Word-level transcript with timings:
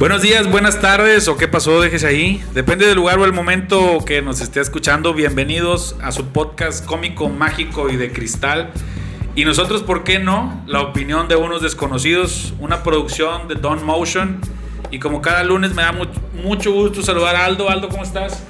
Buenos 0.00 0.22
días, 0.22 0.50
buenas 0.50 0.80
tardes 0.80 1.28
o 1.28 1.36
qué 1.36 1.46
pasó, 1.46 1.78
déjese 1.78 2.06
ahí. 2.06 2.42
Depende 2.54 2.86
del 2.86 2.96
lugar 2.96 3.18
o 3.18 3.26
el 3.26 3.34
momento 3.34 3.98
que 4.06 4.22
nos 4.22 4.40
esté 4.40 4.60
escuchando. 4.60 5.12
Bienvenidos 5.12 5.94
a 6.00 6.10
su 6.10 6.28
podcast 6.28 6.86
cómico, 6.86 7.28
mágico 7.28 7.90
y 7.90 7.96
de 7.96 8.10
cristal. 8.10 8.70
Y 9.34 9.44
nosotros, 9.44 9.82
¿por 9.82 10.02
qué 10.02 10.18
no? 10.18 10.64
La 10.66 10.80
opinión 10.80 11.28
de 11.28 11.36
unos 11.36 11.60
desconocidos, 11.60 12.54
una 12.60 12.82
producción 12.82 13.46
de 13.46 13.56
Don 13.56 13.84
Motion. 13.84 14.40
Y 14.90 15.00
como 15.00 15.20
cada 15.20 15.44
lunes 15.44 15.74
me 15.74 15.82
da 15.82 15.92
mucho, 15.92 16.72
gusto 16.72 17.02
saludar 17.02 17.36
a 17.36 17.44
Aldo. 17.44 17.68
Aldo, 17.68 17.90
¿cómo 17.90 18.02
estás? 18.02 18.42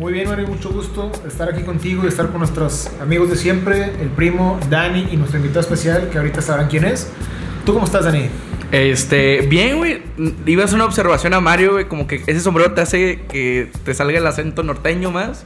Muy 0.00 0.12
bien, 0.12 0.28
Mario, 0.28 0.48
mucho 0.48 0.70
gusto 0.70 1.12
estar 1.24 1.48
aquí 1.48 1.62
contigo 1.62 2.02
y 2.04 2.08
estar 2.08 2.30
con 2.30 2.38
nuestros 2.38 2.90
amigos 3.00 3.30
de 3.30 3.36
siempre, 3.36 3.92
el 4.02 4.08
primo 4.08 4.58
Dani 4.68 5.06
y 5.12 5.16
nuestro 5.16 5.38
invitado 5.38 5.60
especial, 5.60 6.10
que 6.10 6.18
ahorita 6.18 6.42
sabrán 6.42 6.66
quién 6.66 6.84
es. 6.84 7.08
¿Tú 7.64 7.74
cómo 7.74 7.84
estás, 7.84 8.04
Dani? 8.04 8.28
Este, 8.72 9.42
bien, 9.42 9.78
güey. 9.78 10.02
Iba 10.46 10.62
a 10.62 10.64
hacer 10.64 10.76
una 10.76 10.84
observación 10.86 11.34
a 11.34 11.40
Mario, 11.40 11.72
güey, 11.72 11.86
como 11.86 12.06
que 12.06 12.16
ese 12.26 12.40
sombrero 12.40 12.72
te 12.72 12.80
hace 12.80 13.20
que 13.30 13.70
te 13.84 13.94
salga 13.94 14.18
el 14.18 14.26
acento 14.26 14.62
norteño 14.62 15.10
más, 15.10 15.44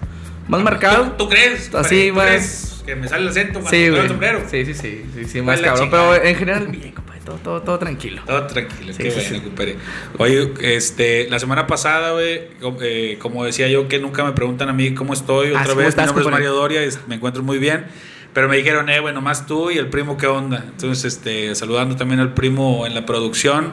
más 0.48 0.62
marcado. 0.62 1.12
¿Tú, 1.12 1.29
crees? 1.29 1.73
Así, 1.74 2.09
¿Tú 2.09 2.15
más- 2.15 2.27
crees 2.27 2.83
que 2.87 2.96
me 2.96 3.09
sale 3.09 3.23
el 3.24 3.29
acento 3.29 3.60
cuando 3.60 3.70
Sí, 3.70 3.83
el 3.84 4.09
sombrero? 4.09 4.41
Sí, 4.51 4.65
sí, 4.65 4.74
sí, 4.74 5.05
sí, 5.27 5.43
más 5.43 5.60
cabrón. 5.60 5.91
Pero 5.91 6.15
en 6.24 6.34
general, 6.34 6.66
bien, 6.69 6.93
compadre, 6.93 7.20
todo, 7.24 7.37
todo, 7.37 7.62
todo 7.62 7.79
tranquilo. 7.79 8.23
Todo 8.27 8.46
tranquilo, 8.46 8.93
Sí, 8.95 9.02
qué 9.02 9.10
sí, 9.10 9.16
bueno, 9.21 9.37
sí. 9.37 9.41
compadre. 9.45 9.77
Oye, 10.18 10.52
este, 10.62 11.29
la 11.29 11.38
semana 11.38 11.66
pasada, 11.66 12.12
güey, 12.12 12.41
eh, 12.80 13.18
como 13.21 13.45
decía 13.45 13.68
yo, 13.68 13.87
que 13.87 13.98
nunca 13.98 14.24
me 14.24 14.32
preguntan 14.32 14.71
a 14.71 14.73
mí 14.73 14.95
cómo 14.95 15.12
estoy. 15.12 15.48
Ah, 15.48 15.60
Otra 15.60 15.62
sí, 15.65 15.68
¿cómo 15.68 15.79
vez, 15.80 15.88
estás, 15.91 16.05
mi 16.07 16.07
nombre 16.09 16.24
es? 16.24 16.30
Mario 16.32 16.52
Doria, 16.55 16.82
es- 16.82 16.98
me 17.07 17.16
encuentro 17.16 17.43
muy 17.43 17.59
bien. 17.59 17.84
Pero 18.33 18.48
me 18.48 18.57
dijeron, 18.57 18.89
eh, 18.89 19.01
bueno, 19.01 19.20
más 19.20 19.47
tú 19.47 19.70
y 19.70 19.79
el 19.79 19.89
primo, 19.89 20.16
¿qué 20.16 20.27
onda? 20.27 20.65
Entonces, 20.69 21.16
este, 21.16 21.55
saludando 21.55 21.96
también 21.96 22.21
al 22.21 22.32
primo 22.32 22.87
en 22.87 22.95
la 22.95 23.05
producción, 23.05 23.73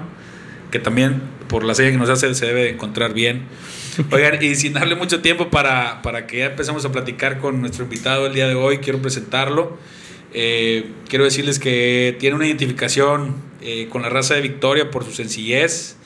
que 0.71 0.79
también 0.79 1.21
por 1.47 1.63
la 1.63 1.75
serie 1.75 1.91
que 1.91 1.97
nos 1.97 2.09
hace 2.09 2.33
se 2.33 2.45
debe 2.47 2.63
de 2.63 2.69
encontrar 2.71 3.13
bien. 3.13 3.43
Oigan, 4.11 4.43
y 4.43 4.55
sin 4.55 4.73
darle 4.73 4.95
mucho 4.95 5.21
tiempo 5.21 5.49
para, 5.49 6.01
para 6.01 6.27
que 6.27 6.39
ya 6.39 6.45
empecemos 6.47 6.85
a 6.85 6.91
platicar 6.91 7.39
con 7.39 7.61
nuestro 7.61 7.83
invitado 7.83 8.27
el 8.27 8.33
día 8.33 8.47
de 8.47 8.55
hoy, 8.55 8.79
quiero 8.79 9.01
presentarlo. 9.01 9.77
Eh, 10.33 10.91
quiero 11.07 11.23
decirles 11.23 11.59
que 11.59 12.15
tiene 12.19 12.35
una 12.35 12.47
identificación 12.47 13.35
eh, 13.61 13.87
con 13.89 14.01
la 14.01 14.09
raza 14.09 14.33
de 14.35 14.41
Victoria 14.41 14.91
por 14.91 15.03
su 15.05 15.11
sencillez. 15.11 15.97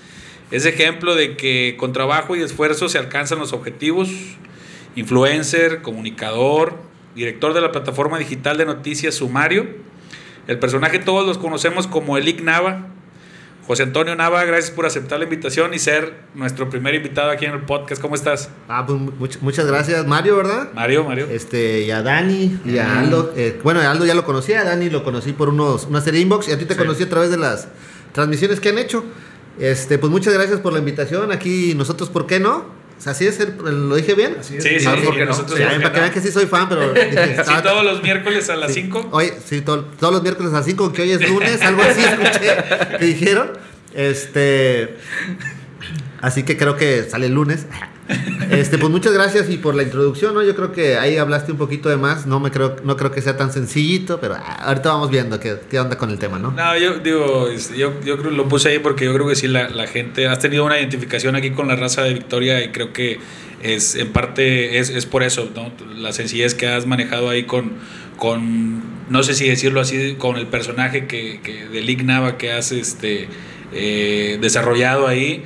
Es 0.52 0.66
ejemplo 0.66 1.16
de 1.16 1.38
que 1.38 1.76
con 1.78 1.94
trabajo 1.94 2.36
y 2.36 2.42
esfuerzo 2.42 2.90
se 2.90 2.98
alcanzan 2.98 3.40
los 3.40 3.54
objetivos. 3.54 4.10
Influencer, 4.96 5.82
comunicador, 5.82 6.78
director 7.16 7.54
de 7.54 7.62
la 7.62 7.72
plataforma 7.72 8.18
digital 8.20 8.58
de 8.58 8.66
noticias 8.66 9.16
Sumario. 9.16 9.66
El 10.48 10.60
personaje 10.60 11.00
todos 11.00 11.26
los 11.26 11.38
conocemos 11.38 11.88
como 11.88 12.18
Elic 12.18 12.42
Nava. 12.42 12.88
José 13.68 13.84
Antonio 13.84 14.16
Nava, 14.16 14.44
gracias 14.44 14.72
por 14.72 14.86
aceptar 14.88 15.20
la 15.20 15.26
invitación 15.26 15.74
y 15.74 15.80
ser 15.80 16.16
nuestro 16.34 16.70
primer 16.70 16.96
invitado 16.96 17.30
aquí 17.30 17.46
en 17.46 17.52
el 17.54 17.62
podcast. 17.62 18.02
¿Cómo 18.02 18.16
estás? 18.16 18.50
Ah, 18.68 18.84
pues 18.86 19.00
much- 19.00 19.38
muchas 19.42 19.66
gracias, 19.68 20.06
Mario, 20.08 20.36
¿verdad? 20.38 20.70
Mario, 20.74 21.04
Mario. 21.06 21.28
Este, 21.32 21.82
y 21.84 21.92
a 21.92 22.02
Dani, 22.02 22.60
y 22.66 22.80
a 22.80 23.00
Aldo. 23.00 23.34
Eh, 23.38 23.60
bueno, 23.64 23.80
a 23.82 23.92
Aldo 23.92 24.06
ya 24.06 24.16
lo 24.16 24.26
conocía, 24.26 24.62
a 24.62 24.64
Dani 24.64 24.90
lo 24.90 25.04
conocí 25.04 25.32
por 25.34 25.50
unos, 25.50 25.86
una 25.86 26.02
serie 26.02 26.22
inbox, 26.22 26.48
y 26.50 26.52
a 26.54 26.58
ti 26.58 26.66
te 26.66 26.74
Sí. 26.74 26.80
conocí 26.80 27.04
a 27.04 27.10
través 27.10 27.30
de 27.30 27.38
las 27.38 27.68
transmisiones 28.14 28.60
que 28.60 28.70
han 28.70 28.80
hecho. 28.80 29.06
Este, 29.60 30.00
pues 30.00 30.12
muchas 30.12 30.34
gracias 30.34 30.60
por 30.60 30.74
la 30.74 30.80
invitación. 30.80 31.32
Aquí 31.32 31.74
nosotros, 31.76 32.10
¿por 32.10 32.26
qué 32.26 32.40
no? 32.40 32.66
O 33.02 33.04
sea, 33.04 33.14
¿Así 33.14 33.26
es? 33.26 33.40
el- 33.40 33.58
¿Lo 33.90 33.96
dije 33.96 34.14
bien? 34.14 34.38
Así 34.40 34.58
es. 34.58 34.64
Sí, 34.64 34.70
sí, 34.80 34.80
sí, 34.82 34.86
¿por 35.04 35.16
qué 35.16 35.22
no? 35.22 35.32
nosotros 35.32 35.58
Sí, 35.58 35.64
¿por 35.64 35.74
qué 35.74 35.80
para 35.80 35.92
que 35.94 36.00
vean 36.02 36.12
que 36.14 36.22
sí 36.22 36.32
soy 36.32 36.46
fan, 36.46 36.70
pero 36.70 36.94
dije, 36.94 37.36
Sí, 37.46 37.52
todos 37.64 37.84
los 37.84 38.04
miércoles 38.04 38.48
a 38.52 38.56
las 38.56 38.72
Sí. 38.72 38.82
5. 38.84 39.10
Oye, 39.12 39.34
sí, 39.44 39.62
to- 39.62 39.86
todos 40.00 40.14
los 40.14 40.22
miércoles 40.22 40.54
a 40.54 40.58
las 40.58 40.66
5, 40.66 40.94
que 40.94 41.02
hoy 41.02 41.12
es 41.14 41.28
lunes, 41.28 41.60
algo 41.64 41.82
así 41.82 42.00
escuché 42.00 42.98
que 43.00 43.06
dijeron. 43.06 43.54
Este. 43.96 44.98
Así 46.22 46.44
que 46.44 46.56
creo 46.58 46.78
que 46.78 47.04
sale 47.10 47.26
el 47.26 47.34
lunes. 47.34 47.66
Este, 48.52 48.78
pues 48.78 48.92
muchas 48.92 49.14
gracias 49.14 49.50
y 49.50 49.58
por 49.58 49.76
la 49.76 49.84
introducción, 49.84 50.34
¿no? 50.34 50.44
Yo 50.44 50.56
creo 50.56 50.74
que 50.74 50.98
ahí 50.98 51.18
hablaste 51.18 51.54
un 51.54 51.58
poquito 51.58 51.88
de 51.88 51.96
más. 51.96 52.26
No 52.26 52.40
me 52.40 52.52
creo, 52.52 52.76
no 52.84 52.98
creo 52.98 53.12
que 53.12 53.22
sea 53.22 53.38
tan 53.38 53.52
sencillito, 53.54 54.20
pero 54.20 54.36
ah, 54.36 54.66
ahorita 54.66 54.90
vamos 54.90 55.10
viendo 55.10 55.40
qué, 55.40 55.56
qué 55.70 55.80
onda 55.80 55.98
con 55.98 56.10
el 56.10 56.20
tema, 56.20 56.38
¿no? 56.38 56.52
No, 56.52 56.78
yo 56.78 57.00
digo, 57.00 57.48
yo, 57.78 57.94
yo 58.04 58.18
creo 58.18 58.32
lo 58.32 58.50
puse 58.50 58.70
ahí 58.70 58.80
porque 58.80 59.06
yo 59.06 59.14
creo 59.14 59.28
que 59.28 59.36
sí, 59.36 59.48
la, 59.48 59.70
la 59.70 59.88
gente, 59.88 60.28
has 60.28 60.40
tenido 60.40 60.66
una 60.66 60.78
identificación 60.78 61.36
aquí 61.36 61.52
con 61.52 61.68
la 61.70 61.76
raza 61.76 62.04
de 62.04 62.14
Victoria 62.14 62.64
y 62.64 62.72
creo 62.72 62.92
que 62.92 63.20
es 63.62 63.96
en 63.96 64.12
parte 64.12 64.80
es, 64.80 64.90
es 64.90 65.06
por 65.06 65.24
eso, 65.24 65.50
¿no? 65.56 65.72
La 65.96 66.12
sencillez 66.12 66.54
que 66.54 66.68
has 66.68 66.86
manejado 66.86 67.30
ahí 67.30 67.44
con, 67.44 67.74
con 68.18 68.82
no 69.10 69.24
sé 69.24 69.34
si 69.34 69.48
decirlo 69.48 69.82
así, 69.82 70.16
con 70.18 70.38
el 70.38 70.48
personaje 70.48 71.06
que, 71.06 71.40
que 71.42 71.68
de 71.68 71.82
Lick 71.82 72.04
Nava 72.04 72.38
que 72.38 72.52
has 72.52 72.72
este, 72.72 73.28
eh, 73.74 74.38
desarrollado 74.42 75.08
ahí. 75.08 75.44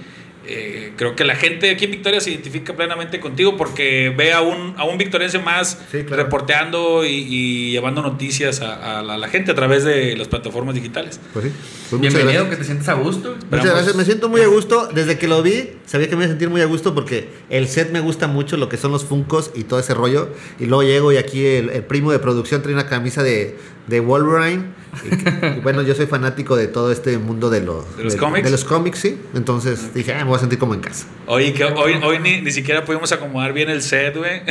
Eh, 0.48 0.92
creo 0.96 1.16
que 1.16 1.24
la 1.24 1.36
gente 1.36 1.70
aquí 1.72 1.86
en 1.86 1.92
Victoria 1.92 2.22
se 2.22 2.30
identifica 2.32 2.76
plenamente 2.76 3.20
contigo 3.20 3.58
porque 3.58 4.14
ve 4.16 4.32
a 4.34 4.42
un, 4.42 4.74
a 4.78 4.84
un 4.86 4.98
victoriense 4.98 5.40
más 5.40 5.80
Sí, 5.92 6.04
claro. 6.04 6.24
reporteando 6.24 7.04
y, 7.06 7.10
y 7.28 7.72
llevando 7.72 8.02
noticias 8.02 8.62
a, 8.62 9.00
a 9.00 9.04
la, 9.04 9.16
a 9.16 9.18
la 9.18 9.28
gente 9.28 9.52
a 9.52 9.56
través 9.56 9.84
de 9.84 10.16
las 10.16 10.28
plataformas 10.28 10.76
digitales. 10.76 11.20
Pues 11.34 11.46
sí. 11.46 11.52
Pues 11.90 12.02
Bienvenido, 12.02 12.32
gracias. 12.46 12.50
que 12.50 12.56
te 12.58 12.64
sientas 12.64 12.90
a 12.90 12.94
gusto. 12.94 13.36
Muchas 13.52 13.66
gracias, 13.66 13.96
me 13.96 14.06
siento 14.06 14.30
muy 14.30 14.42
a 14.42 14.48
gusto. 14.48 14.88
Desde 14.94 15.18
que 15.18 15.28
lo 15.28 15.42
vi, 15.44 15.72
sabía 15.86 16.10
que 16.10 16.16
me 16.16 16.24
iba 16.24 16.26
a 16.26 16.30
sentir 16.30 16.50
muy 16.50 16.62
a 16.62 16.66
gusto 16.66 16.94
porque 16.96 17.28
el 17.50 17.68
set 17.68 17.92
me 17.92 18.00
gusta 18.00 18.28
mucho, 18.28 18.58
lo 18.58 18.70
que 18.70 18.78
son 18.78 18.92
los 18.92 19.06
funcos 19.06 19.52
y 19.56 19.64
todo 19.64 19.80
ese 19.80 19.94
rollo. 19.94 20.30
Y 20.60 20.66
luego 20.66 20.84
llego 20.84 21.12
y 21.12 21.18
aquí 21.18 21.46
el, 21.46 21.70
el 21.70 21.84
primo 21.84 22.12
de 22.12 22.20
producción 22.20 22.62
trae 22.62 22.74
una 22.74 22.88
camisa 22.88 23.24
de, 23.24 23.56
de 23.88 24.00
Wolverine. 24.00 24.73
Y, 25.03 25.57
y 25.57 25.59
bueno, 25.59 25.81
yo 25.81 25.94
soy 25.94 26.06
fanático 26.07 26.56
de 26.56 26.68
todo 26.68 26.90
este 26.91 27.18
mundo 27.18 27.50
de 27.50 27.59
los, 27.62 27.97
¿De 27.97 28.06
los 28.06 28.16
cómics? 28.16 28.46
De 28.46 28.50
los 28.51 28.63
cómics, 28.63 29.00
sí. 29.00 29.19
Entonces 29.34 29.94
dije, 29.94 30.13
ah, 30.13 30.19
me 30.19 30.23
voy 30.29 30.38
a 30.38 30.40
sentir 30.40 30.57
como 30.57 30.73
en 30.73 30.79
casa. 30.79 31.06
Oye, 31.28 31.51
que 31.53 31.66
hoy, 31.66 31.96
hoy 32.01 32.19
ni, 32.19 32.40
ni 32.41 32.51
siquiera 32.51 32.85
pudimos 32.85 33.12
acomodar 33.12 33.51
bien 33.51 33.69
el 33.69 33.81
set, 33.81 34.16
güey. 34.16 34.41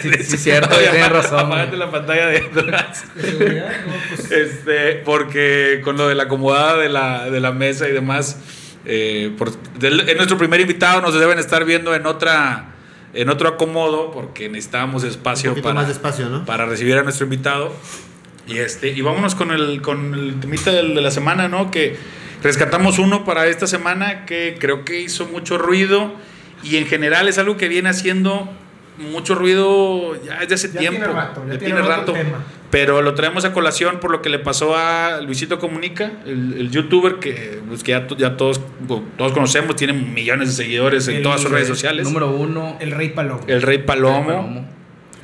Sí, 0.00 0.10
sí, 0.24 0.36
cierto, 0.36 0.76
tienes 0.76 1.02
apá- 1.02 1.08
razón, 1.08 1.40
Apágate 1.46 1.68
güey. 1.70 1.78
la 1.80 1.90
pantalla 1.90 2.26
de 2.28 2.36
atrás. 2.38 3.04
¿De 3.16 3.22
seguridad? 3.22 3.72
No, 3.86 3.92
pues, 4.16 4.30
Este, 4.30 4.92
porque 5.04 5.80
con 5.82 5.96
lo 5.96 6.06
de 6.06 6.14
la 6.14 6.24
acomodada 6.24 6.76
de 6.76 6.88
la, 6.88 7.28
de 7.28 7.40
la 7.40 7.50
mesa 7.50 7.88
y 7.88 7.92
demás, 7.92 8.36
eh, 8.84 9.34
por, 9.36 9.50
del- 9.80 10.08
en 10.08 10.16
nuestro 10.16 10.38
primer 10.38 10.60
invitado 10.60 11.00
nos 11.00 11.12
deben 11.18 11.40
estar 11.40 11.64
viendo 11.64 11.94
en 11.94 12.06
otra 12.06 12.74
en 13.14 13.30
otro 13.30 13.48
acomodo 13.48 14.12
porque 14.12 14.48
necesitábamos 14.50 15.02
espacio 15.02 15.50
Un 15.50 15.54
poquito 15.54 15.68
para, 15.70 15.74
más 15.80 15.86
de 15.86 15.92
espacio, 15.94 16.28
¿no? 16.28 16.44
para 16.44 16.66
recibir 16.66 16.96
a 16.98 17.02
nuestro 17.02 17.24
invitado. 17.24 17.72
Y 18.48 18.58
este, 18.58 18.88
y 18.88 19.00
vámonos 19.02 19.34
con 19.34 19.50
el, 19.50 19.82
con 19.82 20.14
el 20.14 20.40
temita 20.40 20.72
del- 20.72 20.94
de 20.94 21.00
la 21.02 21.10
semana, 21.10 21.48
¿no? 21.48 21.70
Que 21.70 21.96
rescatamos 22.42 22.98
uno 22.98 23.24
para 23.24 23.46
esta 23.46 23.66
semana 23.66 24.24
que 24.24 24.56
creo 24.58 24.84
que 24.84 25.00
hizo 25.00 25.26
mucho 25.26 25.58
ruido 25.58 26.12
y 26.62 26.76
en 26.76 26.86
general 26.86 27.28
es 27.28 27.38
algo 27.38 27.56
que 27.56 27.68
viene 27.68 27.88
haciendo 27.90 28.48
mucho 29.12 29.34
ruido 29.36 30.20
ya 30.24 30.38
desde 30.40 30.54
hace 30.54 30.72
Ya 30.72 30.80
tiempo. 30.80 30.98
tiene 31.00 31.12
rato, 31.14 31.44
ya 31.46 31.52
Ya 31.54 31.58
tiene 31.58 31.82
rato 31.82 32.12
tema. 32.12 32.44
Pero 32.70 33.00
lo 33.00 33.14
traemos 33.14 33.44
a 33.46 33.52
colación 33.52 33.98
por 34.00 34.10
lo 34.10 34.20
que 34.22 34.28
le 34.28 34.38
pasó 34.38 34.76
a 34.76 35.20
Luisito 35.22 35.58
Comunica, 35.58 36.12
el, 36.26 36.54
el 36.58 36.70
youtuber 36.70 37.14
que, 37.16 37.60
pues, 37.66 37.82
que 37.82 37.92
ya, 37.92 38.06
ya 38.18 38.36
todos, 38.36 38.60
todos 39.16 39.32
conocemos, 39.32 39.74
tiene 39.76 39.94
millones 39.94 40.48
de 40.56 40.64
seguidores 40.64 41.08
en 41.08 41.16
El- 41.16 41.22
todas 41.22 41.40
sus 41.40 41.50
redes 41.50 41.66
sociales. 41.68 42.04
Número 42.06 42.30
uno. 42.30 42.76
el 42.80 42.90
Rey 42.90 43.08
Palomo. 43.10 43.40
El 43.46 43.62
Rey 43.62 43.78
Palomo. 43.78 44.26
Palomo. 44.26 44.68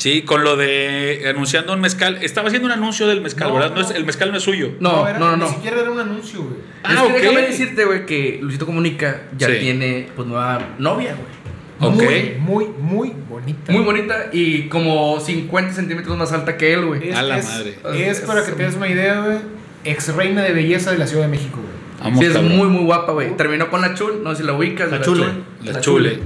Sí, 0.04 0.20
con 0.20 0.44
lo 0.44 0.54
de 0.58 1.24
anunciando 1.30 1.72
un 1.72 1.80
mezcal. 1.80 2.18
Estaba 2.20 2.48
haciendo 2.48 2.66
un 2.66 2.72
anuncio 2.72 3.06
del 3.06 3.22
mezcal, 3.22 3.48
No, 3.48 3.54
¿verdad? 3.54 3.70
No 3.70 3.80
no. 3.80 3.88
es, 3.88 3.90
el 3.96 4.04
mezcal 4.04 4.30
no 4.32 4.36
es 4.36 4.42
suyo. 4.42 4.72
No, 4.78 5.08
era- 5.08 5.18
no, 5.18 5.30
no, 5.30 5.36
no. 5.38 5.46
Ni 5.48 5.54
siquiera 5.54 5.80
era 5.80 5.90
un 5.90 5.98
anuncio, 5.98 6.42
güey. 6.42 6.56
Ah, 6.82 6.92
es 6.92 7.00
que 7.00 7.06
ok. 7.06 7.12
déjame 7.14 7.40
decirte, 7.40 7.84
güey, 7.86 8.04
que 8.04 8.38
Luisito 8.42 8.66
Comunica 8.66 9.22
ya 9.38 9.46
Sí. 9.46 9.54
tiene, 9.60 10.08
pues, 10.14 10.28
nueva 10.28 10.58
novia, 10.78 11.16
güey. 11.16 11.90
Ok. 11.94 12.02
Muy, 12.40 12.66
muy, 12.66 12.66
muy 12.78 13.12
bonita. 13.30 13.72
Muy 13.72 13.82
bonita 13.82 14.26
y 14.30 14.68
como 14.68 15.18
50 15.20 15.72
centímetros 15.72 16.18
más 16.18 16.32
alta 16.32 16.58
que 16.58 16.74
él, 16.74 16.84
güey. 16.84 17.08
Es, 17.08 17.16
A 17.16 17.22
la 17.22 17.38
es- 17.38 17.46
madre. 17.46 17.78
Es 18.10 18.20
para 18.20 18.44
que 18.44 18.52
te 18.52 18.62
des 18.62 18.74
una 18.74 18.88
idea, 18.88 19.22
güey. 19.22 19.38
Ex 19.84 20.14
reina 20.14 20.42
de 20.42 20.52
belleza 20.52 20.90
de 20.92 20.98
la 20.98 21.06
Ciudad 21.06 21.22
de 21.22 21.28
México, 21.30 21.60
güey. 21.62 22.14
Sí, 22.18 22.26
es 22.26 22.32
cabrón. 22.34 22.54
muy, 22.54 22.68
muy 22.68 22.84
guapa, 22.84 23.12
güey. 23.12 23.34
Terminó 23.38 23.70
con 23.70 23.80
la 23.80 23.94
Chul, 23.94 24.22
no 24.22 24.32
sé 24.34 24.42
si 24.42 24.46
la 24.46 24.52
ubicas. 24.52 24.90
La 24.90 25.00
Chule. 25.00 25.24
La 25.64 25.80
Chule. 25.80 26.18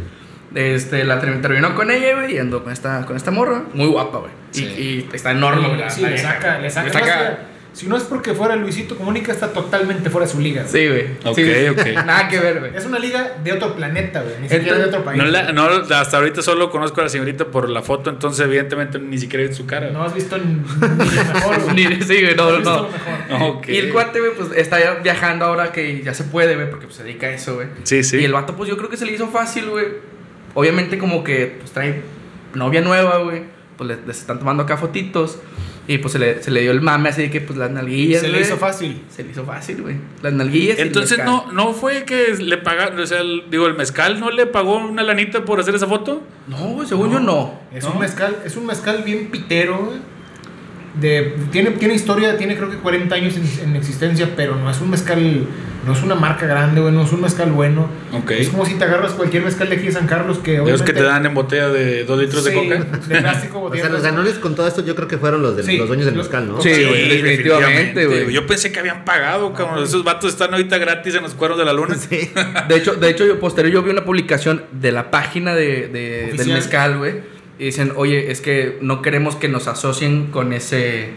Este, 0.54 1.04
la 1.04 1.20
termi- 1.20 1.40
terminó 1.42 1.74
con 1.74 1.90
ella, 1.90 2.14
güey, 2.16 2.34
y 2.34 2.38
andó 2.38 2.62
con 2.64 2.72
esta, 2.72 3.04
con 3.04 3.16
esta 3.16 3.30
morra. 3.30 3.64
Muy 3.74 3.86
guapa, 3.86 4.18
güey. 4.18 4.30
Y- 4.54 4.56
Sí. 4.56 4.64
Y, 5.12 5.14
está 5.14 5.32
enorme, 5.32 5.68
güey. 5.68 5.90
Sí, 5.90 6.02
le 6.02 6.16
saca, 6.18 6.58
le 6.58 6.70
saca. 6.70 6.86
Le 6.86 6.92
saca- 6.92 7.14
Además, 7.18 7.38
Si 7.74 7.86
no 7.86 7.96
es 7.96 8.02
porque 8.04 8.34
fuera 8.34 8.56
Luisito 8.56 8.96
Comunica, 8.96 9.30
está 9.30 9.52
totalmente 9.52 10.10
fuera 10.10 10.26
de 10.26 10.32
su 10.32 10.40
liga. 10.40 10.62
güey. 10.62 10.72
Sí, 10.72 10.88
güey. 10.88 11.06
Ok, 11.24 11.36
Sí, 11.36 11.44
sí. 11.44 11.68
ok. 11.68 11.86
Nada 12.06 12.26
que 12.26 12.40
ver, 12.40 12.58
güey. 12.58 12.72
Es 12.74 12.84
una 12.86 12.98
liga 12.98 13.34
de 13.44 13.52
otro 13.52 13.76
planeta, 13.76 14.20
güey. 14.22 14.32
Ni 14.40 14.46
Entonces, 14.46 14.58
siquiera 14.58 14.78
de 14.78 14.84
otro 14.86 15.04
país. 15.04 15.18
No 15.18 15.24
la- 15.26 15.52
no, 15.52 15.64
hasta 15.94 16.16
ahorita 16.16 16.42
solo 16.42 16.70
conozco 16.70 17.00
a 17.02 17.04
la 17.04 17.10
señorita 17.10 17.44
por 17.44 17.68
la 17.68 17.82
foto, 17.82 18.10
entonces 18.10 18.44
evidentemente 18.44 18.98
ni 18.98 19.16
siquiera 19.18 19.44
he 19.44 19.48
visto 19.48 19.62
su 19.62 19.68
cara. 19.68 19.90
No 19.90 20.02
has 20.02 20.12
visto 20.12 20.36
ni, 20.38 20.54
lo 20.54 20.88
mejor, 21.34 21.62
güey. 21.72 21.74
Ni- 21.76 22.02
sí, 22.02 22.20
güey, 22.22 22.34
no, 22.34 22.58
no, 22.58 22.88
mejor. 23.30 23.60
Y 23.68 23.76
el 23.76 23.92
cuate, 23.92 24.18
güey, 24.18 24.32
pues 24.34 24.48
está 24.56 24.80
ya 24.80 24.94
viajando 24.94 25.44
ahora 25.44 25.70
que 25.70 26.02
ya 26.02 26.14
se 26.14 26.24
puede, 26.24 26.56
güey, 26.56 26.68
porque 26.70 26.86
pues, 26.86 26.96
se 26.96 27.04
dedica 27.04 27.28
a 27.28 27.30
eso, 27.30 27.56
güey. 27.56 27.68
Sí, 27.84 28.02
sí. 28.02 28.16
Y 28.16 28.24
el 28.24 28.32
vato, 28.32 28.56
pues 28.56 28.68
yo 28.68 28.76
creo 28.76 28.90
que 28.90 28.96
se 28.96 29.06
le 29.06 29.12
hizo 29.12 29.28
fácil, 29.28 29.70
güey. 29.70 29.86
Obviamente, 30.58 30.98
como 30.98 31.22
que 31.22 31.56
pues 31.60 31.70
trae 31.70 32.02
novia 32.54 32.80
nueva, 32.80 33.18
güey. 33.18 33.42
Pues 33.76 33.86
le- 33.88 34.06
les 34.06 34.18
están 34.18 34.40
tomando 34.40 34.64
acá 34.64 34.76
fotitos. 34.76 35.38
Y 35.86 35.98
pues 35.98 36.12
se 36.12 36.18
le, 36.18 36.42
se 36.42 36.50
le 36.50 36.60
dio 36.62 36.72
el 36.72 36.80
mame 36.82 37.08
así 37.10 37.22
de 37.22 37.30
que 37.30 37.40
pues 37.40 37.56
las 37.58 37.70
nalguillas. 37.70 38.20
Se 38.22 38.28
le 38.28 38.40
hizo 38.40 38.56
fácil. 38.56 39.02
Se 39.08 39.22
le 39.24 39.30
hizo 39.30 39.44
fácil, 39.44 39.80
güey. 39.82 39.96
Las 40.20 40.32
nalguillas. 40.32 40.76
y 40.78 40.80
el 40.82 40.88
Entonces 40.88 41.18
no, 41.24 41.50
no 41.52 41.72
fue 41.74 42.04
que 42.04 42.34
le 42.38 42.58
pagaron, 42.58 42.98
o 42.98 43.06
sea, 43.06 43.20
el- 43.20 43.44
digo, 43.50 43.66
el 43.68 43.74
mezcal 43.74 44.18
no 44.20 44.30
le 44.30 44.46
pagó 44.46 44.76
una 44.78 45.02
lanita 45.04 45.44
por 45.44 45.60
hacer 45.60 45.74
esa 45.76 45.86
foto. 45.86 46.22
No, 46.48 46.56
güey, 46.74 46.88
según 46.88 47.10
yo 47.12 47.20
no. 47.20 47.58
Es 47.72 47.84
¿No? 47.84 47.92
un 47.92 48.00
mezcal, 48.00 48.36
es 48.44 48.56
un 48.56 48.66
mezcal 48.66 49.02
bien 49.04 49.28
pitero, 49.30 49.78
güey. 49.86 49.98
De, 51.00 51.34
tiene, 51.52 51.70
tiene 51.72 51.94
historia, 51.94 52.36
tiene 52.36 52.56
creo 52.56 52.70
que 52.70 52.76
40 52.78 53.14
años 53.14 53.34
en, 53.36 53.68
en 53.70 53.76
existencia, 53.76 54.30
pero 54.34 54.56
no 54.56 54.68
es 54.70 54.80
un 54.80 54.90
mezcal, 54.90 55.46
no 55.86 55.92
es 55.92 56.02
una 56.02 56.16
marca 56.16 56.44
grande, 56.46 56.80
güey, 56.80 56.92
no 56.92 57.04
es 57.04 57.12
un 57.12 57.20
mezcal 57.20 57.52
bueno. 57.52 57.88
Ok. 58.12 58.32
Es 58.32 58.48
como 58.48 58.66
si 58.66 58.74
te 58.74 58.84
agarras 58.84 59.12
cualquier 59.12 59.44
mezcal 59.44 59.68
de 59.68 59.76
aquí 59.76 59.86
de 59.86 59.92
San 59.92 60.06
Carlos 60.08 60.38
que 60.38 60.58
De 60.60 60.72
los 60.72 60.82
que 60.82 60.92
te 60.92 61.02
dan 61.04 61.24
en 61.24 61.34
botella 61.34 61.68
de 61.68 62.04
dos 62.04 62.18
litros 62.18 62.42
Sí, 62.42 62.50
de 62.50 62.56
coca. 62.56 62.98
de 63.06 63.20
plástico, 63.20 63.60
O 63.70 63.74
sea, 63.76 63.88
los 63.90 64.02
de- 64.02 64.10
ganones 64.10 64.34
con 64.34 64.56
todo 64.56 64.66
esto 64.66 64.84
yo 64.84 64.96
creo 64.96 65.06
que 65.06 65.18
fueron 65.18 65.40
los, 65.42 65.64
Sí, 65.64 65.76
los 65.76 65.86
dueños 65.86 66.06
del 66.06 66.16
mezcal, 66.16 66.48
¿no? 66.48 66.60
Sí, 66.60 66.70
güey, 66.70 67.08
definitivamente, 67.08 68.06
güey. 68.06 68.32
Yo 68.32 68.46
pensé 68.46 68.72
que 68.72 68.80
habían 68.80 69.04
pagado, 69.04 69.52
cabrón. 69.52 69.84
Esos 69.84 70.02
vatos 70.04 70.30
están 70.32 70.52
ahorita 70.52 70.78
gratis 70.78 71.14
en 71.14 71.22
los 71.22 71.34
cuernos 71.34 71.58
de 71.58 71.64
la 71.64 71.72
luna. 71.72 71.94
Sí. 71.94 72.30
De 72.68 72.76
hecho, 72.76 72.94
de 72.94 73.08
hecho 73.10 73.24
yo 73.26 73.38
posterior 73.38 73.72
yo 73.72 73.82
vi 73.82 73.90
una 73.90 74.04
publicación 74.04 74.64
de 74.72 74.90
la 74.92 75.10
página 75.10 75.54
de, 75.54 75.88
de- 75.88 76.32
del 76.36 76.48
mezcal, 76.48 76.98
güey. 76.98 77.37
Y 77.58 77.64
dicen, 77.66 77.92
oye, 77.96 78.30
es 78.30 78.40
que 78.40 78.78
no 78.80 79.02
queremos 79.02 79.36
que 79.36 79.48
nos 79.48 79.66
asocien 79.68 80.26
con 80.26 80.52
ese 80.52 81.10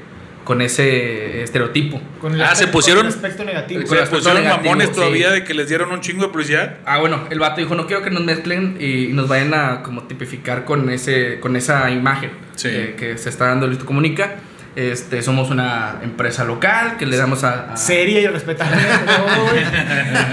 con 0.44 0.60
ese 0.60 1.44
estereotipo. 1.44 2.02
con 2.20 2.34
el 2.34 2.42
Ah, 2.42 2.48
se 2.48 2.52
aspecto- 2.66 2.72
pusieron- 2.72 3.04
con 3.04 3.10
el 3.12 3.16
aspecto 3.16 3.44
negativo. 3.46 3.82
Se 3.86 3.94
el 3.94 4.02
aspecto 4.02 4.18
pusieron 4.18 4.44
negativo, 4.44 4.66
mamones 4.72 4.88
sí. 4.90 4.96
todavía 4.96 5.30
de 5.32 5.44
que 5.44 5.54
les 5.54 5.70
dieron 5.70 5.92
un 5.92 6.02
chingo 6.02 6.24
de 6.24 6.30
publicidad. 6.30 6.78
Ah, 6.84 6.98
bueno, 6.98 7.26
el 7.30 7.38
vato 7.38 7.62
dijo, 7.62 7.76
no 7.76 7.86
quiero 7.86 8.02
que 8.02 8.10
nos 8.10 8.24
mezclen 8.24 8.76
y 8.80 9.10
nos 9.14 9.28
vayan 9.28 9.54
a 9.54 9.84
como 9.84 10.04
tipificar 10.04 10.66
con 10.66 10.90
ese 10.90 11.40
con 11.40 11.56
esa 11.56 11.92
imagen 11.92 12.32
Sí. 12.56 12.70
eh, 12.72 12.96
que 12.98 13.20
se 13.20 13.30
está 13.30 13.46
dando 13.50 13.68
Listo 13.68 13.86
Comunica. 13.86 14.38
Este, 14.76 15.22
somos 15.22 15.50
una 15.50 15.96
empresa 16.02 16.46
local 16.46 16.96
que 16.98 17.06
le 17.06 17.18
damos 17.18 17.44
a... 17.44 17.74
a- 17.74 17.78
Seria 17.78 18.22
y 18.22 18.28
respetable. 18.28 18.78
No, 19.06 19.52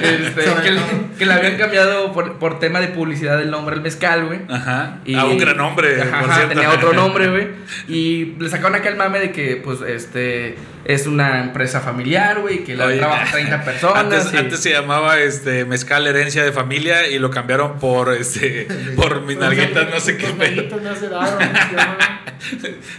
este, 0.06 0.44
que, 0.62 0.70
le, 0.70 0.80
que 1.18 1.26
le 1.26 1.32
habían 1.32 1.56
cambiado 1.56 2.12
por, 2.12 2.38
por 2.38 2.60
tema 2.60 2.80
de 2.80 2.86
publicidad 2.88 3.40
el 3.42 3.50
nombre 3.50 3.74
al 3.74 3.82
mezcal, 3.82 4.26
güey. 4.26 4.40
Ajá. 4.48 4.98
Y- 5.04 5.14
ah, 5.16 5.24
un 5.24 5.38
gran 5.38 5.56
nombre, 5.56 6.00
Ajá, 6.02 6.20
por 6.20 6.30
ajá, 6.30 6.48
tenía 6.48 6.70
otro 6.70 6.92
nombre, 6.92 7.28
güey. 7.28 7.48
Y 7.88 8.36
le 8.38 8.48
sacaron 8.48 8.76
acá 8.76 8.88
el 8.88 8.96
mame 8.96 9.18
de 9.18 9.32
que, 9.32 9.56
pues, 9.56 9.80
este, 9.80 10.56
es 10.84 11.06
una 11.08 11.40
empresa 11.42 11.80
familiar, 11.80 12.40
güey, 12.40 12.62
que 12.62 12.76
la 12.76 12.86
Oye, 12.86 12.98
trabajan 12.98 13.30
30 13.32 13.64
personas. 13.64 13.96
Antes, 14.04 14.32
y- 14.32 14.36
antes 14.36 14.60
se 14.60 14.70
llamaba 14.70 15.18
este 15.18 15.64
mezcal 15.64 16.06
herencia 16.06 16.44
de 16.44 16.52
familia 16.52 17.08
y 17.08 17.18
lo 17.18 17.30
cambiaron 17.30 17.78
por 17.80 18.12
este 18.14 18.68
por 18.94 19.22
mis 19.22 19.36
nalguitas, 19.36 19.90
no 19.90 19.98
sé 19.98 20.16
qué 20.16 20.28
pedo. 20.28 20.62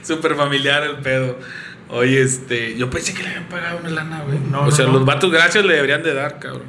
Súper 0.03 0.35
familiar 0.35 0.83
el 0.83 0.97
pedo. 0.97 1.28
Oye, 1.89 2.21
este, 2.21 2.77
yo 2.77 2.89
pensé 2.89 3.13
que 3.13 3.23
le 3.23 3.29
habían 3.29 3.45
pagado 3.45 3.79
una 3.79 3.89
lana, 3.89 4.21
güey. 4.25 4.37
No, 4.51 4.61
o 4.61 4.65
no, 4.65 4.71
sea, 4.71 4.85
no. 4.85 4.93
los 4.93 5.05
vatos 5.05 5.31
gracias 5.31 5.65
le 5.65 5.73
deberían 5.73 6.03
de 6.03 6.13
dar, 6.13 6.37
cabrón. 6.39 6.63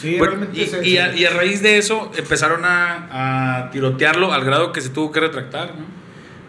Sí, 0.00 0.16
Bueno, 0.18 0.34
realmente 0.36 0.60
y, 0.88 0.96
a, 0.98 1.10
se- 1.12 1.18
y 1.18 1.24
a 1.24 1.30
raíz 1.30 1.62
de 1.62 1.78
eso 1.78 2.10
empezaron 2.16 2.64
a, 2.64 3.58
a 3.62 3.70
tirotearlo 3.70 4.32
al 4.32 4.44
grado 4.44 4.72
que 4.72 4.80
se 4.80 4.90
tuvo 4.90 5.10
que 5.12 5.20
retractar, 5.20 5.68
¿no? 5.78 5.98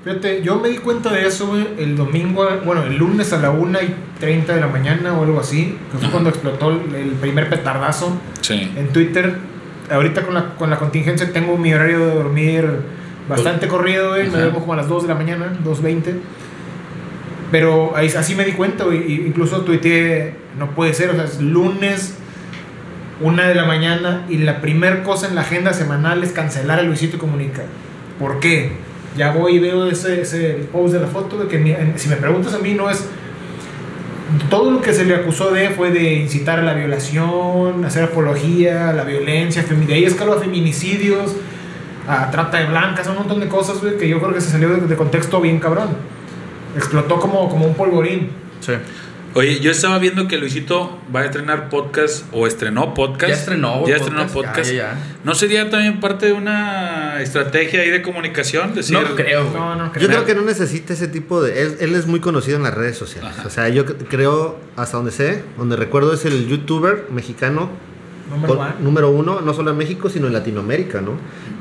Fíjate, 0.04 0.42
yo 0.44 0.56
me 0.60 0.69
di 0.69 0.78
cuenta 0.78 1.12
de 1.12 1.28
eso, 1.28 1.48
güey, 1.48 1.68
el 1.78 1.96
domingo, 1.98 2.48
bueno, 2.63 2.84
el 2.84 2.96
lunes 2.96 3.34
a 3.34 3.38
la 3.40 3.50
1 3.50 3.80
y 3.81 3.96
30 4.19 4.56
de 4.56 4.62
la 4.62 4.68
mañana 4.68 5.13
o 5.13 5.24
algo 5.24 5.40
así, 5.42 5.78
que 5.92 5.98
fue 5.98 6.10
cuando 6.10 6.30
explotó 6.30 6.69
el, 6.72 7.12
primer 7.19 7.50
petardazo 7.50 8.18
Sí. 8.42 8.72
en 8.78 8.88
Twitter. 8.94 9.36
Ahorita 9.92 10.22
con 10.24 10.36
la, 10.36 10.56
con 10.56 10.69
la 10.69 10.78
contingencia 10.78 11.31
tengo 11.34 11.57
mi 11.57 11.74
horario 11.74 12.00
de 12.00 12.13
dormir 12.16 12.66
bastante 13.28 13.68
corrido, 13.68 14.10
güey, 14.12 14.30
me 14.30 14.38
duermo 14.40 14.60
como 14.62 14.74
a 14.74 14.78
las 14.78 14.88
2 14.88 15.04
de 15.04 15.10
la 15.10 15.16
mañana, 15.16 15.51
2.20. 15.66 16.13
Pero 17.51 17.94
ahí, 17.96 18.07
así 18.10 18.36
me 18.36 18.46
di 18.46 18.51
cuenta, 18.51 18.84
güey, 18.84 19.25
incluso 19.25 19.62
tuiteé, 19.62 20.36
no 20.57 20.72
puede 20.72 20.94
ser, 20.94 21.10
o 21.10 21.16
sea, 21.16 21.24
es 21.24 21.42
lunes, 21.42 22.16
1 23.22 23.44
de 23.48 23.56
la 23.56 23.66
mañana, 23.66 24.25
y 24.30 24.38
la 24.38 24.62
primer 24.62 25.01
cosa 25.04 25.28
en 25.28 25.36
la 25.36 25.42
agenda 25.42 25.74
semanal 25.74 26.24
es 26.24 26.31
cancelar 26.31 26.80
a 26.80 26.84
Luisito 26.84 27.18
Comunica. 27.18 27.63
¿Por 28.19 28.40
qué? 28.40 28.74
Ya 29.18 29.31
voy 29.31 29.56
y 29.56 29.60
veo 29.60 29.88
ese, 29.88 30.22
ese 30.22 30.68
post 30.72 30.94
de 30.94 31.00
la 31.00 31.07
foto, 31.07 31.38
de 31.38 31.48
que 31.48 31.56
en- 31.57 31.98
si 31.98 32.07
me 32.10 32.16
preguntas 32.18 32.54
a 32.54 32.60
mí 32.60 32.74
no 32.75 32.90
es... 32.90 33.04
Todo 34.51 34.69
lo 34.69 34.81
que 34.81 34.94
se 34.94 35.06
le 35.06 35.16
acusó 35.16 35.50
de 35.50 35.72
fue 35.72 35.90
de 35.90 36.13
incitar 36.13 36.60
a 36.60 36.62
la 36.62 36.74
violación, 36.75 37.84
hacer 37.84 38.04
apología, 38.04 38.90
a 38.90 38.94
la 38.94 39.04
violencia, 39.04 39.63
de 39.63 39.94
ahí 39.96 40.04
escaló 40.04 40.34
a 40.34 40.40
feminicidios, 40.40 41.36
a 42.07 42.30
trata 42.30 42.60
de 42.60 42.68
blancas, 42.68 43.07
a 43.07 43.12
un 43.12 43.18
montón 43.18 43.40
de 43.40 43.48
cosas, 43.48 43.81
güey, 43.81 43.98
que 43.98 44.07
yo 44.07 44.19
creo 44.22 44.31
que 44.36 44.40
se 44.42 44.51
salió 44.51 44.69
de, 44.69 44.81
de 44.86 44.96
contexto 44.96 45.42
bien 45.42 45.57
cabrón. 45.60 46.19
Explotó 46.75 47.19
como, 47.19 47.50
como 47.50 47.66
un 47.66 47.74
polvorín. 47.75 48.30
Sí. 48.62 48.74
Oye, 49.36 49.60
yo 49.60 49.69
estaba 49.69 50.00
viendo 50.00 50.27
que 50.27 50.38
Luisito 50.39 51.00
va 51.16 51.19
a 51.21 51.25
estrenar 51.25 51.69
podcast 51.69 52.25
o 52.31 52.48
estrenó 52.48 52.95
podcast. 52.95 53.30
Ya 53.30 53.36
estrenó, 53.36 53.86
Ya 53.88 53.98
estrenó 53.98 54.25
podcast. 54.25 54.33
podcast. 54.33 54.71
Ya, 54.71 54.75
ya, 54.75 54.94
ya. 54.94 55.19
¿No 55.24 55.36
sería 55.36 55.69
también 55.69 56.00
parte 56.00 56.25
de 56.25 56.33
una 56.33 57.21
estrategia 57.21 57.81
ahí 57.81 57.92
de 57.92 58.01
comunicación? 58.01 58.74
Decir, 58.74 58.98
No 59.00 59.16
creo. 59.16 59.44
No, 59.54 59.75
no, 59.75 59.94
Yo 60.00 60.07
creo 60.07 60.25
que 60.25 60.33
no 60.33 60.42
necesita 60.42 60.94
ese 60.94 61.07
tipo 61.07 61.44
de... 61.44 61.62
Él, 61.62 61.77
él 61.80 61.95
es 61.95 62.07
muy 62.07 62.21
conocido 62.21 62.57
en 62.57 62.63
las 62.63 62.74
redes 62.74 62.98
sociales. 62.98 63.30
Ajá. 63.38 63.48
O 63.48 63.51
sea, 63.51 63.69
yo 63.69 63.86
cre- 63.86 64.07
creo, 64.10 64.60
hasta 64.75 64.98
donde 64.98 65.12
sé, 65.12 65.44
donde 65.60 65.75
recuerdo 65.75 66.12
es 66.13 66.25
el 66.25 66.48
youtuber 66.48 67.06
mexicano 67.12 67.69
Número 68.29 68.47
con- 68.55 68.65
one. 68.65 68.73
número 68.81 69.09
uno, 69.09 69.41
no 69.41 69.53
solo 69.53 69.71
en 69.71 69.77
México, 69.77 70.09
sino 70.09 70.27
en 70.27 70.33
Latinoamérica, 70.33 71.01
¿no? 71.01 71.11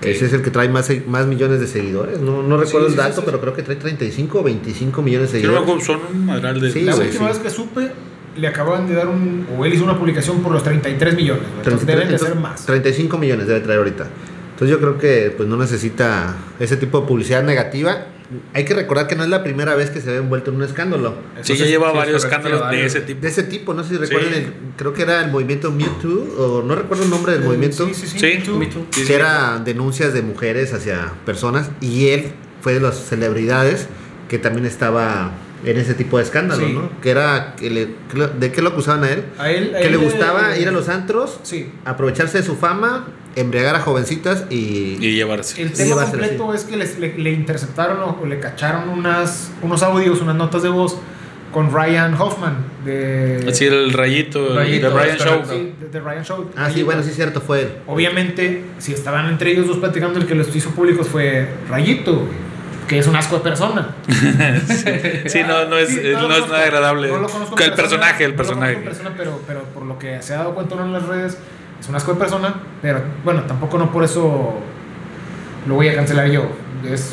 Ese 0.03 0.27
es 0.27 0.33
el 0.33 0.43
que 0.43 0.51
trae 0.51 0.69
más, 0.69 0.91
más 1.07 1.27
millones 1.27 1.61
de 1.61 1.67
seguidores. 1.67 2.21
No, 2.21 2.43
no 2.43 2.57
recuerdo 2.57 2.87
Sí, 2.89 2.93
el 2.93 2.93
sí, 2.93 2.97
dato, 2.99 3.15
sí, 3.15 3.21
sí. 3.21 3.23
pero 3.27 3.41
creo 3.41 3.55
que 3.55 3.63
trae 3.63 3.77
35 3.77 4.41
o 4.41 4.43
25 4.43 5.03
millones 5.03 5.33
de 5.33 5.41
Yo 5.43 5.49
creo 5.49 5.61
seguidores. 5.61 5.87
que 5.87 5.93
son 5.93 6.17
un 6.17 6.27
madral 6.27 6.61
de. 6.61 6.71
Sí, 6.71 6.83
La 6.83 6.95
última 6.97 7.19
sí. 7.19 7.25
vez 7.25 7.39
que 7.39 7.51
supe, 7.51 7.91
le 8.37 8.47
acababan 8.49 8.87
de 8.87 8.95
dar 8.95 9.09
un. 9.09 9.47
O 9.59 9.65
él 9.65 9.75
hizo 9.75 9.85
una 9.85 9.99
publicación 9.99 10.41
por 10.43 10.53
los 10.53 10.63
33 10.63 11.15
millones. 11.17 11.43
Entonces 11.59 11.85
33, 11.87 11.97
deben 11.97 12.13
de 12.13 12.19
ser 12.19 12.35
más. 12.37 12.65
35 12.67 13.19
millones 13.19 13.47
debe 13.47 13.61
traer 13.61 13.79
ahorita. 13.79 14.07
Entonces 14.53 14.71
yo 14.77 14.81
creo 14.81 14.99
que 14.99 15.33
pues 15.37 15.49
no 15.49 15.57
necesita 15.57 16.35
ese 16.61 16.77
tipo 16.77 17.01
de 17.01 17.07
publicidad 17.07 17.43
negativa. 17.43 18.07
Hay 18.53 18.65
que 18.67 18.75
recordar 18.75 19.07
que 19.07 19.17
no 19.17 19.23
es 19.25 19.31
la 19.31 19.43
primera 19.43 19.75
vez 19.75 19.89
que 19.89 20.01
se 20.03 20.11
ve 20.11 20.19
envuelto 20.19 20.51
en 20.51 20.57
un 20.59 20.63
escándalo. 20.65 21.11
Sí, 21.11 21.15
ya 21.15 21.41
Entonces, 21.41 21.69
lleva 21.69 21.93
varios 21.93 22.23
escándalos 22.23 22.71
de 22.71 22.85
ese 22.85 23.01
tipo. 23.01 23.21
De 23.23 23.29
ese 23.29 23.43
tipo, 23.45 23.73
no 23.73 23.83
sé 23.83 23.91
si 23.91 23.97
recuerdan, 23.97 24.33
Sí. 24.35 24.39
el- 24.41 24.53
creo 24.77 24.93
que 24.93 25.03
era 25.03 25.25
el 25.25 25.31
movimiento 25.31 25.71
Mewtwo, 25.71 26.27
o 26.39 26.63
no 26.63 26.75
recuerdo 26.75 27.05
el 27.05 27.11
nombre 27.11 27.33
del 27.33 27.43
movimiento, 27.43 27.87
Sí, 27.87 27.95
sí, 27.95 28.07
sí. 28.07 28.19
Sí. 28.19 28.51
Me 28.53 28.67
too. 28.67 28.85
Sí, 28.91 29.01
que 29.01 29.07
sí. 29.07 29.13
era 29.15 29.59
denuncias 29.65 30.13
de 30.13 30.21
mujeres 30.23 30.75
hacia 30.75 31.13
personas, 31.25 31.71
y 31.81 32.09
él 32.09 32.33
fue 32.61 32.75
de 32.75 32.81
las 32.81 32.97
celebridades 32.97 33.87
que 34.29 34.39
también 34.39 34.67
estaba 34.67 35.33
en 35.65 35.77
ese 35.77 35.95
tipo 35.95 36.19
de 36.19 36.25
escándalo, 36.25 36.67
Sí. 36.67 36.73
¿no? 36.73 36.91
Que 37.01 37.11
era, 37.11 37.55
que 37.59 37.69
le- 37.71 37.89
que 38.11 38.17
lo- 38.19 38.29
¿de 38.29 38.53
qué 38.53 38.63
lo 38.63 38.69
acusaban 38.71 39.03
a 39.05 39.11
él? 39.11 39.25
A 39.39 39.51
él, 39.51 39.75
a 39.75 39.79
Que 39.81 39.87
él 39.87 39.93
le 39.93 39.97
gustaba 39.99 40.57
ir 40.57 40.69
a 40.69 40.71
los 40.71 40.89
antros, 40.89 41.41
Sí. 41.43 41.71
aprovecharse 41.85 42.39
de 42.39 42.45
su 42.45 42.55
fama, 42.57 43.09
embriagar 43.37 43.75
a 43.77 43.81
jovencitas 43.81 44.45
y... 44.51 44.97
Y 45.01 45.15
llevarse. 45.15 45.61
El 45.63 45.73
tema 45.73 46.03
completo 46.03 46.55
es 46.55 46.65
que 46.65 46.77
les- 46.77 46.99
le, 46.99 47.17
le 47.19 47.31
interceptaron 47.33 47.99
o, 48.01 48.27
le 48.27 48.39
cacharon 48.41 48.89
unas, 48.89 49.51
unos 49.63 49.83
audios, 49.83 50.21
unas 50.21 50.37
notas 50.37 50.63
de 50.63 50.69
voz 50.69 50.97
con 51.53 51.73
Ryan 51.73 52.15
Hoffman 52.15 52.57
de, 52.85 53.45
Así 53.49 53.65
el 53.65 53.93
rayito, 53.95 54.55
Rayito, 54.55 54.91
de 54.91 55.09
es 55.09 55.17
Show. 55.23 55.41
sí, 55.49 55.73
de, 55.81 55.89
de 55.89 56.01
Ryan 56.01 56.25
Show. 56.25 56.51
Ah, 56.57 56.69
sí, 56.73 56.83
bueno, 56.83 57.03
sí 57.03 57.09
es 57.11 57.17
cierto, 57.17 57.41
fue 57.41 57.63
él. 57.63 57.69
Obviamente, 57.87 58.65
si 58.79 58.93
estaban 58.93 59.29
entre 59.31 59.53
ellos 59.53 59.67
dos 59.67 59.79
platicando, 59.79 60.19
el 60.19 60.27
que 60.27 60.35
los 60.35 60.55
hizo 60.55 60.71
públicos 60.71 61.09
fue 61.09 61.49
Rayito, 61.71 62.17
güey, 62.17 62.48
que 62.89 62.99
es 62.99 63.07
un 63.07 63.15
asco 63.17 63.37
de 63.37 63.43
persona. 63.43 63.95
Sí, 65.27 65.41
no, 65.47 65.67
no 65.67 65.77
es, 65.79 65.89
Sí, 65.91 66.01
no 66.13 66.35
es 66.35 66.49
nada 66.49 66.63
agradable. 66.65 67.09
No 67.09 67.19
lo 67.19 67.29
conozco 67.29 67.55
el 67.59 67.73
persona, 67.73 67.77
personaje, 67.77 68.25
el 68.25 68.31
no 68.37 68.43
lo 68.43 68.49
conozco 68.49 68.61
personaje. 68.67 68.85
persona, 68.89 69.15
pero, 69.17 69.41
pero 69.47 69.63
por 69.65 69.83
lo 69.85 69.99
que 69.99 70.21
se 70.23 70.35
ha 70.35 70.39
dado 70.39 70.55
cuenta 70.55 70.75
uno 70.75 70.87
en 70.87 70.93
las 70.95 71.07
redes, 71.07 71.39
es 71.81 71.89
un 71.89 71.95
asco 71.95 72.15
de 72.15 72.19
persona. 72.19 72.55
Pero 72.83 73.03
bueno, 73.25 73.43
tampoco 73.43 73.79
no 73.79 73.93
por 73.93 74.05
eso 74.05 74.61
lo 75.67 75.75
voy 75.75 75.89
a 75.89 75.95
cancelar 75.95 76.29
yo. 76.31 76.51
Es, 76.91 77.13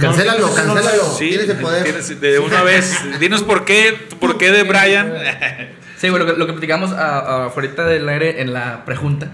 Cancélalo, 0.00 0.54
cancélalo. 0.54 1.04
Sí, 1.16 1.28
Tienes 1.30 1.48
el 1.48 1.56
poder. 1.56 1.82
tienes- 1.84 2.20
de 2.20 2.38
una 2.38 2.62
vez. 2.62 2.94
Dinos 3.18 3.42
por 3.42 3.64
qué, 3.64 3.98
por 4.20 4.36
qué 4.38 4.50
de 4.52 4.62
Brian. 4.62 5.12
Sí, 5.96 6.10
bueno, 6.10 6.26
lo 6.26 6.32
que, 6.34 6.38
lo 6.38 6.46
que 6.46 6.52
platicamos 6.52 6.92
a, 6.92 7.18
a- 7.20 7.46
afuera 7.46 7.86
del 7.86 8.06
aire 8.06 8.42
en 8.42 8.52
la 8.52 8.84
prejunta. 8.84 9.28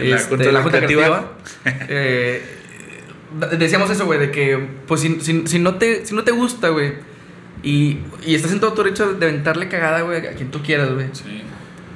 En 0.00 0.10
la 0.10 0.16
este, 0.16 0.50
la 0.50 0.60
junta 0.62 0.78
creativa. 0.78 1.30
creativa. 1.62 1.86
eh, 1.88 2.58
decíamos 3.58 3.90
eso, 3.90 4.06
güey, 4.06 4.18
de 4.18 4.30
que, 4.30 4.58
pues, 4.86 5.00
si, 5.00 5.20
si- 5.20 5.46
si 5.46 5.58
no, 5.58 5.76
te, 5.76 6.04
si 6.06 6.14
no 6.14 6.24
te 6.24 6.32
gusta, 6.32 6.68
güey, 6.68 6.92
y, 7.62 7.98
y 8.26 8.34
estás 8.34 8.52
en 8.52 8.60
todo 8.60 8.72
tu 8.72 8.82
derecho 8.82 9.12
de 9.14 9.26
aventarle 9.28 9.68
cagada, 9.68 10.02
güey, 10.02 10.26
a 10.26 10.32
quien 10.32 10.50
tú 10.50 10.62
quieras, 10.62 10.92
güey. 10.92 11.06
Sí. 11.12 11.42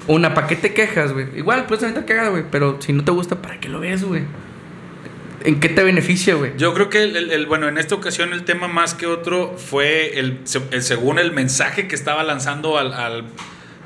Una, 0.09 0.35
¿para 0.35 0.47
qué 0.47 0.55
te 0.57 0.73
quejas, 0.73 1.12
güey? 1.12 1.26
Igual 1.37 1.66
puedes 1.66 1.83
aventar 1.83 2.05
cagada, 2.07 2.28
güey, 2.28 2.45
pero 2.50 2.76
si 2.81 2.93
no 2.93 3.02
te 3.05 3.11
gusta, 3.11 3.43
¿para 3.43 3.59
qué 3.59 3.69
lo 3.69 3.81
ves, 3.81 4.05
güey? 4.05 4.23
¿En 5.45 5.61
qué 5.61 5.69
te 5.69 5.83
beneficia, 5.85 6.35
güey? 6.35 6.52
Yo 6.57 6.75
creo 6.75 6.88
que, 6.90 7.02
el, 7.02 7.16
el- 7.16 7.31
el- 7.31 7.47
bueno, 7.47 7.69
en 7.69 7.78
esta 7.78 7.95
ocasión 7.95 8.33
el 8.33 8.45
tema 8.45 8.69
más 8.69 8.95
que 8.95 9.07
otro 9.07 9.57
fue 9.59 10.19
el, 10.19 10.40
según 10.45 11.19
el 11.19 11.33
mensaje 11.33 11.87
que 11.88 11.95
estaba 11.95 12.23
lanzando 12.25 12.78
al, 12.78 12.93
al, 12.95 13.25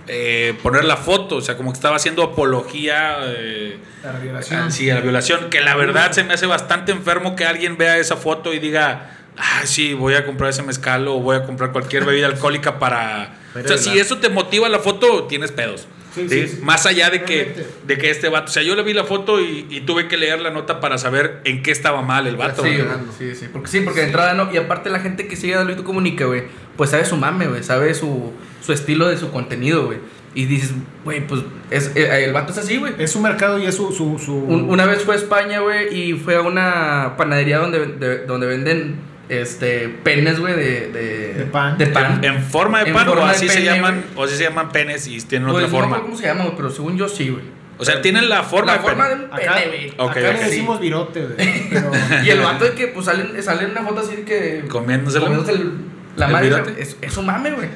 eh, 0.09 0.55
poner 0.63 0.85
la 0.85 0.97
foto, 0.97 1.37
o 1.37 1.41
sea, 1.41 1.57
como 1.57 1.73
que 1.73 1.77
estaba 1.77 1.97
haciendo 1.97 2.23
apología 2.23 3.19
eh, 3.27 3.79
La 4.03 4.13
violación. 4.19 4.61
a, 4.63 4.71
sí, 4.71 4.91
a 4.91 4.97
la 4.97 5.01
violación, 5.01 5.51
que 5.51 5.61
la 5.61 5.75
verdad 5.77 6.13
se 6.13 6.25
me 6.25 6.35
hace 6.35 6.47
bastante 6.47 6.93
enfermo 6.93 7.37
que 7.37 7.45
alguien 7.45 7.77
vea 7.77 7.99
esa 7.99 8.17
foto 8.17 8.53
y 8.55 8.59
diga, 8.59 9.17
ah, 9.37 9.61
sí, 9.65 9.95
voy 9.95 10.15
a 10.15 10.27
comprar 10.27 10.51
ese 10.51 10.63
mezcal 10.63 11.07
o 11.09 11.21
voy 11.21 11.37
a 11.37 11.45
comprar 11.45 11.73
cualquier 11.73 12.05
bebida 12.05 12.27
alcohólica 12.27 12.79
para... 12.79 13.35
O 13.55 13.67
sea, 13.69 13.79
si 13.79 13.95
la- 13.95 14.03
eso 14.03 14.19
te 14.19 14.29
motiva 14.29 14.69
la 14.69 14.79
foto, 14.81 15.25
tienes 15.25 15.53
pedos. 15.53 15.87
Sí, 16.15 16.29
¿sí? 16.29 16.47
sí, 16.47 16.57
sí. 16.57 16.63
Más 16.63 16.87
allá 16.87 17.09
de 17.11 17.23
que, 17.23 17.55
de 17.87 17.99
que 17.99 18.11
este 18.11 18.29
vato, 18.29 18.47
o 18.51 18.53
sea, 18.53 18.63
yo 18.63 18.75
le 18.75 18.83
vi 18.83 18.93
la 18.95 19.05
foto 19.05 19.41
y, 19.41 19.67
y 19.71 19.81
tuve 19.83 20.09
que 20.09 20.17
leer 20.17 20.41
la 20.41 20.51
nota 20.51 20.81
para 20.81 20.99
saber 20.99 21.41
en 21.45 21.63
qué 21.63 21.71
estaba 21.71 22.03
mal 22.03 22.27
el 22.27 22.37
vato. 22.37 22.63
Sí, 22.65 22.79
sí, 23.19 23.35
sí. 23.35 23.47
Porque 23.53 23.69
sí, 23.69 23.81
porque 23.81 24.01
de 24.01 24.07
entrada 24.07 24.35
no. 24.35 24.53
Y 24.53 24.57
aparte 24.57 24.91
la 24.91 25.01
gente 25.01 25.27
que 25.29 25.37
sigue 25.37 25.55
a 25.55 25.63
Luisito 25.65 25.85
Comunica, 25.85 26.25
güey, 26.27 26.45
pues 26.77 26.91
sabe 26.91 27.05
su 27.05 27.17
mame, 27.17 27.47
güey. 27.47 27.63
Sabe 27.63 27.95
su, 27.95 28.33
su 28.65 28.73
estilo 28.73 29.09
de 29.09 29.17
su 29.17 29.31
contenido, 29.31 29.87
güey. 29.87 29.99
Y 30.35 30.45
dices, 30.47 30.73
güey, 31.05 31.27
pues 31.27 31.43
es, 31.71 31.91
eh, 31.97 32.25
el 32.25 32.33
vato 32.33 32.53
es 32.53 32.59
así, 32.59 32.77
güey. 32.77 32.93
Es 32.99 33.11
su 33.13 33.21
mercado 33.21 33.59
y 33.59 33.67
es 33.67 33.75
su. 33.75 33.93
su, 33.93 34.19
su- 34.19 34.35
Un- 34.35 34.71
una 34.71 34.87
vez 34.87 35.03
fue 35.03 35.15
a 35.15 35.19
España, 35.19 35.61
güey, 35.61 35.93
y 35.93 36.13
fue 36.15 36.37
a 36.37 36.41
una 36.43 37.15
panadería 37.17 37.59
donde, 37.59 37.87
de- 37.87 38.27
donde 38.27 38.47
venden 38.47 38.97
este 39.31 39.89
penes, 39.89 40.39
güey, 40.41 40.55
de, 40.55 40.89
de, 40.91 41.35
De 41.35 41.45
pan. 41.47 41.79
De 41.79 41.87
pan. 41.87 42.23
En 42.25 42.43
forma 42.43 42.81
de 42.83 42.89
En 42.91 42.95
pan 42.95 43.09
o 43.09 43.13
forma 43.13 43.31
así 43.31 43.49
se 43.49 43.63
llaman, 43.63 44.05
o 44.17 44.25
así 44.25 44.37
se 44.37 44.43
llaman 44.45 44.71
penes 44.71 45.07
y 45.07 45.19
tienen 45.23 45.49
Pues, 45.49 45.57
otra 45.65 45.67
no 45.69 45.73
forma. 45.73 45.87
acuerdo 45.97 46.05
cómo 46.07 46.17
se 46.21 46.27
llama, 46.27 46.45
güey, 46.45 46.57
pero 46.57 46.71
según 46.71 46.97
yo 46.99 47.09
sí, 47.09 47.29
güey. 47.31 47.45
O 47.79 47.85
sea, 47.85 48.03
tienen 48.03 48.29
la 48.29 48.43
forma 48.43 48.73
La 48.73 48.79
de 48.79 48.85
forma 48.85 49.09
de 49.09 49.15
un 49.15 49.25
Acá, 49.33 49.55
pene, 49.55 49.67
güey. 49.69 49.89
Acá 49.91 50.05
ok. 50.05 50.17
le 50.17 50.33
decimos 50.45 50.81
virote, 50.81 51.23
güey. 51.27 51.69
Pero, 51.71 51.91
Y 52.25 52.29
el 52.29 52.41
vato 52.41 52.65
de 52.67 52.73
que 52.73 52.89
pues 52.89 53.07
sale, 53.07 53.43
sale 53.43 53.67
una 53.67 53.83
foto 53.83 54.01
así 54.01 54.17
de 54.17 54.25
que. 54.25 54.65
Comiéndosela. 54.69 55.25
comiéndose 55.25 55.53
el- 55.53 55.73
la 56.17 56.27
¿El 56.27 56.33
madre. 56.33 56.49
virote? 56.51 56.83
Es, 56.83 56.97
es 57.01 57.17
un 57.17 57.25
mame, 57.27 57.53
güey. 57.53 57.69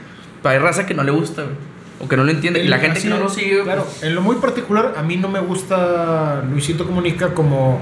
Pero 0.43 0.53
hay 0.53 0.59
raza 0.59 0.85
que 0.85 0.93
no 0.93 1.05
le 1.05 1.11
gusta, 1.13 1.43
güey. 1.45 1.55
O 2.01 2.09
que 2.09 2.17
no 2.19 2.25
lo 2.25 2.31
entiende. 2.33 2.63
Y 2.63 2.69
la 2.69 2.79
gente 2.81 2.99
Así 2.99 3.09
que 3.09 3.15
no 3.15 3.21
lo 3.21 3.31
sigue, 3.31 3.63
Claro, 3.63 3.85
pues, 3.85 4.03
en 4.03 4.15
lo 4.15 4.21
muy 4.21 4.37
particular, 4.37 4.93
a 4.97 5.03
mí 5.03 5.17
no 5.17 5.29
me 5.29 5.39
gusta 5.39 6.43
Luisito 6.51 6.85
Comunica 6.85 7.33
como, 7.33 7.81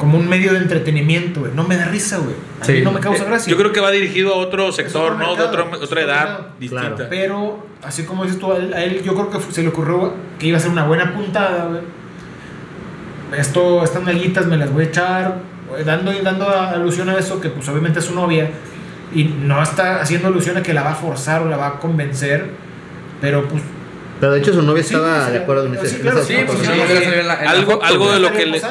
como 0.00 0.16
un 0.18 0.28
medio 0.28 0.52
de 0.54 0.58
entretenimiento, 0.60 1.40
güey. 1.40 1.52
No 1.54 1.62
me 1.64 1.76
da 1.76 1.84
risa, 1.84 2.16
güey. 2.18 2.34
A 2.62 2.66
mí 2.66 2.80
no 2.82 2.90
me 2.90 3.00
causa 3.00 3.22
gracia. 3.24 3.50
Yo 3.50 3.56
creo 3.58 3.70
que 3.70 3.80
va 3.80 3.90
dirigido 3.90 4.32
a 4.34 4.36
otro 4.38 4.72
sector, 4.72 5.16
¿no? 5.16 5.36
De 5.36 5.42
otro- 5.42 5.70
otra 5.70 6.00
edad 6.00 6.24
mercado. 6.28 6.46
distinta. 6.58 6.94
Claro. 6.96 7.06
Pero, 7.10 7.66
así 7.82 8.04
como 8.04 8.24
dices 8.24 8.38
tú, 8.40 8.50
a 8.52 8.56
él, 8.56 8.72
a 8.74 8.82
él 8.82 9.02
yo 9.04 9.12
creo 9.14 9.30
que 9.30 9.52
se 9.52 9.62
le 9.62 9.68
ocurrió 9.68 10.14
que 10.38 10.46
iba 10.46 10.56
a 10.56 10.60
ser 10.60 10.70
una 10.70 10.86
buena 10.86 11.12
puntada, 11.14 11.66
güey. 11.66 11.82
Esto, 13.36 13.84
estas 13.84 14.02
nalguitas 14.02 14.46
me 14.46 14.56
las 14.56 14.72
voy 14.72 14.84
a 14.84 14.86
echar, 14.88 15.36
dando, 15.84 16.12
dando 16.22 16.48
a- 16.48 16.70
alusión 16.70 17.08
a 17.08 17.16
eso, 17.18 17.40
que 17.40 17.48
pues 17.50 17.68
obviamente 17.68 18.00
es 18.00 18.04
su 18.06 18.14
novia, 18.14 18.50
y 19.14 19.24
no 19.24 19.62
está 19.62 20.00
haciendo 20.00 20.28
alusión 20.28 20.56
a 20.56 20.62
que 20.62 20.72
la 20.74 20.82
va 20.82 20.92
a 20.92 20.94
forzar 20.96 21.42
o 21.42 21.48
la 21.48 21.56
va 21.56 21.66
a 21.68 21.72
convencer, 21.78 22.50
pero 23.20 23.46
pues... 23.48 23.62
Pero 24.20 24.32
de 24.32 24.40
hecho 24.40 24.52
su 24.52 24.62
novia 24.62 24.82
estaba 24.82 25.26
sí, 25.26 25.32
de 25.32 25.38
acuerdo 25.38 25.66
en 25.66 25.74
ese 25.74 26.02
Algo- 27.82 28.12
de 28.12 28.20
lo 28.20 28.32
que 28.32 28.46
le-. 28.46 28.62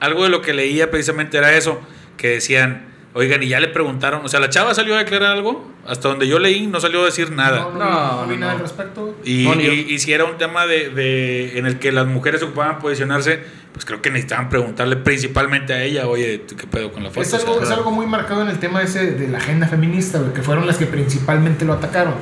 Algo 0.00 0.24
de 0.24 0.28
lo 0.30 0.42
que 0.42 0.52
leía 0.52 0.90
precisamente 0.90 1.38
era 1.38 1.52
eso, 1.56 1.80
que 2.16 2.28
decían, 2.30 2.86
oigan, 3.14 3.42
y 3.42 3.48
ya 3.48 3.60
le 3.60 3.68
preguntaron, 3.68 4.24
o 4.24 4.28
sea, 4.28 4.40
la 4.40 4.50
chava 4.50 4.74
salió 4.74 4.94
a 4.94 4.98
declarar 4.98 5.32
algo, 5.32 5.70
hasta 5.86 6.08
donde 6.08 6.26
yo 6.28 6.38
leí 6.38 6.66
no 6.66 6.80
salió 6.80 7.02
a 7.02 7.06
decir 7.06 7.30
nada. 7.30 7.60
No, 7.60 7.70
no, 7.72 7.78
No, 7.78 8.16
no 8.22 8.26
vi 8.26 8.34
no, 8.34 8.40
nada 8.40 8.52
al 8.52 8.58
respecto. 8.60 9.16
Y, 9.24 9.46
y- 9.48 9.86
y 9.88 9.98
si 9.98 10.12
era 10.12 10.24
un 10.24 10.36
tema 10.38 10.66
de, 10.66 10.90
de- 10.90 11.58
en 11.58 11.66
el 11.66 11.78
que 11.78 11.92
las 11.92 12.06
mujeres 12.06 12.42
ocupaban 12.42 12.78
posicionarse, 12.78 13.40
pues 13.72 13.84
creo 13.84 14.00
que 14.02 14.10
necesitaban 14.10 14.48
preguntarle 14.48 14.96
principalmente 14.96 15.72
a 15.72 15.82
ella, 15.82 16.06
oye, 16.08 16.38
¿tú 16.38 16.56
¿qué 16.56 16.66
pedo 16.66 16.92
con 16.92 17.02
la 17.04 17.10
foto? 17.10 17.22
Es 17.22 17.32
O 17.32 17.38
sea, 17.38 17.48
algo, 17.48 17.62
es 17.62 17.70
algo 17.70 17.90
muy 17.90 18.06
marcado 18.06 18.42
en 18.42 18.48
el 18.48 18.58
tema 18.58 18.82
ese 18.82 19.12
de 19.12 19.28
la 19.28 19.38
agenda 19.38 19.68
feminista, 19.68 20.20
que 20.34 20.42
fueron 20.42 20.66
las 20.66 20.76
que 20.78 20.86
principalmente 20.86 21.64
lo 21.64 21.74
atacaron. 21.74 22.14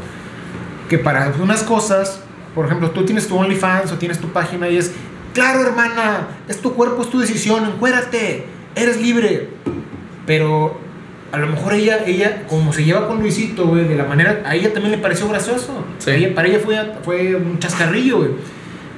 Que 0.88 0.98
para 0.98 1.32
unas 1.40 1.62
cosas, 1.62 2.20
por 2.54 2.66
ejemplo, 2.66 2.90
tú 2.90 3.04
tienes 3.04 3.26
tu 3.28 3.36
OnlyFans 3.36 3.92
o 3.92 3.96
tienes 3.98 4.18
tu 4.20 4.28
página 4.28 4.68
y 4.68 4.76
es, 4.76 4.92
claro, 5.32 5.60
hermana, 5.62 6.28
es 6.48 6.60
tu 6.60 6.74
cuerpo, 6.74 7.02
es 7.02 7.10
tu 7.10 7.18
decisión, 7.18 7.64
encuérate, 7.66 8.44
eres 8.74 9.00
libre. 9.00 9.48
Pero 10.26 10.78
a 11.32 11.38
lo 11.38 11.46
mejor 11.48 11.74
ella, 11.74 12.04
ella 12.06 12.46
como 12.48 12.72
se 12.72 12.84
lleva 12.84 13.06
con 13.08 13.20
Luisito, 13.20 13.66
güey, 13.66 13.86
de 13.88 13.96
la 13.96 14.04
manera, 14.04 14.42
a 14.46 14.54
ella 14.54 14.72
también 14.72 14.92
le 14.92 14.98
pareció 14.98 15.28
gracioso. 15.28 15.84
Sí. 15.98 16.10
Ella- 16.10 16.34
para 16.34 16.48
ella 16.48 16.60
fue, 16.64 16.76
fue 17.04 17.34
un 17.36 17.58
chascarrillo, 17.58 18.18
güey. 18.18 18.30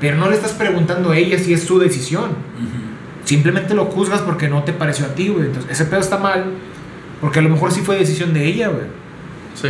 Pero 0.01 0.19
no 0.19 0.29
le 0.29 0.37
estás 0.37 0.53
preguntando 0.53 1.11
a 1.11 1.17
ella 1.17 1.39
si 1.39 1.55
es 1.55 1.65
su 1.65 1.79
decisión 1.79 2.25
ujú. 2.25 3.25
simplemente 3.25 3.73
lo 3.73 3.87
juzgas 3.87 4.21
porque 4.21 4.47
no 4.49 4.63
te 4.63 4.73
pareció 4.75 5.07
a 5.07 5.09
ti, 5.15 5.29
güey. 5.29 5.47
Entonces, 5.47 5.71
ese 5.73 5.87
pedo 5.87 6.01
está 6.01 6.19
mal, 6.19 6.45
porque 7.23 7.39
a 7.39 7.43
lo 7.43 7.49
mejor 7.49 7.73
sí 7.73 7.81
fue 7.81 7.97
decisión 7.97 8.35
de 8.35 8.45
ella, 8.45 8.69
güey. 8.69 8.85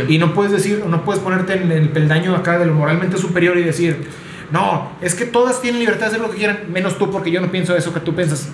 Y 0.07 0.17
no 0.17 0.33
puedes 0.33 0.51
decir, 0.51 0.83
no 0.85 1.03
puedes 1.03 1.21
ponerte 1.21 1.53
en 1.53 1.71
el 1.71 1.89
peldaño 1.89 2.35
acá 2.35 2.59
de 2.59 2.65
lo 2.65 2.73
moralmente 2.73 3.17
superior 3.17 3.57
y 3.57 3.63
decir, 3.63 4.07
no, 4.51 4.91
es 5.01 5.15
que 5.15 5.25
todas 5.25 5.61
tienen 5.61 5.79
libertad 5.79 6.07
de 6.07 6.07
hacer 6.07 6.21
lo 6.21 6.29
que 6.29 6.37
quieran, 6.37 6.59
menos 6.71 6.97
tú, 6.97 7.11
porque 7.11 7.31
yo 7.31 7.41
no 7.41 7.51
pienso 7.51 7.75
eso 7.75 7.93
que 7.93 7.99
tú 7.99 8.15
piensas. 8.15 8.49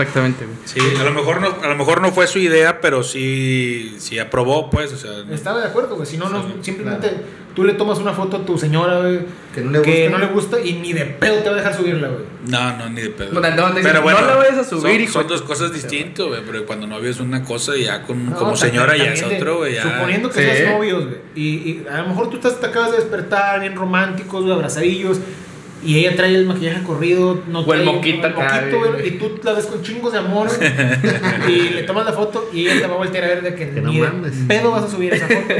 Exactamente, 0.00 0.44
güey. 0.44 0.56
Sí, 0.64 0.78
a 1.00 1.04
lo 1.04 1.12
mejor 1.12 1.40
no, 1.40 1.56
a 1.62 1.68
lo 1.68 1.76
mejor 1.76 2.00
no 2.02 2.12
fue 2.12 2.26
su 2.26 2.38
idea, 2.38 2.80
pero 2.80 3.02
sí, 3.02 3.96
sí 3.98 4.18
aprobó, 4.18 4.68
pues, 4.70 4.92
o 4.92 4.96
sea, 4.98 5.10
Estaba 5.32 5.60
de 5.60 5.66
acuerdo, 5.68 5.94
güey. 5.96 6.06
Si 6.06 6.16
no, 6.18 6.28
no, 6.28 6.42
Sí, 6.42 6.54
simplemente 6.62 7.10
tú 7.54 7.64
le 7.64 7.72
tomas 7.72 7.98
una 7.98 8.12
foto 8.12 8.36
a 8.36 8.44
tu 8.44 8.58
señora, 8.58 9.00
güey, 9.00 9.20
Que 9.54 9.62
no 9.62 9.70
le 9.70 9.80
que 9.82 10.02
gusta. 10.08 10.18
no 10.18 10.26
le 10.26 10.32
gusta 10.32 10.60
y 10.60 10.74
ni 10.74 10.92
de 10.92 11.06
pedo 11.06 11.36
te 11.38 11.48
va 11.48 11.54
a 11.54 11.58
dejar 11.58 11.74
subirla, 11.74 12.08
güey. 12.08 12.24
no, 12.48 12.76
no, 12.76 12.90
ni 12.90 13.00
de 13.00 13.08
pedo. 13.08 13.32
No, 13.32 13.40
pero 13.40 14.02
bueno, 14.02 14.20
no 14.20 14.26
la 14.26 14.36
vayas 14.36 14.58
a 14.58 14.64
subir, 14.64 14.82
son, 14.82 15.00
hijo 15.00 15.12
son 15.12 15.22
de 15.22 15.28
dos 15.28 15.42
cosas 15.42 15.72
distintas, 15.72 16.26
güey, 16.26 16.42
pero 16.46 16.66
cuando 16.66 16.86
novio 16.86 17.10
es 17.10 17.18
una 17.18 17.42
cosa 17.42 17.74
y 17.76 17.84
ya 17.84 18.02
con, 18.02 18.26
No, 18.26 18.36
como 18.36 18.52
también- 18.52 18.70
señora 18.72 18.96
ya 18.98 19.04
es 19.14 19.20
también 19.20 19.40
de- 19.40 19.46
otro, 19.48 19.56
güey, 19.58 19.74
ya. 19.74 19.82
Suponiendo 19.82 20.28
que 20.28 20.34
Sí. 20.42 20.56
seas 20.56 20.70
novios, 20.74 21.04
güey. 21.06 21.16
Y, 21.34 21.46
y 21.48 21.86
a 21.90 22.02
lo 22.02 22.08
mejor 22.08 22.28
tú 22.28 22.36
estás, 22.36 22.60
te 22.60 22.66
acabas 22.66 22.90
de 22.90 22.98
despertar 22.98 23.60
bien 23.60 23.74
románticos, 23.74 24.42
güey, 24.42 24.52
abrazadillos. 24.54 25.18
Y 25.84 25.98
ella 25.98 26.16
trae 26.16 26.34
el 26.34 26.46
maquillaje 26.46 26.82
corrido, 26.82 27.42
no 27.48 27.60
O 27.60 27.74
el 27.74 27.82
trae 27.82 27.94
moquito 27.94 28.26
el 28.26 28.34
moquito, 28.34 28.98
y 29.04 29.10
tú 29.12 29.38
la 29.44 29.52
ves 29.52 29.66
con 29.66 29.82
chingos 29.82 30.12
de 30.12 30.18
amor 30.18 30.48
y 31.48 31.68
le 31.70 31.82
tomas 31.84 32.06
la 32.06 32.12
foto 32.12 32.48
y 32.52 32.66
ella 32.66 32.80
te 32.80 32.86
va 32.86 32.94
a 32.94 32.96
voltear 32.98 33.24
a 33.24 33.26
ver 33.28 33.42
de 33.42 33.54
que, 33.54 33.70
Que 33.70 33.80
no 33.80 33.90
ni 33.90 34.00
mames. 34.00 34.32
pedo 34.48 34.70
vas 34.72 34.84
a 34.84 34.88
subir 34.90 35.12
esa 35.14 35.26
foto. 35.28 35.54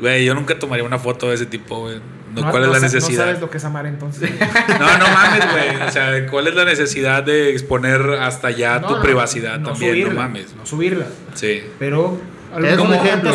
güey. 0.00 0.24
Yo 0.24 0.34
nunca 0.34 0.58
tomaría 0.58 0.84
una 0.84 0.98
foto 0.98 1.28
de 1.28 1.34
ese 1.34 1.46
tipo, 1.46 1.80
güey. 1.80 1.96
No, 2.34 2.42
No- 2.42 2.50
¿Cuál 2.50 2.62
no 2.64 2.68
es 2.68 2.82
la 2.82 2.88
sa- 2.88 2.94
No 2.94 3.00
necesidad? 3.00 3.24
sabes 3.26 3.40
lo 3.40 3.50
que 3.50 3.56
es 3.58 3.64
amar 3.64 3.86
entonces. 3.86 4.30
No, 4.68 4.98
no 4.98 5.08
mames, 5.08 5.50
güey. 5.52 5.88
O 5.88 5.90
sea, 5.90 6.26
¿cuál 6.26 6.46
es 6.48 6.54
la 6.54 6.64
necesidad 6.64 7.22
de 7.22 7.50
exponer 7.50 8.00
hasta 8.20 8.48
allá 8.48 8.78
No, 8.78 8.88
tu 8.88 8.94
no, 8.96 9.02
privacidad 9.02 9.58
no 9.58 9.70
también? 9.70 9.90
subirla, 9.92 10.12
no 10.14 10.20
mames. 10.20 10.54
No 10.54 10.64
subirla. 10.66 11.06
Sí. 11.34 11.62
Pero. 11.78 12.18
a 12.54 12.60
lo 12.60 12.68
Es 12.68 12.78
un 12.78 12.90
mejor- 12.90 13.06
ejemplo. 13.06 13.32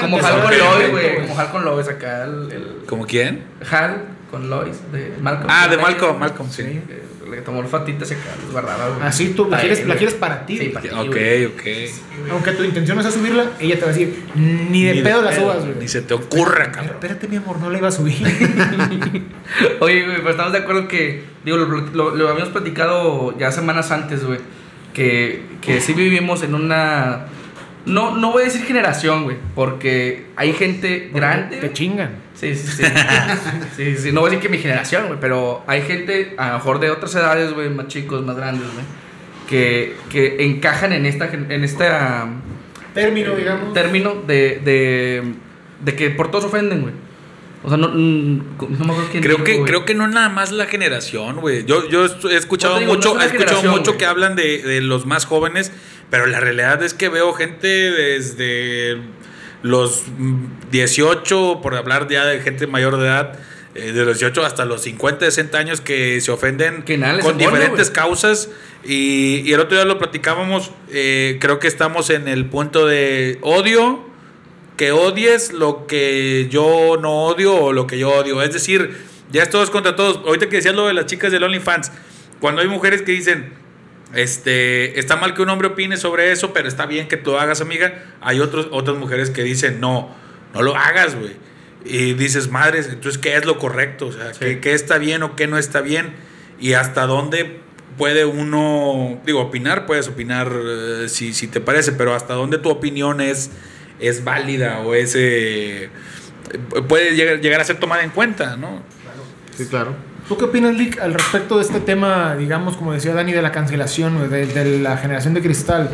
Como 0.00 0.18
Hal 0.18 0.42
con 0.42 0.58
Lois, 0.58 0.90
güey. 0.90 1.14
Como 1.22 1.38
Hal 1.40 1.50
con 1.50 1.64
Lois 1.64 1.88
acá. 1.88 2.24
El, 2.24 2.52
el- 2.52 2.76
¿Como 2.86 3.06
quién? 3.06 3.42
Hal 3.70 4.02
con 4.32 4.50
Lois 4.50 4.76
de 4.90 5.14
Malcolm. 5.20 5.46
Ah, 5.48 5.68
de 5.68 5.76
Malcolm, 5.76 6.18
Malcolm, 6.18 6.50
sí. 6.50 6.62
Sí. 6.64 6.80
que 6.88 7.30
Le 7.30 7.40
tomó 7.42 7.60
olfatitas 7.60 8.10
acá, 8.10 8.34
los 8.42 8.50
guardaba, 8.50 8.88
güey. 8.88 9.06
Así 9.06 9.28
tú 9.34 9.48
la 9.48 9.58
Ay, 9.58 9.68
quieres, 9.68 9.86
la 9.86 9.94
quieres 9.96 10.14
para 10.16 10.44
ti. 10.44 10.58
Sí, 10.58 10.68
para 10.70 10.82
ti, 10.82 10.88
Ok, 10.94 11.06
güey. 11.06 11.44
ok. 11.46 11.62
Aunque 12.32 12.52
tu 12.52 12.64
intención 12.64 12.96
no 12.96 13.02
sea 13.02 13.12
subirla, 13.12 13.52
ella 13.60 13.76
te 13.76 13.80
va 13.82 13.86
a 13.86 13.92
decir, 13.94 14.24
ni 14.34 14.84
de 14.84 14.94
Ni 14.94 15.02
pedo 15.02 15.22
la 15.22 15.30
pedo, 15.30 15.40
subas, 15.42 15.64
güey. 15.64 15.76
Ni 15.78 15.86
se 15.88 16.02
te 16.02 16.12
ocurra, 16.14 16.56
Pero 16.64 16.72
cabrón. 16.72 16.90
espérate, 16.94 17.28
mi 17.28 17.36
amor, 17.36 17.58
no 17.58 17.70
la 17.70 17.78
iba 17.78 17.88
a 17.88 17.92
subir. 17.92 18.16
Oye, 19.80 20.04
güey, 20.04 20.16
pero 20.18 20.30
estamos 20.30 20.52
de 20.52 20.58
acuerdo 20.58 20.88
que, 20.88 21.24
digo, 21.44 21.56
lo, 21.58 21.66
lo- 21.66 22.14
lo 22.16 22.28
habíamos 22.28 22.52
platicado 22.52 23.36
ya 23.38 23.50
semanas 23.52 23.90
antes, 23.90 24.24
güey, 24.24 24.40
que, 24.94 25.42
que 25.60 25.80
sí 25.80 25.92
vivimos 25.94 26.42
en 26.42 26.54
una, 26.54 27.26
no, 27.86 28.16
no 28.16 28.32
voy 28.32 28.42
a 28.42 28.44
decir 28.46 28.62
generación, 28.64 29.24
güey, 29.24 29.36
porque 29.54 30.26
hay 30.36 30.52
gente 30.52 31.10
grande. 31.12 31.56
Te 31.58 31.72
chingan. 31.72 32.16
Sí, 32.34 32.54
sí, 32.54 32.66
sí. 32.76 32.84
sí, 33.76 33.96
sí, 33.96 34.12
no 34.12 34.20
voy 34.20 34.28
a 34.28 34.30
decir 34.30 34.42
que 34.42 34.48
mi 34.48 34.58
generación, 34.58 35.06
güey, 35.06 35.18
pero 35.20 35.62
hay 35.66 35.82
gente, 35.82 36.34
a 36.38 36.48
lo 36.48 36.54
mejor 36.54 36.80
de 36.80 36.90
otras 36.90 37.14
edades, 37.14 37.52
güey, 37.52 37.68
más 37.70 37.88
chicos, 37.88 38.24
más 38.24 38.36
grandes, 38.36 38.64
güey, 38.72 38.84
que, 39.48 39.94
que 40.10 40.44
encajan 40.44 40.92
en 40.92 41.06
esta, 41.06 41.28
gen- 41.28 41.50
en 41.52 41.62
esta 41.64 42.26
Término, 42.94 43.32
eh, 43.32 43.36
digamos. 43.36 43.72
término 43.74 44.14
de, 44.26 44.60
de, 44.64 45.22
de 45.84 45.94
que 45.96 46.10
por 46.10 46.30
todos 46.30 46.44
ofenden, 46.46 46.82
güey. 46.82 46.94
O 47.64 47.68
sea, 47.68 47.78
no, 47.78 47.88
mm, 47.88 48.56
no 48.58 48.84
me 48.84 48.92
acuerdo 48.92 49.08
quién 49.10 49.22
Creo 49.22 49.36
dijo, 49.36 49.44
que, 49.44 49.54
güey. 49.54 49.64
creo 49.66 49.84
que 49.84 49.94
no 49.94 50.08
nada 50.08 50.28
más 50.28 50.50
la 50.50 50.66
generación, 50.66 51.36
güey. 51.40 51.64
Yo, 51.64 51.88
yo 51.88 52.04
he 52.04 52.36
escuchado 52.36 52.80
no 52.80 52.86
mucho, 52.86 53.18
es 53.20 53.32
he 53.32 53.36
escuchado 53.36 53.62
mucho 53.70 53.96
que 53.96 54.04
hablan 54.04 54.34
de, 54.34 54.62
de 54.62 54.80
los 54.80 55.06
más 55.06 55.26
jóvenes, 55.26 55.70
pero 56.10 56.26
la 56.26 56.40
realidad 56.40 56.82
es 56.82 56.92
que 56.94 57.08
veo 57.08 57.32
gente 57.34 57.68
desde 57.68 58.98
los 59.62 60.02
mm, 60.18 60.70
18, 60.72 61.60
por 61.62 61.76
hablar 61.76 62.08
ya 62.08 62.24
de 62.24 62.40
gente 62.40 62.66
mayor 62.66 62.98
de 62.98 63.06
edad, 63.06 63.38
eh, 63.74 63.92
de 63.92 64.04
los 64.04 64.18
18 64.18 64.44
hasta 64.44 64.64
los 64.64 64.82
50, 64.82 65.24
60 65.24 65.56
años 65.56 65.80
que 65.80 66.20
se 66.20 66.30
ofenden 66.30 66.82
Que 66.82 67.00
con 67.22 67.38
diferentes 67.38 67.90
causas. 67.90 68.50
Y, 68.84 69.42
y 69.46 69.52
el 69.52 69.60
otro 69.60 69.76
día 69.76 69.84
lo 69.84 69.98
platicábamos, 69.98 70.72
eh, 70.90 71.38
creo 71.40 71.60
que 71.60 71.68
estamos 71.68 72.10
en 72.10 72.26
el 72.26 72.46
punto 72.46 72.86
de 72.86 73.38
odio 73.40 74.11
que 74.82 74.90
odies 74.90 75.52
lo 75.52 75.86
que 75.86 76.48
yo 76.50 76.98
no 77.00 77.26
odio 77.26 77.54
o 77.54 77.72
lo 77.72 77.86
que 77.86 78.00
yo 78.00 78.10
odio. 78.10 78.42
Es 78.42 78.52
decir, 78.52 78.96
ya 79.30 79.44
es 79.44 79.48
todos 79.48 79.70
contra 79.70 79.94
todos. 79.94 80.16
Ahorita 80.26 80.48
que 80.48 80.56
decías 80.56 80.74
lo 80.74 80.88
de 80.88 80.92
las 80.92 81.06
chicas 81.06 81.30
del 81.30 81.44
OnlyFans, 81.44 81.92
cuando 82.40 82.62
hay 82.62 82.66
mujeres 82.66 83.02
que 83.02 83.12
dicen, 83.12 83.52
este, 84.12 84.98
está 84.98 85.14
mal 85.14 85.34
que 85.34 85.42
un 85.42 85.50
hombre 85.50 85.68
opine 85.68 85.96
sobre 85.96 86.32
eso, 86.32 86.52
pero 86.52 86.66
está 86.66 86.86
bien 86.86 87.06
que 87.06 87.16
tú 87.16 87.36
hagas, 87.36 87.60
amiga. 87.60 88.16
Hay 88.20 88.40
otros, 88.40 88.70
otras 88.72 88.96
mujeres 88.96 89.30
que 89.30 89.44
dicen, 89.44 89.78
no, 89.78 90.12
no 90.52 90.62
lo 90.62 90.74
hagas, 90.74 91.14
güey. 91.14 91.36
Y 91.84 92.14
dices, 92.14 92.50
madres, 92.50 92.88
entonces, 92.88 93.22
¿qué 93.22 93.36
es 93.36 93.44
lo 93.44 93.58
correcto? 93.58 94.08
O 94.08 94.12
sea, 94.12 94.32
¿qué, 94.32 94.58
qué 94.58 94.72
está 94.72 94.98
bien 94.98 95.22
o 95.22 95.36
qué 95.36 95.46
no 95.46 95.58
está 95.58 95.80
bien? 95.80 96.12
Y 96.58 96.72
hasta 96.72 97.06
dónde 97.06 97.60
puede 97.96 98.24
uno, 98.24 99.20
digo, 99.24 99.42
opinar, 99.42 99.86
puedes 99.86 100.08
opinar 100.08 100.50
eh, 100.52 101.04
si, 101.08 101.34
si 101.34 101.46
te 101.46 101.60
parece, 101.60 101.92
pero 101.92 102.16
hasta 102.16 102.34
dónde 102.34 102.58
tu 102.58 102.68
opinión 102.68 103.20
es, 103.20 103.52
es 104.02 104.24
válida 104.24 104.80
o 104.80 104.94
es... 104.94 105.14
eh, 105.16 105.88
puede 106.88 107.14
llegar, 107.14 107.40
llegar 107.40 107.60
a 107.60 107.64
ser 107.64 107.78
tomada 107.80 108.02
en 108.02 108.10
cuenta, 108.10 108.56
¿no? 108.56 108.82
Sí, 109.56 109.66
claro. 109.66 109.94
¿Tú 110.28 110.36
qué 110.38 110.44
opinas, 110.44 110.74
Lick, 110.74 110.98
al 111.00 111.14
respecto 111.14 111.56
de 111.56 111.62
este 111.64 111.80
tema, 111.80 112.36
digamos, 112.36 112.76
como 112.76 112.92
decía 112.92 113.12
Dani, 113.12 113.32
de 113.32 113.42
la 113.42 113.52
cancelación, 113.52 114.30
de, 114.30 114.46
de 114.46 114.78
la 114.78 114.96
generación 114.96 115.34
de 115.34 115.42
cristal? 115.42 115.90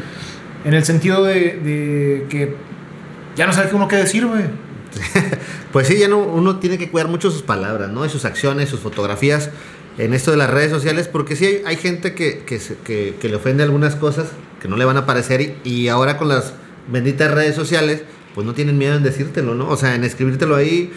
En 0.65 0.75
el 0.75 0.85
sentido 0.85 1.25
de, 1.25 1.35
de 1.59 2.27
que 2.29 2.55
ya 3.37 3.47
no 3.47 3.53
sabe 3.53 3.71
uno 3.73 3.88
qué 3.88 3.97
decir, 3.97 4.27
güey. 4.27 4.43
Pues 5.73 5.87
sí, 5.87 5.99
ya 5.99 6.09
no, 6.09 6.19
uno 6.21 6.59
tiene 6.61 6.79
que 6.79 6.91
cuidar 6.91 7.09
mucho 7.09 7.31
sus 7.31 7.43
palabras, 7.43 7.91
¿no? 7.91 8.05
Y 8.07 8.09
sus 8.09 8.25
acciones, 8.25 8.71
sus 8.71 8.81
fotografías 8.81 9.50
en 9.99 10.15
esto 10.15 10.31
de 10.31 10.38
las 10.38 10.49
redes 10.49 10.71
sociales, 10.71 11.09
porque 11.09 11.37
sí 11.37 11.45
hay, 11.45 11.62
hay 11.67 11.77
gente 11.77 12.15
que, 12.15 12.38
que, 12.38 12.59
se- 12.59 12.77
que- 12.79 13.15
que 13.21 13.29
le 13.29 13.37
ofende 13.37 13.62
algunas 13.65 13.95
cosas 13.95 14.29
que 14.62 14.69
no 14.69 14.77
le 14.79 14.87
van 14.87 14.97
a 14.97 15.05
parecer 15.05 15.41
y, 15.43 15.57
y 15.69 15.88
ahora 15.88 16.17
con 16.17 16.29
las 16.29 16.55
benditas 16.90 17.30
redes 17.30 17.54
sociales, 17.54 18.02
pues 18.35 18.47
no 18.47 18.54
tienen 18.54 18.78
miedo 18.78 18.97
en 18.97 19.02
decírtelo, 19.02 19.54
¿no? 19.54 19.68
O 19.68 19.76
sea, 19.76 19.95
en 19.95 20.04
escribírtelo 20.04 20.54
ahí, 20.57 20.92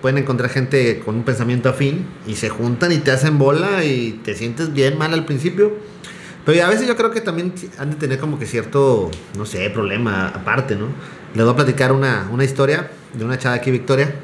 pueden 0.00 0.18
encontrar 0.18 0.50
gente 0.50 1.00
con 1.04 1.14
un 1.16 1.22
pensamiento 1.22 1.68
afín 1.68 2.06
y 2.26 2.36
se 2.36 2.48
juntan 2.48 2.92
y 2.92 2.98
te 2.98 3.10
hacen 3.10 3.38
bola 3.38 3.84
y 3.84 4.20
te 4.24 4.34
sientes 4.34 4.72
bien 4.72 4.98
mal 4.98 5.12
al 5.12 5.24
principio. 5.24 5.72
Pero 6.44 6.64
a 6.64 6.68
veces 6.68 6.86
yo 6.86 6.96
creo 6.96 7.10
que 7.10 7.20
también 7.20 7.54
han 7.78 7.90
de 7.90 7.96
tener 7.96 8.18
como 8.18 8.38
que 8.38 8.46
cierto, 8.46 9.10
no 9.36 9.46
sé, 9.46 9.70
problema 9.70 10.28
aparte, 10.28 10.76
¿no? 10.76 10.88
Les 11.34 11.44
voy 11.44 11.52
a 11.52 11.56
platicar 11.56 11.92
una, 11.92 12.28
una 12.30 12.44
historia 12.44 12.90
de 13.14 13.24
una 13.24 13.38
chava 13.38 13.54
aquí, 13.56 13.70
Victoria. 13.70 14.14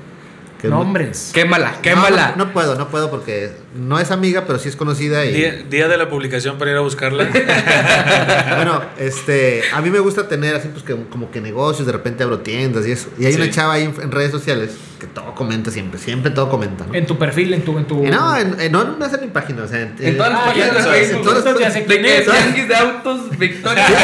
Que 0.61 0.69
Nombres. 0.69 1.31
Quémala, 1.33 1.73
No, 1.77 1.83
quémala. 1.83 2.35
No, 2.37 2.45
no 2.47 2.53
puedo, 2.53 2.75
no 2.77 2.89
puedo 2.89 3.11
porque 3.11 3.51
no 3.75 3.99
es 3.99 4.11
amiga, 4.11 4.45
pero 4.47 4.59
sí 4.59 4.69
es 4.69 4.77
conocida 4.77 5.25
y... 5.25 5.33
Día, 5.33 5.63
día 5.71 5.89
de 5.89 5.97
la 5.97 6.09
publicación 6.09 6.59
para 6.59 6.71
ir 6.73 6.77
a 6.77 6.81
buscarla. 6.81 7.25
bueno, 8.57 8.83
este, 8.99 9.63
a 9.73 9.81
mí 9.81 9.91
me 9.91 10.01
gusta 10.01 10.29
tener 10.29 10.55
así 10.55 10.69
pues 10.69 10.83
que, 10.85 10.95
como 11.09 11.31
que 11.31 11.41
negocios, 11.41 11.87
de 11.87 11.93
repente 11.93 12.23
abro 12.25 12.41
tiendas 12.41 12.87
y 12.87 12.93
eso. 12.93 13.09
Y 13.19 13.27
hay 13.27 13.33
Sí. 13.33 13.41
una 13.41 13.51
chava 13.51 13.75
ahí 13.75 13.85
en, 13.85 13.95
en 14.03 14.11
redes 14.11 14.31
sociales 14.33 14.73
que 15.01 15.07
todo 15.09 15.35
comenta 15.35 15.71
siempre, 15.71 15.99
siempre 15.99 16.31
todo 16.31 16.49
comenta, 16.51 16.87
¿no? 16.87 16.95
En 16.95 17.07
tu 17.07 17.19
perfil, 17.19 17.55
en 17.55 17.63
tu... 17.63 17.77
En 17.79 17.87
tu... 17.87 18.05
Y 18.05 18.11
no, 18.11 18.37
en, 18.37 18.61
en- 18.61 18.71
no, 18.71 18.85
no 18.85 19.05
es 19.05 19.13
en 19.15 19.21
mi 19.23 19.27
página, 19.29 19.65
o 19.65 19.67
sea, 19.69 19.81
en, 19.81 19.97
En 19.99 20.17
todas 20.17 20.33
las 20.33 20.43
páginas 20.43 20.75
de 20.75 20.83
Facebook. 20.83 21.35
De 21.35 21.87
quién 21.87 22.03
que 22.03 22.19
es. 22.19 22.25
tianguis 22.27 22.69
de 22.69 22.75
autos, 22.77 23.31
Victoria. 23.39 23.87
ahí, 23.87 23.95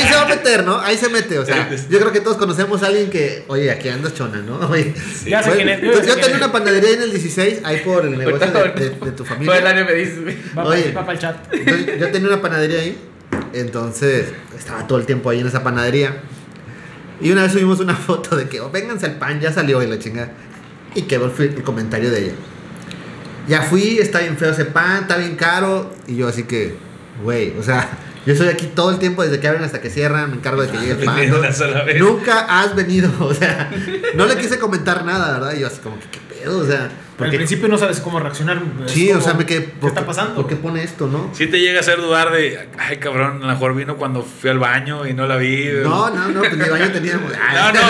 ahí 0.00 0.08
se 0.08 0.14
va 0.14 0.22
a 0.22 0.28
meter, 0.28 0.64
¿no? 0.64 0.80
Ahí 0.80 0.96
se 0.96 1.08
mete, 1.08 1.38
o 1.38 1.44
sea, 1.44 1.68
yo 1.90 1.98
creo 1.98 2.12
que 2.12 2.20
todos 2.20 2.36
conocemos 2.36 2.82
a 2.82 2.86
alguien 2.86 3.10
que, 3.10 3.44
oye, 3.48 3.70
aquí 3.70 3.88
andas 3.88 4.14
chona, 4.14 4.38
¿no? 4.38 4.58
Oye, 4.70 4.94
Ya 5.26 5.42
sé 5.42 5.50
Bueno, 5.50 5.64
quién 5.64 5.68
es. 5.68 5.92
pues 5.96 6.06
yo 6.06 6.14
tenía 6.16 6.36
una 6.36 6.52
panadería 6.52 6.88
ahí 6.90 6.94
en 6.94 7.02
el 7.02 7.10
16, 7.10 7.60
ahí 7.64 7.78
por 7.84 8.06
el 8.06 8.16
negocio 8.16 8.50
de, 8.50 8.58
Ahorita- 8.58 8.80
de- 8.80 8.90
de 8.90 8.94
tu 9.12 9.24
Todo 9.24 9.34
el 9.34 9.46
familia. 9.46 9.68
año 9.70 9.84
me 9.84 9.92
dices, 9.94 10.18
Oye. 10.56 10.82
pa- 10.90 11.00
va 11.00 11.06
para 11.06 11.12
el 11.12 11.18
chat. 11.18 11.36
Yo 11.98 12.10
tenía 12.12 12.28
una 12.28 12.40
panadería 12.40 12.78
ahí, 12.80 12.96
entonces 13.54 14.26
estaba 14.56 14.86
todo 14.86 14.98
el 14.98 15.06
tiempo 15.06 15.30
ahí 15.30 15.40
en 15.40 15.46
esa 15.48 15.62
panadería. 15.64 16.16
Y 17.22 17.30
una 17.30 17.42
vez 17.42 17.52
subimos 17.52 17.78
una 17.78 17.94
foto 17.94 18.36
de 18.36 18.48
que, 18.48 18.60
oh, 18.60 18.70
vénganse 18.70 19.06
al 19.06 19.16
pan, 19.16 19.40
ya 19.40 19.52
salió 19.52 19.80
y 19.82 19.86
la 19.86 19.98
chingada. 19.98 20.32
Y 20.94 21.02
quedó 21.02 21.26
el, 21.26 21.42
el 21.42 21.62
comentario 21.62 22.10
de 22.10 22.24
ella. 22.24 22.34
Ya 23.48 23.62
fui, 23.62 23.98
está 23.98 24.18
bien 24.18 24.36
feo 24.36 24.50
ese 24.50 24.64
pan, 24.64 25.02
está 25.02 25.16
bien 25.16 25.36
caro. 25.36 25.94
Y 26.08 26.16
yo 26.16 26.26
así 26.28 26.42
que, 26.42 26.74
güey, 27.22 27.56
o 27.56 27.62
sea, 27.62 27.88
yo 28.26 28.32
estoy 28.32 28.48
aquí 28.48 28.66
todo 28.66 28.90
el 28.90 28.98
tiempo 28.98 29.22
desde 29.22 29.38
que 29.38 29.46
abren 29.46 29.62
hasta 29.62 29.80
que 29.80 29.88
cierran, 29.88 30.30
me 30.30 30.36
encargo 30.36 30.62
de 30.62 30.68
que 30.68 30.78
llegue 30.78 30.92
el 30.92 30.98
pan. 31.04 31.98
Nunca 31.98 32.60
has 32.60 32.74
venido, 32.74 33.10
o 33.20 33.32
sea, 33.32 33.70
no 34.16 34.26
le 34.26 34.36
quise 34.36 34.58
comentar 34.58 35.04
nada, 35.04 35.34
¿verdad? 35.34 35.54
Y 35.56 35.60
yo 35.60 35.68
así 35.68 35.78
como 35.80 35.98
que, 36.00 36.06
¿qué 36.10 36.18
pedo? 36.28 36.58
O 36.58 36.66
sea, 36.66 36.90
Al 37.24 37.30
principio 37.30 37.68
no 37.68 37.78
sabes 37.78 38.00
cómo 38.00 38.20
reaccionar. 38.20 38.60
Sí, 38.86 39.10
o 39.12 39.20
sea, 39.20 39.34
me 39.34 39.46
quedé, 39.46 39.64
¿Qué 39.64 39.70
¿por 39.80 39.88
está 39.90 40.04
pasando? 40.06 40.34
¿Por 40.34 40.46
qué 40.46 40.56
pone 40.56 40.82
esto, 40.82 41.06
no? 41.06 41.30
Si 41.34 41.46
te 41.46 41.60
llega 41.60 41.78
a 41.78 41.80
hacer 41.80 41.98
dudar 42.00 42.32
de, 42.32 42.68
ay 42.78 42.96
cabrón, 42.98 43.36
a 43.42 43.46
lo 43.46 43.52
mejor 43.52 43.74
vino 43.74 43.96
cuando 43.96 44.22
fui 44.22 44.50
al 44.50 44.58
baño 44.58 45.06
y 45.06 45.14
no 45.14 45.26
la 45.26 45.36
vi. 45.36 45.68
No, 45.82 46.10
no, 46.10 46.28
no, 46.28 46.40
pues 46.40 46.56
ni 46.56 46.68
baño 46.68 46.90
teníamos. 46.92 47.32
No, 47.52 47.72
no, 47.72 47.80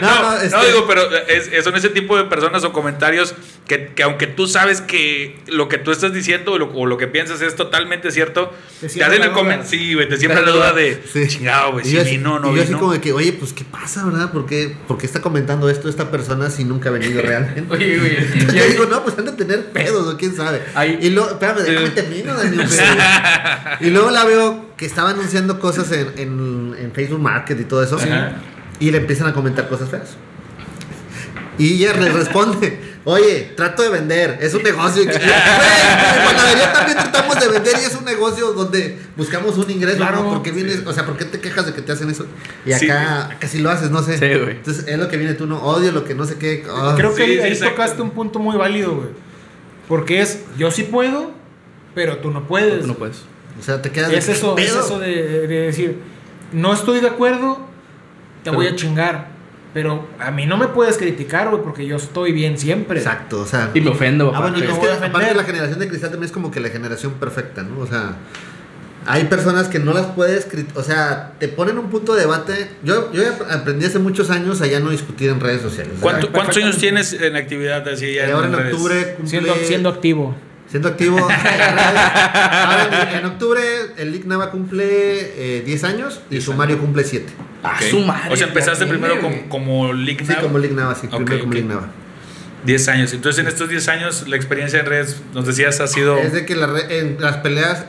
no, 0.00 0.22
no, 0.22 0.36
este- 0.40 0.56
no, 0.56 0.64
digo, 0.64 0.84
pero 0.86 1.02
es, 1.28 1.64
son 1.64 1.74
ese 1.76 1.88
tipo 1.88 2.16
de 2.16 2.24
personas 2.24 2.64
o 2.64 2.72
comentarios 2.72 3.34
que, 3.66 3.88
que 3.94 4.02
aunque 4.02 4.26
tú 4.26 4.46
sabes 4.46 4.80
que 4.80 5.38
lo 5.48 5.68
que 5.68 5.78
tú 5.78 5.90
estás 5.90 6.12
diciendo 6.12 6.52
o 6.52 6.58
lo, 6.58 6.70
o 6.72 6.86
lo 6.86 6.96
que 6.98 7.06
piensas 7.06 7.40
es 7.42 7.56
totalmente 7.56 8.10
cierto, 8.10 8.52
Te 8.80 8.86
hacen 8.86 9.20
la 9.20 9.26
el 9.26 9.32
comentario, 9.32 9.64
sí, 9.70 9.94
güey, 9.94 10.08
te 10.08 10.16
siembra 10.16 10.40
Te 10.40 10.46
la 10.46 10.52
da 10.52 10.56
duda 10.56 10.72
de, 10.74 11.02
Sí. 11.12 11.26
chingado, 11.28 11.72
güey, 11.72 11.86
Y 11.86 11.90
si 11.90 12.10
vino 12.10 12.34
o 12.34 12.38
no 12.38 12.52
y 12.52 12.56
yo 12.56 12.62
así 12.62 12.68
vino. 12.68 12.78
como 12.80 12.92
de 12.92 13.00
que, 13.00 13.12
oye, 13.12 13.32
pues, 13.32 13.52
¿qué 13.52 13.64
pasa, 13.64 14.04
verdad? 14.04 14.30
¿Por 14.30 14.46
qué, 14.46 14.74
por 14.86 14.98
qué 14.98 15.06
está 15.06 15.20
comentando 15.20 15.68
esto 15.68 15.88
esta 15.88 16.10
persona 16.10 16.50
si 16.50 16.64
nunca 16.64 16.90
ha 16.90 16.92
venido 16.92 17.22
realmente? 17.22 17.64
Oye, 17.74 17.98
güey. 17.98 18.16
Digo, 18.78 18.90
no, 18.90 19.02
pues 19.04 19.18
han 19.18 19.24
de 19.26 19.32
tener 19.32 19.66
pedos, 19.72 20.06
o 20.12 20.16
quién 20.16 20.34
sabe. 20.34 20.62
Ahí- 20.74 20.98
Y 21.00 21.10
luego, 21.10 21.30
espérame, 21.30 21.58
déjame 21.62 21.90
termino. 21.90 22.34
Y 23.80 23.90
luego 23.90 24.10
la 24.10 24.24
veo 24.24 24.66
que 24.76 24.86
estaba 24.86 25.10
anunciando 25.10 25.58
cosas 25.60 25.90
en, 25.92 26.12
en, 26.16 26.74
en 26.78 26.92
Facebook 26.92 27.20
Market 27.20 27.60
y 27.60 27.64
todo 27.64 27.82
eso. 27.82 27.96
Ajá. 27.96 28.32
Y 28.78 28.90
le 28.90 28.98
empiezan 28.98 29.26
a 29.28 29.32
comentar 29.32 29.68
cosas 29.68 29.88
feas. 29.88 30.16
Y 31.58 31.74
ella 31.82 31.94
le 31.98 32.10
responde, 32.12 32.78
oye, 33.06 33.52
trato 33.56 33.82
de 33.82 33.88
vender, 33.88 34.38
es 34.42 34.52
un 34.52 34.62
negocio. 34.62 35.02
Y- 35.02 35.06
Güey, 35.16 35.16
en 35.16 36.24
panadería 36.26 36.72
también 36.72 36.98
tratamos 36.98 37.40
de 37.40 37.48
vender 37.48 37.74
y 37.80 37.84
es 37.86 37.94
un 37.94 38.04
negocio 38.04 38.52
donde 38.52 38.98
buscamos 39.16 39.56
un 39.56 39.70
ingreso, 39.70 39.96
Claro. 39.98 40.22
¿no? 40.24 40.30
Porque 40.34 40.50
vienes, 40.50 40.82
o 40.86 40.92
sea, 40.92 41.06
¿por 41.06 41.16
qué 41.16 41.24
te 41.24 41.40
quejas 41.40 41.66
de 41.66 41.72
que 41.72 41.80
te 41.82 41.92
hacen 41.92 42.10
eso? 42.10 42.26
Y 42.66 42.72
Sí. 42.74 42.90
acá, 42.90 43.30
sí 43.48 43.58
lo 43.60 43.70
haces, 43.70 43.90
no 43.90 44.02
sé. 44.02 44.18
Sí, 44.18 44.38
güey. 44.38 44.56
Entonces 44.56 44.84
es 44.86 44.98
lo 44.98 45.08
que 45.08 45.16
viene 45.16 45.34
tú, 45.34 45.46
no 45.46 45.62
odio 45.62 45.92
lo 45.92 46.04
que 46.04 46.14
no 46.14 46.24
sé 46.26 46.36
qué. 46.36 46.64
ah. 46.68 46.94
Creo 46.96 47.14
que 47.14 47.24
Sí, 47.24 47.30
ahí, 47.40 47.52
ahí 47.52 47.58
tocaste 47.58 48.02
un 48.02 48.10
punto 48.10 48.38
muy 48.40 48.56
válido, 48.56 48.94
güey. 48.96 49.08
Porque 49.88 50.20
es, 50.20 50.40
yo 50.58 50.70
sí 50.72 50.82
puedo, 50.82 51.30
pero 51.94 52.18
tú 52.18 52.30
no 52.30 52.46
puedes. 52.46 52.80
Tú 52.82 52.86
no 52.88 52.94
puedes. 52.94 53.18
O 53.58 53.62
sea, 53.62 53.80
te 53.80 53.90
quedas 53.90 54.10
de 54.10 54.18
Es 54.18 54.26
¿qué 54.26 54.32
eso, 54.32 54.58
es 54.58 54.66
pedo? 54.70 54.80
eso 54.84 54.98
de, 54.98 55.46
de 55.46 55.60
decir, 55.62 56.00
no 56.52 56.74
estoy 56.74 57.00
de 57.00 57.06
acuerdo, 57.08 57.54
te 58.42 58.50
Pero- 58.50 58.56
voy 58.56 58.66
a 58.66 58.74
chingar. 58.76 59.35
Pero 59.76 60.08
a 60.18 60.30
mí 60.30 60.46
no 60.46 60.56
me 60.56 60.68
puedes 60.68 60.96
criticar, 60.96 61.50
güey, 61.50 61.62
porque 61.62 61.84
yo 61.84 61.96
estoy 61.96 62.32
bien 62.32 62.56
siempre. 62.56 62.98
Exacto, 62.98 63.40
o 63.40 63.44
sea. 63.46 63.70
Y 63.74 63.82
me 63.82 63.90
ofendo, 63.90 64.32
Ah, 64.34 64.40
bueno, 64.40 64.56
y 64.58 64.62
es 64.62 64.70
que 64.78 64.90
aparte 64.90 65.34
la 65.34 65.44
generación 65.44 65.78
de 65.78 65.86
cristal 65.86 66.08
también 66.12 66.24
es 66.28 66.32
como 66.32 66.50
que 66.50 66.60
la 66.60 66.70
generación 66.70 67.12
perfecta, 67.20 67.62
¿no? 67.62 67.80
O 67.80 67.86
sea, 67.86 68.14
hay 69.04 69.24
personas 69.24 69.68
que 69.68 69.78
no 69.78 69.92
las 69.92 70.06
puedes, 70.06 70.50
crit- 70.50 70.74
o 70.76 70.82
sea, 70.82 71.32
te 71.38 71.48
ponen 71.48 71.76
un 71.76 71.90
punto 71.90 72.14
de 72.14 72.22
debate. 72.22 72.70
Yo, 72.84 73.12
yo 73.12 73.22
ya 73.22 73.36
aprendí 73.54 73.84
hace 73.84 73.98
muchos 73.98 74.30
años 74.30 74.62
a 74.62 74.66
ya 74.66 74.80
no 74.80 74.88
discutir 74.88 75.28
en 75.28 75.40
redes 75.40 75.60
sociales. 75.60 75.92
¿Cuánto- 76.00 76.32
¿Cuántos 76.32 76.56
años 76.56 76.78
tienes 76.78 77.12
en 77.12 77.36
actividad 77.36 77.86
así 77.86 78.14
ya 78.14 78.28
eh, 78.28 78.32
ahora 78.32 78.46
en 78.46 78.52
redes? 78.54 78.72
octubre 78.72 79.14
cumple, 79.18 79.28
Siendo, 79.30 79.54
siendo 79.56 79.88
activo. 79.90 80.34
Siendo 80.68 80.88
activo. 80.88 81.18
ahora 81.30 83.10
en, 83.18 83.24
octubre 83.26 83.60
el 83.96 84.12
Lick 84.12 84.24
Nava 84.26 84.50
cumple 84.50 85.58
eh, 85.58 85.62
10 85.64 85.84
años 85.84 86.20
y 86.30 86.40
Sumario 86.40 86.78
cumple 86.78 87.04
7. 87.04 87.26
Ah, 87.62 87.76
Ok. 87.80 87.90
su 87.90 88.00
madre. 88.00 88.32
O 88.32 88.36
sea, 88.36 88.46
empezaste 88.48 88.86
primero 88.86 89.20
como, 89.20 89.48
como 89.48 89.92
League 89.92 90.24
Sí, 90.24 90.32
Now, 90.32 90.42
como 90.42 90.58
Lick 90.58 90.72
Nava, 90.72 90.94
sí, 90.94 91.06
Ok, 91.10 91.16
primero 91.16 91.38
como 91.40 91.50
ok. 91.50 91.54
Lick 91.54 91.66
Nava. 91.66 91.88
10 92.64 92.88
años. 92.88 93.12
Entonces, 93.12 93.40
en 93.42 93.48
estos 93.48 93.68
10 93.68 93.88
años, 93.88 94.28
la 94.28 94.36
experiencia 94.36 94.80
en 94.80 94.86
redes, 94.86 95.20
nos 95.34 95.46
decías, 95.46 95.80
ha 95.80 95.86
sido... 95.86 96.18
Es 96.18 96.32
de 96.32 96.44
que 96.46 96.56
la 96.56 96.66
re- 96.66 96.98
en 96.98 97.16
las 97.20 97.36
peleas, 97.38 97.84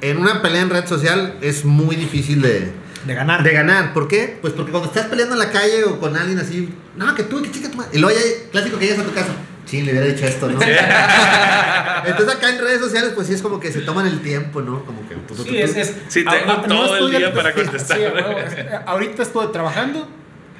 en 0.00 0.18
una 0.18 0.42
pelea 0.42 0.62
en 0.62 0.70
red 0.70 0.86
social 0.86 1.34
es 1.42 1.64
muy 1.64 1.94
difícil 1.96 2.42
de, 2.42 2.72
De 3.06 3.14
ganar. 3.14 3.42
de 3.44 3.52
ganar. 3.52 3.92
¿Por 3.92 4.08
qué? 4.08 4.36
Pues 4.40 4.52
porque 4.52 4.72
cuando 4.72 4.88
estás 4.88 5.06
peleando 5.06 5.34
en 5.34 5.38
la 5.38 5.50
calle 5.52 5.84
o 5.84 6.00
con 6.00 6.16
alguien 6.16 6.38
así, 6.40 6.68
no, 6.96 7.14
que 7.14 7.22
tú, 7.22 7.40
que 7.42 7.52
chica 7.52 7.70
tu 7.70 7.76
madre. 7.76 7.90
Y 7.94 7.98
luego 8.00 8.18
ya, 8.18 8.24
hay- 8.24 8.48
clásico 8.50 8.78
que 8.78 8.86
llegas 8.86 9.00
a 9.00 9.04
tu 9.08 9.14
casa, 9.14 9.28
sí, 9.66 9.82
le 9.82 9.92
hubiera 9.92 10.06
dicho 10.06 10.24
esto, 10.26 10.48
¿no? 10.50 10.58
Entonces 12.06 12.34
acá 12.36 12.50
en 12.50 12.58
redes 12.60 12.80
sociales, 12.80 13.12
pues 13.14 13.26
sí 13.26 13.34
es 13.34 13.42
como 13.42 13.60
que 13.60 13.70
se 13.72 13.80
toman 13.80 14.06
el 14.06 14.20
tiempo, 14.20 14.60
¿no? 14.62 14.84
Como 14.84 15.06
que. 15.08 15.14
tu, 15.16 15.34
tu, 15.34 15.44
tu, 15.44 15.50
Sí, 15.50 15.58
es, 15.58 15.74
tu. 15.74 15.80
es- 15.80 15.94
Sí, 16.08 16.24
tengo 16.24 16.52
ah, 16.52 16.62
ah, 16.64 16.68
todo 16.68 16.96
el 16.96 17.02
estoy- 17.04 17.16
día 17.18 17.32
para 17.34 17.52
contestar. 17.54 17.98
Sí, 17.98 18.04
es- 18.04 18.66
ahorita 18.86 19.22
estoy 19.22 19.48
trabajando, 19.52 20.08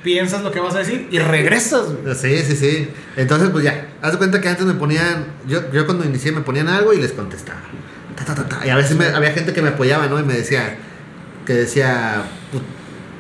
piensas 0.02 0.42
lo 0.42 0.50
que 0.50 0.60
vas 0.60 0.74
a 0.74 0.78
decir 0.80 1.08
y 1.10 1.18
regresas, 1.18 1.92
güey. 1.92 2.14
Sí, 2.14 2.38
sí, 2.38 2.56
sí. 2.56 2.90
Entonces, 3.16 3.50
pues 3.50 3.64
ya, 3.64 3.88
haz 4.02 4.12
de 4.12 4.18
cuenta 4.18 4.40
que 4.40 4.48
antes 4.48 4.66
me 4.66 4.74
ponían, 4.74 5.26
yo, 5.46 5.70
yo 5.72 5.84
cuando 5.86 6.04
inicié 6.04 6.32
me 6.32 6.40
ponían 6.42 6.68
algo 6.68 6.92
y 6.92 7.00
les 7.00 7.12
contestaba. 7.12 7.60
Ta, 8.16 8.24
ta, 8.24 8.34
ta, 8.34 8.48
ta. 8.48 8.66
Y 8.66 8.70
a 8.70 8.76
veces 8.76 8.96
me- 8.96 9.06
había 9.08 9.30
gente 9.32 9.52
que 9.52 9.62
me 9.62 9.68
apoyaba, 9.70 10.06
¿no? 10.06 10.18
Y 10.18 10.22
me 10.24 10.34
decía, 10.34 10.76
que 11.46 11.52
decía, 11.54 12.22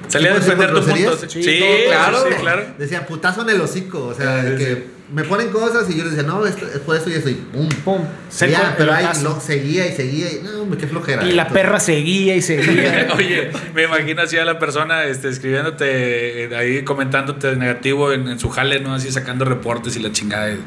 Salía 0.08 0.32
a 0.32 0.40
¿Sí 0.40 0.50
puedo 0.52 0.56
defender 0.62 0.84
tu 0.84 0.88
punto. 0.90 1.28
Sí, 1.28 1.42
Sí, 1.42 1.58
todo, 1.58 1.68
claro, 1.88 2.18
sí, 2.28 2.34
claro. 2.40 2.62
decía 2.78 3.06
putazo 3.06 3.42
en 3.42 3.50
el 3.50 3.60
hocico. 3.60 4.06
O 4.06 4.14
sea, 4.14 4.40
Sí, 4.42 4.48
de 4.50 4.58
sí. 4.58 4.64
que 4.64 4.86
me 5.12 5.22
ponen 5.22 5.50
cosas 5.50 5.88
y 5.88 5.96
yo 5.96 6.02
les 6.02 6.16
decía, 6.16 6.28
no, 6.28 6.44
esto, 6.44 6.66
es 6.66 6.80
por 6.80 6.96
eso 6.96 7.08
y 7.10 7.14
eso. 7.14 7.28
Y 7.28 7.34
pum. 7.34 7.68
Pum. 7.84 8.02
Ya, 8.40 8.74
pero 8.76 8.92
ahí 8.92 9.06
lo, 9.22 9.40
seguía 9.40 9.86
y 9.86 9.94
seguía 9.94 10.26
y 10.32 10.42
no, 10.42 10.76
qué 10.76 10.86
flojera. 10.88 11.24
Y 11.24 11.32
la 11.32 11.42
Entonces, 11.42 11.62
perra 11.62 11.80
seguía 11.80 12.34
y 12.34 12.42
seguía. 12.42 13.08
Oye, 13.16 13.52
me 13.72 13.84
imagino 13.84 14.22
así 14.22 14.36
a 14.36 14.44
la 14.44 14.58
persona 14.58 15.04
este, 15.04 15.28
escribiéndote, 15.28 16.44
eh, 16.44 16.56
ahí 16.56 16.82
comentándote 16.82 17.54
negativo 17.54 18.12
en, 18.12 18.26
en 18.28 18.38
su 18.40 18.48
jale, 18.48 18.80
¿no? 18.80 18.94
Así 18.94 19.12
sacando 19.12 19.44
reportes 19.44 19.96
y 19.96 20.00
la 20.00 20.10
chingada. 20.10 20.50
Y, 20.50 20.60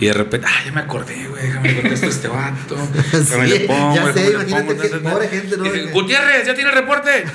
y 0.00 0.06
de 0.06 0.12
repente, 0.12 0.46
ah, 0.48 0.64
ya 0.66 0.72
me 0.72 0.80
acordé, 0.80 1.26
güey, 1.28 1.46
déjame 1.46 1.74
contesto 1.76 2.06
a 2.06 2.10
este 2.10 2.28
vato. 2.28 2.76
Sí, 3.28 3.40
le 3.48 3.60
pongo, 3.60 3.94
ya 3.94 4.12
sé, 4.12 4.30
imagínate 4.30 4.74
pongo, 4.74 4.82
que 4.82 4.98
pobre 4.98 5.28
gente, 5.28 5.56
¿no? 5.56 5.74
Y, 5.74 5.90
Gutiérrez, 5.90 6.46
ya 6.46 6.54
tiene 6.54 6.70
reporte. 6.70 7.24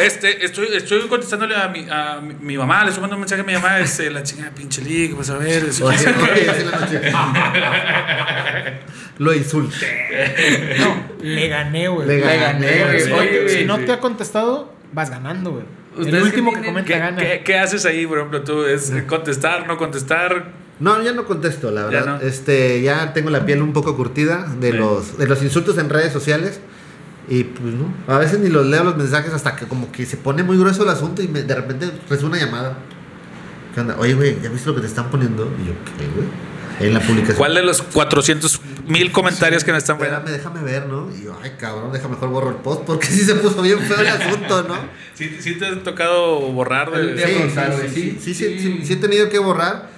Este, 0.00 0.44
estoy, 0.44 0.68
estoy 0.74 1.06
contestándole 1.08 1.54
a 1.54 1.68
mi, 1.68 1.86
a 1.90 2.20
mi, 2.20 2.34
mi 2.40 2.56
mamá, 2.56 2.82
le 2.82 2.90
estoy 2.90 3.02
mandando 3.02 3.16
un 3.16 3.20
mensaje 3.22 3.42
a 3.42 3.44
mi 3.44 3.52
mamá, 3.52 3.80
este, 3.80 4.10
la 4.10 4.22
chingada 4.22 4.50
pinche 4.50 4.80
liga, 4.80 5.16
pues 5.16 5.28
a 5.28 5.36
ver, 5.36 5.51
Lo 9.18 9.34
insulté. 9.34 10.76
No, 10.78 11.02
le 11.22 11.48
gané, 11.48 11.88
güey. 11.88 12.08
Le 12.08 12.18
Le 12.18 12.36
gané, 12.38 12.84
güey. 12.84 13.00
Si, 13.00 13.12
Oye, 13.12 13.40
no, 13.42 13.48
si 13.48 13.54
güey. 13.54 13.66
no 13.66 13.78
te 13.80 13.92
ha 13.92 14.00
contestado, 14.00 14.72
vas 14.92 15.10
ganando, 15.10 15.52
güey. 15.52 15.64
El 15.96 16.00
¿Ustedes 16.06 16.24
último 16.24 16.50
qué 16.50 16.56
que 16.56 16.62
tienen? 16.62 16.84
comenta 16.84 16.92
¿Qué, 16.94 16.98
gana. 16.98 17.16
qué- 17.22 17.42
qué 17.44 17.58
haces 17.58 17.84
ahí, 17.84 18.06
por 18.06 18.18
ejemplo, 18.18 18.42
tú? 18.42 18.64
¿Es 18.64 18.90
contestar, 19.06 19.66
no 19.66 19.76
contestar? 19.76 20.46
No, 20.80 21.00
ya 21.02 21.12
no 21.12 21.26
contesto, 21.26 21.70
la 21.70 21.82
Ya 21.82 21.86
verdad. 21.88 22.20
no. 22.22 22.26
Este, 22.26 22.80
ya 22.82 23.12
tengo 23.12 23.28
la 23.30 23.44
piel 23.44 23.60
un 23.62 23.72
poco 23.74 23.94
curtida 23.96 24.46
de 24.58 24.72
Sí. 24.72 24.76
los 24.78 25.18
de 25.18 25.26
los 25.28 25.42
insultos 25.42 25.76
en 25.78 25.90
redes 25.90 26.12
sociales. 26.12 26.60
Y 27.28 27.44
pues 27.44 27.72
no, 27.74 27.92
a 28.12 28.18
veces 28.18 28.40
ni 28.40 28.48
los 28.48 28.66
leo 28.66 28.82
los 28.82 28.96
mensajes 28.96 29.32
hasta 29.32 29.54
que 29.54 29.66
como 29.66 29.92
que 29.92 30.06
se 30.06 30.16
pone 30.16 30.42
muy 30.42 30.56
grueso 30.58 30.82
el 30.82 30.88
asunto 30.88 31.22
y 31.22 31.28
me- 31.28 31.42
de 31.42 31.54
repente 31.54 31.88
recibo 32.08 32.28
una 32.30 32.38
llamada. 32.38 32.76
¿Qué 33.74 33.80
onda? 33.80 33.96
Oye, 33.98 34.14
güey, 34.14 34.40
¿ya 34.42 34.50
viste 34.50 34.68
lo 34.68 34.74
que 34.74 34.82
te 34.82 34.86
están 34.86 35.10
poniendo? 35.10 35.44
Y 35.62 35.68
yo, 35.68 35.72
¿qué, 35.98 36.06
güey? 36.14 36.28
En 36.80 36.94
la 36.94 37.00
publicación. 37.00 37.36
¿Cuál 37.36 37.54
de 37.54 37.62
los 37.62 37.82
400 37.82 38.60
mil 38.86 39.12
comentarios 39.12 39.62
que 39.62 39.72
me 39.72 39.78
están 39.78 39.96
Espérame, 39.96 40.24
déjame 40.30 40.62
ver, 40.62 40.86
¿no? 40.86 41.08
Y 41.16 41.24
yo, 41.24 41.38
ay, 41.42 41.52
cabrón, 41.58 41.92
deja 41.92 42.08
mejor 42.08 42.30
borro 42.30 42.50
el 42.50 42.56
post 42.56 42.82
porque 42.82 43.06
sí 43.06 43.20
se 43.20 43.34
puso 43.36 43.62
bien 43.62 43.78
feo 43.80 44.00
el 44.00 44.06
asunto, 44.08 44.62
¿no? 44.64 44.74
¿Sí, 45.14 45.36
sí 45.40 45.54
te 45.54 45.66
ha 45.66 45.82
tocado 45.82 46.40
borrar 46.52 46.90
de, 46.90 47.16
Sí, 47.16 47.32
sí, 47.32 47.60
güey, 47.70 47.88
sí, 47.88 47.94
sí, 47.94 48.18
sí, 48.20 48.34
sí, 48.34 48.34
sí. 48.34 48.58
sí, 48.58 48.80
sí 48.84 48.92
he 48.94 48.96
tenido 48.96 49.28
que 49.28 49.38
borrar 49.38 49.90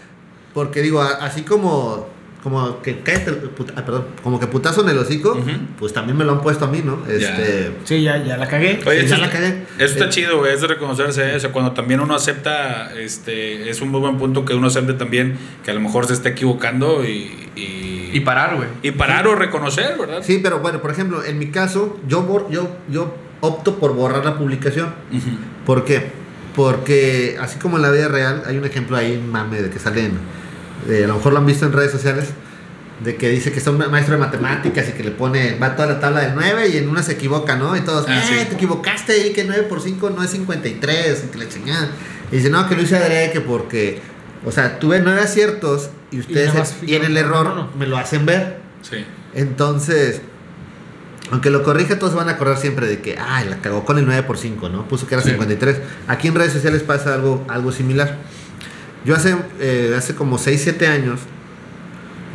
porque 0.52 0.82
digo, 0.82 1.00
así 1.02 1.42
como 1.42 2.08
como 2.44 2.80
que 2.82 3.00
cállate, 3.00 3.32
ah, 3.74 3.84
perdón, 3.84 4.04
como 4.22 4.38
que 4.38 4.46
putazo 4.46 4.82
en 4.82 4.90
el 4.90 4.98
hocico, 4.98 5.36
pues 5.78 5.92
también 5.94 6.16
me 6.16 6.24
lo 6.24 6.32
han 6.32 6.42
puesto 6.42 6.66
a 6.66 6.68
mí, 6.68 6.82
¿no? 6.84 7.02
Ya. 7.08 7.12
Este, 7.14 7.72
Sí, 7.84 8.02
ya, 8.02 8.22
ya 8.22 8.36
la 8.36 8.46
cagué. 8.46 8.78
Oye, 8.86 9.00
Sí, 9.00 9.06
eso, 9.06 9.14
ya 9.16 9.20
la 9.22 9.26
está, 9.28 9.38
cagué. 9.38 9.62
eso 9.78 9.92
está 9.94 10.04
Eh, 10.04 10.08
chido, 10.10 10.38
güey, 10.38 10.52
es 10.54 10.60
de 10.60 10.66
reconocerse. 10.66 11.32
¿eh? 11.32 11.36
O 11.36 11.40
sea, 11.40 11.50
cuando 11.52 11.72
también 11.72 12.00
uno 12.00 12.14
acepta, 12.14 12.92
este, 12.96 13.68
es 13.70 13.80
un 13.80 13.88
muy 13.88 13.98
buen 14.00 14.18
punto 14.18 14.44
que 14.44 14.54
uno 14.54 14.66
acepte 14.66 14.92
también 14.92 15.36
que 15.64 15.70
a 15.70 15.74
lo 15.74 15.80
mejor 15.80 16.06
se 16.06 16.12
está 16.12 16.28
equivocando 16.28 17.02
y, 17.04 17.48
y, 17.56 18.10
Y 18.12 18.20
parar, 18.20 18.56
güey. 18.56 18.68
y 18.82 18.90
parar 18.90 19.26
o 19.26 19.34
reconocer, 19.34 19.96
¿verdad? 19.98 20.20
sí, 20.22 20.38
pero 20.42 20.58
bueno, 20.60 20.82
por 20.82 20.90
ejemplo, 20.90 21.24
en 21.24 21.38
mi 21.38 21.46
caso, 21.50 21.98
yo 22.06 22.22
bor- 22.28 22.50
yo 22.50 22.68
yo 22.90 23.14
opto 23.40 23.76
por 23.78 23.94
borrar 23.94 24.22
la 24.24 24.36
publicación. 24.38 24.94
¿Por 25.64 25.84
qué? 25.86 26.10
Porque 26.54 27.36
así 27.40 27.58
como 27.58 27.76
en 27.76 27.82
la 27.82 27.90
vida 27.90 28.08
real, 28.08 28.42
hay 28.46 28.56
un 28.58 28.64
ejemplo 28.64 28.96
ahí, 28.96 29.18
mame, 29.18 29.60
de 29.62 29.70
que 29.70 29.78
salen, 29.78 30.12
eh, 30.88 31.04
a 31.04 31.08
lo 31.08 31.14
mejor 31.16 31.32
lo 31.32 31.38
han 31.38 31.46
visto 31.46 31.66
en 31.66 31.72
redes 31.72 31.90
sociales, 31.92 32.26
de 33.02 33.16
que 33.16 33.28
dice 33.28 33.50
que 33.52 33.58
es 33.58 33.66
un 33.66 33.78
maestro 33.90 34.14
de 34.14 34.20
matemáticas 34.20 34.88
y 34.88 34.92
que 34.92 35.02
le 35.02 35.10
pone, 35.10 35.58
va 35.58 35.74
toda 35.76 35.88
la 35.88 36.00
tabla 36.00 36.20
del 36.20 36.34
9 36.34 36.68
y 36.68 36.76
en 36.78 36.88
una 36.88 37.02
se 37.02 37.12
equivoca, 37.12 37.56
¿no? 37.56 37.76
Y 37.76 37.80
todos, 37.80 38.06
Ah, 38.08 38.18
eh, 38.18 38.22
sí. 38.40 38.46
te 38.48 38.54
equivocaste 38.54 39.12
ahí, 39.12 39.32
que 39.32 39.44
9 39.44 39.64
por 39.64 39.80
5 39.80 40.10
no 40.10 40.22
es 40.22 40.30
53, 40.30 41.24
y 41.24 41.30
que 41.32 41.38
le 41.38 41.48
chingada. 41.48 41.88
Y 42.30 42.36
dice, 42.36 42.50
no, 42.50 42.68
que 42.68 42.76
lo 42.76 42.82
hice 42.82 42.96
adrede, 42.96 43.32
que 43.32 43.40
porque, 43.40 44.00
o 44.44 44.52
sea, 44.52 44.78
tuve 44.78 45.00
9 45.00 45.20
aciertos 45.20 45.90
y 46.12 46.20
ustedes, 46.20 46.52
y 46.86 46.94
en 46.94 47.04
el 47.04 47.16
error 47.16 47.68
me 47.76 47.86
lo 47.86 47.98
hacen 47.98 48.26
ver. 48.26 48.58
Sí. 48.82 49.04
Entonces, 49.34 50.20
aunque 51.30 51.50
lo 51.50 51.62
corrija, 51.64 51.98
todos 51.98 52.14
van 52.14 52.28
a 52.28 52.32
acordar 52.32 52.58
siempre 52.58 52.86
de 52.86 53.00
que, 53.00 53.18
ay, 53.18 53.48
la 53.48 53.56
cagó 53.58 53.84
con 53.84 53.98
el 53.98 54.06
9 54.06 54.22
por 54.22 54.38
5, 54.38 54.68
¿no? 54.68 54.86
Puso 54.86 55.06
que 55.08 55.14
era 55.14 55.22
Sí. 55.24 55.30
53. 55.30 55.78
Aquí 56.06 56.28
en 56.28 56.34
redes 56.36 56.52
sociales 56.52 56.82
pasa 56.82 57.14
algo, 57.14 57.44
algo 57.48 57.72
similar. 57.72 58.18
Yo 59.04 59.14
hace, 59.14 59.36
eh, 59.60 59.94
hace 59.96 60.14
como 60.14 60.38
6, 60.38 60.60
7 60.62 60.86
años 60.86 61.20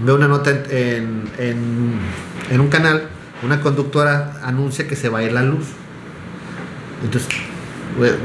veo 0.05 0.15
una 0.15 0.27
nota 0.27 0.51
en, 0.51 0.63
en, 0.69 1.23
en- 1.39 1.99
en 2.51 2.61
un 2.61 2.67
canal, 2.69 3.09
una 3.43 3.61
conductora 3.61 4.39
anuncia 4.43 4.87
que 4.87 4.95
se 4.95 5.09
va 5.09 5.19
a 5.19 5.23
ir 5.23 5.31
la 5.33 5.43
luz. 5.43 5.65
Entonces, 7.03 7.29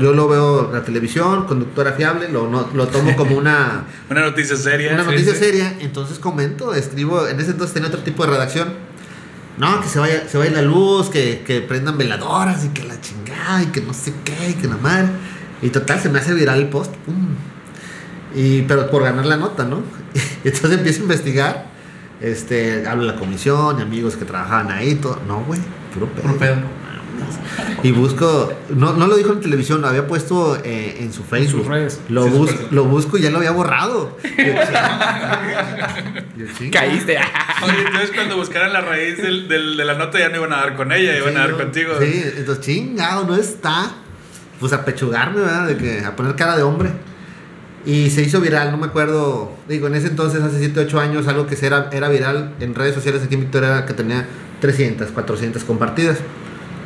yo 0.01 0.13
lo 0.13 0.29
veo 0.29 0.67
en 0.69 0.73
la 0.75 0.83
televisión, 0.85 1.47
conductora 1.47 1.93
fiable, 1.93 2.29
lo, 2.29 2.49
no- 2.49 2.69
lo 2.75 2.89
tomo 2.89 3.17
como 3.17 3.37
una... 3.37 3.85
Una 4.11 4.21
noticia 4.23 4.57
seria. 4.57 4.93
Una 4.95 5.05
noticia 5.05 5.33
sí. 5.33 5.39
seria, 5.39 5.75
entonces 5.81 6.19
comento, 6.19 6.75
escribo, 6.75 7.27
en 7.27 7.41
ese 7.41 7.53
entonces 7.53 7.73
tenía 7.75 7.89
otro 7.89 8.01
tipo 8.03 8.25
de 8.25 8.33
redacción. 8.33 8.69
No, 9.57 9.81
que 9.81 9.89
se 9.89 9.99
vaya, 10.01 10.29
se 10.29 10.37
vaya 10.37 10.51
la 10.51 10.63
luz, 10.63 11.09
que, 11.11 11.43
que 11.47 11.61
prendan 11.61 11.97
veladoras 11.97 12.65
y 12.65 12.69
que 12.71 12.83
la 12.85 13.01
chingada 13.01 13.63
y 13.63 13.67
que 13.67 13.81
no 13.81 13.95
sé 13.95 14.13
qué 14.25 14.51
y 14.51 14.55
que 14.55 14.67
la 14.69 14.77
madre. 14.77 15.09
Y 15.63 15.71
total, 15.71 16.01
se 16.01 16.09
me 16.09 16.19
hace 16.19 16.35
viral 16.35 16.59
el 16.59 16.69
post. 16.69 16.93
pum. 17.07 17.15
Y, 18.35 18.63
pero 18.63 18.91
por 18.91 19.03
ganar 19.05 19.27
la 19.27 19.37
nota, 19.37 19.65
¿no? 19.65 19.83
Entonces 20.45 20.73
empiezo 20.73 21.01
a 21.01 21.03
investigar. 21.03 21.75
Este, 22.21 22.87
hablo 22.87 23.05
de 23.07 23.13
la 23.13 23.19
comisión 23.19 23.79
y 23.79 23.83
amigos 23.83 24.17
que 24.17 24.25
trabajaban 24.25 24.71
ahí, 24.71 24.95
todo. 24.95 25.21
No, 25.27 25.41
güey, 25.45 25.61
puro 25.93 26.07
pedo. 26.07 26.23
Puro 26.23 26.37
pedo. 26.39 26.57
Y 27.83 27.93
busco, 27.93 28.53
no, 28.71 28.95
no 28.95 29.07
lo 29.07 29.17
dijo 29.17 29.33
en 29.33 29.41
televisión, 29.41 29.81
lo 29.81 29.89
había 29.89 30.07
puesto 30.07 30.59
eh, 30.65 30.97
en 31.01 31.13
su 31.13 31.23
Facebook. 31.23 31.69
redes. 31.69 32.01
Lo, 32.09 32.25
Sí, 32.25 32.31
bus- 32.31 32.73
lo 32.73 32.85
busco 32.85 33.19
y 33.19 33.23
ya 33.23 33.31
lo 33.31 33.39
había 33.39 33.51
borrado. 33.53 34.17
Yo, 36.37 36.47
chinga. 36.59 36.71
Caíste. 36.81 37.19
Oye, 37.63 37.81
entonces 37.87 38.11
cuando 38.15 38.37
buscaran 38.37 38.73
la 38.73 38.81
raíz 38.81 39.19
del, 39.19 39.49
del- 39.49 39.77
de 39.77 39.85
la 39.85 39.95
nota 39.95 40.19
ya 40.19 40.29
no 40.31 40.37
iban 40.37 40.53
a 40.53 40.57
dar 40.57 40.77
con 40.77 40.93
ella, 40.93 41.17
iban 41.17 41.31
Sí, 41.33 41.37
a 41.37 41.41
dar 41.41 41.51
no, 41.51 41.59
contigo. 41.59 41.93
Sí, 42.01 42.25
entonces 42.37 42.65
chingado, 42.65 43.25
no 43.27 43.37
está. 43.37 43.93
Pues 44.61 44.73
a 44.73 44.85
pechugarme, 44.85 45.41
¿verdad? 45.41 45.67
De 45.69 45.77
que 45.77 46.05
a 46.05 46.17
poner 46.17 46.35
cara 46.37 46.57
de 46.57 46.63
hombre. 46.63 46.91
Y 47.87 48.11
se 48.11 48.23
hizo 48.23 48.41
viral, 48.41 48.71
no 48.71 48.79
me 48.79 48.87
acuerdo. 48.87 49.53
Digo, 49.69 49.87
en 49.89 49.95
ese 49.95 50.09
entonces, 50.09 50.43
hace 50.43 50.59
7, 50.59 50.81
8 50.81 51.01
años, 51.01 51.29
algo 51.29 51.47
que 51.47 51.57
era, 51.65 51.91
era 51.93 52.09
viral 52.09 52.55
en 52.61 52.75
redes 52.75 52.95
sociales 52.95 53.23
aquí 53.23 53.35
en 53.35 53.43
Victoria 53.43 53.69
era 53.69 53.87
que 53.87 53.93
tenía 53.93 54.27
300, 54.61 55.11
400 55.11 55.65
compartidas. 55.65 56.19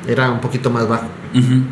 Era 0.08 0.30
un 0.30 0.40
poquito 0.40 0.70
más 0.70 0.88
bajo. 0.88 1.06
Ujú. 1.34 1.62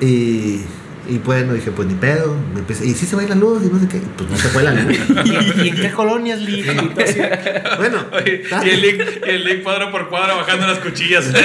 Y, 0.00 0.60
y 1.08 1.18
bueno, 1.24 1.54
dije, 1.54 1.72
pues 1.72 1.88
ni 1.88 1.94
pedo. 1.94 2.36
Me 2.54 2.60
empecé, 2.60 2.86
y 2.86 2.94
sí 2.94 3.06
se 3.06 3.16
va 3.16 3.22
a 3.22 3.24
ir 3.24 3.30
la 3.30 3.36
luz 3.36 3.62
y 3.64 3.72
no 3.72 3.80
sé 3.80 3.88
qué. 3.88 4.00
Pues 4.16 4.30
no 4.30 4.36
se 4.36 4.48
fue 4.48 4.62
la 4.62 4.72
luz. 4.72 4.96
¿Y, 5.24 5.62
y 5.64 5.68
en 5.68 5.76
qué 5.76 5.90
colonias, 5.90 6.40
Lee? 6.40 6.64
Bueno, 7.78 8.04
Oye, 8.12 8.42
y 8.64 8.68
el 8.68 8.80
link, 8.80 9.02
y 9.26 9.30
el 9.30 9.44
link 9.44 9.62
cuadro 9.62 9.90
por 9.90 10.08
cuadro 10.08 10.36
bajando 10.36 10.66
las 10.68 10.78
cuchillas. 10.78 11.26
Oye, 11.34 11.42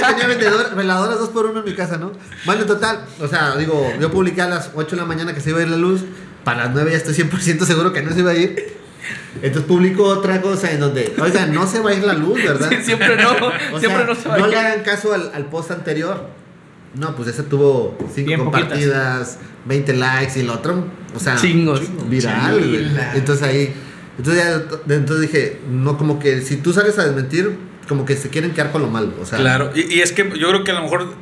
yo 0.00 0.06
tenía 0.08 0.26
vendedor, 0.26 0.74
veladoras 0.74 1.18
dos 1.18 1.28
por 1.28 1.46
uno 1.46 1.60
en 1.60 1.66
mi 1.66 1.74
casa, 1.74 1.98
¿no? 1.98 2.12
Bueno, 2.46 2.62
en 2.62 2.68
total, 2.68 3.04
o 3.20 3.28
sea, 3.28 3.56
digo, 3.56 3.92
yo 4.00 4.10
publiqué 4.10 4.40
a 4.40 4.48
las 4.48 4.70
8 4.74 4.90
de 4.90 4.96
la 4.96 5.06
mañana 5.06 5.34
que 5.34 5.40
se 5.40 5.50
iba 5.50 5.58
a 5.58 5.62
ir 5.62 5.68
la 5.68 5.76
luz, 5.76 6.02
para 6.54 6.64
las 6.66 6.74
9 6.74 6.90
ya 6.90 6.96
estoy 6.96 7.14
100% 7.14 7.64
seguro 7.64 7.92
que 7.92 8.02
no 8.02 8.12
se 8.12 8.20
iba 8.20 8.30
a 8.32 8.34
ir. 8.36 8.78
Entonces 9.42 9.62
publico 9.64 10.04
otra 10.04 10.40
cosa 10.42 10.70
en 10.70 10.80
donde, 10.80 11.14
oigan, 11.20 11.52
no 11.54 11.66
se 11.66 11.80
va 11.80 11.90
a 11.90 11.94
ir 11.94 12.04
la 12.04 12.12
luz, 12.14 12.42
¿verdad? 12.42 12.70
Siempre 12.82 13.16
no. 13.16 13.30
O 13.72 13.78
siempre 13.78 13.98
sea, 13.98 14.04
no 14.06 14.14
se 14.14 14.28
va 14.28 14.34
a 14.34 14.38
no 14.38 14.46
ir. 14.46 14.50
le 14.52 14.58
hagan 14.58 14.82
caso 14.82 15.12
al, 15.14 15.30
al 15.34 15.46
post 15.46 15.70
anterior. 15.70 16.28
No, 16.94 17.14
pues 17.14 17.28
ese 17.28 17.44
tuvo 17.44 17.96
5 18.14 18.26
Bien 18.26 18.40
compartidas, 18.40 19.38
20 19.64 19.94
likes 19.94 20.32
y 20.38 20.42
el 20.42 20.50
otro, 20.50 20.86
o 21.14 21.20
sea, 21.20 21.36
Chingos. 21.36 21.80
viral. 22.08 22.60
Chila. 22.60 23.12
Entonces 23.14 23.46
ahí, 23.46 23.72
entonces 24.18 24.42
ya, 24.44 24.94
entonces 24.94 25.20
dije, 25.30 25.60
no, 25.70 25.96
como 25.96 26.18
que 26.18 26.40
si 26.42 26.56
tú 26.56 26.72
sales 26.72 26.98
a 26.98 27.04
desmentir, 27.06 27.56
como 27.88 28.04
que 28.04 28.16
se 28.16 28.28
quieren 28.28 28.50
quedar 28.50 28.72
con 28.72 28.82
lo 28.82 28.88
malo, 28.88 29.12
o 29.22 29.24
sea. 29.24 29.38
Claro, 29.38 29.70
y, 29.74 29.82
y 29.94 30.00
es 30.00 30.10
que 30.12 30.28
yo 30.36 30.48
creo 30.48 30.64
que 30.64 30.72
a 30.72 30.74
lo 30.74 30.82
mejor 30.82 31.14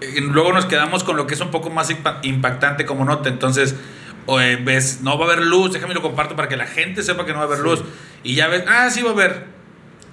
eh, 0.00 0.20
luego 0.20 0.52
nos 0.52 0.66
quedamos 0.66 1.02
con 1.02 1.16
lo 1.16 1.26
que 1.26 1.34
es 1.34 1.40
un 1.40 1.50
poco 1.50 1.68
más 1.68 1.90
impa- 1.90 2.18
impactante 2.22 2.86
como 2.86 3.04
nota. 3.04 3.28
Entonces, 3.28 3.74
o, 4.30 4.38
eh, 4.40 4.56
ves, 4.62 5.00
no 5.02 5.18
va 5.18 5.24
a 5.26 5.32
haber 5.32 5.44
luz, 5.46 5.72
déjame 5.72 5.94
lo 5.94 6.02
comparto 6.02 6.36
para 6.36 6.48
que 6.48 6.56
la 6.58 6.66
gente 6.66 7.02
sepa 7.02 7.24
que 7.24 7.32
no 7.32 7.38
va 7.38 7.44
a 7.44 7.46
haber 7.48 7.60
luz. 7.60 7.82
Y 8.22 8.34
ya 8.34 8.46
ves, 8.48 8.62
ah, 8.68 8.90
sí 8.90 9.00
va 9.02 9.10
a 9.10 9.12
haber. 9.14 9.44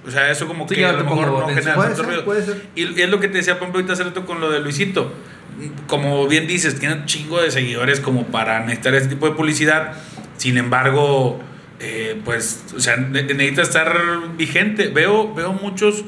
O 0.06 0.10
sea, 0.10 0.30
eso 0.30 0.46
como 0.46 0.66
Sí, 0.68 0.76
que 0.76 0.86
a 0.86 0.92
lo 0.92 1.04
mejor 1.04 1.26
no 1.28 1.48
genera 1.48 1.74
Puede 1.74 1.88
tanto 1.88 1.96
ser, 2.02 2.06
ruido. 2.06 2.24
puede 2.24 2.42
ser. 2.44 2.66
Y, 2.74 2.98
y 2.98 3.02
es 3.02 3.10
lo 3.10 3.20
que 3.20 3.28
te 3.28 3.38
decía 3.38 3.58
Pompe 3.58 3.76
ahorita 3.76 3.92
hace 3.92 4.04
rato 4.04 4.24
con 4.24 4.40
lo 4.40 4.50
de 4.50 4.60
Luisito. 4.60 5.12
Como 5.86 6.26
bien 6.28 6.46
dices, 6.46 6.78
tiene 6.78 6.94
un 6.94 7.04
chingo 7.06 7.42
de 7.42 7.50
seguidores 7.50 8.00
como 8.00 8.26
para 8.28 8.60
necesitar 8.60 8.94
ese 8.94 9.08
tipo 9.08 9.28
de 9.28 9.34
publicidad. 9.34 9.92
Sin 10.38 10.56
embargo, 10.58 11.40
eh, 11.80 12.18
pues, 12.24 12.64
o 12.76 12.80
sea, 12.80 12.96
ne- 12.96 13.22
necesita 13.24 13.62
estar 13.62 13.98
vigente. 14.38 14.88
Veo, 14.88 15.34
veo 15.34 15.52
muchos 15.52 16.04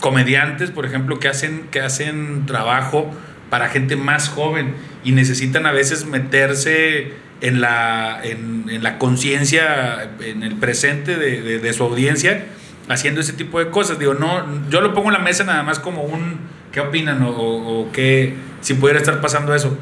comediantes, 0.00 0.70
por 0.70 0.86
ejemplo, 0.86 1.18
que 1.18 1.28
hacen, 1.28 1.68
que 1.70 1.80
hacen 1.80 2.46
trabajo 2.46 3.10
para 3.50 3.68
gente 3.68 3.96
más 3.96 4.28
joven 4.28 4.74
y 5.04 5.12
necesitan 5.12 5.66
a 5.66 5.72
veces 5.72 6.04
meterse 6.06 7.12
en 7.40 7.60
la, 7.60 8.20
en, 8.24 8.64
en 8.70 8.82
la 8.82 8.98
conciencia, 8.98 10.10
en 10.20 10.42
el 10.42 10.54
presente 10.56 11.16
de, 11.16 11.42
de- 11.42 11.58
de 11.58 11.72
su 11.72 11.84
audiencia, 11.84 12.44
haciendo 12.88 13.20
ese 13.20 13.32
tipo 13.34 13.58
de 13.58 13.70
cosas. 13.70 13.98
Digo, 13.98 14.14
no, 14.14 14.68
yo 14.70 14.80
lo 14.80 14.94
pongo 14.94 15.08
en 15.08 15.14
la 15.14 15.18
mesa 15.20 15.44
nada 15.44 15.62
más 15.62 15.78
como 15.78 16.02
un, 16.02 16.38
¿qué 16.72 16.80
opinan? 16.80 17.22
O, 17.22 17.30
o, 17.30 17.92
qué, 17.92 18.34
si 18.62 18.74
pudiera 18.74 18.98
estar 18.98 19.20
pasando 19.20 19.54
eso. 19.54 19.76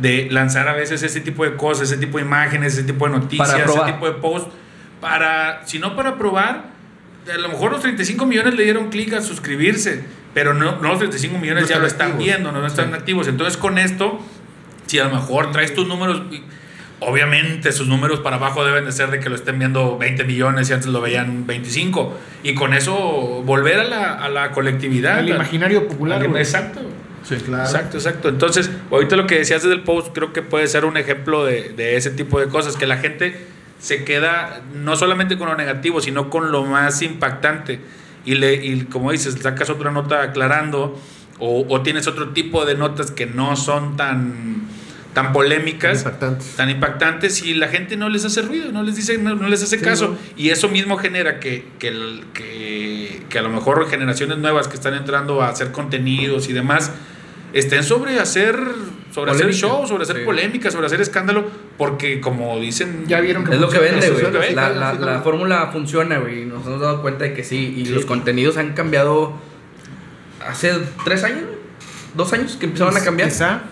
De 0.00 0.28
lanzar 0.30 0.68
a 0.68 0.74
veces 0.74 1.02
ese 1.02 1.20
tipo 1.22 1.44
de 1.44 1.56
cosas, 1.56 1.90
ese 1.90 1.96
tipo 1.98 2.18
de 2.18 2.24
imágenes, 2.24 2.74
ese 2.74 2.82
tipo 2.84 3.06
de 3.06 3.12
noticias, 3.18 3.48
ese 3.86 3.92
tipo 3.92 4.06
de 4.06 4.12
posts, 4.20 4.50
para, 5.00 5.62
si 5.66 5.78
no 5.78 5.96
para 5.96 6.18
probar, 6.18 6.64
a 7.32 7.38
lo 7.38 7.48
mejor 7.48 7.72
los 7.72 7.80
35 7.80 8.26
millones 8.26 8.54
le 8.54 8.64
dieron 8.64 8.90
clic 8.90 9.12
a 9.14 9.22
suscribirse, 9.22 10.04
pero 10.36 10.52
no, 10.52 10.76
no 10.82 10.88
los 10.90 10.98
35 10.98 11.38
millones 11.38 11.62
No 11.62 11.68
ya 11.70 11.78
lo 11.78 11.86
están 11.86 12.08
activos. 12.08 12.26
viendo, 12.26 12.52
no, 12.52 12.60
no 12.60 12.66
están 12.66 12.92
activos. 12.92 13.26
Entonces 13.26 13.56
con 13.56 13.78
esto, 13.78 14.20
si 14.84 14.98
a 14.98 15.04
lo 15.04 15.14
mejor 15.14 15.50
traes 15.50 15.72
tus 15.74 15.88
números, 15.88 16.20
obviamente 17.00 17.72
sus 17.72 17.88
números 17.88 18.20
para 18.20 18.36
abajo 18.36 18.62
deben 18.62 18.84
de 18.84 18.92
ser 18.92 19.10
de 19.10 19.18
que 19.18 19.30
lo 19.30 19.34
estén 19.34 19.58
viendo 19.58 19.96
20 19.96 20.24
millones 20.24 20.68
y 20.68 20.74
antes 20.74 20.88
lo 20.88 21.00
veían 21.00 21.46
25. 21.46 22.18
Y 22.42 22.54
con 22.54 22.74
eso 22.74 22.94
volver 23.46 23.80
a 23.80 23.84
la, 23.84 24.12
a 24.12 24.28
la 24.28 24.50
colectividad. 24.50 25.22
La- 25.22 25.36
imaginario 25.36 25.88
popular, 25.88 26.20
al-. 26.22 26.36
Exacto. 26.36 26.82
Sí. 27.24 27.36
Claro. 27.36 27.64
Exacto, 27.64 27.96
exacto. 27.96 28.28
Entonces, 28.28 28.70
ahorita 28.90 29.16
lo 29.16 29.26
que 29.26 29.38
decías 29.38 29.62
del 29.62 29.84
post, 29.84 30.08
creo 30.14 30.34
que 30.34 30.42
puede 30.42 30.66
ser 30.66 30.84
un 30.84 30.98
ejemplo 30.98 31.46
de, 31.46 31.70
de 31.70 31.96
ese 31.96 32.10
tipo 32.10 32.38
de 32.38 32.48
cosas, 32.48 32.76
que 32.76 32.86
la 32.86 32.98
gente 32.98 33.36
se 33.78 34.04
queda 34.04 34.60
no 34.74 34.96
solamente 34.96 35.38
con 35.38 35.48
lo 35.48 35.56
negativo, 35.56 36.02
sino 36.02 36.28
con 36.28 36.52
lo 36.52 36.62
más 36.66 37.00
impactante. 37.00 37.80
Y, 38.26 38.34
le, 38.34 38.54
y 38.64 38.80
como 38.84 39.12
dices, 39.12 39.36
sacas 39.40 39.70
otra 39.70 39.90
nota 39.90 40.22
aclarando 40.22 41.00
o, 41.38 41.64
o 41.68 41.80
tienes 41.82 42.06
otro 42.06 42.30
tipo 42.30 42.64
de 42.66 42.74
notas 42.76 43.10
que 43.10 43.24
no 43.26 43.56
son 43.56 43.96
tan, 43.96 44.62
tan 45.14 45.32
polémicas, 45.32 46.02
Tan 46.02 46.12
impactantes. 46.12 46.56
tan 46.56 46.70
impactantes 46.70 47.42
y 47.44 47.54
la 47.54 47.68
gente 47.68 47.96
no 47.96 48.08
les 48.08 48.24
hace 48.24 48.42
ruido, 48.42 48.72
no 48.72 48.82
les 48.82 48.96
dice, 48.96 49.16
no, 49.18 49.34
no 49.34 49.48
les 49.48 49.62
hace 49.62 49.78
Sí, 49.78 49.84
caso. 49.84 50.08
no. 50.08 50.18
Y 50.36 50.50
eso 50.50 50.68
mismo 50.68 50.96
genera 50.98 51.40
que, 51.40 51.66
que, 51.78 52.20
que, 52.34 53.22
que 53.28 53.38
a 53.38 53.42
lo 53.42 53.48
mejor 53.50 53.88
generaciones 53.88 54.38
nuevas 54.38 54.68
que 54.68 54.74
están 54.74 54.94
entrando 54.94 55.40
a 55.42 55.48
hacer 55.48 55.72
contenidos 55.72 56.48
y 56.48 56.52
demás 56.52 56.90
estén 57.52 57.82
sobre 57.84 58.18
hacer 58.20 58.56
sobre 59.12 59.30
hacer 59.32 59.54
show, 59.54 59.86
sobre 59.86 60.02
hacer 60.02 60.18
Sí. 60.18 60.22
polémica, 60.24 60.70
sobre 60.70 60.86
hacer 60.86 61.00
escándalo, 61.00 61.46
porque 61.78 62.20
como 62.20 62.58
dicen, 62.60 63.04
Ya 63.06 63.20
vieron 63.20 63.44
que 63.44 63.54
Es 63.54 63.60
lo 63.60 63.68
que 63.70 63.78
vende, 63.78 64.10
güey. 64.10 64.30
que 64.30 64.54
La, 64.54 64.68
la, 64.68 64.92
la 64.94 65.20
fórmula 65.22 65.70
funciona, 65.72 66.18
güey. 66.18 66.42
y 66.42 66.44
Nos 66.44 66.66
hemos 66.66 66.80
dado 66.80 67.00
cuenta 67.00 67.24
de 67.24 67.32
que 67.32 67.42
sí. 67.42 67.74
Y 67.78 67.86
Sí. 67.86 67.92
los 67.92 68.04
contenidos 68.04 68.58
han 68.58 68.74
cambiado 68.74 69.32
hace 70.46 70.72
tres 71.04 71.24
años, 71.24 71.44
dos 72.14 72.32
años 72.32 72.56
que 72.58 72.66
empezaron 72.66 72.96
a 72.96 73.00
cambiar. 73.00 73.28
Quizá. 73.30 73.62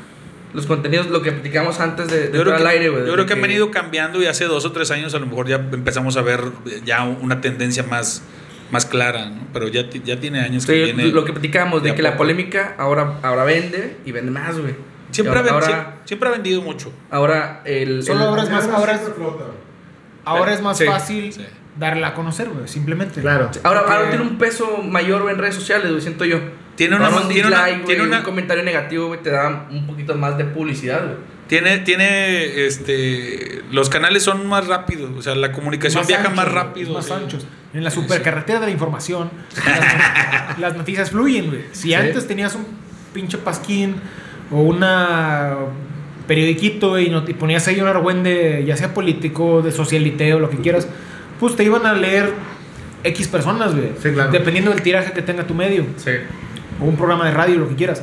Los 0.54 0.66
contenidos, 0.66 1.08
lo 1.10 1.20
que 1.20 1.32
platicamos 1.32 1.80
antes 1.80 2.08
de, 2.08 2.16
de 2.16 2.24
yo 2.26 2.30
creo, 2.30 2.40
entrar 2.42 2.56
que, 2.58 2.62
al 2.62 2.68
aire, 2.68 2.88
güey. 2.88 3.06
yo 3.06 3.12
creo 3.14 3.26
que 3.26 3.32
han 3.32 3.42
venido 3.42 3.70
cambiando 3.72 4.22
y 4.22 4.26
hace 4.26 4.44
dos 4.44 4.64
o 4.64 4.70
tres 4.70 4.90
años 4.92 5.12
a 5.12 5.18
lo 5.18 5.26
mejor 5.26 5.48
ya 5.48 5.56
empezamos 5.56 6.16
a 6.16 6.22
ver 6.22 6.40
ya 6.84 7.02
una 7.02 7.40
tendencia 7.40 7.82
más, 7.82 8.22
más 8.70 8.86
clara, 8.86 9.26
¿no? 9.30 9.42
pero 9.52 9.68
ya, 9.68 9.88
ya 9.90 10.18
tiene 10.20 10.40
años 10.40 10.66
que 10.66 10.84
viene. 10.84 11.06
lo 11.06 11.24
que 11.24 11.32
platicamos, 11.32 11.82
de 11.82 11.94
que 11.94 12.02
la 12.02 12.16
polémica 12.16 12.74
ahora, 12.78 13.18
ahora 13.22 13.44
vende 13.44 13.98
y 14.04 14.12
vende 14.12 14.30
más, 14.30 14.58
güey. 14.58 14.74
Siempre, 15.10 15.38
ha, 15.38 15.42
ven- 15.42 15.52
ahora, 15.54 15.66
sie- 16.02 16.08
siempre 16.08 16.28
ha 16.28 16.32
vendido 16.32 16.60
mucho. 16.62 16.92
ahora 17.10 17.62
el, 17.64 18.02
Solo 18.02 18.20
el- 18.22 18.26
ahora 18.28 18.42
es 18.42 18.50
más, 18.50 18.68
ahora 18.68 18.94
es, 18.94 19.02
ahora 20.24 20.52
es 20.54 20.62
más 20.62 20.78
Sí, 20.78 20.86
fácil 20.86 21.32
sí. 21.32 21.44
darla 21.78 22.08
a 22.08 22.14
conocer, 22.14 22.48
güey, 22.48 22.66
simplemente. 22.68 23.20
Claro. 23.20 23.50
ahora, 23.62 23.80
ahora 23.80 24.08
tiene 24.10 24.24
un 24.24 24.38
peso 24.38 24.78
mayor 24.82 25.30
en 25.30 25.38
redes 25.38 25.54
sociales, 25.54 25.90
güey, 25.90 26.00
siento 26.02 26.24
yo. 26.24 26.38
Tiene 26.76 26.96
una- 26.96 27.08
un 27.10 27.28
tiene 27.28 27.46
una- 27.48 27.64
tiene 27.84 28.02
una- 28.02 28.18
un 28.18 28.24
comentario 28.24 28.64
negativo, 28.64 29.06
güey, 29.06 29.22
te 29.22 29.30
da 29.30 29.68
un 29.70 29.86
poquito 29.86 30.14
más 30.16 30.36
de 30.36 30.44
publicidad, 30.46 31.04
güey. 31.04 31.16
Tiene, 31.48 31.78
tiene, 31.78 32.64
este, 32.66 33.62
los 33.70 33.90
canales 33.90 34.22
son 34.22 34.46
más 34.46 34.66
rápidos, 34.66 35.10
o 35.16 35.20
sea, 35.22 35.34
la 35.34 35.52
comunicación 35.52 36.00
Más 36.00 36.08
viaja 36.08 36.30
más 36.30 36.50
rápido. 36.50 36.94
Más 36.94 37.06
sí. 37.06 37.12
anchos. 37.12 37.46
En 37.74 37.84
la 37.84 37.90
supercarretera 37.90 38.60
de 38.60 38.66
la 38.66 38.72
información, 38.72 39.30
las, 39.66 40.58
las 40.58 40.76
noticias 40.76 41.10
fluyen, 41.10 41.48
güey. 41.48 41.62
Si 41.72 41.92
antes 41.92 42.26
tenías 42.26 42.54
un 42.54 42.64
pinche 43.12 43.36
pasquín 43.38 43.96
o 44.50 44.62
una 44.62 45.56
periodiquito 46.26 46.98
y, 46.98 47.10
no- 47.10 47.24
y 47.26 47.34
ponías 47.34 47.66
ahí 47.68 47.80
un 47.80 47.88
argüende, 47.88 48.64
ya 48.66 48.76
sea 48.76 48.94
político, 48.94 49.60
de 49.60 49.70
socialiteo, 49.72 50.38
lo 50.38 50.48
que 50.48 50.56
quieras, 50.58 50.88
pues 51.40 51.56
te 51.56 51.64
iban 51.64 51.84
a 51.84 51.92
leer 51.92 52.32
X 53.02 53.28
personas, 53.28 53.74
güey. 53.74 53.90
Sí, 54.02 54.10
claro. 54.12 54.30
Dependiendo 54.30 54.70
del 54.70 54.80
tiraje 54.82 55.12
que 55.12 55.20
tenga 55.20 55.46
tu 55.46 55.52
medio. 55.54 55.84
Sí. 55.96 56.10
o 56.80 56.84
un 56.84 56.96
programa 56.96 57.26
de 57.26 57.32
radio, 57.32 57.58
lo 57.58 57.68
que 57.68 57.74
quieras. 57.74 58.02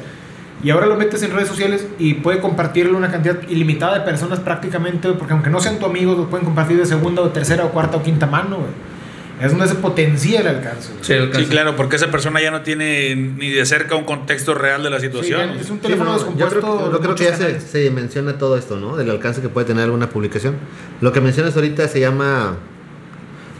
Y 0.64 0.70
ahora 0.70 0.86
lo 0.86 0.96
metes 0.96 1.24
en 1.24 1.32
redes 1.32 1.48
sociales 1.48 1.88
y 1.98 2.16
puede 2.16 2.40
compartirlo 2.40 2.98
una 2.98 3.10
cantidad 3.10 3.38
ilimitada 3.50 3.98
de 3.98 4.02
personas 4.06 4.40
prácticamente, 4.40 5.12
porque 5.14 5.34
aunque 5.34 5.50
no 5.50 5.60
sean 5.60 5.80
tu 5.80 5.86
amigo, 5.88 6.14
lo 6.14 6.30
pueden 6.30 6.46
compartir 6.46 6.78
de 6.78 6.86
segunda 6.86 7.22
o 7.24 7.30
tercera 7.30 7.66
o 7.66 7.72
cuarta 7.72 7.98
o 7.98 8.04
quinta 8.04 8.28
mano, 8.28 8.58
güey. 8.58 8.92
Es 9.42 9.50
donde 9.50 9.68
se 9.68 9.74
potencia 9.74 10.40
el 10.42 10.48
alcance. 10.48 10.92
Sí, 11.02 11.14
el 11.14 11.26
Sí, 11.26 11.32
caso. 11.32 11.50
claro, 11.50 11.76
porque 11.76 11.96
esa 11.96 12.12
persona 12.12 12.40
ya 12.40 12.52
no 12.52 12.62
tiene 12.62 13.16
ni 13.16 13.50
de 13.50 13.66
cerca 13.66 13.96
un 13.96 14.04
contexto 14.04 14.54
real 14.54 14.84
de 14.84 14.92
la 14.92 15.00
Sí, 15.00 15.08
situación. 15.08 15.56
ya 15.56 15.60
es 15.62 15.70
un 15.72 15.78
Sí, 15.78 15.82
teléfono 15.82 16.12
no, 16.12 16.18
yo 16.18 16.24
descompuesto. 16.26 16.60
creo, 16.60 16.78
que- 16.78 16.92
yo 16.94 17.00
creo 17.02 17.16
que 17.16 17.24
ya 17.24 17.36
se, 17.36 17.60
se 17.60 17.90
menciona 17.90 18.38
todo 18.38 18.56
esto, 18.56 18.78
¿no? 18.80 18.96
Del 18.98 19.10
alcance 19.10 19.42
que 19.42 19.50
puede 19.50 19.66
tener 19.66 19.86
alguna 19.86 20.10
publicación. 20.10 20.58
Lo 21.02 21.12
que 21.12 21.22
mencionas 21.22 21.56
ahorita 21.56 21.88
se 21.88 22.00
llama. 22.00 22.58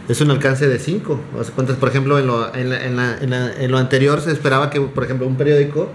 Es 0.08 0.20
un 0.20 0.30
alcance 0.30 0.68
de 0.68 0.78
5. 0.78 1.20
O 1.36 1.42
sea, 1.42 1.52
cuántas, 1.52 1.76
por 1.76 1.88
ejemplo, 1.88 2.16
en 2.18 2.28
lo, 2.28 2.54
en, 2.54 2.70
la- 2.70 2.84
en 2.84 2.96
la- 2.96 3.16
en 3.20 3.30
la- 3.30 3.52
en 3.52 3.70
lo 3.70 3.78
anterior 3.78 4.20
se 4.20 4.30
esperaba 4.30 4.70
que, 4.70 4.80
por 4.80 5.02
ejemplo, 5.02 5.26
un 5.26 5.36
periódico, 5.36 5.90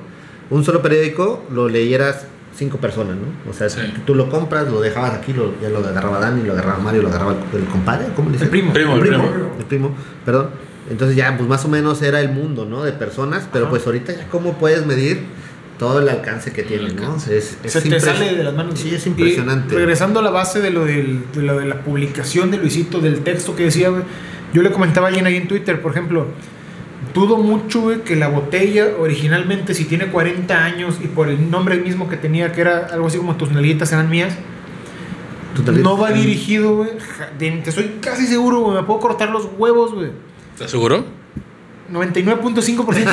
un 0.50 0.64
solo 0.64 0.82
periódico, 0.82 1.44
lo 1.52 1.68
leyeras 1.70 2.26
cinco 2.56 2.78
personas, 2.78 3.16
¿no? 3.18 3.50
O 3.50 3.54
sea, 3.54 3.70
Sí. 3.70 3.82
tú 4.06 4.16
lo 4.16 4.30
compras, 4.30 4.68
lo 4.70 4.82
dejabas 4.82 5.14
aquí, 5.14 5.32
lo, 5.34 5.54
ya 5.62 5.70
lo 5.70 5.80
agarraba 5.80 6.20
Dani, 6.20 6.44
lo 6.44 6.54
agarraba 6.54 6.80
Mario, 6.80 7.04
lo 7.04 7.10
agarraba 7.10 7.36
el, 7.54 7.60
el 7.60 7.66
compadre, 7.68 8.08
¿cómo 8.16 8.30
le 8.30 8.34
dice? 8.34 8.46
El 8.46 8.50
primo. 8.52 8.74
Primo, 8.74 8.96
el 8.96 9.02
primo, 9.02 9.30
el 9.60 9.66
primo, 9.66 9.96
perdón. 10.26 10.50
Entonces 10.90 11.16
ya, 11.18 11.36
pues 11.38 11.48
más 11.50 11.66
o 11.66 11.68
menos 11.68 12.02
era 12.02 12.20
el 12.22 12.30
mundo, 12.30 12.66
¿no? 12.66 12.84
De 12.84 12.94
personas, 12.94 13.48
pero 13.52 13.66
Ajá. 13.66 13.72
pues 13.72 13.86
ahorita 13.86 14.14
ya 14.14 14.28
cómo 14.30 14.54
puedes 14.58 14.86
medir 14.86 15.22
todo 15.78 16.00
el 16.00 16.10
alcance 16.10 16.52
que 16.54 16.64
tiene, 16.64 16.84
¿no? 16.86 16.90
alcance. 17.04 17.38
Es, 17.38 17.58
es 17.64 17.74
Se 17.74 17.82
te 17.82 18.00
sale 18.00 18.36
de 18.36 18.44
las 18.44 18.56
manos. 18.56 18.80
Sí, 18.80 18.96
es 18.96 19.06
Y 19.06 19.10
impresionante. 19.10 19.76
regresando 19.76 20.22
a 20.22 20.24
la 20.24 20.32
base 20.32 20.60
de 20.62 20.72
lo, 20.72 20.86
del- 20.86 21.22
de 21.36 21.42
lo 21.44 21.60
de 21.60 21.66
la 21.68 21.82
publicación 21.82 22.50
de 22.50 22.58
Luisito, 22.58 23.00
del 23.02 23.20
texto 23.20 23.56
que 23.56 23.66
decía, 23.66 23.92
yo 24.54 24.64
le 24.64 24.72
comentaba 24.72 25.06
a 25.06 25.10
alguien 25.10 25.28
ahí 25.28 25.36
en 25.36 25.48
Twitter, 25.48 25.80
por 25.82 25.92
ejemplo, 25.92 26.26
dudo 27.14 27.38
mucho, 27.38 27.82
güey, 27.82 28.02
que 28.02 28.16
la 28.16 28.28
botella 28.28 28.88
originalmente, 29.00 29.74
si 29.74 29.86
tiene 29.86 30.08
40 30.08 30.64
años 30.64 30.98
y 31.04 31.08
por 31.08 31.30
el 31.30 31.50
nombre 31.50 31.78
mismo 31.78 32.10
que 32.10 32.18
tenía, 32.18 32.52
que 32.52 32.62
era 32.62 32.88
algo 32.92 33.08
así 33.08 33.18
como 33.18 33.36
tus 33.38 33.52
nalguitas 33.52 33.92
eran 33.92 34.10
mías, 34.10 34.36
no 35.82 35.98
va 35.98 36.12
dirigido, 36.12 36.76
güey. 36.76 36.90
Te 37.40 37.70
estoy 37.70 37.98
casi 38.02 38.28
seguro, 38.28 38.60
güey, 38.62 38.76
me 38.78 38.84
puedo 38.84 39.00
cortar 39.00 39.30
los 39.30 39.48
huevos, 39.58 39.94
güey. 39.94 40.12
¿Estás 40.54 40.72
seguro? 40.72 41.06
99.5% 41.92 43.08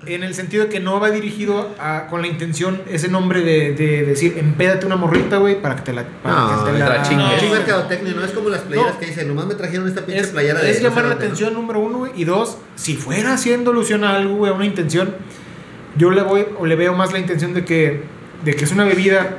en 0.06 0.22
el 0.22 0.34
sentido 0.34 0.64
de 0.64 0.70
que 0.70 0.80
no 0.80 0.98
va 0.98 1.10
dirigido 1.10 1.70
a- 1.78 2.06
con 2.08 2.22
la 2.22 2.26
intención, 2.28 2.80
ese 2.90 3.08
nombre 3.08 3.42
de, 3.42 3.72
de 3.74 4.04
decir, 4.04 4.36
empédate 4.38 4.86
una 4.86 4.96
morrita, 4.96 5.36
güey, 5.36 5.60
para 5.60 5.76
que 5.76 5.82
te 5.82 5.92
la, 5.92 6.04
para 6.22 6.34
No, 6.34 6.64
que 6.64 6.72
te 6.72 6.78
la 6.78 7.02
chingues. 7.02 7.26
No. 7.26 7.32
Es 7.32 7.50
mercadotecnia, 7.50 8.12
no 8.14 8.24
es 8.24 8.30
como 8.32 8.48
las 8.48 8.62
playeras 8.62 8.94
No. 8.94 8.98
que 9.00 9.06
dicen, 9.06 9.28
nomás 9.28 9.46
me 9.46 9.54
trajeron 9.54 9.86
esta 9.88 10.00
pinche 10.06 10.20
Es, 10.22 10.28
playera 10.28 10.60
de. 10.60 10.70
es 10.70 10.82
llamar 10.82 11.04
la 11.04 11.14
atención, 11.14 11.52
número 11.54 11.80
uno, 11.80 11.98
güey. 11.98 12.12
Y 12.16 12.24
dos, 12.24 12.56
si 12.76 12.96
fuera 12.96 13.34
haciendo 13.34 13.70
alusión 13.72 14.04
a 14.04 14.16
algo, 14.16 14.36
güey, 14.36 14.50
a 14.50 14.54
una 14.54 14.64
intención, 14.66 15.14
yo 15.96 16.10
le 16.10 16.22
voy 16.22 16.46
o 16.58 16.66
le 16.66 16.76
veo 16.76 16.94
más 16.94 17.12
la 17.12 17.18
intención 17.18 17.52
de 17.54 17.64
que, 17.64 18.02
de 18.44 18.54
que 18.54 18.64
es 18.64 18.72
una 18.72 18.84
bebida, 18.84 19.36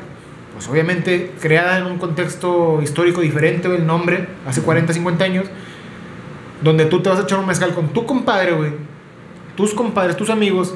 pues 0.54 0.68
obviamente 0.68 1.32
creada 1.42 1.80
en 1.80 1.86
un 1.86 1.98
contexto 1.98 2.82
histórico 2.84 3.22
diferente, 3.22 3.68
el 3.74 3.88
nombre, 3.88 4.28
hace 4.46 4.62
40, 4.62 4.94
50 4.94 5.24
años, 5.26 5.46
donde 6.62 6.86
tú 6.86 7.02
te 7.02 7.10
vas 7.10 7.20
a 7.20 7.24
echar 7.24 7.40
un 7.40 7.48
mezcal 7.48 7.74
con 7.74 7.90
tu 7.90 8.06
compadre, 8.06 8.52
güey, 8.54 8.72
tus 9.56 9.74
compadres, 9.74 10.16
tus 10.18 10.30
amigos, 10.30 10.76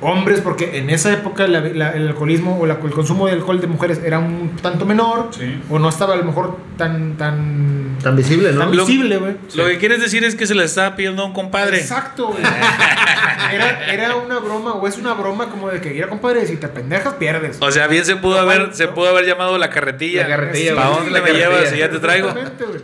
hombres, 0.00 0.40
porque 0.42 0.76
en 0.78 0.90
esa 0.90 1.12
época 1.12 1.46
la- 1.46 1.60
la- 1.60 1.90
el 1.92 2.08
alcoholismo 2.08 2.58
o 2.60 2.66
la- 2.66 2.74
el 2.82 2.90
consumo 2.90 3.26
de 3.26 3.32
alcohol 3.32 3.60
de 3.60 3.66
mujeres 3.68 4.00
era 4.04 4.18
un 4.18 4.50
tanto 4.60 4.84
menor, 4.84 5.28
Sí. 5.30 5.60
o 5.70 5.78
no 5.78 5.88
estaba 5.88 6.14
a 6.14 6.16
lo 6.16 6.24
mejor 6.24 6.58
tan, 6.76 7.16
tan, 7.16 7.96
Tan 8.02 8.14
visible, 8.16 8.52
¿no? 8.52 8.60
tan 8.60 8.76
Lo- 8.76 8.84
visible, 8.84 9.16
güey. 9.16 9.36
Lo 9.54 9.64
que 9.66 9.78
quieres 9.78 10.00
decir 10.02 10.22
es 10.24 10.34
que 10.34 10.46
se 10.46 10.54
le 10.54 10.64
estaba 10.64 10.94
pidiendo 10.94 11.22
a 11.22 11.26
un 11.26 11.32
compadre. 11.32 11.78
Exacto, 11.78 12.26
güey. 12.26 12.42
Era, 13.52 13.86
era 13.92 14.16
una 14.16 14.38
broma, 14.40 14.72
o 14.72 14.86
es 14.88 14.96
una 14.98 15.12
broma 15.14 15.48
como 15.48 15.68
de 15.68 15.80
que, 15.80 15.90
mira, 15.90 16.08
compadre, 16.08 16.44
si 16.46 16.56
te 16.56 16.66
pendejas, 16.68 17.14
pierdes. 17.14 17.58
O 17.60 17.70
sea, 17.70 17.86
bien 17.86 18.04
se 18.04 18.16
pudo 18.16 18.34
No, 18.36 18.40
haber, 18.50 18.74
se 18.74 18.88
pudo 18.88 19.08
haber 19.10 19.26
llamado 19.26 19.58
la 19.58 19.70
carretilla. 19.70 20.22
La 20.22 20.28
carretilla, 20.28 20.74
¿Para 20.74 20.88
dónde 20.88 21.10
La 21.10 21.20
me 21.20 21.32
llevas? 21.32 21.72
Y 21.72 21.78
ya 21.78 21.90
te 21.90 21.98
traigo. 21.98 22.28
Exactamente, 22.28 22.64
güey. 22.64 22.80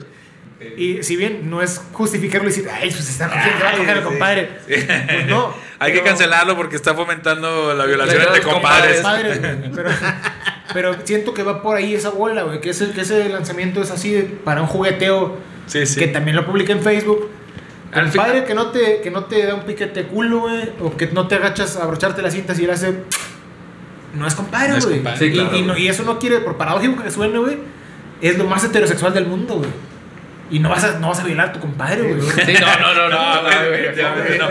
Y 0.76 1.02
si 1.02 1.16
bien 1.16 1.48
no 1.48 1.62
es 1.62 1.80
justificarlo 1.92 2.48
y 2.48 2.52
decir, 2.52 2.68
ay, 2.70 2.90
pues 2.90 3.08
está 3.08 3.28
cogiendo, 3.28 3.64
va 3.64 3.70
a 3.70 3.76
coger 3.76 3.96
al 3.96 4.02
compadre. 4.02 4.50
Pues 4.66 4.86
no. 5.26 5.54
Hay 5.78 5.92
que 5.92 5.98
pero- 6.00 6.10
cancelarlo 6.10 6.54
porque 6.56 6.76
está 6.76 6.92
fomentando 6.94 7.72
la 7.74 7.86
violación 7.86 8.18
La- 8.18 8.24
entre 8.36 8.42
compadres. 8.42 9.00
Padres, 9.00 9.40
güey, 9.40 9.72
pero, 9.74 9.90
pero 10.74 10.96
siento 11.04 11.32
que 11.32 11.42
va 11.42 11.62
por 11.62 11.76
ahí 11.78 11.94
esa 11.94 12.10
bola, 12.10 12.42
güey. 12.42 12.60
Que 12.60 12.70
ese, 12.70 12.90
que 12.90 13.00
ese 13.00 13.28
lanzamiento 13.30 13.80
es 13.80 13.90
así 13.90 14.38
para 14.44 14.60
un 14.60 14.66
jugueteo 14.66 15.38
Sí, 15.66 15.86
sí. 15.86 15.98
que 15.98 16.08
también 16.08 16.36
lo 16.36 16.44
publica 16.44 16.72
en 16.72 16.82
Facebook. 16.82 17.30
Al 17.92 18.00
Al 18.04 18.10
fin- 18.12 18.20
padre 18.20 18.44
que 18.44 18.54
no 18.54 18.66
te 18.70 19.00
que 19.00 19.10
no 19.10 19.24
te 19.24 19.46
da 19.46 19.54
un 19.54 19.62
piquete 19.62 20.04
culo, 20.04 20.40
güey, 20.40 20.70
o 20.80 20.94
que 20.96 21.06
no 21.06 21.26
te 21.26 21.36
agachas 21.36 21.76
a 21.76 21.84
abrocharte 21.84 22.20
las 22.22 22.34
cintas 22.34 22.58
y 22.60 22.64
él 22.64 22.70
hace 22.70 22.94
no 24.14 24.26
es 24.26 24.34
compadre, 24.34 24.74
No 24.74 24.80
güey. 24.80 24.96
compadre. 24.96 25.18
Sí, 25.18 25.24
y, 25.26 25.32
claro, 25.32 25.56
y 25.56 25.62
no- 25.62 25.72
güey. 25.72 25.84
y 25.84 25.88
eso 25.88 26.02
no 26.02 26.18
quiere 26.18 26.40
por 26.40 26.56
paradójico 26.58 27.02
que 27.02 27.10
suene, 27.10 27.38
güey, 27.38 27.56
es 28.20 28.36
lo 28.36 28.44
más 28.44 28.62
heterosexual 28.64 29.14
del 29.14 29.26
mundo, 29.26 29.54
güey. 29.56 29.70
Y 30.50 30.58
no 30.58 30.68
vas 30.68 30.82
a 30.84 30.98
no 30.98 31.08
vas 31.08 31.20
a 31.20 31.24
violar 31.24 31.50
a 31.50 31.52
tu 31.52 31.60
compadre, 31.60 32.02
güey. 32.02 32.20
Sí, 32.20 32.54
no, 32.60 32.80
no, 32.80 32.94
no, 32.94 33.08
no. 33.08 33.42
Güey. 33.68 34.38
no. 34.38 34.48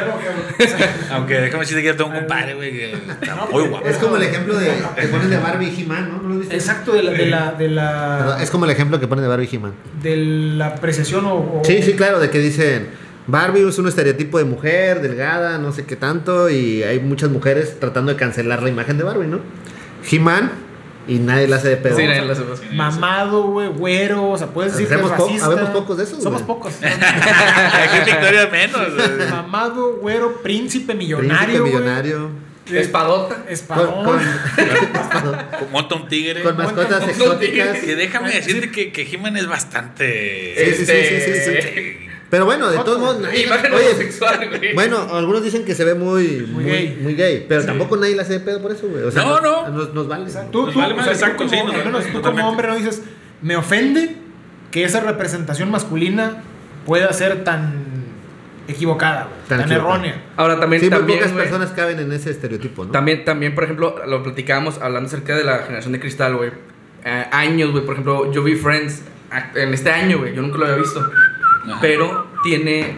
Aunque 1.15 1.33
déjame 1.41 1.61
decirte 1.61 1.81
que 1.81 1.87
yo 1.89 1.95
tengo 1.95 2.09
un 2.11 2.15
compadre, 2.17 2.53
güey, 2.55 2.71
que 2.71 2.93
está 2.93 3.35
muy 3.51 3.67
guapo. 3.67 3.87
Es 3.87 3.97
como 3.97 4.15
el 4.17 4.23
ejemplo 4.23 4.57
de, 4.57 4.71
que 4.99 5.07
ponen 5.07 5.29
de 5.29 5.37
Barbie 5.37 5.69
y 5.69 5.81
He-Man, 5.81 6.09
¿no? 6.09 6.21
¿No 6.21 6.29
lo 6.29 6.39
viste? 6.39 6.55
Exacto 6.55 6.93
de 6.93 7.03
la 7.03 7.11
de 7.11 7.25
la 7.25 7.51
de 7.51 7.67
Perdón, 7.69 7.75
la, 8.37 8.43
Es 8.43 8.49
como 8.49 8.65
el 8.65 8.71
ejemplo 8.71 8.99
que 8.99 9.07
ponen 9.07 9.23
de 9.23 9.29
Barbie 9.29 9.49
y 9.51 9.55
He-Man. 9.55 9.73
de 10.01 10.15
la 10.17 10.67
apreciación 10.67 11.25
o, 11.25 11.33
o- 11.35 11.61
Sí, 11.65 11.81
sí, 11.83 11.93
claro, 11.93 12.19
de 12.19 12.29
que 12.29 12.39
dicen 12.39 12.89
Barbie 13.27 13.67
es 13.67 13.77
un 13.77 13.87
estereotipo 13.87 14.37
de 14.37 14.45
mujer, 14.45 15.01
delgada, 15.01 15.57
no 15.57 15.71
sé 15.71 15.85
qué 15.85 15.95
tanto, 15.95 16.49
y 16.49 16.81
hay 16.83 16.99
muchas 16.99 17.29
mujeres 17.29 17.79
tratando 17.79 18.11
de 18.11 18.17
cancelar 18.17 18.63
la 18.63 18.69
imagen 18.69 18.97
de 18.97 19.03
Barbie, 19.03 19.27
¿no? 19.27 19.39
He-Man, 20.09 20.51
y 21.09 21.19
nadie 21.19 21.47
la 21.47 21.55
hace 21.57 21.69
de 21.69 21.77
pedo. 21.77 21.97
Sí, 21.97 22.03
nadie 22.05 22.21
lo 22.21 22.33
hace. 22.33 22.43
mamado, 22.73 23.43
güey, 23.43 23.67
güero, 23.69 24.29
o 24.29 24.37
sea, 24.37 24.47
puedes 24.47 24.73
decir 24.73 24.87
que 24.87 24.95
es 24.95 25.01
po- 25.01 25.29
habemos 25.43 25.69
pocos 25.71 25.97
de 25.97 26.03
esos, 26.03 26.21
Somos 26.23 26.43
güey. 26.43 26.57
pocos. 26.57 26.73
Aquí 26.83 27.97
en 27.97 28.05
Victoria 28.05 28.47
menos. 28.51 28.81
mamado, 29.31 29.97
güero, 29.97 30.41
príncipe 30.41 30.93
Príncipe 30.93 30.93
millonario, 30.95 31.61
güey. 31.61 31.73
millonario. 31.73 32.29
Espadota. 32.71 33.45
Espadón. 33.49 34.05
Con, 34.05 34.19
Con- 35.21 35.71
Monta 35.71 35.95
un 35.95 36.07
tigre. 36.07 36.43
con 36.43 36.55
mascotas 36.55 37.07
exóticas. 37.07 37.79
Que 37.79 37.95
déjame 37.95 38.31
decirte 38.31 38.69
que, 38.71 38.91
que 38.91 39.01
He-Man 39.11 39.37
es 39.37 39.47
bastante. 39.47 40.53
Sí, 40.55 40.75
sí, 40.75 40.85
sí, 40.85 40.93
sí, 40.93 41.33
sí, 41.33 41.61
sí. 41.61 42.08
Pero 42.29 42.45
bueno, 42.45 42.69
de 42.69 42.77
todos 42.79 42.99
modos, 42.99 43.19
nadie- 43.21 43.43
Imagen 43.47 43.73
oye, 43.73 43.87
homosexual, 43.87 44.49
güey. 44.49 44.73
bueno, 44.75 45.07
algunos 45.11 45.43
dicen 45.43 45.65
que 45.65 45.73
se 45.73 45.83
ve 45.83 45.95
muy, 45.95 46.45
Muy 46.51 46.63
muy, 46.63 46.63
gay. 46.65 46.99
muy 47.01 47.15
gay, 47.15 47.45
pero 47.49 47.65
tampoco 47.65 47.97
nadie 47.97 48.15
le 48.15 48.21
hace 48.21 48.33
de 48.33 48.39
pedo 48.41 48.61
por 48.61 48.71
eso, 48.71 48.87
güey. 48.87 49.03
O 49.03 49.11
sea, 49.11 49.23
No, 49.23 49.39
no. 49.41 49.67
Nos, 49.69 49.93
nos 49.93 50.07
vale. 50.07 50.25
Tú, 50.51 50.65
Nos 50.65 50.73
tú, 50.73 50.79
vale 50.79 50.93
o 50.93 50.97
más 50.97 51.05
sea, 51.05 51.13
el 51.13 51.19
tú 51.19 51.25
saco, 51.25 51.37
como, 51.37 51.49
sí, 51.49 51.55
menos 51.85 52.05
tú 52.11 52.41
hombre 52.43 52.67
no 52.67 52.75
dices, 52.75 53.01
me 53.41 53.55
ofende 53.55 54.15
que 54.71 54.83
esa 54.83 54.99
representación 54.99 55.71
masculina 55.71 56.43
pueda 56.85 57.11
ser 57.13 57.43
tan 57.43 57.73
equivocada, 58.67 59.23
güey, 59.23 59.59
Tan 59.61 59.71
errónea. 59.71 60.21
Ahora 60.37 60.59
también, 60.59 60.81
Sí, 60.81 60.89
muy 60.89 60.97
también, 60.99 61.19
pocas 61.19 61.33
güey, 61.33 61.43
personas 61.45 61.71
caben 61.71 61.99
en 61.99 62.11
ese 62.11 62.29
estereotipo, 62.29 62.85
¿no? 62.85 62.91
También, 62.91 63.25
también, 63.25 63.55
por 63.55 63.63
ejemplo, 63.63 63.95
lo 64.05 64.21
platicábamos 64.21 64.77
hablando 64.79 65.07
acerca 65.07 65.35
de 65.35 65.43
la 65.43 65.59
generación 65.63 65.93
de 65.93 65.99
cristal, 65.99 66.35
güey. 66.35 66.51
Eh, 67.03 67.25
años, 67.31 67.71
güey. 67.71 67.83
Por 67.83 67.93
ejemplo, 67.95 68.31
yo 68.31 68.43
vi 68.43 68.55
Friends 68.55 69.01
en 69.55 69.73
este 69.73 69.89
año, 69.89 70.19
güey. 70.19 70.35
Yo 70.35 70.41
nunca 70.43 70.59
lo 70.59 70.65
había 70.65 70.77
visto. 70.77 71.09
Ajá. 71.69 71.79
Pero 71.81 72.27
tiene 72.43 72.97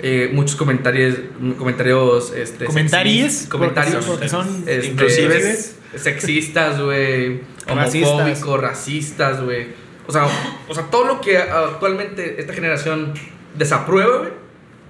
eh, 0.00 0.30
muchos 0.32 0.56
comentarios, 0.56 1.16
comentarios, 1.58 2.32
este, 2.34 2.64
Comentarios, 2.64 3.46
comentarios, 3.48 4.04
porque 4.06 4.28
son- 4.28 4.46
porque 4.46 4.62
son 4.64 4.68
este, 4.68 4.86
inclusives. 4.88 5.76
sexistas, 5.96 6.80
güey, 6.80 7.40
homofóbicos, 7.68 8.60
racistas, 8.60 9.42
güey. 9.42 9.66
O 10.06 10.12
sea, 10.12 10.26
o 10.68 10.74
sea, 10.74 10.84
todo 10.84 11.04
lo 11.04 11.20
que 11.20 11.38
actualmente 11.38 12.40
esta 12.40 12.52
generación 12.52 13.12
desaprueba, 13.56 14.18
güey. 14.18 14.30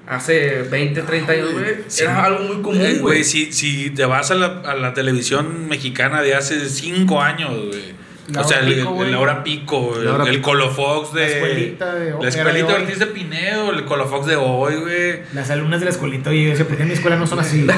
Hace 0.06 0.62
20, 0.62 1.02
30 1.02 1.32
años, 1.32 1.52
güey. 1.52 1.66
Sí. 1.86 2.02
Era 2.02 2.24
algo 2.24 2.40
muy 2.44 2.62
común, 2.62 2.98
Güey, 3.00 3.22
si, 3.22 3.52
si 3.52 3.90
te 3.90 4.04
vas 4.06 4.32
a 4.32 4.34
la, 4.34 4.46
a 4.64 4.74
la 4.74 4.92
televisión 4.92 5.68
mexicana 5.68 6.20
de 6.22 6.34
hace 6.34 6.68
cinco 6.68 7.20
años, 7.20 7.50
güey. 7.68 7.94
La 8.32 8.40
O 8.42 8.44
sea, 8.44 8.60
el, 8.60 8.74
pico, 8.74 9.02
el- 9.04 9.12
la 9.12 9.18
hora 9.20 9.42
pico, 9.44 9.80
güey, 9.80 10.04
La 10.04 10.14
hora 10.14 10.24
el, 10.24 10.36
pico. 10.36 10.50
Colofox 10.50 11.12
de. 11.14 11.20
La 11.20 11.26
escuelita 11.28 11.94
de- 11.94 12.10
La 12.10 12.16
era 12.18 12.28
escuelita 12.28 12.52
de 12.52 12.62
de 12.62 12.64
hoy. 12.74 12.82
Ortiz 12.82 12.98
de 12.98 13.06
Pinedo, 13.06 13.70
el 13.72 13.84
Colofox 13.84 14.26
de 14.26 14.36
hoy, 14.36 14.74
güey. 14.76 15.20
Las 15.32 15.50
alumnas 15.50 15.80
de 15.80 15.86
la 15.86 15.90
escuelita, 15.90 16.30
decía, 16.30 16.66
¿por 16.66 16.76
qué 16.76 16.82
en 16.82 16.88
mi 16.88 16.94
escuela 16.94 17.16
no 17.16 17.26
son 17.26 17.40
así? 17.40 17.66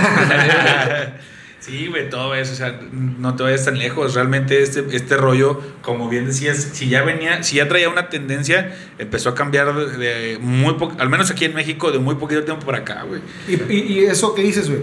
Sí, 1.58 1.86
güey, 1.86 2.10
todo 2.10 2.34
eso, 2.34 2.54
o 2.54 2.56
sea, 2.56 2.80
no 2.90 3.36
te 3.36 3.44
vayas 3.44 3.64
tan 3.64 3.78
lejos. 3.78 4.14
Realmente 4.14 4.60
este, 4.64 4.84
este 4.96 5.16
rollo, 5.16 5.60
como 5.80 6.08
bien 6.08 6.26
decías, 6.26 6.56
si 6.72 6.88
ya 6.88 7.02
venía, 7.04 7.44
si 7.44 7.54
ya 7.56 7.68
traía 7.68 7.88
una 7.88 8.08
tendencia, 8.08 8.74
empezó 8.98 9.28
a 9.28 9.36
cambiar 9.36 9.72
de, 9.72 10.38
muy 10.40 10.74
po- 10.74 10.90
al 10.98 11.08
menos 11.08 11.30
aquí 11.30 11.44
en 11.44 11.54
México, 11.54 11.92
de 11.92 12.00
muy 12.00 12.16
poquito 12.16 12.42
tiempo 12.42 12.66
para 12.66 12.78
acá, 12.78 13.04
güey. 13.04 13.20
y, 13.46 13.54
y- 13.72 13.92
y 13.92 14.04
eso 14.06 14.34
que 14.34 14.42
dices, 14.42 14.68
güey, 14.68 14.80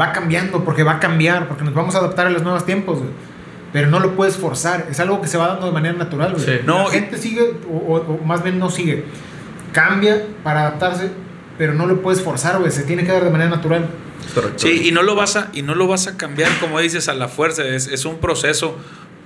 va 0.00 0.12
cambiando, 0.12 0.64
porque 0.64 0.84
va 0.84 0.92
a 0.92 1.00
cambiar, 1.00 1.48
porque 1.48 1.64
nos 1.64 1.74
vamos 1.74 1.96
a 1.96 1.98
adaptar 1.98 2.28
a 2.28 2.30
los 2.30 2.42
nuevos 2.44 2.64
tiempos, 2.64 2.98
güey. 3.00 3.10
Pero 3.72 3.88
no 3.88 4.00
lo 4.00 4.16
puedes 4.16 4.36
forzar, 4.36 4.86
es 4.90 4.98
algo 5.00 5.20
que 5.22 5.28
se 5.28 5.38
va 5.38 5.46
dando 5.48 5.66
de 5.66 5.72
manera 5.72 5.96
natural, 5.96 6.32
güey. 6.32 6.44
Sí. 6.44 6.52
No, 6.64 6.84
la 6.84 6.90
gente 6.90 7.16
sigue, 7.18 7.42
o, 7.70 7.76
o- 7.94 8.14
o 8.20 8.24
más 8.24 8.42
bien 8.42 8.58
no 8.58 8.68
sigue. 8.70 9.04
Cambia 9.72 10.24
para 10.42 10.62
adaptarse, 10.62 11.10
pero 11.56 11.74
no 11.74 11.86
lo 11.86 12.02
puedes 12.02 12.20
forzar, 12.22 12.58
güey, 12.58 12.72
se 12.72 12.82
tiene 12.82 13.04
que 13.04 13.12
dar 13.12 13.22
de 13.24 13.30
manera 13.30 13.50
natural. 13.50 13.86
Correcto. 14.34 14.58
Sí, 14.58 14.88
y 14.88 14.92
no 14.92 15.02
lo 15.02 15.14
vas 15.14 15.36
a, 15.36 15.50
y 15.52 15.62
no 15.62 15.74
lo 15.76 15.86
vas 15.86 16.06
a 16.08 16.16
cambiar, 16.16 16.50
como 16.58 16.80
dices, 16.80 17.08
a 17.08 17.14
la 17.14 17.28
fuerza. 17.28 17.64
Es, 17.64 17.86
es 17.86 18.04
un 18.04 18.18
proceso 18.18 18.76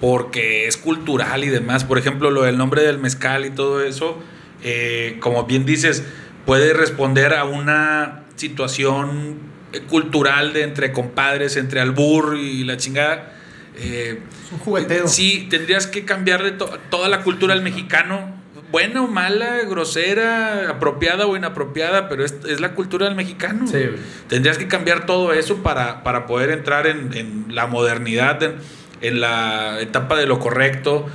porque 0.00 0.66
es 0.66 0.76
cultural 0.76 1.44
y 1.44 1.48
demás. 1.48 1.84
Por 1.84 1.96
ejemplo, 1.98 2.30
lo 2.30 2.42
del 2.42 2.58
nombre 2.58 2.82
del 2.82 2.98
mezcal 2.98 3.46
y 3.46 3.50
todo 3.50 3.82
eso, 3.82 4.18
eh, 4.62 5.16
como 5.20 5.44
bien 5.44 5.64
dices, 5.64 6.04
puede 6.44 6.74
responder 6.74 7.32
a 7.34 7.44
una 7.44 8.24
situación 8.36 9.38
eh, 9.72 9.80
cultural 9.88 10.52
de 10.52 10.62
entre 10.64 10.92
compadres, 10.92 11.56
entre 11.56 11.80
albur 11.80 12.36
y 12.36 12.64
la 12.64 12.76
chingada. 12.76 13.30
Eh, 13.76 14.20
Es 14.46 14.52
un 14.52 14.58
jugueteo. 14.58 15.08
Sí, 15.08 15.46
tendrías 15.50 15.86
que 15.86 16.04
cambiarle 16.04 16.52
to- 16.52 16.78
toda 16.90 17.08
la 17.08 17.22
cultura 17.22 17.54
al 17.54 17.62
mexicano. 17.62 18.42
Buena 18.70 19.02
o 19.02 19.06
mala, 19.06 19.58
grosera, 19.68 20.68
apropiada 20.70 21.26
o 21.26 21.36
inapropiada, 21.36 22.08
pero 22.08 22.24
es, 22.24 22.34
es 22.48 22.60
la 22.60 22.72
cultura 22.72 23.06
del 23.06 23.14
mexicano. 23.14 23.66
Sí. 23.68 23.78
Tendrías 24.28 24.58
que 24.58 24.66
cambiar 24.66 25.06
todo 25.06 25.32
eso 25.32 25.58
para, 25.62 26.02
para 26.02 26.26
poder 26.26 26.50
entrar 26.50 26.86
en, 26.88 27.12
en 27.14 27.44
la 27.54 27.66
modernidad, 27.68 28.42
en, 28.42 28.54
en 29.00 29.20
la 29.20 29.80
etapa 29.80 30.16
de 30.18 30.26
lo 30.26 30.38
correcto. 30.40 31.06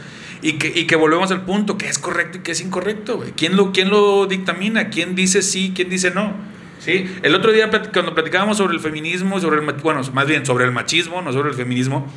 Y 0.41 0.53
que, 0.53 0.71
y 0.73 0.85
que 0.87 0.95
volvemos 0.95 1.31
al 1.31 1.41
punto, 1.41 1.77
qué 1.77 1.87
es 1.89 1.99
correcto 1.99 2.37
y 2.37 2.41
qué 2.41 2.53
es 2.53 2.61
incorrecto. 2.61 3.21
¿Quién 3.35 3.57
lo, 3.57 3.73
¿Quién 3.73 3.89
lo 3.89 4.25
dictamina? 4.25 4.89
¿Quién 4.89 5.13
dice 5.15 5.41
sí? 5.41 5.73
¿Quién 5.75 5.89
dice 5.89 6.11
no? 6.11 6.33
¿Sí? 6.79 7.09
El 7.23 7.35
otro 7.35 7.51
día 7.51 7.69
cuando 7.91 8.15
platicábamos 8.15 8.55
sobre 8.55 8.73
el 8.73 8.79
feminismo, 8.79 9.41
sobre 9.41 9.59
el, 9.59 9.65
bueno, 9.83 9.99
más 10.13 10.27
bien 10.27 10.45
sobre 10.45 10.63
el 10.63 10.71
machismo, 10.71 11.21
no 11.21 11.33
sobre 11.33 11.49
el 11.49 11.55
feminismo, 11.55 12.07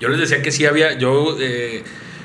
yo 0.00 0.08
les 0.08 0.18
decía 0.18 0.42
que 0.42 0.50
sí 0.50 0.66
había, 0.66 0.98
yo 0.98 1.36
eh, 1.40 1.82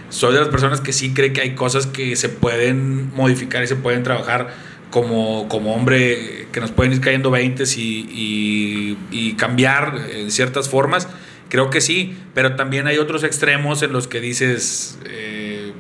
soy 0.10 0.34
de 0.34 0.39
las 0.39 0.49
personas 0.49 0.82
que 0.82 0.93
sí 0.93 1.13
cree 1.13 1.34
que 1.34 1.41
hay 1.41 1.55
cosas 1.55 1.86
que 1.88 2.15
se 2.15 2.29
pueden 2.29 3.13
modificar 3.15 3.63
y 3.63 3.67
se 3.67 3.75
pueden 3.75 4.03
trabajar 4.03 4.53
como, 4.89 5.47
como 5.49 5.75
hombre, 5.75 6.47
que 6.51 6.60
nos 6.60 6.71
pueden 6.71 6.93
ir 6.93 7.01
cayendo 7.01 7.29
20 7.29 7.63
y, 7.77 8.97
y, 9.12 9.34
cambiar 9.34 9.95
en 10.12 10.32
ciertas 10.32 10.67
formas. 10.67 11.08
Creo 11.49 11.69
que 11.69 11.82
sí, 11.82 12.17
pero 12.34 12.55
también 12.55 12.88
hay 12.88 12.97
otros 12.97 13.23
extremos 13.23 13.82
en 13.84 13.93
los 13.93 14.08
que 14.08 14.19
dices, 14.19 14.99
eh, 15.05 15.71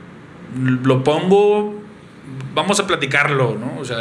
lo 0.83 1.03
pongo, 1.03 1.81
vamos 2.53 2.79
a 2.79 2.87
platicarlo, 2.87 3.57
¿no? 3.57 3.79
O 3.79 3.85
sea, 3.85 3.97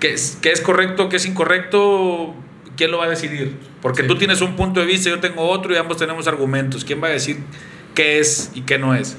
¿qué 0.00 0.12
es, 0.12 0.38
qué 0.40 0.52
es 0.52 0.60
correcto, 0.60 1.08
qué 1.08 1.16
es 1.16 1.26
incorrecto? 1.26 2.34
¿Quién 2.76 2.90
lo 2.90 2.98
va 2.98 3.04
a 3.04 3.08
decidir? 3.08 3.56
Porque 3.80 4.02
Sí. 4.02 4.08
tú 4.08 4.16
tienes 4.16 4.40
un 4.40 4.56
punto 4.56 4.80
de 4.80 4.86
vista, 4.86 5.10
yo 5.10 5.20
tengo 5.20 5.42
otro 5.48 5.74
y 5.74 5.76
ambos 5.76 5.96
tenemos 5.98 6.26
argumentos. 6.26 6.84
¿Quién 6.84 7.02
va 7.02 7.08
a 7.08 7.10
decir 7.10 7.38
qué 7.94 8.18
es 8.18 8.50
y 8.54 8.62
qué 8.62 8.78
no 8.78 8.94
es? 8.94 9.16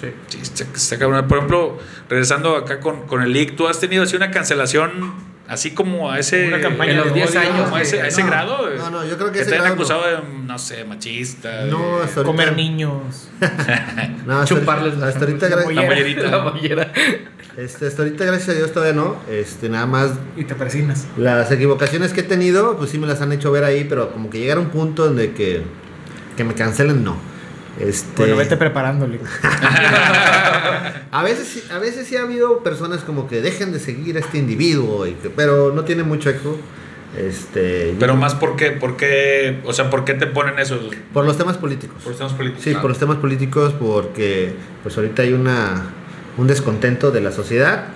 Sí. 0.00 0.08
Sí, 0.28 0.38
está- 0.42 0.64
está. 0.74 1.26
Por 1.26 1.38
ejemplo, 1.38 1.78
regresando 2.08 2.54
acá 2.56 2.78
con, 2.80 3.06
con 3.06 3.22
el 3.22 3.32
leak, 3.32 3.56
¿tú 3.56 3.66
has 3.68 3.80
tenido 3.80 4.02
así 4.04 4.14
una 4.16 4.30
cancelación 4.30 5.14
así 5.48 5.72
como 5.72 6.10
a 6.10 6.18
ese... 6.18 6.46
Una 6.48 6.60
campaña 6.60 6.92
En 6.92 6.96
los 6.98 7.06
de 7.08 7.14
10 7.14 7.30
odio, 7.30 7.40
años, 7.40 7.72
a 7.72 7.80
ese, 7.82 8.02
a 8.02 8.06
ese 8.06 8.20
No, 8.22 8.26
grado? 8.28 8.70
no, 8.76 8.90
no, 8.90 9.04
yo 9.04 9.16
creo 9.16 9.32
que 9.32 9.44
te 9.44 9.56
han 9.56 9.64
no. 9.66 9.72
acusado 9.74 10.06
de, 10.06 10.18
no 10.46 10.58
sé, 10.58 10.84
machista. 10.84 11.64
No, 11.66 11.96
hasta 11.96 12.20
ahorita. 12.20 12.24
Comer 12.24 12.54
niños. 12.56 13.28
No, 14.26 14.40
hasta 14.40 14.54
Chuparles 14.54 14.94
ahorita- 14.94 15.00
la- 15.00 15.08
hasta 15.08 15.20
ahorita, 15.24 15.48
la 15.48 15.56
gra- 15.56 15.74
La 15.74 15.82
mollerita. 15.82 16.22
La 16.30 16.38
mollera. 16.44 16.92
este, 17.56 17.86
hasta 17.86 18.02
ahorita, 18.02 18.24
gracias 18.24 18.48
a 18.50 18.52
Dios, 18.54 18.72
todavía 18.72 18.94
no. 18.94 19.16
Este, 19.30 19.68
nada 19.68 19.86
más 19.86 20.10
Y 20.36 20.44
te 20.44 20.54
persinas. 20.54 21.06
las 21.16 21.50
equivocaciones 21.50 22.12
que 22.12 22.20
he 22.20 22.24
tenido, 22.24 22.76
pues 22.76 22.90
sí 22.90 22.98
me 22.98 23.06
las 23.06 23.20
han 23.22 23.32
hecho 23.32 23.50
ver 23.50 23.64
ahí, 23.64 23.84
pero 23.88 24.12
como 24.12 24.28
que 24.30 24.38
llegar 24.38 24.58
a 24.58 24.60
un 24.60 24.68
punto 24.68 25.04
donde 25.06 25.32
que, 25.32 25.62
que 26.36 26.44
me 26.44 26.54
cancelen, 26.54 27.02
no. 27.04 27.16
Este, 27.80 28.08
Bueno, 28.16 28.36
vete 28.36 28.56
preparándole. 28.56 29.20
a, 31.12 31.22
veces, 31.22 31.48
sí- 31.48 31.62
a 31.70 31.78
veces 31.78 32.06
sí 32.06 32.16
ha 32.16 32.22
habido 32.22 32.62
personas 32.62 33.00
como 33.02 33.28
que 33.28 33.40
dejen 33.40 33.72
de 33.72 33.80
seguir 33.80 34.16
a 34.16 34.20
este 34.20 34.38
individuo, 34.38 35.06
y 35.06 35.12
que- 35.12 35.30
pero 35.30 35.72
no 35.72 35.84
tiene 35.84 36.02
mucho 36.02 36.30
eco. 36.30 36.56
Este, 37.16 37.96
Pero 37.98 38.16
más 38.16 38.34
porque, 38.34 38.70
porque, 38.72 39.60
o 39.64 39.72
sea, 39.72 39.88
¿por 39.88 40.04
qué 40.04 40.12
te 40.14 40.26
ponen 40.26 40.58
eso? 40.58 40.78
por 41.14 41.24
los 41.24 41.38
temas 41.38 41.56
políticos. 41.56 42.02
Por 42.04 42.14
temas 42.14 42.34
políticos. 42.34 42.64
Sí, 42.64 42.74
Ah. 42.76 42.80
por 42.82 42.90
los 42.90 42.98
temas 42.98 43.16
políticos, 43.16 43.74
porque 43.78 44.52
pues 44.82 44.96
ahorita 44.96 45.22
hay 45.22 45.32
una 45.32 45.86
un 46.36 46.46
descontento 46.46 47.10
de 47.10 47.20
la 47.20 47.32
sociedad 47.32 47.86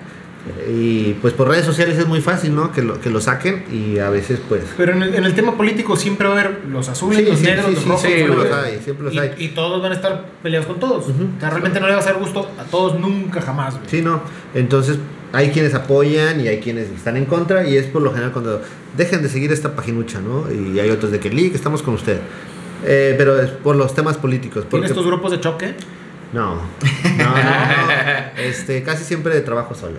y 0.69 1.13
pues 1.15 1.35
por 1.35 1.49
redes 1.49 1.65
sociales 1.65 1.97
es 1.99 2.07
muy 2.07 2.21
fácil, 2.21 2.55
¿no? 2.55 2.73
Que 2.73 2.83
lo, 2.83 3.01
que 3.01 3.11
lo 3.11 3.21
saquen 3.21 3.65
y 3.71 3.99
a 3.99 4.11
veces 4.11 4.41
pues... 4.49 4.65
Pero 4.77 4.93
en 4.93 5.03
el, 5.03 5.15
en 5.15 5.25
el 5.25 5.35
tema 5.35 5.57
político 5.57 5.95
siempre 5.97 6.27
va 6.27 6.35
a 6.37 6.41
haber 6.41 6.65
los 6.67 6.89
azules, 6.89 7.19
Sí, 7.21 7.25
los 7.27 7.39
sí, 7.39 7.45
negros, 7.45 7.67
sí, 7.67 7.75
los 7.75 7.85
rojos. 7.85 8.03
siempre 8.03 8.37
los 8.37 8.53
hay, 8.53 8.79
siempre 8.83 9.05
los 9.05 9.15
y, 9.15 9.19
hay. 9.21 9.35
y 9.39 9.49
todos 9.49 9.81
van 9.81 9.93
a 9.93 9.95
estar 9.95 10.27
peleados 10.43 10.67
con 10.67 10.81
todos. 10.81 11.05
O 11.09 11.13
sea, 11.41 11.51
realmente 11.51 11.79
no 11.79 11.87
le 11.87 11.93
va 11.93 11.99
a 11.99 12.03
hacer 12.03 12.15
gusto 12.17 12.51
a 12.59 12.65
todos 12.65 12.99
nunca, 12.99 13.41
jamás. 13.41 13.75
güey. 13.77 13.89
Sí, 13.89 14.03
no. 14.03 14.21
Entonces 14.55 14.99
hay 15.33 15.51
quienes 15.51 15.75
apoyan 15.75 16.41
y 16.41 16.49
hay 16.49 16.59
quienes 16.59 16.91
están 16.91 17.17
en 17.17 17.25
contra 17.27 17.67
y 17.67 17.77
es 17.77 17.87
por 17.87 18.03
lo 18.03 18.11
general 18.11 18.33
cuando 18.33 18.61
dejen 18.97 19.23
de 19.23 19.29
seguir 19.29 19.53
esta 19.53 19.77
paginucha, 19.77 20.21
¿no? 20.21 20.47
Y 20.53 20.81
hay 20.81 20.91
otros 20.91 21.13
de 21.13 21.21
que, 21.21 21.31
Lee, 21.31 21.51
que 21.51 21.57
estamos 21.57 21.83
con 21.83 21.95
usted. 21.95 22.19
Eh, 22.85 23.15
pero 23.17 23.41
es 23.41 23.51
por 23.51 23.77
los 23.77 23.95
temas 23.95 24.17
políticos. 24.17 24.65
Porque, 24.69 24.87
¿Tienes 24.89 24.93
tus 24.93 25.07
grupos 25.07 25.31
de 25.31 25.39
choque? 25.41 25.75
No, 26.33 26.57
no, 26.57 26.63
no, 27.17 27.25
no. 27.25 27.33
Este, 28.43 28.83
casi 28.83 29.05
siempre 29.05 29.41
trabajo 29.43 29.75
solo. 29.75 29.99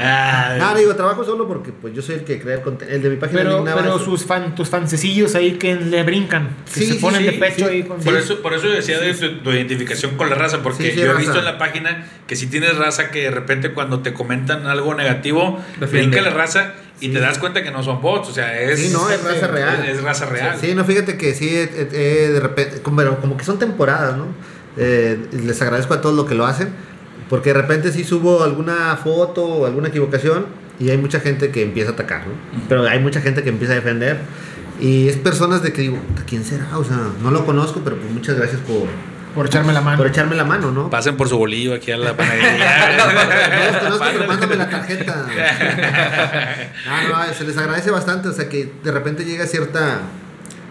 Ah, 0.00 0.56
No, 0.58 0.74
digo, 0.78 0.94
trabajo 0.94 1.24
solo 1.24 1.48
porque 1.48 1.72
pues 1.72 1.92
yo 1.94 2.02
soy 2.02 2.16
el 2.16 2.24
que 2.24 2.38
crea 2.40 2.56
el 2.56 2.60
contenido. 2.62 2.96
El 2.96 3.02
de 3.02 3.10
mi 3.10 3.16
página 3.16 3.40
Pero, 3.42 3.64
pero 3.64 3.98
sus 3.98 4.24
fan, 4.24 4.54
tus 4.54 4.68
fancecillos 4.68 5.34
ahí 5.34 5.52
que 5.52 5.74
le 5.74 6.02
brincan, 6.04 6.48
que 6.72 6.80
Sí, 6.80 6.86
se 6.86 6.92
sí, 6.94 6.98
ponen 7.00 7.20
sí, 7.20 7.26
de 7.26 7.32
pecho 7.32 7.64
sí. 7.66 7.72
ahí 7.74 7.82
con 7.82 7.98
Por, 8.00 8.16
eso, 8.16 8.40
por 8.40 8.54
eso 8.54 8.68
decía 8.68 8.98
de 9.00 9.12
tu, 9.14 9.38
tu 9.42 9.50
identificación 9.50 10.16
con 10.16 10.30
la 10.30 10.36
raza, 10.36 10.62
porque 10.62 10.84
Sí, 10.84 10.90
sí, 10.92 10.96
yo 10.98 11.04
he 11.04 11.08
raza. 11.08 11.18
visto 11.20 11.38
en 11.38 11.44
la 11.44 11.58
página 11.58 12.06
que 12.26 12.36
si 12.36 12.46
tienes 12.46 12.76
raza 12.76 13.10
que 13.10 13.22
de 13.24 13.30
repente 13.30 13.72
cuando 13.72 14.00
te 14.00 14.12
comentan 14.14 14.66
algo 14.66 14.94
negativo, 14.94 15.58
Defiende. 15.80 16.08
brinca 16.16 16.20
la 16.30 16.34
raza 16.36 16.74
y 17.00 17.06
Sí. 17.06 17.12
te 17.12 17.20
das 17.20 17.38
cuenta 17.38 17.62
que 17.62 17.70
no 17.70 17.82
son 17.82 18.00
bots, 18.00 18.28
o 18.28 18.32
sea, 18.32 18.60
es, 18.60 18.78
Sí, 18.80 18.90
no, 18.92 19.08
es 19.10 19.22
raza 19.22 19.46
real. 19.48 19.84
Es, 19.84 19.98
es 19.98 20.02
raza 20.02 20.26
real. 20.26 20.56
Sí, 20.60 20.74
no, 20.74 20.84
fíjate 20.84 21.16
que 21.16 21.34
sí, 21.34 21.48
eh, 21.56 21.68
eh, 21.92 22.30
de 22.32 22.40
repente, 22.40 22.80
como 22.82 23.36
que 23.36 23.44
son 23.44 23.58
temporadas, 23.58 24.16
¿no? 24.16 24.26
Eh, 24.76 25.18
les 25.44 25.60
agradezco 25.62 25.94
a 25.94 26.00
todos 26.00 26.14
lo 26.14 26.24
que 26.26 26.34
lo 26.36 26.46
hacen, 26.46 26.68
porque 27.28 27.52
de 27.52 27.60
repente 27.60 27.92
sí 27.92 28.04
subo 28.04 28.42
alguna 28.42 28.96
foto 28.96 29.44
o 29.44 29.66
alguna 29.66 29.88
equivocación 29.88 30.46
y 30.80 30.90
hay 30.90 30.98
mucha 30.98 31.20
gente 31.20 31.50
que 31.50 31.62
empieza 31.62 31.90
a 31.90 31.94
atacar, 31.94 32.26
¿no? 32.26 32.34
Pero 32.68 32.86
hay 32.86 33.00
mucha 33.00 33.20
gente 33.20 33.42
que 33.42 33.48
empieza 33.50 33.72
a 33.72 33.76
defender 33.76 34.18
Y 34.80 35.08
es 35.08 35.16
personas 35.16 35.60
de 35.62 35.72
que 35.72 35.82
digo, 35.82 35.96
"Puta, 35.96 36.22
¿quién 36.24 36.44
será? 36.44 36.78
O 36.78 36.84
sea, 36.84 36.98
no 37.20 37.32
lo 37.32 37.44
conozco, 37.44 37.80
pero 37.82 37.96
pues 37.96 38.12
muchas 38.12 38.36
gracias 38.36 38.60
por, 38.60 38.84
Por 39.34 39.46
echarme 39.46 39.72
la 39.72 39.80
mano. 39.80 39.98
por 39.98 40.06
echarme 40.06 40.36
la 40.36 40.44
mano, 40.44 40.70
¿no? 40.70 40.88
Pasen 40.88 41.16
por 41.16 41.28
su 41.28 41.36
bolillo 41.36 41.74
aquí 41.74 41.90
a 41.90 41.96
la 41.96 42.10
No 42.10 42.16
panadería. 42.16 42.96
los 43.72 43.76
conozco, 43.78 44.04
pero 44.12 44.26
mándame 44.28 44.54
la 44.56 44.70
tarjeta. 44.70 45.26
Ah, 46.88 47.02
no, 47.10 47.26
no, 47.26 47.34
se 47.34 47.44
les 47.44 47.56
agradece 47.56 47.90
bastante, 47.90 48.28
o 48.28 48.32
sea 48.32 48.48
que 48.48 48.72
de 48.84 48.92
repente 48.92 49.24
llega 49.24 49.46
cierta, 49.46 49.98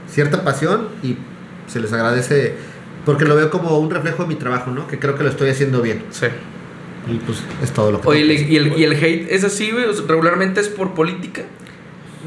cierta 0.09 0.43
pasión 0.43 0.87
y 1.03 1.17
se 1.67 1.79
les 1.81 1.91
agradece 1.93 2.55
porque 3.07 3.25
lo 3.25 3.35
veo 3.35 3.49
como 3.49 3.77
un 3.79 3.89
reflejo 3.89 4.21
de 4.23 4.29
mi 4.29 4.35
trabajo, 4.35 4.69
¿no? 4.69 4.87
Que 4.87 4.99
creo 4.99 5.15
que 5.15 5.23
lo 5.23 5.29
estoy 5.31 5.49
haciendo 5.49 5.81
bien. 5.81 6.03
Sí. 6.11 6.27
Y 7.09 7.15
pues 7.19 7.41
es 7.63 7.71
todo 7.71 7.91
lo 7.91 8.01
que... 8.01 8.07
Oye, 8.07 8.21
¿y 8.47 8.55
el, 8.57 8.77
y 8.77 8.83
el- 8.83 8.93
hate 8.93 9.27
es 9.31 9.43
así, 9.43 9.71
güey? 9.71 9.85
O 9.85 9.93
sea, 9.93 10.05
¿Regularmente 10.07 10.59
es 10.61 10.67
por 10.67 10.93
política? 10.93 11.41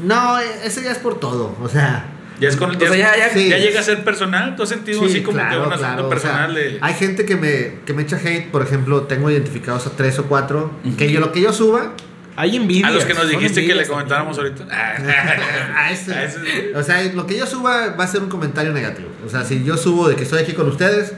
No, 0.03 0.37
ese 0.39 0.83
ya 0.83 0.91
es 0.91 0.97
por 0.97 1.19
todo, 1.19 1.55
o 1.61 1.69
sea... 1.69 2.07
Ya 2.39 2.49
es 2.49 2.55
con 2.57 2.75
O 2.75 2.79
sea, 2.79 2.89
ya, 2.95 3.15
ya, 3.15 3.29
Sí. 3.29 3.49
ya 3.49 3.59
llega 3.59 3.79
a 3.79 3.83
ser 3.83 4.03
personal. 4.03 4.55
¿Tú 4.55 4.63
has 4.63 4.69
sentido 4.69 5.05
así 5.05 5.21
como 5.21 5.37
que 5.37 5.43
un 5.43 5.49
asunto 5.51 5.77
claro, 5.77 6.07
o 6.07 6.09
sea, 6.09 6.09
personal 6.09 6.55
de. 6.55 6.79
Hay 6.81 6.95
gente 6.95 7.23
que 7.23 7.35
me, 7.35 7.73
que 7.85 7.93
me 7.93 8.01
echa 8.01 8.17
hate, 8.17 8.49
por 8.49 8.63
ejemplo, 8.63 9.03
tengo 9.03 9.29
identificados 9.29 9.85
a 9.85 9.91
tres 9.91 10.17
o 10.17 10.25
cuatro, 10.25 10.71
que 10.97 11.11
yo 11.11 11.19
lo 11.19 11.31
que 11.31 11.39
yo 11.41 11.53
suba, 11.53 11.93
Hay 12.41 12.55
envidia. 12.55 12.87
A 12.87 12.91
los 12.91 13.05
que 13.05 13.13
nos 13.13 13.29
dijiste 13.29 13.65
que 13.67 13.75
le 13.75 13.85
comentáramos 13.85 14.35
también. 14.35 14.55
ahorita. 14.59 14.75
a 15.77 15.91
ese- 15.91 16.13
A 16.13 16.23
ese- 16.23 16.73
o 16.75 16.81
sea, 16.81 17.03
lo 17.13 17.27
que 17.27 17.37
yo 17.37 17.45
suba 17.45 17.89
va 17.95 18.03
a 18.03 18.07
ser 18.07 18.21
un 18.23 18.29
comentario 18.29 18.73
negativo. 18.73 19.09
O 19.25 19.29
sea, 19.29 19.43
si 19.45 19.63
yo 19.63 19.77
subo 19.77 20.09
de 20.09 20.15
que 20.15 20.23
estoy 20.23 20.41
aquí 20.41 20.53
con 20.53 20.67
ustedes, 20.67 21.13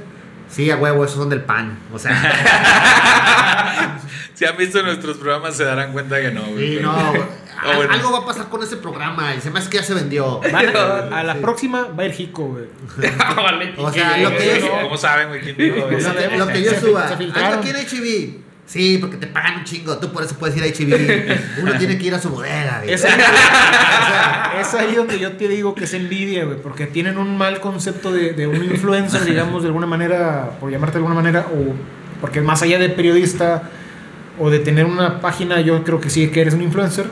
sí, 0.50 0.70
a 0.70 0.76
huevo, 0.76 1.06
esos 1.06 1.18
son 1.18 1.30
del 1.30 1.42
pan. 1.42 1.80
O 1.94 2.00
sea, 2.00 2.12
Si 4.34 4.46
han 4.46 4.58
visto 4.58 4.82
nuestros 4.82 5.18
programas 5.18 5.56
se 5.56 5.64
darán 5.64 5.94
cuenta 5.94 6.20
que 6.20 6.32
no, 6.32 6.42
güey. 6.44 6.68
sí, 6.72 6.76
pero- 6.78 6.92
no, 6.92 7.44
Ah, 7.66 7.78
bueno. 7.78 7.94
algo 7.94 8.12
va 8.12 8.18
a 8.20 8.26
pasar 8.26 8.50
con 8.50 8.62
ese 8.62 8.76
programa 8.76 9.34
y 9.36 9.40
se 9.40 9.50
me 9.50 9.60
hace 9.60 9.70
que 9.70 9.78
ya 9.78 9.84
se 9.84 9.94
vendió. 9.94 10.42
Van 10.52 10.76
a, 10.76 11.20
a 11.20 11.24
la 11.24 11.34
Sí. 11.36 11.40
próxima 11.40 11.88
va 11.98 12.04
el 12.04 12.12
Jico, 12.12 12.48
güey. 12.48 12.66
O 13.78 13.90
sea, 13.94 14.18
lo 14.18 14.32
que 14.36 14.60
yo, 14.60 14.82
¿Cómo 14.82 14.98
saben, 14.98 15.30
güey? 15.30 15.40
Lo 16.38 16.48
que, 16.50 16.62
yo 16.62 16.72
suba, 16.78 17.08
filtraron. 17.18 17.60
aquí 17.60 17.70
en 17.70 17.76
HB. 17.78 18.43
Sí, 18.66 18.98
porque 19.00 19.18
te 19.18 19.28
pagan 19.28 19.60
un 19.60 19.64
chingo, 19.66 19.98
tú 19.98 20.12
por 20.12 20.24
eso 20.24 20.36
puedes 20.36 20.56
ir 20.56 20.64
a 20.64 20.68
HB. 20.68 21.62
Uno 21.64 21.78
tiene 21.78 21.98
que 21.98 22.08
ir 22.08 22.16
a 22.16 22.20
su 22.20 22.30
bodega. 22.30 22.82
güey. 22.84 22.94
Es 24.60 24.74
ahí, 24.76 24.92
es 24.92 24.96
donde 24.96 25.20
yo 25.20 25.34
te 25.34 25.48
digo 25.48 25.76
que 25.76 25.84
es 25.86 25.94
envidia, 25.94 26.46
güey, 26.46 26.58
porque 26.62 26.86
tienen 26.86 27.18
un 27.18 27.38
mal 27.38 27.60
concepto 27.60 28.12
de, 28.12 28.34
de 28.34 28.48
un 28.48 28.64
influencer, 28.64 29.26
digamos, 29.26 29.64
de 29.64 29.68
alguna 29.68 29.88
manera, 29.88 30.52
por 30.60 30.72
llamarte 30.72 30.94
de 30.94 31.00
alguna 31.00 31.16
manera, 31.16 31.48
o 31.52 31.74
porque 32.22 32.40
más 32.42 32.62
allá 32.62 32.80
de 32.80 32.90
periodista 32.90 33.64
o 34.40 34.50
de 34.50 34.60
tener 34.60 34.86
una 34.86 35.20
página, 35.20 35.60
yo 35.62 35.84
creo 35.84 36.00
que 36.00 36.10
sí 36.10 36.30
que 36.30 36.42
eres 36.42 36.54
un 36.54 36.62
influencer, 36.62 37.08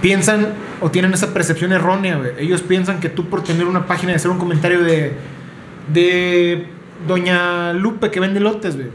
piensan 0.00 0.48
o 0.80 0.90
tienen 0.90 1.12
esa 1.12 1.32
percepción 1.32 1.72
errónea, 1.72 2.16
güey. 2.16 2.32
Ellos 2.38 2.62
piensan 2.62 2.98
que 3.00 3.08
tú 3.08 3.28
por 3.28 3.44
tener 3.44 3.66
una 3.66 3.86
página, 3.86 4.12
de 4.12 4.16
hacer 4.16 4.30
un 4.30 4.38
comentario 4.38 4.82
de, 4.82 5.12
de 5.92 6.66
Doña 7.06 7.72
Lupe 7.74 8.10
que 8.10 8.20
vende 8.20 8.40
lotes, 8.40 8.76
güey. 8.76 8.88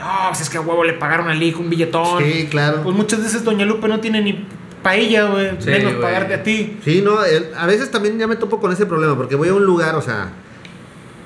No, 0.00 0.06
pues 0.28 0.40
es 0.40 0.50
que 0.50 0.56
a 0.58 0.60
huevo 0.62 0.82
le 0.84 0.94
pagaron 0.94 1.28
al 1.28 1.42
hijo 1.42 1.60
un 1.60 1.70
billetón. 1.70 2.22
Sí, 2.24 2.48
claro. 2.50 2.82
Pues 2.82 2.96
muchas 2.96 3.22
veces 3.22 3.44
Doña 3.44 3.66
Lupe 3.66 3.86
no 3.86 4.00
tiene 4.00 4.22
ni 4.22 4.44
paella, 4.82 5.24
güey. 5.26 5.50
Sí, 5.58 5.68
menos 5.70 5.92
güey. 5.92 6.02
pagarte 6.02 6.34
a 6.34 6.42
ti. 6.42 6.78
Sí, 6.84 7.02
no, 7.04 7.18
a 7.56 7.66
veces 7.66 7.90
también 7.90 8.18
ya 8.18 8.26
me 8.26 8.36
topo 8.36 8.58
con 8.60 8.72
ese 8.72 8.86
problema, 8.86 9.16
porque 9.16 9.34
voy 9.36 9.48
a 9.48 9.54
un 9.54 9.64
lugar, 9.64 9.94
o 9.96 10.00
sea, 10.02 10.30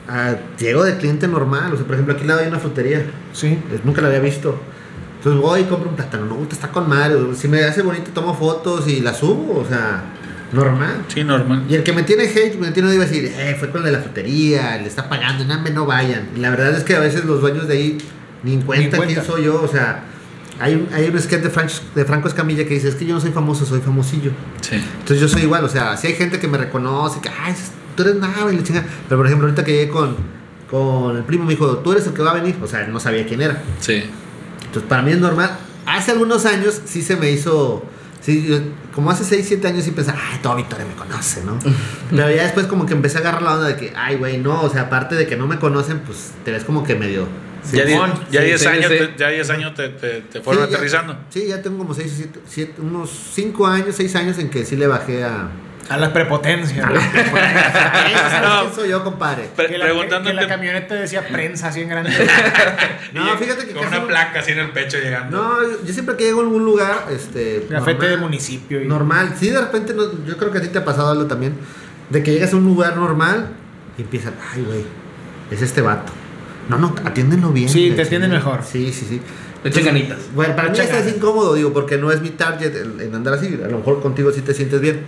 a- 0.09 0.37
llego 0.59 0.85
de 0.85 0.97
cliente 0.99 1.29
normal, 1.29 1.73
o 1.73 1.77
sea, 1.77 1.87
por 1.87 1.95
ejemplo, 1.95 2.15
aquí 2.15 2.23
al 2.23 2.29
lado 2.29 2.41
hay 2.41 2.49
una 2.49 2.59
frutería, 2.59 3.07
Sí. 3.33 3.59
nunca 3.85 4.01
la 4.03 4.09
había 4.09 4.21
visto. 4.21 4.59
Entonces 5.19 5.41
voy 5.41 5.61
y 5.61 5.65
compro 5.65 5.89
un 5.89 5.97
plátano, 5.97 6.27
no, 6.27 6.47
está 6.51 6.69
con 6.69 6.89
madre, 6.89 7.17
si 7.35 7.49
me 7.49 7.63
hace 7.65 7.81
bonito 7.83 8.11
tomo 8.13 8.35
fotos 8.35 8.87
y 8.89 9.01
la 9.01 9.15
subo, 9.15 9.61
o 9.61 9.65
sea, 9.67 10.03
normal. 10.53 11.05
Sí, 11.09 11.25
normal. 11.25 11.65
Y 11.69 11.77
el 11.77 11.83
que 11.83 11.93
me 11.95 12.03
tiene 12.03 12.25
hate, 12.25 12.57
me 12.59 12.71
tiene 12.73 12.93
iba 12.93 13.05
a 13.05 13.07
decir, 13.07 13.33
eh, 13.35 13.57
fue 13.59 13.71
con 13.71 13.81
el 13.81 13.87
de 13.87 13.93
la 13.93 14.01
frutería, 14.01 14.77
le 14.77 14.87
está 14.89 15.09
pagando, 15.09 15.45
no, 15.45 15.55
hombre, 15.55 15.73
no 15.73 15.87
vayan. 15.87 16.29
Y 16.37 16.41
la 16.41 16.51
verdad 16.51 16.75
es 16.77 16.85
que 16.85 16.95
a 16.95 17.01
veces 17.01 17.25
los 17.25 17.41
dueños 17.41 17.67
de 17.69 17.75
ahí 17.75 17.99
ni 18.45 18.55
en 18.55 18.63
cuenta, 18.63 18.97
cuenta. 18.99 19.15
quién 19.15 19.27
soy 19.27 19.45
yo, 19.45 19.63
o 19.63 19.69
sea, 19.69 20.05
hay 20.61 20.75
un, 20.75 20.89
hay 20.93 21.09
un 21.09 21.19
sketch 21.21 21.43
de, 21.43 21.51
Franch- 21.53 21.83
de 21.95 22.05
Franco 22.05 22.29
Escamilla 22.29 22.65
que 22.67 22.75
dice, 22.75 22.89
es 22.89 22.95
que 22.95 23.07
yo 23.07 23.15
no 23.15 23.21
soy 23.21 23.31
famoso, 23.33 23.65
soy 23.65 23.81
famosillo. 23.81 24.31
Sí. 24.61 24.77
Entonces 24.77 25.21
yo 25.21 25.29
soy 25.29 25.43
igual, 25.43 25.65
o 25.65 25.69
sea, 25.69 25.97
si 25.97 26.07
hay 26.09 26.15
gente 26.15 26.39
que 26.39 26.47
me 26.47 26.59
reconoce, 26.59 27.21
que, 27.21 27.29
ay, 27.29 27.55
tú 27.97 28.03
eres 28.05 28.17
nada, 28.17 28.53
y 28.53 28.57
la 28.57 28.63
chingada. 28.63 28.87
Pero 29.09 29.19
por 29.19 29.27
ejemplo, 29.27 29.47
ahorita 29.49 29.65
que 29.65 29.73
llegué 29.73 29.89
con, 29.89 30.17
con 30.71 31.17
el 31.17 31.25
primo, 31.25 31.45
me 31.45 31.51
dijo, 31.55 31.79
tú 31.79 31.93
eres 31.93 32.07
el 32.07 32.13
que 32.13 32.23
va 32.23 32.31
a 32.33 32.35
venir. 32.35 32.57
O 32.63 32.67
sea, 32.67 32.85
él 32.85 32.93
no 32.93 33.01
sabía 33.01 33.27
quién 33.27 33.41
era. 33.43 33.63
Sí. 33.81 34.05
Entonces 34.67 34.85
para 34.89 35.03
mí 35.03 35.13
es 35.13 35.19
normal. 35.19 35.57
Hace 35.87 36.13
algunos 36.13 36.47
años 36.47 36.81
sí 36.85 37.03
se 37.03 37.17
me 37.17 37.31
hizo, 37.31 37.85
sí, 38.21 38.47
yo- 38.49 38.59
como 38.95 39.11
hace 39.11 39.25
6, 39.25 39.45
7 39.49 39.69
años 39.69 39.85
sí 39.85 39.91
pensaba, 39.91 40.19
ay, 40.33 40.39
toda 40.43 40.55
Victoria 40.55 40.87
me 40.87 40.95
conoce, 40.95 41.43
¿no? 41.45 41.59
Pero 42.11 42.31
ya 42.31 42.45
después 42.45 42.67
como 42.67 42.87
que 42.87 42.93
empecé 42.95 43.19
a 43.19 43.21
agarrar 43.21 43.43
la 43.43 43.55
onda 43.55 43.67
de 43.67 43.77
que, 43.77 43.93
ay, 43.97 44.17
güey, 44.17 44.39
no, 44.39 44.63
o 44.63 44.71
sea, 44.71 44.83
aparte 44.83 45.15
de 45.17 45.27
que 45.27 45.37
no 45.37 45.47
me 45.49 45.59
conocen, 45.59 45.99
pues 46.01 46.31
te 46.45 46.53
ves 46.53 46.63
como 46.65 46.85
que 46.85 46.95
medio... 46.95 47.27
Ya 47.73 47.85
die- 47.85 47.93
Simón. 47.95 48.13
ya 48.31 48.41
Sí, 48.41 48.47
10 48.47 48.61
sí, 48.61 48.67
años, 48.67 48.87
sí. 48.93 48.99
te- 48.99 49.15
ya 49.17 49.29
10 49.29 49.51
años 49.51 49.75
te, 49.75 49.89
te, 49.91 50.21
te 50.23 50.41
fueron 50.41 50.65
Sí, 50.67 50.71
ya- 50.71 50.77
aterrizando. 50.77 51.17
Sí, 51.31 51.47
ya 51.49 51.63
tengo 51.63 51.79
como 51.79 51.95
6 51.95 52.29
o 52.35 52.39
7, 52.47 52.81
unos 52.83 53.11
5 53.33 53.67
años, 53.67 53.95
6 53.97 54.15
años 54.17 54.39
en 54.39 54.51
que 54.51 54.65
sí 54.65 54.77
le 54.77 54.87
bajé 54.87 55.25
a... 55.25 55.49
A 55.91 55.99
la 55.99 56.15
prepotencia. 56.15 56.87
a 56.87 56.91
güey. 56.91 57.03
¿Sabes 57.03 58.69
No. 58.71 58.75
soy 58.75 58.89
yo, 58.89 59.05
compadre? 59.05 59.51
Pre- 59.55 59.67
que, 59.67 59.73
la, 59.79 59.85
que- 59.85 59.91
que 59.91 59.95
preguntándote 59.95 60.35
la 60.35 60.47
camioneta 60.49 60.95
decía 60.95 61.27
prensa 61.29 61.69
así 61.69 61.81
en 61.83 61.89
grande. 61.91 62.11
No, 63.13 63.37
fíjate 63.39 63.67
que 63.67 63.75
con 63.75 63.87
una 63.87 64.07
placa 64.07 64.41
así 64.41 64.53
en 64.53 64.59
el 64.59 64.71
pecho 64.71 64.99
llegando. 64.99 65.37
No, 65.37 65.63
yo 65.85 65.93
siempre 65.93 66.17
que 66.17 66.25
llego 66.25 66.41
a 66.41 66.45
algún 66.45 66.65
lugar, 66.65 67.07
este. 67.13 67.67
Normal, 67.71 67.99
de 67.99 68.17
municipio. 68.17 68.83
y- 68.83 68.87
Normal. 68.87 69.35
Sí, 69.39 69.51
de 69.51 69.61
repente, 69.61 69.95
no- 69.95 70.25
yo 70.25 70.37
creo 70.37 70.51
que 70.51 70.59
a 70.59 70.61
ti 70.63 70.69
te 70.69 70.79
ha 70.79 70.85
pasado 70.85 71.11
algo 71.11 71.27
también. 71.27 71.55
De 72.11 72.23
que 72.23 72.33
llegas 72.33 72.53
a 72.53 72.57
un 72.57 72.65
lugar 72.65 72.97
normal 72.97 73.51
y 73.99 74.03
empiezan, 74.03 74.35
ay, 74.53 74.63
güey, 74.63 74.85
es 75.51 75.63
este 75.63 75.81
vato. 75.81 76.13
No, 76.69 76.79
no, 76.79 76.95
atiéndenlo 77.05 77.53
bien. 77.53 77.69
Sí, 77.69 77.93
te 77.95 78.03
atienden 78.03 78.31
mejor. 78.31 78.61
Sí, 78.65 78.93
sí, 78.93 79.07
sí. 79.09 79.21
Le 79.63 79.71
echen 79.71 79.85
ganitas. 79.85 80.19
Bueno, 80.35 80.55
para 80.57 80.69
mí 80.71 80.79
esto 80.79 80.97
es 80.97 81.15
incómodo, 81.15 81.55
digo, 81.55 81.73
porque 81.73 81.97
no 81.97 82.13
es 82.13 82.21
mi 82.21 82.31
target 82.31 82.75
en, 82.77 83.01
en 83.01 83.15
andar 83.15 83.35
así. 83.35 83.59
A 83.65 83.69
lo 83.69 83.79
mejor 83.79 84.03
contigo 84.03 84.31
sí 84.31 84.43
te 84.43 84.53
sientes 84.53 84.81
bien. 84.81 85.01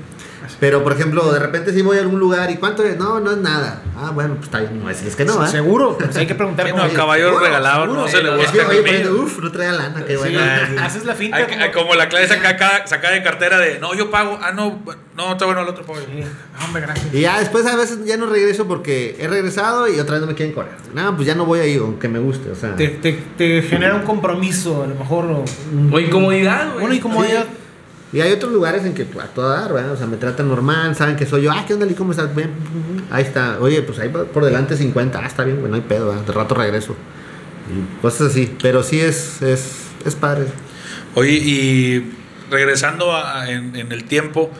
Pero, 0.61 0.83
por 0.83 0.93
ejemplo, 0.93 1.33
de 1.33 1.39
repente 1.39 1.73
si 1.73 1.83
voy 1.83 1.99
a 1.99 2.01
algún 2.01 2.19
lugar 2.21 2.51
y 2.51 2.57
¿cuánto 2.57 2.83
es? 2.85 2.97
No, 2.97 3.21
no 3.21 3.31
es 3.33 3.37
nada. 3.39 3.83
Ah, 3.97 4.11
bueno, 4.15 4.35
pues 4.35 4.47
está 4.47 4.61
bien. 4.61 4.83
No 4.83 4.89
es, 4.91 5.03
es 5.03 5.17
que 5.17 5.25
no, 5.25 5.45
¿eh? 5.45 5.49
Seguro, 5.49 5.97
pues 5.99 6.17
hay 6.17 6.27
que 6.27 6.35
preguntar 6.35 6.69
no, 6.75 6.89
caballo 6.95 7.27
seguro, 7.27 7.45
regalado 7.45 7.83
seguro. 7.83 8.01
no 8.03 8.09
se 8.09 8.23
le 8.23 8.29
Sí, 8.31 8.37
busca. 8.37 8.45
Es 8.45 8.51
que, 8.53 8.61
oye, 8.67 8.77
remedio. 8.83 9.03
pero, 9.11 9.23
uf, 9.25 9.39
no 9.43 9.53
traía 9.53 9.73
lana, 9.73 10.05
qué 10.05 10.13
Sí, 10.13 10.19
bueno. 10.19 10.41
haces 10.83 11.05
la 11.05 11.15
finta. 11.15 11.37
Hay- 11.37 11.45
como- 11.47 11.61
hay 11.63 11.71
como 11.73 11.95
la 11.95 12.09
clave 12.09 12.29
sacada, 12.29 12.87
sacada 12.87 13.15
de 13.15 13.23
cartera 13.23 13.59
de 13.59 13.79
no, 13.79 13.95
yo 13.95 14.11
pago. 14.11 14.39
Ah, 14.43 14.53
no, 14.53 14.81
no, 15.17 15.33
está 15.33 15.45
bueno 15.47 15.63
el 15.63 15.69
otro 15.69 15.85
pago. 15.85 15.99
Sí. 16.01 16.23
Hombre, 16.65 16.83
gracias. 16.83 17.07
Y 17.13 17.21
ya 17.21 17.39
después 17.39 17.67
a 17.67 17.77
veces 17.77 18.05
ya 18.05 18.17
no 18.17 18.27
regreso 18.27 18.67
porque 18.67 19.17
he 19.19 19.29
regresado 19.29 19.89
y 19.89 19.99
otra 20.01 20.15
vez 20.15 20.21
no 20.23 20.27
me 20.29 20.35
quieren 20.35 20.55
correr. 20.55 20.73
No, 20.95 21.15
pues 21.17 21.27
ya 21.27 21.35
no 21.35 21.45
voy 21.47 21.61
ahí, 21.61 21.77
aunque 21.77 22.09
me 22.09 22.19
guste, 22.19 22.51
o 22.51 22.55
sea. 22.55 22.75
Te, 22.77 22.89
te, 22.89 23.13
te 23.37 23.63
genera 23.63 23.95
un 23.95 24.03
compromiso, 24.03 24.83
a 24.83 24.87
lo 24.87 24.95
mejor. 24.95 25.25
o- 25.27 25.45
O 25.93 26.01
incomodidad, 26.01 26.73
güey. 26.75 26.85
Una 26.87 26.95
incomodidad. 26.95 27.45
Sí. 27.45 27.51
Y 28.13 28.21
hay 28.21 28.33
otros 28.33 28.53
lugares 28.53 28.85
en 28.85 28.95
que 28.95 29.03
a 29.03 29.27
toda 29.27 29.61
dar, 29.61 29.73
¿verdad? 29.73 29.93
O 29.93 29.97
sea, 29.97 30.07
me 30.07 30.17
tratan 30.17 30.49
normal, 30.49 30.95
saben 30.95 31.17
que 31.17 31.27
soy 31.27 31.43
yo. 31.43 31.51
Ah, 31.53 31.65
¿qué 31.67 31.75
onda, 31.75 31.87
Lee? 31.87 31.95
¿Cómo 31.95 32.13
estás? 32.13 32.35
Bien. 32.35 32.51
Ahí 33.11 33.25
está. 33.25 33.59
Oye, 33.61 33.83
pues 33.83 33.99
ahí 33.99 34.09
por 34.09 34.45
delante 34.45 34.77
50. 34.77 35.19
Ah, 35.23 35.27
está 35.27 35.43
bien, 35.45 35.59
güey, 35.59 35.71
no 35.71 35.77
hay 35.77 35.83
pedo, 35.83 36.09
¿verdad? 36.09 36.23
De 36.25 36.33
rato 36.33 36.55
regreso. 36.55 36.95
Y 37.69 38.01
cosas 38.01 38.29
así. 38.31 38.55
Pero 38.63 38.83
sí 38.85 39.01
es, 39.01 39.43
es, 39.43 39.89
es 40.05 40.15
padre. 40.15 40.47
Oye, 41.15 41.33
y 41.33 42.13
regresando 42.51 43.15
a- 43.15 43.51
en, 43.51 43.75
en 43.75 43.91
el 43.91 44.05
tiempo, 44.05 44.51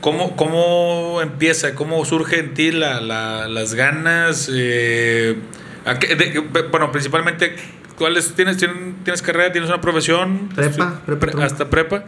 ¿cómo, 0.00 0.34
¿cómo 0.34 1.20
empieza? 1.22 1.74
¿Cómo 1.74 2.02
surge 2.06 2.38
en 2.38 2.54
ti 2.54 2.72
la, 2.72 3.00
la- 3.02 3.48
las 3.48 3.74
ganas? 3.74 4.48
eh, 4.52 5.36
a 5.84 5.98
qué- 5.98 6.16
de- 6.16 6.40
bueno, 6.70 6.90
principalmente, 6.90 7.54
¿cuáles 7.98 8.32
tienes, 8.34 8.56
tienes, 8.56 8.76
tienes 9.04 9.20
carrera? 9.20 9.52
¿Tienes 9.52 9.68
una 9.68 9.82
profesión? 9.82 10.48
Prepa, 10.54 11.02
prepa, 11.04 11.44
hasta 11.44 11.68
prepa. 11.68 12.04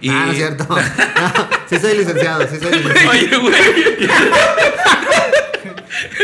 Y, 0.00 0.08
Ah, 0.10 0.24
no 0.26 0.30
es 0.32 0.36
cierto. 0.36 0.66
No, 0.68 1.48
sí 1.68 1.78
soy 1.78 1.98
licenciado, 1.98 2.42
sí 2.48 2.56
soy 2.60 2.72
licenciado. 2.72 3.10
Oye, 3.10 3.36
güey. 3.36 4.08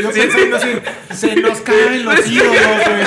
Yo 0.02 0.10
pensando 0.10 0.56
así, 0.56 0.68
se 1.14 1.36
nos 1.36 1.60
caen 1.60 2.04
los 2.04 2.26
ídolos, 2.26 2.52
güey. 2.54 3.04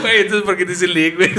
Güey, 0.00 0.20
entonces, 0.20 0.42
¿por 0.42 0.56
qué 0.56 0.64
te 0.64 0.70
dice 0.72 0.86
Lick, 0.86 1.16
güey? 1.16 1.32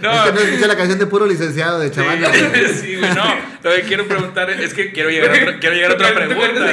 No, 0.00 0.12
Es 0.12 0.20
que 0.22 0.32
no 0.32 0.40
escuché 0.40 0.66
la 0.66 0.76
canción 0.76 0.98
de 0.98 1.06
puro 1.06 1.26
licenciado 1.26 1.78
de 1.80 1.90
chaval. 1.90 2.18
Sí, 2.32 2.40
sí, 2.80 2.96
güey, 2.96 3.14
no. 3.14 3.34
Lo 3.62 3.70
que 3.74 3.82
quiero 3.82 4.06
preguntar 4.06 4.50
es 4.50 4.74
que 4.74 4.92
quiero 4.92 5.08
llegar 5.10 5.30
a 5.30 5.42
otra, 5.42 5.58
quiero 5.58 5.74
llegar 5.74 5.90
a 5.92 5.94
otra 5.94 6.14
pregunta. 6.14 6.72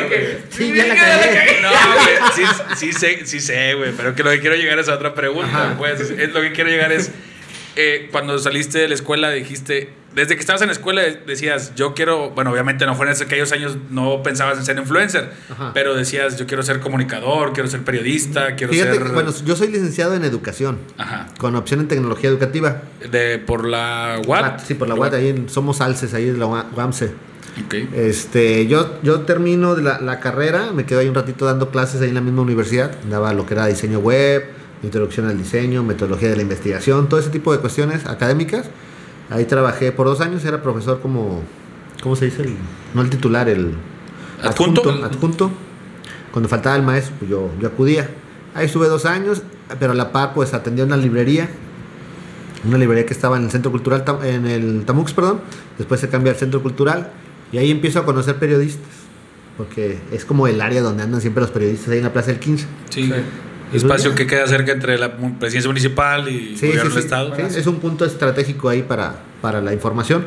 Sí, 0.49 0.73
ya 0.75 0.85
la 0.87 0.95
cagué. 0.95 1.59
No, 1.61 1.69
güey, 1.69 2.15
sí, 2.35 2.43
sí 2.75 2.93
sé, 2.93 3.25
sí 3.25 3.39
sé, 3.39 3.73
güey, 3.75 3.91
pero 3.95 4.13
que 4.13 4.23
lo 4.23 4.29
que 4.31 4.39
quiero 4.41 4.55
llegar 4.55 4.77
es 4.79 4.89
a 4.89 4.93
otra 4.95 5.13
pregunta, 5.15 5.49
Ajá. 5.67 5.75
pues, 5.77 5.99
es 6.01 6.33
lo 6.33 6.41
que 6.41 6.51
quiero 6.51 6.69
llegar 6.69 6.91
es, 6.91 7.11
eh, 7.77 8.09
cuando 8.11 8.37
saliste 8.39 8.79
de 8.79 8.87
la 8.89 8.95
escuela 8.95 9.29
dijiste, 9.31 9.89
desde 10.15 10.33
que 10.33 10.39
estabas 10.41 10.61
en 10.63 10.67
la 10.67 10.73
escuela 10.73 11.03
decías, 11.27 11.73
yo 11.75 11.93
quiero, 11.93 12.31
bueno, 12.31 12.51
obviamente 12.51 12.85
no 12.87 12.95
fue 12.95 13.05
en 13.09 13.13
aquellos 13.21 13.51
años, 13.51 13.77
no 13.91 14.23
pensabas 14.23 14.57
en 14.57 14.65
ser 14.65 14.77
influencer, 14.79 15.29
Ajá. 15.49 15.71
pero 15.75 15.93
decías, 15.93 16.37
yo 16.37 16.47
quiero 16.47 16.63
ser 16.63 16.79
comunicador, 16.79 17.53
quiero 17.53 17.69
ser 17.69 17.81
periodista, 17.83 18.55
quiero 18.55 18.73
Fíjate 18.73 18.93
ser... 18.95 19.03
que, 19.03 19.11
bueno, 19.11 19.31
yo 19.45 19.55
soy 19.55 19.67
licenciado 19.67 20.15
en 20.15 20.23
educación, 20.25 20.79
Ajá, 20.97 21.27
con 21.37 21.55
opción 21.55 21.81
en 21.81 21.87
tecnología 21.87 22.29
educativa. 22.31 22.81
de, 23.11 23.37
por 23.37 23.67
la 23.67 24.19
UAT. 24.25 24.59
Sí, 24.65 24.73
por 24.73 24.87
la 24.87 24.95
UAT, 24.95 25.13
ahí 25.13 25.29
en- 25.29 25.49
somos 25.49 25.79
alces, 25.81 26.13
ahí 26.15 26.29
en 26.29 26.39
la 26.39 26.47
UA- 26.47 26.65
UAMSE. 26.75 27.11
Ok. 27.65 27.73
Este, 27.95 28.67
yo, 28.67 28.99
yo 29.03 29.21
termino 29.21 29.75
de 29.75 29.81
la, 29.83 29.99
la 29.99 30.19
carrera, 30.19 30.71
me 30.73 30.85
quedo 30.85 30.99
ahí 30.99 31.07
un 31.09 31.15
ratito 31.15 31.45
dando 31.45 31.69
clases 31.71 32.01
ahí 32.01 32.09
en 32.09 32.15
la 32.15 32.21
misma 32.21 32.41
universidad, 32.43 32.91
daba 33.09 33.33
lo 33.33 33.45
que 33.45 33.53
era 33.55 33.65
diseño 33.67 33.99
web, 33.99 34.43
introducción 34.83 35.27
al 35.27 35.37
diseño, 35.37 35.83
metodología 35.83 36.29
de 36.29 36.35
la 36.35 36.41
investigación, 36.43 37.09
todo 37.09 37.19
ese 37.19 37.29
tipo 37.29 37.51
de 37.51 37.59
cuestiones 37.59 38.05
académicas. 38.05 38.65
Ahí 39.29 39.45
trabajé 39.45 39.91
por 39.91 40.07
dos 40.07 40.21
años, 40.21 40.45
era 40.45 40.61
profesor 40.61 40.99
como, 41.01 41.41
¿cómo 42.01 42.15
se 42.15 42.25
dice? 42.25 42.43
El- 42.43 42.55
no 42.93 43.01
el 43.01 43.09
titular, 43.09 43.49
el 43.49 43.73
¿Adjunto? 44.43 44.89
adjunto. 45.03 45.51
Cuando 46.31 46.47
faltaba 46.47 46.75
el 46.75 46.83
maestro, 46.83 47.15
pues 47.19 47.31
yo, 47.31 47.49
yo 47.59 47.67
acudía. 47.67 48.09
Ahí 48.53 48.65
estuve 48.67 48.87
dos 48.87 49.05
años, 49.05 49.41
pero 49.79 49.91
a 49.93 49.95
la 49.95 50.11
par 50.11 50.33
pues 50.33 50.53
atendía 50.53 50.83
una 50.85 50.97
librería, 50.97 51.49
una 52.65 52.77
librería 52.77 53.05
que 53.05 53.13
estaba 53.13 53.37
en 53.37 53.43
el 53.45 53.51
Centro 53.51 53.71
Cultural, 53.71 54.03
en 54.23 54.45
el 54.47 54.83
Tamux, 54.85 55.13
perdón. 55.13 55.41
Después 55.77 55.99
se 55.99 56.09
cambia 56.09 56.31
al 56.33 56.37
Centro 56.37 56.61
Cultural 56.61 57.11
y 57.51 57.57
ahí 57.57 57.71
empiezo 57.71 57.99
a 57.99 58.05
conocer 58.05 58.35
periodistas, 58.37 58.87
porque 59.57 59.99
es 60.11 60.25
como 60.25 60.47
el 60.47 60.61
área 60.61 60.81
donde 60.81 61.03
andan 61.03 61.21
siempre 61.21 61.41
los 61.41 61.51
periodistas, 61.51 61.89
ahí 61.89 61.97
en 61.99 62.03
la 62.05 62.13
Plaza 62.13 62.27
del 62.31 62.39
15. 62.39 62.65
Sí. 62.89 63.11
Espacio 63.73 64.15
que 64.15 64.25
queda 64.27 64.47
cerca 64.47 64.71
entre 64.71 64.97
la 64.97 65.17
presidencia 65.17 65.69
municipal 65.69 66.29
y 66.29 66.55
Sí, 66.57 66.67
gobierno 66.67 66.89
sí, 66.91 66.95
del 66.95 67.03
estado. 67.03 67.35
sí, 67.35 67.59
es 67.59 67.67
un 67.67 67.79
punto 67.79 68.05
estratégico 68.05 68.69
ahí 68.69 68.83
para, 68.83 69.15
para 69.41 69.61
la 69.61 69.73
información. 69.73 70.23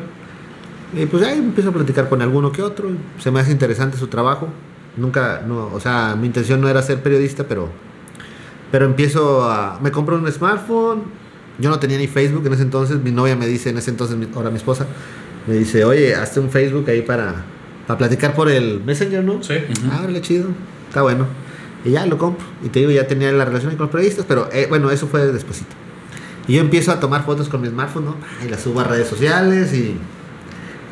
Y 0.95 1.05
pues 1.05 1.23
ahí 1.23 1.39
empiezo 1.39 1.69
a 1.69 1.73
platicar 1.73 2.09
con 2.09 2.21
alguno 2.21 2.51
que 2.51 2.61
otro. 2.61 2.89
Se 3.19 3.31
me 3.31 3.39
hace 3.39 3.51
interesante 3.51 3.97
su 3.97 4.07
trabajo. 4.07 4.49
Nunca, 4.97 5.41
no, 5.47 5.69
o 5.73 5.79
sea, 5.79 6.15
mi 6.19 6.27
intención 6.27 6.59
no 6.59 6.67
era 6.67 6.81
ser 6.81 7.01
periodista, 7.01 7.45
pero, 7.47 7.69
pero 8.71 8.85
empiezo 8.85 9.49
a. 9.49 9.79
Me 9.81 9.89
compro 9.91 10.17
un 10.17 10.29
smartphone. 10.31 11.03
Yo 11.59 11.69
no 11.69 11.79
tenía 11.79 11.97
ni 11.97 12.07
Facebook 12.07 12.45
en 12.45 12.53
ese 12.53 12.63
entonces. 12.63 12.99
Mi 13.01 13.11
novia 13.11 13.35
me 13.35 13.47
dice, 13.47 13.69
en 13.69 13.77
ese 13.77 13.89
entonces, 13.89 14.17
ahora 14.35 14.49
mi 14.49 14.57
esposa, 14.57 14.85
me 15.47 15.55
dice, 15.55 15.85
oye, 15.85 16.13
hazte 16.13 16.39
un 16.39 16.49
Facebook 16.49 16.89
ahí 16.89 17.01
para, 17.01 17.35
para 17.87 17.97
platicar 17.97 18.33
por 18.35 18.49
el 18.49 18.81
Messenger, 18.83 19.23
¿no? 19.23 19.41
Sí. 19.41 19.53
Ujú. 19.53 19.89
Ah, 19.91 20.01
órale, 20.03 20.21
chido. 20.21 20.49
Está 20.89 21.01
bueno. 21.03 21.25
Y 21.83 21.91
ya 21.91 22.05
lo 22.05 22.17
compro. 22.17 22.45
Y 22.63 22.69
te 22.69 22.79
digo, 22.79 22.91
ya 22.91 23.07
tenía 23.07 23.31
la 23.31 23.45
relación 23.45 23.71
con 23.75 23.85
los 23.87 23.91
periodistas, 23.91 24.25
pero 24.27 24.49
eh, 24.51 24.67
bueno, 24.69 24.91
eso 24.91 25.07
fue 25.07 25.25
despuesito. 25.27 25.71
Y 26.47 26.53
yo 26.55 26.61
empiezo 26.61 26.91
a 26.91 26.99
tomar 26.99 27.25
fotos 27.25 27.49
con 27.49 27.61
mi 27.61 27.67
smartphone, 27.69 28.05
¿no? 28.05 28.15
Y 28.45 28.49
las 28.49 28.61
subo 28.61 28.79
a 28.81 28.83
redes 28.83 29.07
sociales 29.07 29.73
y 29.73 29.95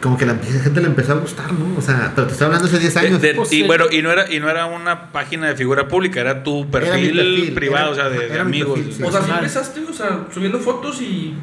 como 0.01 0.17
que 0.17 0.25
la 0.25 0.35
gente 0.35 0.79
le 0.79 0.87
empezó 0.87 1.11
a 1.11 1.15
gustar, 1.15 1.51
¿no? 1.51 1.77
O 1.77 1.81
sea, 1.81 2.13
pero 2.15 2.27
te 2.27 2.33
estoy 2.33 2.45
hablando 2.45 2.67
hace 2.67 2.79
10 2.79 2.93
De- 2.93 2.99
años. 3.01 3.21
de- 3.21 3.33
Pues, 3.35 3.51
y 3.51 3.61
sí. 3.61 3.63
bueno, 3.67 3.85
y 3.91 4.01
no 4.01 4.11
era 4.11 4.31
y 4.31 4.39
no 4.39 4.49
era 4.49 4.65
una 4.65 5.11
página 5.11 5.47
de 5.47 5.55
figura 5.55 5.87
pública, 5.87 6.21
era 6.21 6.43
tu 6.43 6.69
perfil, 6.71 7.19
Era 7.19 7.23
perfil, 7.29 7.53
privado, 7.53 7.93
era- 7.93 8.07
o 8.07 8.09
sea, 8.09 8.19
de, 8.19 8.29
de 8.29 8.39
amigos. 8.39 8.75
perfil, 8.79 8.93
sí. 8.95 9.03
O 9.03 9.11
sea, 9.11 9.21
sí 9.21 9.27
Personal. 9.27 9.37
empezaste, 9.43 9.81
o 9.89 9.93
sea, 9.93 10.25
subiendo 10.33 10.59
fotos 10.59 11.01
y. 11.01 11.33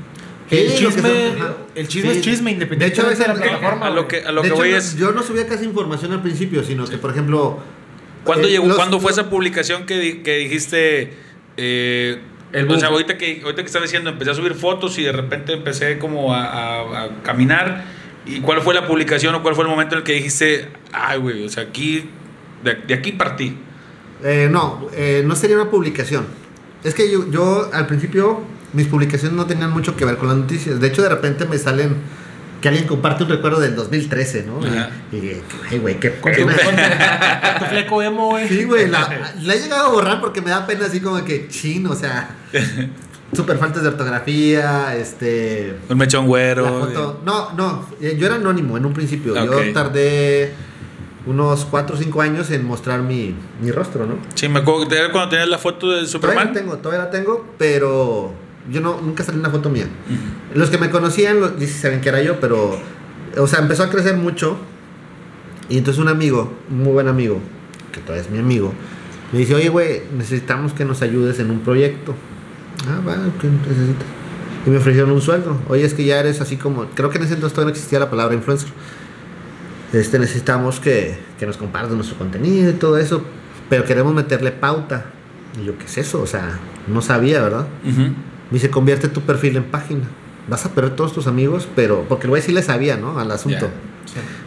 El 0.49 0.73
chisme, 0.75 1.35
el 1.75 1.89
chisme 1.89 2.13
Sí. 2.13 2.19
es 2.19 2.25
chisme, 2.25 2.51
De 2.51 2.55
independientemente 2.55 2.87
hecho, 2.87 3.03
a 3.03 3.05
de, 3.05 3.11
veces- 3.11 3.27
la 3.29 3.35
plataforma. 3.35 3.87
a 3.89 3.91
lo 3.91 4.07
que 4.09 4.21
a 4.25 4.31
lo 4.33 4.43
de 4.43 4.49
que 4.49 4.55
hecho, 4.55 4.57
voy 4.63 4.71
no- 4.71 4.77
es 4.77 4.97
yo 4.97 5.11
no 5.13 5.23
subía 5.25 5.47
casi 5.49 5.65
información 5.65 6.13
al 6.13 6.23
principio, 6.23 6.63
sino 6.65 6.87
que, 6.87 6.97
por 6.99 7.11
ejemplo... 7.11 7.59
¿Cuándo 8.27 8.49
eh, 8.49 8.51
llegó 8.51 8.67
los- 8.67 8.77
cuándo 8.77 9.01
fue 9.01 9.13
esa 9.13 9.31
publicación 9.31 9.87
que, 9.87 9.99
di- 9.99 10.15
que 10.23 10.37
dijiste 10.37 11.15
eh, 11.57 12.19
El 12.53 12.71
o 12.71 12.79
sea, 12.79 12.89
ahorita 12.89 13.17
que 13.19 13.41
ahorita 13.43 13.63
que 13.63 13.67
estás 13.67 13.83
diciendo, 13.83 14.11
empecé 14.11 14.31
a 14.31 14.35
subir 14.35 14.55
fotos 14.55 14.99
y 14.99 15.03
de 15.05 15.13
repente 15.13 15.53
empecé 15.55 15.99
como 15.99 16.35
a, 16.35 16.45
a- 16.45 17.05
a 17.05 17.23
caminar 17.23 17.85
y 18.27 18.41
cuál 18.41 18.61
fue 18.61 18.75
la 18.75 18.87
publicación 18.87 19.35
o 19.35 19.43
cuál 19.43 19.55
fue 19.55 19.65
el 19.65 19.71
momento 19.71 19.95
en 19.95 19.99
el 20.01 20.05
que 20.05 20.13
dijiste, 20.13 20.69
ay, 20.93 21.19
güey, 21.19 21.45
o 21.45 21.49
sea, 21.49 21.63
aquí 21.65 22.09
de, 22.65 22.75
de 22.75 22.95
aquí 22.95 23.13
partí. 23.13 23.57
Eh, 24.25 24.49
no, 24.51 24.89
eh, 24.95 25.23
no 25.25 25.37
sería 25.37 25.57
una 25.57 25.71
publicación. 25.71 26.27
Es 26.85 26.95
que 26.95 27.11
yo, 27.11 27.31
yo 27.31 27.71
al 27.73 27.87
principio 27.87 28.41
mis 28.73 28.87
publicaciones 28.89 29.37
no 29.37 29.47
tenían 29.47 29.71
mucho 29.71 29.97
que 29.97 30.05
ver 30.05 30.17
con 30.17 30.29
las 30.29 30.37
noticias. 30.37 30.81
De 30.81 30.89
hecho, 30.89 31.03
de 31.03 31.09
repente 31.09 31.45
me 31.47 31.57
salen 31.59 31.97
que 32.67 32.71
alguien 32.71 32.89
comparte 32.89 33.23
un 33.23 33.31
recuerdo 33.31 33.61
del 33.61 33.77
2013, 33.77 34.43
¿no? 34.43 34.59
Ajá. 34.59 34.91
Y, 35.13 35.17
y, 35.19 35.43
ay, 35.71 35.79
güey, 35.79 36.01
qué 36.01 36.11
tu, 37.59 37.65
fleco 37.67 38.03
emo, 38.03 38.31
güey. 38.31 38.49
Sí, 38.49 38.65
güey, 38.65 38.89
la, 38.89 39.33
la 39.41 39.55
he 39.55 39.61
llegado 39.61 39.87
a 39.87 39.93
borrar 39.93 40.21
porque 40.21 40.41
me 40.41 40.51
da 40.51 40.67
pena 40.67 40.87
así 40.87 40.99
como 41.01 41.25
que 41.25 41.47
chin, 41.47 41.87
o 41.87 41.95
sea, 41.95 42.29
súper 43.33 43.59
faltas 43.59 43.85
de 43.85 43.89
ortografía, 43.91 44.97
este... 44.97 45.77
Un 45.89 45.97
mechón 45.97 46.23
La 46.23 46.27
güero. 46.27 46.81
foto. 46.81 47.21
No, 47.25 47.53
no, 47.53 47.89
eh, 48.01 48.17
yo 48.19 48.27
era 48.27 48.35
anónimo 48.35 48.77
en 48.77 48.85
un 48.85 48.93
principio. 48.93 49.37
Yo 49.45 49.73
tardé 49.73 50.53
unos 51.25 51.67
4 51.67 51.95
o 51.95 51.99
5 52.01 52.21
años 52.21 52.51
en 52.51 52.65
mostrar 52.67 53.01
mi, 53.03 53.33
mi 53.61 53.71
rostro, 53.71 54.07
¿no? 54.07 54.19
Sí, 54.35 54.49
me 54.49 54.59
acuerdo 54.59 54.89
que 54.89 54.97
cuando 55.13 55.29
tenías 55.29 55.49
la 55.49 55.59
foto 55.59 55.87
de 55.87 55.99
Todavía 55.99 56.09
Superman. 56.09 56.47
la 56.49 56.53
tengo, 56.53 56.79
todavía 56.79 57.05
la 57.05 57.11
tengo, 57.13 57.47
pero 57.59 58.33
yo 58.71 58.81
no, 58.81 59.01
nunca 59.01 59.25
salí 59.25 59.39
una 59.39 59.51
foto 59.51 59.71
mía. 59.71 59.87
Los 60.55 60.71
que 60.71 60.79
me 60.79 60.91
conocían, 60.91 61.41
los, 61.41 61.53
sí 61.59 61.67
saben 61.67 62.01
que 62.01 62.09
era 62.09 62.23
yo, 62.23 62.41
pero, 62.41 62.79
o 63.37 63.47
sea, 63.47 63.61
empezó 63.61 63.85
a 63.85 63.91
crecer 63.91 64.17
mucho. 64.17 64.59
Y 65.69 65.79
entonces 65.79 66.01
un 66.01 66.09
amigo, 66.09 66.53
un 66.71 66.83
muy 66.85 66.93
buen 66.93 67.09
amigo, 67.09 67.41
que 67.93 68.01
todavía 68.01 68.23
es 68.23 68.31
mi 68.31 68.39
amigo, 68.39 68.73
me 69.33 69.41
dice, 69.41 69.55
oye, 69.55 69.69
güey, 69.69 70.03
necesitamos 70.17 70.73
que 70.73 70.85
nos 70.85 71.03
ayudes 71.03 71.39
en 71.41 71.51
un 71.51 71.61
proyecto. 71.61 72.15
Ah, 72.89 73.01
va, 73.07 73.15
¿qué 73.41 73.49
necesitas? 73.49 74.07
Y 74.65 74.71
me 74.71 74.79
ofrecieron 74.79 75.11
un 75.11 75.21
sueldo. 75.21 75.61
Oye, 75.69 75.85
es 75.85 75.95
que 75.95 76.05
ya 76.05 76.21
eres 76.21 76.41
así 76.41 76.57
como, 76.57 76.87
creo 76.87 77.11
que 77.11 77.19
en 77.19 77.25
ese 77.25 77.35
entonces 77.35 77.55
todavía 77.55 77.73
no 77.73 77.77
existía 77.77 77.99
la 77.99 78.11
palabra 78.11 78.35
influencer. 78.35 78.69
Este, 79.93 80.19
necesitamos 80.19 80.81
que, 80.81 81.19
que 81.39 81.47
nos 81.47 81.57
compartas 81.57 81.93
nuestro 81.93 82.19
contenido 82.19 82.71
y 82.71 82.75
todo 82.75 82.99
eso, 82.99 83.23
pero 83.69 83.85
queremos 83.85 84.15
meterle 84.15 84.53
pauta. 84.53 85.07
Y 85.61 85.65
yo, 85.65 85.79
¿qué 85.79 85.87
es 85.87 85.99
eso? 85.99 86.21
O 86.21 86.27
sea, 86.27 86.59
no 86.87 87.03
sabía, 87.03 87.43
¿verdad? 87.43 87.67
Me 88.51 88.55
dice, 88.55 88.71
convierte 88.71 89.09
tu 89.09 89.21
perfil 89.23 89.57
en 89.57 89.65
página. 89.65 90.03
Vas 90.49 90.65
a 90.65 90.71
perder 90.73 90.95
todos 90.95 91.13
tus 91.13 91.27
amigos, 91.27 91.67
pero. 91.75 92.05
Porque 92.09 92.25
el 92.27 92.31
güey 92.31 92.43
sí 92.43 92.53
le 92.53 92.63
sabía, 92.63 92.97
¿no? 92.97 93.19
Al 93.19 93.31
asunto. 93.33 93.69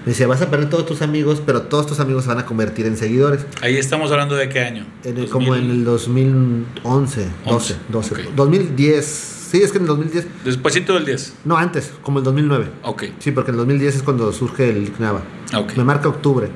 Me 0.06 0.14
dice, 0.14 0.26
vas 0.26 0.41
a 0.41 0.50
perder 0.50 0.70
todos 0.70 0.86
tus 0.86 1.02
amigos, 1.02 1.41
pero 1.45 1.64
todos 1.64 1.86
tus 1.86 2.00
amigos 2.00 2.24
se 2.24 2.30
van 2.30 2.39
a 2.39 2.45
convertir 2.45 2.86
en 2.86 2.95
seguidores. 2.97 3.45
Ahí 3.62 3.76
estamos 3.78 4.10
hablando 4.12 4.36
de 4.36 4.47
qué 4.50 4.62
año. 4.62 4.86
En 5.04 5.18
el- 5.18 5.28
2000. 5.28 5.30
como 5.30 5.56
en 5.56 5.70
el 5.70 5.84
2011, 5.84 7.28
12, 7.45 7.76
12. 7.89 8.14
ok. 8.16 8.20
2010. 8.36 9.06
Sí, 9.52 9.62
es 9.62 9.72
que 9.72 9.78
en 9.78 9.84
el 9.84 9.88
2010. 9.88 10.28
Despuésito 10.45 10.93
del 10.93 11.06
10. 11.06 11.34
No, 11.43 11.58
antes, 11.58 11.91
como 12.04 12.20
el 12.20 12.24
2009. 12.24 12.68
Ok. 12.84 13.04
Sí, 13.20 13.32
porque 13.32 13.52
en 13.52 13.56
el 13.56 13.60
2010 13.60 13.95
es 13.97 14.04
cuando 14.04 14.32
surge 14.32 14.70
el 14.70 14.84
ICNAVA. 14.84 15.22
Ok. 15.58 15.76
Me 15.76 15.84
marca 15.84 16.08
octubre. 16.08 16.47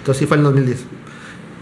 Entonces 0.00 0.18
sí 0.18 0.26
fue 0.26 0.36
en 0.36 0.40
el 0.40 0.44
2010. 0.46 0.84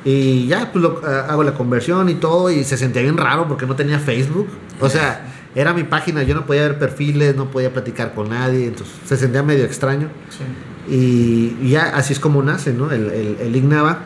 Y 0.04 0.46
ya, 0.46 0.72
pues 0.72 0.82
lo- 0.82 1.02
ah, 1.04 1.26
hago 1.28 1.42
la 1.42 1.52
conversión 1.54 2.08
y 2.08 2.14
todo. 2.14 2.50
Y 2.50 2.64
se 2.64 2.76
sentía 2.78 3.02
bien 3.02 3.16
raro 3.18 3.46
porque 3.48 3.66
no 3.66 3.76
tenía 3.76 3.98
Facebook. 3.98 4.48
O 4.80 4.88
sea, 4.88 5.26
era 5.54 5.72
mi 5.72 5.84
página. 5.84 6.22
Yo 6.22 6.34
no 6.34 6.46
podía 6.46 6.62
ver 6.62 6.78
perfiles, 6.78 7.36
no 7.36 7.50
podía 7.50 7.72
platicar 7.72 8.14
con 8.14 8.30
nadie. 8.30 8.66
Entonces 8.66 8.94
se 9.04 9.16
sentía 9.16 9.42
medio 9.42 9.64
extraño. 9.64 10.08
Sí. 10.28 10.94
Y, 10.94 11.66
y 11.66 11.70
ya 11.70 11.94
así 11.94 12.12
es 12.12 12.20
como 12.20 12.42
nace, 12.42 12.72
¿no? 12.72 12.90
El, 12.90 13.10
el, 13.10 13.36
el 13.40 13.56
Ignava. 13.56 14.00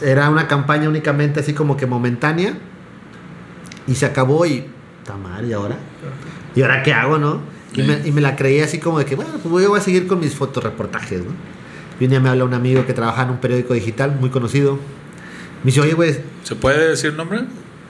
Era 0.00 0.30
una 0.30 0.48
campaña 0.48 0.88
únicamente 0.88 1.40
así 1.40 1.52
como 1.52 1.76
que 1.76 1.86
momentánea. 1.86 2.54
Y 3.86 3.94
se 3.94 4.06
acabó 4.06 4.46
y... 4.46 4.66
Tamar, 5.04 5.44
¿y 5.44 5.52
ahora? 5.52 5.76
¿Y 6.56 6.62
ahora 6.62 6.82
qué 6.82 6.94
hago, 6.94 7.18
no? 7.18 7.40
Y, 7.74 7.82
me, 7.82 8.00
y 8.06 8.12
me 8.12 8.20
la 8.20 8.36
creí 8.36 8.60
así 8.60 8.78
como 8.78 8.98
de 8.98 9.04
que, 9.04 9.16
bueno, 9.16 9.32
pues 9.32 9.50
voy, 9.50 9.66
voy 9.66 9.78
a 9.78 9.82
seguir 9.82 10.06
con 10.06 10.20
mis 10.20 10.34
fotoreportajes, 10.34 11.20
¿no? 11.20 11.32
Y 12.00 12.04
un 12.04 12.10
día 12.10 12.20
me 12.20 12.28
habla 12.30 12.44
un 12.44 12.54
amigo 12.54 12.86
que 12.86 12.94
trabaja 12.94 13.24
en 13.24 13.30
un 13.30 13.38
periódico 13.38 13.74
digital 13.74 14.16
muy 14.18 14.30
conocido. 14.30 14.78
Me 15.62 15.66
dice, 15.66 15.80
oye, 15.80 15.92
güey, 15.92 16.16
¿Se 16.42 16.54
puede 16.54 16.88
decir 16.88 17.12
nombre? 17.14 17.40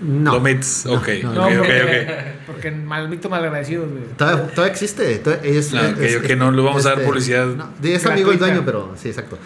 No. 0.01 0.33
No, 0.33 0.39
Ok. 0.39 0.49
no, 0.87 0.95
ok, 0.95 1.09
No, 1.23 1.47
ok, 1.47 1.53
porque, 1.59 1.83
ok. 1.83 2.47
porque 2.47 2.71
maldito 2.71 3.29
malagradecidos, 3.31 3.89
güey. 3.91 4.05
Todavía, 4.17 4.47
todavía 4.49 4.73
existe. 4.73 5.17
todavía 5.19 5.51
es- 5.53 5.73
ok, 5.73 5.81
es- 6.01 6.31
es- 6.31 6.37
no 6.39 6.51
le 6.51 6.63
vamos 6.63 6.85
a 6.85 6.91
dar 6.91 6.99
este, 6.99 7.07
publicidad. 7.09 7.47
no, 7.47 7.71
es 7.83 8.07
amigo 8.07 8.31
del 8.31 8.39
Gratuita. 8.39 8.47
dueño, 8.47 8.63
pero 8.65 8.93
sí, 9.01 9.09
exacto. 9.09 9.39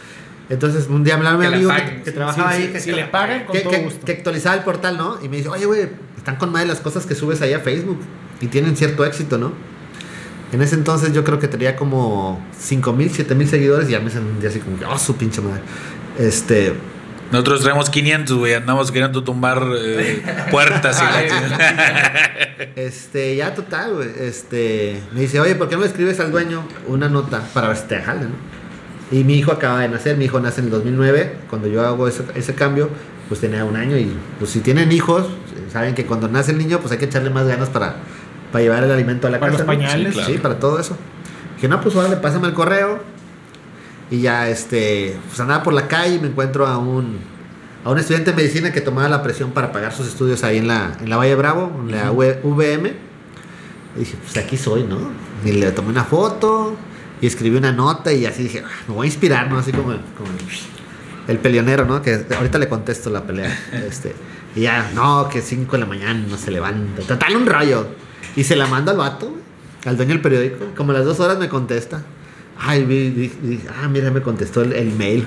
Entonces, 0.51 0.87
un 0.89 1.05
día 1.05 1.15
me 1.19 1.29
hablaba 1.29 1.37
mi 1.39 1.49
Que 1.49 1.55
amigo 1.55 1.71
que, 1.71 1.77
paguen. 1.83 1.99
que 2.03 2.11
Sí, 2.11 2.17
trabajaba 2.17 2.53
sí, 2.53 2.57
ahí. 2.57 2.67
sí, 2.69 2.73
que, 2.73 2.81
si 2.81 2.91
que- 2.91 2.97
le 2.97 3.05
pagan, 3.05 3.45
con 3.45 3.55
que, 3.55 3.61
todo 3.61 3.73
que- 3.73 3.83
gusto. 3.83 4.07
que 4.07 4.13
actualizaba 4.13 4.57
el 4.57 4.63
portal, 4.63 4.97
¿no? 4.97 5.19
Y 5.23 5.29
me 5.29 5.37
dice, 5.37 5.49
oye, 5.51 5.67
güey, 5.67 5.89
están 6.17 6.37
con 6.37 6.51
madre 6.51 6.67
las 6.69 6.81
cosas 6.81 7.05
que 7.05 7.15
subes 7.15 7.43
ahí 7.43 7.53
a 7.53 7.61
Facebook 7.61 8.01
y 8.41 8.47
tienen 8.47 8.75
cierto 8.75 9.05
éxito, 9.05 9.37
¿no? 9.37 9.53
En 10.51 10.63
ese 10.63 10.77
entonces 10.77 11.13
yo 11.13 11.23
creo 11.25 11.39
que 11.39 11.49
tenía 11.49 11.77
como 11.77 12.43
5 12.59 12.95
mil, 12.95 13.11
7 13.13 13.35
mil 13.35 13.47
seguidores 13.47 13.89
y 13.91 13.93
ya 13.93 14.01
me 14.01 14.09
sentía 14.11 14.49
así 14.49 14.61
como, 14.61 14.79
que, 14.79 14.87
oh, 14.87 14.99
su 14.99 15.17
pinche 15.17 15.43
madre. 15.43 15.61
Este, 16.19 16.73
Nosotros 17.31 17.61
traemos 17.63 17.91
500, 17.91 18.37
güey. 18.39 18.55
Andamos 18.55 18.91
queriendo 18.91 19.23
tumbar 19.23 19.63
eh, 19.77 20.23
puertas 20.51 21.03
y. 21.03 21.05
Este, 22.77 23.37
ya 23.37 23.55
total, 23.55 23.95
güey. 23.95 24.09
Este, 24.21 25.01
me 25.13 25.21
dice, 25.21 25.41
oye, 25.41 25.55
¿por 25.55 25.69
qué 25.69 25.77
no 25.77 25.83
le 25.83 25.89
escribes 25.89 26.19
al 26.21 26.31
dueño 26.33 26.63
una 26.87 27.09
nota 27.09 27.43
para 27.53 27.69
ver 27.69 27.77
si 27.77 27.85
te 27.87 28.01
jala, 28.01 28.23
no? 28.23 28.59
Y 29.11 29.25
mi 29.25 29.35
hijo 29.39 29.53
acaba 29.53 29.81
de 29.81 29.89
nacer, 29.89 30.17
mi 30.17 30.27
hijo 30.27 30.39
nace 30.41 30.61
en 30.61 30.67
el 30.67 30.73
2009. 30.73 31.37
Cuando 31.49 31.69
yo 31.69 31.87
hago 31.87 32.09
ese, 32.09 32.23
ese 32.35 32.55
cambio, 32.55 32.91
pues 33.29 33.41
tenía 33.41 33.65
un 33.65 33.77
año. 33.77 33.97
Y 33.97 34.13
pues 34.39 34.51
si 34.51 34.61
tienen 34.61 34.93
hijos, 34.93 35.27
saben 35.73 35.95
que 35.95 36.05
cuando 36.07 36.29
nace 36.29 36.53
el 36.53 36.59
niño, 36.59 36.79
pues 36.81 36.93
hay 36.93 36.99
que 36.99 37.07
echarle 37.07 37.31
más 37.31 37.47
ganas 37.47 37.69
para, 37.71 37.97
para 38.53 38.63
llevar 38.63 38.85
el 38.85 38.91
alimento 38.91 39.27
a 39.27 39.31
la 39.31 39.41
Para 39.41 39.53
casa. 39.53 39.65
los 39.65 39.75
¿no? 39.75 39.81
pañales. 39.81 40.15
Sí, 40.15 40.21
Sí, 40.21 40.27
claro. 40.27 40.43
para 40.43 40.59
todo 40.59 40.79
eso. 40.79 40.97
Dije, 41.57 41.69
no, 41.69 41.81
pues 41.81 41.95
órale, 41.97 42.17
pásame 42.17 42.49
el 42.49 42.55
correo. 42.55 43.03
Y 44.11 44.21
ya, 44.23 44.49
este, 44.49 45.17
pues 45.29 45.39
andaba 45.41 45.63
por 45.63 45.75
la 45.75 45.87
calle 45.89 46.15
y 46.17 46.19
me 46.19 46.29
encuentro 46.29 46.67
a 46.67 46.79
un, 46.79 47.19
a 47.85 47.91
un 47.91 47.99
estudiante 47.99 48.31
de 48.31 48.37
medicina 48.37 48.73
que 48.73 48.81
tomaba 48.81 49.09
la 49.09 49.23
presión 49.23 49.51
para 49.51 49.71
pagar 49.73 49.93
sus 49.93 50.07
estudios 50.09 50.45
ahí 50.45 50.59
en 50.59 50.67
la, 50.69 50.97
en 51.01 51.11
la 51.11 51.17
Valle 51.17 51.35
Bravo, 51.35 51.71
en 51.85 51.91
la 51.93 52.11
V- 52.11 52.41
VM. 52.43 52.93
Y 53.97 54.01
dije, 54.01 54.17
pues 54.23 54.37
aquí 54.45 54.57
soy, 54.57 54.85
¿no? 54.85 54.99
Y 55.45 55.53
le 55.53 55.71
tomé 55.73 55.91
una 55.91 56.05
foto 56.05 56.77
Y 57.21 57.27
escribí 57.27 57.57
una 57.57 57.73
nota 57.73 58.13
y 58.13 58.27
así 58.27 58.45
dije, 58.45 58.63
"Ah, 58.65 58.71
me 58.89 58.95
voy 58.95 59.07
a 59.07 59.11
inspirar, 59.11 59.51
¿no? 59.51 59.59
Así 59.59 59.73
como, 59.73 59.91
el- 59.93 60.01
como 60.17 60.31
el, 60.31 61.33
el 61.35 61.39
peleonero, 61.39 61.85
¿no? 61.85 62.01
Que 62.01 62.25
ahorita 62.37 62.59
le 62.59 62.69
contesto 62.69 63.11
la 63.11 63.25
pelea. 63.25 63.57
Este, 63.73 64.15
y 64.57 64.63
ya, 64.63 64.91
no, 64.95 65.29
que 65.29 65.43
5 65.43 65.73
de 65.73 65.79
la 65.79 65.87
mañana 65.87 66.15
no 66.29 66.37
se 66.39 66.51
levanta. 66.51 67.03
Total, 67.03 67.37
un 67.37 67.45
rollo. 67.47 67.89
Y 68.37 68.45
se 68.45 68.55
la 68.57 68.67
mando 68.69 68.91
al 68.93 68.97
vato, 68.99 69.35
al 69.85 69.97
dueño 69.97 70.13
del 70.13 70.23
periódico. 70.23 70.65
Como 70.77 70.93
a 70.93 70.95
las 70.95 71.05
dos 71.05 71.19
horas 71.21 71.39
me 71.39 71.49
contesta. 71.49 72.03
Ay, 72.59 72.85
vi, 72.85 73.11
vi- 73.11 73.33
vi- 73.43 73.61
ah, 73.83 73.89
mira, 73.89 74.11
me 74.11 74.21
contestó 74.23 74.63
el, 74.63 74.73
el 74.73 74.91
mail. 74.93 75.25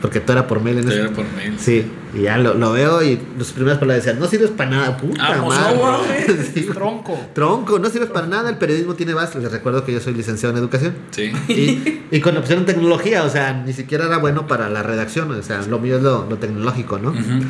Porque 0.00 0.18
todo 0.18 0.32
era 0.38 0.46
por 0.46 0.62
mail 0.62 0.78
en 0.78 0.88
ese 0.88 0.98
Era 1.00 1.10
por 1.10 1.26
mail. 1.36 1.56
Sí, 1.58 1.84
y 2.14 2.22
ya 2.22 2.38
lo, 2.38 2.54
lo 2.54 2.72
veo 2.72 3.02
y 3.02 3.20
las 3.36 3.48
primeras 3.52 3.78
palabras 3.78 4.02
decían, 4.02 4.18
no 4.18 4.26
sirves 4.28 4.48
para 4.48 4.70
nada, 4.70 4.96
puta 4.96 5.28
Vamos, 5.28 5.54
madre. 5.54 5.76
no, 5.76 6.42
Sí, 6.54 6.62
güey. 6.62 6.74
Tronco. 6.74 7.20
Tronco, 7.34 7.78
no 7.78 7.90
sirves 7.90 8.08
para 8.08 8.26
nada, 8.26 8.48
el 8.48 8.56
periodismo 8.56 8.94
tiene 8.94 9.12
base. 9.12 9.38
Les 9.40 9.52
recuerdo 9.52 9.84
que 9.84 9.92
yo 9.92 10.00
soy 10.00 10.14
licenciado 10.14 10.54
en 10.56 10.58
educación. 10.62 10.94
Sí. 11.10 11.30
Y, 11.48 12.00
y 12.16 12.20
con 12.20 12.34
opción 12.38 12.60
en 12.60 12.64
tecnología, 12.64 13.24
o 13.24 13.28
sea, 13.28 13.52
ni 13.52 13.74
siquiera 13.74 14.06
era 14.06 14.16
bueno 14.16 14.46
para 14.46 14.70
la 14.70 14.82
redacción, 14.82 15.30
o 15.32 15.42
sea, 15.42 15.60
lo 15.68 15.78
mío 15.78 15.98
es 15.98 16.02
lo, 16.02 16.26
lo 16.30 16.38
tecnológico, 16.38 16.98
¿no? 16.98 17.10
Ujú. 17.10 17.44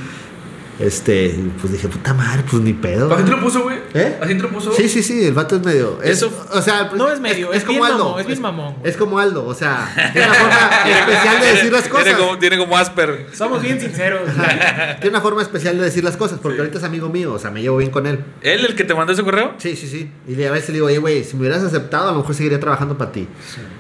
Este, 0.81 1.39
pues 1.61 1.73
dije, 1.75 1.89
puta 1.89 2.15
madre, 2.15 2.43
pues 2.51 2.63
ni 2.63 2.73
pedo. 2.73 3.13
¿Así 3.15 3.25
te 3.25 3.31
lo 3.31 3.41
puso, 3.41 3.63
güey? 3.63 3.79
¿Eh? 3.93 4.17
¿Así 4.21 4.35
te 4.35 4.43
lo 4.43 4.49
puso? 4.51 4.73
Sí, 4.73 4.89
sí, 4.89 5.03
sí, 5.03 5.25
el 5.27 5.35
vato 5.35 5.57
es 5.57 5.65
medio. 5.65 5.99
es- 6.03 6.11
Eso- 6.23 6.33
o 6.53 6.63
sea, 6.63 6.91
No 6.97 7.11
es 7.13 7.21
medio, 7.21 7.53
es 7.53 7.67
bien 7.67 7.81
mamón, 7.81 8.19
es 8.21 8.27
bien 8.27 8.41
mamón. 8.41 8.77
Es 8.83 8.97
como 8.97 9.19
Aldo, 9.19 9.47
o 9.47 9.55
sea, 9.55 9.93
tiene 10.13 10.27
una 10.27 10.35
forma 10.35 10.59
especial 10.99 11.41
de 11.41 11.47
decir 11.47 11.73
las 11.73 11.89
cosas. 11.89 12.05
Tiene 12.05 12.19
como, 12.19 12.39
tiene 12.39 12.59
como 12.59 12.77
Asper. 12.79 13.27
Somos 13.33 13.63
bien 13.63 13.81
sinceros. 13.81 14.23
Tiene 15.01 15.09
una 15.11 15.21
forma 15.21 15.43
especial 15.43 15.77
de 15.77 15.85
decir 15.85 16.03
las 16.03 16.17
cosas, 16.17 16.39
porque 16.43 16.59
ahorita 16.61 16.79
es 16.79 16.85
amigo 16.85 17.09
mío, 17.11 17.35
o 17.35 17.39
sea, 17.39 17.51
me 17.51 17.61
llevo 17.61 17.77
bien 17.77 17.91
con 17.91 18.07
él. 18.07 18.25
¿Él 18.41 18.65
el 18.65 18.75
que 18.75 18.85
te 18.85 18.95
mandó 18.95 19.13
ese 19.13 19.23
correo? 19.23 19.55
Sí, 19.59 19.77
sí, 19.77 19.87
sí. 19.87 20.11
Y 20.27 20.43
a 20.45 20.51
veces 20.51 20.69
le 20.71 20.75
digo, 20.77 20.87
oye, 20.87 20.99
güey, 20.99 21.25
si 21.25 21.35
me 21.37 21.41
hubieras 21.43 21.63
aceptado, 21.63 22.09
a 22.09 22.13
lo 22.13 22.19
mejor 22.19 22.35
seguiría 22.35 22.59
trabajando 22.59 22.97
para 22.97 23.13
ti. 23.13 23.29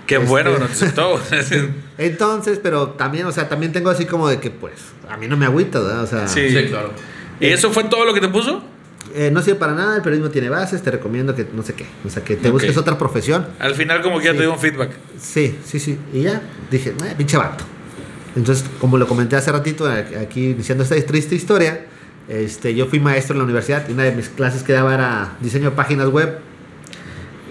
Qué 0.06 0.16
Este- 0.16 0.26
bueno, 0.28 0.50
no 0.58 0.66
te 0.66 0.72
aceptó. 0.72 1.18
Entonces, 1.98 2.58
pero 2.62 2.88
también, 2.90 3.26
o 3.26 3.32
sea, 3.32 3.48
también 3.48 3.72
tengo 3.72 3.90
así 3.90 4.06
como 4.06 4.28
de 4.28 4.40
que, 4.40 4.50
pues, 4.50 4.72
a 5.08 5.16
mí 5.16 5.28
no 5.28 5.36
me 5.36 5.44
agüita, 5.46 5.80
¿verdad? 5.80 6.02
O 6.02 6.06
sea, 6.06 6.26
Sí. 6.28 6.48
Sí, 6.50 6.64
claro. 6.68 6.89
¿Y 7.40 7.46
eso 7.46 7.70
fue 7.72 7.84
todo 7.84 8.04
lo 8.04 8.14
que 8.14 8.20
te 8.20 8.28
puso? 8.28 8.62
eh, 9.14 9.30
no 9.32 9.42
sirve 9.42 9.58
para 9.58 9.74
nada, 9.74 9.96
el 9.96 10.02
periodismo 10.02 10.30
tiene 10.30 10.48
bases, 10.50 10.82
te 10.82 10.90
recomiendo 10.90 11.34
que 11.34 11.44
no 11.52 11.62
sé 11.64 11.74
qué, 11.74 11.84
o 12.06 12.10
sea, 12.10 12.22
que 12.22 12.36
te 12.36 12.48
busques 12.50 12.76
otra 12.76 12.96
profesión. 12.96 13.44
Al 13.58 13.74
final 13.74 14.02
como 14.02 14.18
que 14.20 14.26
ya 14.26 14.32
te 14.32 14.40
dio 14.40 14.52
un 14.52 14.58
feedback. 14.58 14.90
Sí, 15.20 15.58
sí, 15.64 15.80
sí. 15.80 15.98
Y 16.12 16.22
ya 16.22 16.40
dije, 16.70 16.90
"Eh, 16.90 17.14
pinche 17.18 17.36
vato. 17.36 17.64
Entonces, 18.36 18.64
como 18.80 18.98
lo 18.98 19.08
comenté 19.08 19.34
hace 19.34 19.50
ratito, 19.50 19.86
a- 19.86 19.94
aquí 20.22 20.50
iniciando 20.50 20.84
esta 20.84 20.94
triste 21.04 21.34
historia, 21.34 21.86
este, 22.28 22.72
yo 22.76 22.86
fui 22.86 23.00
maestro 23.00 23.34
en 23.34 23.38
la 23.38 23.44
universidad 23.44 23.88
y 23.88 23.92
una 23.92 24.04
de 24.04 24.12
mis 24.12 24.28
clases 24.28 24.62
que 24.62 24.74
daba 24.74 24.94
era 24.94 25.32
diseño 25.40 25.70
de 25.70 25.76
páginas 25.76 26.08
web. 26.08 26.38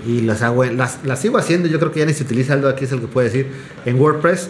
Y 0.08 0.22
las, 0.22 0.42
hago 0.44 0.64
las, 0.64 1.00
las 1.04 1.20
sigo 1.20 1.38
haciendo, 1.38 1.68
yo 1.68 1.78
creo 1.80 1.92
que 1.92 2.00
ya 2.00 2.06
ni 2.06 2.14
se 2.14 2.24
utiliza 2.24 2.54
algo 2.54 2.70
aquí, 2.70 2.86
es 2.86 2.92
el 2.94 3.02
que 3.02 3.08
puede 3.08 3.28
decir, 3.28 3.48
en 3.86 4.00
WordPress. 4.00 4.50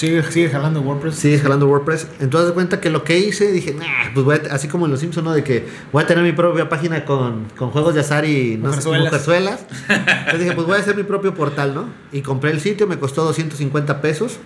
Sigue, 0.00 0.22
sigue 0.22 0.48
jalando 0.48 0.80
WordPress. 0.80 1.14
Sigue 1.14 1.38
jalando 1.38 1.68
WordPress. 1.68 2.06
Entonces, 2.20 2.48
de 2.48 2.54
cuenta 2.54 2.80
que 2.80 2.88
lo 2.88 3.04
que 3.04 3.18
hice, 3.18 3.52
dije, 3.52 3.74
nah, 3.74 4.14
pues 4.14 4.24
voy 4.24 4.36
a, 4.36 4.54
así 4.54 4.66
como 4.66 4.86
en 4.86 4.92
Los 4.92 5.00
Simpsons, 5.00 5.26
¿no? 5.26 5.34
De 5.34 5.44
que 5.44 5.68
voy 5.92 6.02
a 6.02 6.06
tener 6.06 6.24
mi 6.24 6.32
propia 6.32 6.70
página 6.70 7.04
con, 7.04 7.44
con 7.54 7.68
juegos 7.70 7.92
de 7.92 8.00
azar 8.00 8.24
y 8.24 8.56
no 8.56 8.72
sé, 8.72 8.88
Mujerzuelas. 8.88 9.66
Entonces 9.90 10.40
dije, 10.40 10.52
pues 10.52 10.66
voy 10.66 10.76
a 10.78 10.80
hacer 10.80 10.96
mi 10.96 11.02
propio 11.02 11.34
portal, 11.34 11.74
¿no? 11.74 11.90
Y 12.12 12.22
compré 12.22 12.50
el 12.50 12.62
sitio, 12.62 12.86
me 12.86 12.98
costó 12.98 13.24
250 13.24 14.00
pesos. 14.00 14.38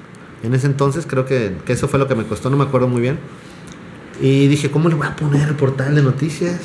En 0.42 0.54
ese 0.54 0.66
entonces, 0.66 1.06
creo 1.06 1.24
que, 1.24 1.56
que 1.64 1.74
eso 1.74 1.86
fue 1.86 2.00
lo 2.00 2.08
que 2.08 2.16
me 2.16 2.24
costó, 2.24 2.50
no 2.50 2.56
me 2.56 2.64
acuerdo 2.64 2.88
muy 2.88 3.00
bien. 3.00 3.20
Y 4.20 4.48
dije, 4.48 4.72
¿cómo 4.72 4.88
le 4.88 4.96
voy 4.96 5.06
a 5.06 5.14
poner 5.14 5.46
el 5.46 5.54
portal 5.54 5.94
de 5.94 6.02
noticias? 6.02 6.62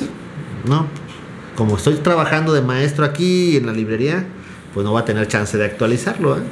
No, 0.66 0.86
como 1.54 1.76
estoy 1.76 1.94
trabajando 1.94 2.52
de 2.52 2.60
maestro 2.60 3.04
aquí 3.04 3.56
en 3.56 3.66
la 3.66 3.72
librería, 3.72 4.26
pues 4.74 4.84
no 4.84 4.92
voy 4.92 5.02
a 5.02 5.04
tener 5.04 5.26
chance 5.28 5.56
de 5.58 5.64
actualizarlo, 5.64 6.36
¿eh? 6.38 6.42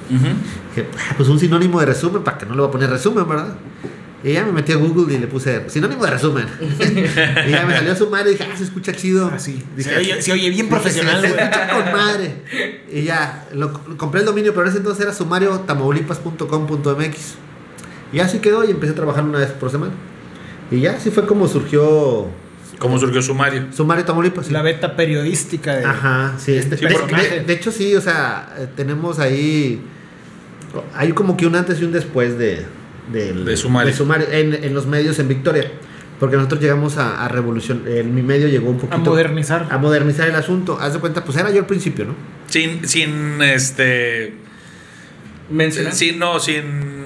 "Ah, 0.98 1.14
pues 1.16 1.28
un 1.28 1.38
sinónimo 1.38 1.80
de 1.80 1.86
resumen, 1.86 2.22
para 2.22 2.38
que 2.38 2.46
no 2.46 2.54
le 2.54 2.60
voy 2.60 2.68
a 2.68 2.72
poner 2.72 2.90
resumen, 2.90 3.28
¿verdad? 3.28 3.54
Y 4.24 4.32
ya 4.32 4.44
me 4.44 4.50
metí 4.50 4.72
a 4.72 4.76
Google 4.76 5.14
y 5.14 5.18
le 5.18 5.28
puse 5.28 5.70
sinónimo 5.70 6.04
de 6.04 6.10
resumen. 6.10 6.44
y 7.46 7.50
ya 7.52 7.64
me 7.64 7.72
salió 7.76 7.94
sumario 7.94 8.30
y 8.32 8.34
dije, 8.34 8.48
ah, 8.52 8.56
se 8.56 8.64
escucha 8.64 8.92
chido. 8.92 9.30
Así. 9.32 9.62
Dije, 9.76 9.90
Se 9.90 9.96
oye, 9.96 10.22
se 10.22 10.32
oye 10.32 10.50
bien 10.50 10.66
dije, 10.66 10.68
profesional, 10.68 11.20
se, 11.20 11.28
se 11.28 11.34
escucha 11.40 11.68
con 11.68 11.92
madre. 11.92 12.34
Y 12.92 13.02
ya, 13.02 13.46
lo, 13.54 13.70
lo 13.86 13.96
compré 13.96 14.20
el 14.20 14.26
dominio, 14.26 14.52
pero 14.52 14.64
en 14.64 14.70
ese 14.70 14.78
entonces 14.78 15.04
era 15.04 15.14
sumario 15.14 15.60
tamaulipas.com.mx. 15.60 17.34
Y 18.12 18.18
así 18.20 18.38
quedó 18.38 18.64
y 18.64 18.70
empecé 18.72 18.92
a 18.92 18.96
trabajar 18.96 19.22
una 19.22 19.38
vez 19.38 19.50
por 19.50 19.70
semana. 19.70 19.92
Y 20.72 20.80
ya, 20.80 20.92
así 20.92 21.10
fue 21.10 21.24
como 21.26 21.46
surgió 21.46 22.26
¿Cómo 22.78 22.98
surgió 22.98 23.20
sumario? 23.22 23.66
Sumario 23.72 24.04
Tamaulipas. 24.04 24.46
sí. 24.46 24.52
La 24.52 24.62
beta 24.62 24.94
periodística 24.96 25.76
de. 25.76 25.84
Ajá, 25.84 26.34
sí. 26.38 26.54
este 26.54 26.76
de, 26.76 26.82
personaje. 26.88 27.28
de- 27.30 27.44
de 27.44 27.52
hecho, 27.52 27.72
sí, 27.72 27.94
o 27.96 28.00
sea, 28.00 28.54
eh, 28.58 28.66
tenemos 28.76 29.18
ahí. 29.18 29.82
Hay 30.94 31.12
como 31.12 31.36
que 31.36 31.46
un 31.46 31.56
antes 31.56 31.80
y 31.80 31.84
un 31.84 31.92
después 31.92 32.38
de. 32.38 32.64
del- 33.12 33.44
De 33.44 33.56
Sumario. 33.56 33.92
en, 34.30 34.54
en 34.54 34.74
los 34.74 34.86
medios 34.86 35.18
en 35.18 35.28
Victoria. 35.28 35.70
Porque 36.20 36.34
nosotros 36.36 36.60
llegamos 36.60 36.96
a, 36.98 37.24
a 37.24 37.28
revolución. 37.28 37.84
En 37.86 38.12
mi 38.14 38.22
medio 38.22 38.48
llegó 38.48 38.70
un 38.70 38.76
poquito. 38.78 38.96
A 38.96 38.98
modernizar. 38.98 39.68
A 39.70 39.78
modernizar 39.78 40.28
el 40.28 40.34
asunto. 40.34 40.76
Haz 40.80 40.94
de 40.94 40.98
cuenta, 40.98 41.24
pues 41.24 41.38
era 41.38 41.50
yo 41.52 41.60
al 41.60 41.66
principio, 41.66 42.06
¿no? 42.06 42.14
Sin, 42.48 42.86
sin, 42.88 43.40
este... 43.40 44.34
Mencionar. 45.48 45.94
Sin, 45.94 46.18
no, 46.18 46.40
sin... 46.40 46.97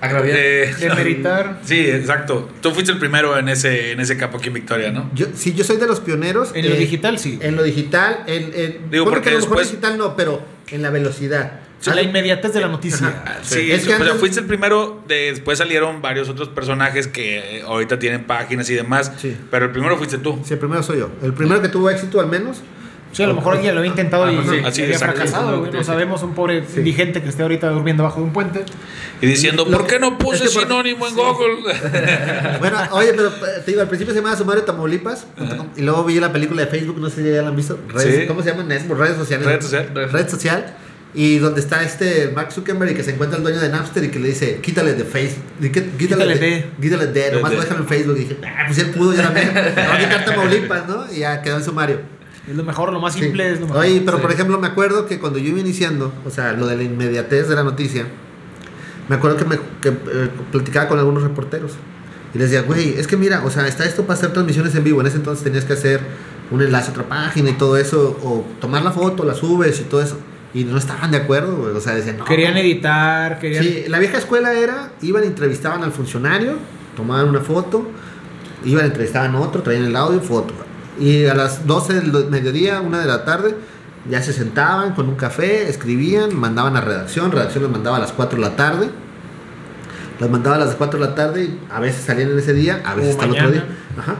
Agraviar. 0.00 0.36
eh, 0.38 0.74
Demeritar. 0.78 1.60
Sí, 1.64 1.78
exacto. 1.90 2.48
Tú 2.60 2.70
fuiste 2.72 2.92
el 2.92 2.98
primero 2.98 3.36
en 3.38 3.48
ese, 3.48 3.92
en 3.92 4.00
ese 4.00 4.16
campo 4.16 4.38
aquí 4.38 4.48
en 4.48 4.54
Victoria, 4.54 4.90
¿no? 4.92 5.10
Yo, 5.14 5.26
sí, 5.34 5.54
yo 5.54 5.64
soy 5.64 5.76
de 5.76 5.86
los 5.86 6.00
pioneros. 6.00 6.50
En 6.54 6.68
lo 6.68 6.74
eh, 6.74 6.78
digital, 6.78 7.18
sí. 7.18 7.38
En 7.42 7.56
lo 7.56 7.62
digital. 7.62 8.24
En, 8.26 8.52
en- 8.54 8.90
Digo, 8.90 9.04
porque 9.04 9.22
que 9.22 9.28
a 9.30 9.32
lo 9.32 9.38
mejor 9.40 9.56
después- 9.58 9.70
digital 9.70 9.98
no, 9.98 10.14
pero 10.16 10.42
en 10.70 10.82
la 10.82 10.90
velocidad. 10.90 11.60
la 11.86 11.92
Haz- 11.94 12.02
inmediatez 12.04 12.52
de 12.52 12.60
la 12.60 12.68
noticia. 12.68 13.22
Sí, 13.42 13.70
Es 13.70 13.84
que 13.86 13.94
o 13.94 13.96
sea, 13.96 14.06
antes- 14.06 14.20
fuiste 14.20 14.40
el 14.40 14.46
primero, 14.46 15.02
de- 15.08 15.30
después 15.32 15.58
salieron 15.58 16.02
varios 16.02 16.28
otros 16.28 16.48
personajes 16.48 17.06
que 17.08 17.58
eh, 17.58 17.62
ahorita 17.62 17.98
tienen 17.98 18.24
páginas 18.24 18.68
y 18.70 18.74
demás, 18.74 19.12
Sí. 19.18 19.36
pero 19.50 19.66
el 19.66 19.70
primero 19.72 19.96
fuiste 19.96 20.18
tú. 20.18 20.40
Sí, 20.44 20.54
el 20.54 20.58
primero 20.58 20.82
soy 20.82 20.98
yo. 20.98 21.10
El 21.22 21.34
primero 21.34 21.60
que 21.62 21.68
tuvo 21.68 21.88
éxito, 21.90 22.20
al 22.20 22.26
menos. 22.28 22.62
Sí, 23.12 23.22
a 23.22 23.26
lo 23.26 23.34
mejor 23.34 23.54
alguien 23.54 23.74
lo 23.74 23.80
había 23.80 23.90
intentado 23.90 24.30
y, 24.30 24.36
Ajá, 24.36 24.50
sí, 24.50 24.56
y 24.62 24.64
así, 24.66 24.82
había 24.82 24.94
exacto. 24.94 25.16
fracasado, 25.16 25.60
güey. 25.60 25.72
No 25.72 25.82
sabemos, 25.82 26.22
un 26.22 26.34
pobre 26.34 26.62
Sí. 26.66 26.78
indigente 26.80 27.22
que 27.22 27.28
esté 27.30 27.42
ahorita 27.42 27.70
durmiendo 27.70 28.02
bajo 28.02 28.20
de 28.20 28.26
un 28.26 28.32
puente. 28.32 28.64
Y 29.20 29.26
diciendo, 29.26 29.66
¿por 29.66 29.86
qué 29.86 29.98
no 29.98 30.18
puse 30.18 30.44
es 30.44 30.50
que 30.50 30.54
por- 30.54 30.62
sinónimo 30.64 31.08
en 31.08 31.14
Google? 31.14 31.56
Bueno, 32.60 32.76
oye, 32.92 33.12
pero 33.14 33.28
eh, 33.28 33.62
te 33.64 33.70
digo, 33.72 33.80
al 33.80 33.88
principio 33.88 34.12
se 34.14 34.20
llamaba 34.20 34.36
Sumario 34.36 34.62
Tamaulipas. 34.64 35.26
Y 35.76 35.82
luego 35.82 36.04
vi 36.04 36.20
la 36.20 36.32
película 36.32 36.62
de 36.64 36.68
Facebook, 36.68 36.98
no 37.00 37.08
sé 37.08 37.22
si 37.24 37.30
ya 37.32 37.42
la 37.42 37.48
han 37.48 37.56
visto. 37.56 37.78
Redes- 37.88 38.20
Sí. 38.20 38.26
¿Cómo 38.26 38.42
se 38.42 38.50
llaman? 38.50 38.68
Redes 38.68 39.16
sociales. 39.16 39.46
Red 39.46 39.62
social. 39.62 39.90
Red 40.12 40.28
social. 40.28 40.74
Y 41.14 41.38
donde 41.38 41.60
está 41.60 41.82
este 41.82 42.30
Mark 42.36 42.52
Zuckerberg 42.52 42.90
y 42.92 42.94
que 42.94 43.02
se 43.02 43.12
encuentra 43.12 43.38
el 43.38 43.42
dueño 43.42 43.58
de 43.60 43.70
Napster 43.70 44.04
y 44.04 44.08
que 44.10 44.18
le 44.18 44.28
dice, 44.28 44.60
quítale 44.60 44.92
de 44.92 45.04
Facebook. 45.04 45.42
Quítale, 45.62 45.86
Quítale 45.98 46.26
de. 46.26 46.38
de. 46.38 46.66
Quítale 46.80 47.06
de. 47.06 47.32
Nomás 47.32 47.50
de. 47.52 47.56
déjalo 47.60 47.80
en 47.80 47.88
Facebook. 47.88 48.16
Y 48.18 48.20
dije, 48.20 48.36
ah, 48.44 48.64
pues 48.66 48.78
él 48.78 48.90
pudo, 48.90 49.14
yo 49.14 49.22
también. 49.22 49.50
Voy 49.54 49.62
a 49.64 49.98
quitar 49.98 50.24
Tamaulipas, 50.26 50.86
¿no? 50.86 51.10
Y 51.10 51.20
ya 51.20 51.40
quedó 51.40 51.56
en 51.56 51.64
Sumario. 51.64 52.00
Es 52.48 52.56
lo 52.56 52.64
mejor, 52.64 52.92
lo 52.92 53.00
más 53.00 53.14
Sí. 53.14 53.20
simple 53.20 53.52
es 53.52 53.60
lo 53.60 53.66
mejor. 53.66 53.82
Oye, 53.84 54.00
pero 54.04 54.16
Sí. 54.18 54.22
por 54.22 54.32
ejemplo, 54.32 54.58
me 54.58 54.66
acuerdo 54.68 55.06
que 55.06 55.18
cuando 55.18 55.38
yo 55.38 55.48
iba 55.50 55.60
iniciando, 55.60 56.12
o 56.26 56.30
sea, 56.30 56.52
lo 56.54 56.66
de 56.66 56.76
la 56.76 56.82
inmediatez 56.82 57.48
de 57.48 57.54
la 57.54 57.62
noticia, 57.64 58.06
me 59.08 59.16
acuerdo 59.16 59.36
que, 59.36 59.44
me, 59.44 59.56
que 59.80 59.88
eh, 59.88 60.30
platicaba 60.52 60.88
con 60.88 60.98
algunos 60.98 61.22
reporteros. 61.22 61.72
Y 62.34 62.38
les 62.38 62.50
decía, 62.50 62.66
güey, 62.66 62.94
es 62.98 63.06
que 63.06 63.16
mira, 63.16 63.42
o 63.44 63.50
sea, 63.50 63.66
está 63.66 63.84
esto 63.84 64.02
para 64.02 64.14
hacer 64.18 64.32
transmisiones 64.32 64.74
en 64.74 64.84
vivo. 64.84 65.00
En 65.00 65.06
ese 65.06 65.16
entonces 65.16 65.44
tenías 65.44 65.64
que 65.64 65.72
hacer 65.74 66.00
un 66.50 66.60
enlace 66.62 66.88
a 66.88 66.90
otra 66.92 67.04
página 67.08 67.50
y 67.50 67.54
todo 67.54 67.76
eso, 67.76 68.18
o 68.22 68.44
tomar 68.60 68.82
la 68.82 68.90
foto, 68.92 69.24
la 69.24 69.34
subes 69.34 69.80
y 69.80 69.84
todo 69.84 70.02
eso. 70.02 70.18
Y 70.54 70.64
no 70.64 70.78
estaban 70.78 71.10
de 71.10 71.18
acuerdo, 71.18 71.56
güey. 71.56 71.72
O 71.74 71.80
sea, 71.80 71.94
decían, 71.94 72.18
no. 72.18 72.24
Querían 72.24 72.56
editar, 72.56 73.38
querían. 73.38 73.62
Sí, 73.64 73.84
la 73.88 73.98
vieja 73.98 74.18
escuela 74.18 74.52
era, 74.54 74.92
iban, 75.02 75.24
entrevistaban 75.24 75.82
al 75.82 75.92
funcionario, 75.92 76.54
tomaban 76.96 77.28
una 77.28 77.40
foto, 77.40 77.86
iban, 78.64 78.86
entrevistaban 78.86 79.34
a 79.34 79.40
otro, 79.40 79.62
traían 79.62 79.84
el 79.84 79.96
audio, 79.96 80.20
foto. 80.20 80.54
Y 81.00 81.26
a 81.26 81.34
las 81.34 81.66
12 81.66 81.94
del 82.00 82.26
mediodía, 82.30 82.80
una 82.80 83.00
de 83.00 83.06
la 83.06 83.24
tarde, 83.24 83.54
ya 84.08 84.22
se 84.22 84.32
sentaban 84.32 84.94
con 84.94 85.08
un 85.08 85.14
café, 85.16 85.68
escribían, 85.68 86.34
mandaban 86.38 86.76
a 86.76 86.80
redacción, 86.80 87.30
redacción 87.30 87.62
los 87.64 87.72
mandaba 87.72 87.96
a 87.98 88.00
las 88.00 88.12
4 88.12 88.36
de 88.36 88.42
la 88.48 88.56
tarde. 88.56 88.90
Las 90.18 90.30
mandaba 90.30 90.56
a 90.56 90.58
las 90.58 90.74
4 90.74 90.98
de 90.98 91.06
la 91.06 91.14
tarde 91.14 91.44
y 91.44 91.58
a 91.70 91.78
veces 91.78 92.04
salían 92.04 92.30
en 92.30 92.38
ese 92.38 92.52
día, 92.52 92.82
a 92.84 92.94
veces 92.94 93.12
hasta 93.12 93.26
el 93.26 93.30
otro 93.32 93.50
día. 93.52 93.64
Ajá. 93.96 94.16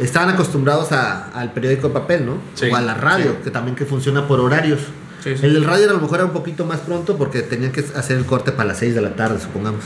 Estaban 0.00 0.28
acostumbrados 0.30 0.92
a- 0.92 1.30
al 1.32 1.52
periódico 1.52 1.88
de 1.88 1.94
papel, 1.94 2.26
¿no? 2.26 2.34
Sí, 2.54 2.68
o 2.70 2.76
a 2.76 2.80
la 2.80 2.94
radio, 2.94 3.32
sí. 3.32 3.38
que 3.44 3.50
también 3.50 3.74
que 3.76 3.86
funciona 3.86 4.28
por 4.28 4.38
horarios. 4.40 4.80
Sí. 5.24 5.30
El 5.42 5.54
del 5.54 5.64
radio 5.64 5.90
a 5.90 5.94
lo 5.94 6.00
mejor 6.00 6.18
era 6.18 6.26
un 6.26 6.32
poquito 6.32 6.64
más 6.64 6.78
pronto 6.80 7.16
porque 7.16 7.42
tenían 7.42 7.72
que 7.72 7.80
hacer 7.96 8.16
el 8.18 8.26
corte 8.26 8.52
para 8.52 8.68
las 8.68 8.78
6 8.78 8.94
de 8.94 9.00
la 9.00 9.16
tarde, 9.16 9.40
supongamos. 9.40 9.84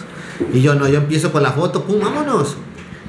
Y 0.53 0.61
yo 0.61 0.75
no, 0.75 0.87
yo 0.89 0.99
empiezo 0.99 1.33
con 1.33 1.43
la 1.43 1.53
foto, 1.53 1.85
pum, 1.85 2.01
vámonos. 2.01 2.57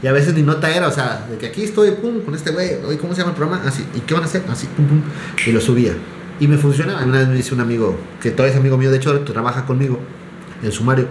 Y 0.03 0.07
a 0.07 0.11
veces 0.11 0.33
ni 0.33 0.41
nota 0.41 0.69
era, 0.75 0.87
o 0.87 0.91
sea, 0.91 1.27
de 1.29 1.37
que 1.37 1.47
aquí 1.47 1.63
estoy, 1.63 1.91
pum, 1.91 2.21
con 2.21 2.33
este 2.33 2.51
güey, 2.51 2.75
oye, 2.85 2.97
¿cómo 2.97 3.13
se 3.13 3.19
llama 3.19 3.31
el 3.31 3.37
programa? 3.37 3.63
Así, 3.67 3.85
¿y 3.93 3.99
qué 3.99 4.13
van 4.13 4.23
a 4.23 4.25
hacer? 4.25 4.43
Así, 4.49 4.67
pum, 4.75 4.87
pum. 4.87 5.01
Y 5.45 5.51
lo 5.51 5.61
subía. 5.61 5.93
Y 6.39 6.47
me 6.47 6.57
funcionaba. 6.57 7.03
Una 7.05 7.19
vez 7.19 7.27
me 7.27 7.35
dice 7.35 7.53
un 7.53 7.61
amigo, 7.61 7.95
que 8.19 8.31
todavía 8.31 8.53
es 8.53 8.59
amigo 8.59 8.77
mío, 8.77 8.89
de 8.89 8.97
hecho, 8.97 9.19
trabaja 9.21 9.65
conmigo, 9.65 9.99
en 10.63 10.71
sumario. 10.71 11.07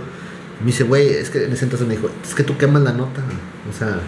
Me 0.60 0.66
dice, 0.66 0.84
güey, 0.84 1.08
es 1.08 1.30
que 1.30 1.44
en 1.44 1.52
ese 1.52 1.64
entonces 1.64 1.86
me 1.86 1.94
dijo, 1.94 2.10
es 2.26 2.34
que 2.34 2.42
tú 2.42 2.58
quemas 2.58 2.82
la 2.82 2.92
nota. 2.92 3.22
O 3.70 3.78
sea, 3.78 4.00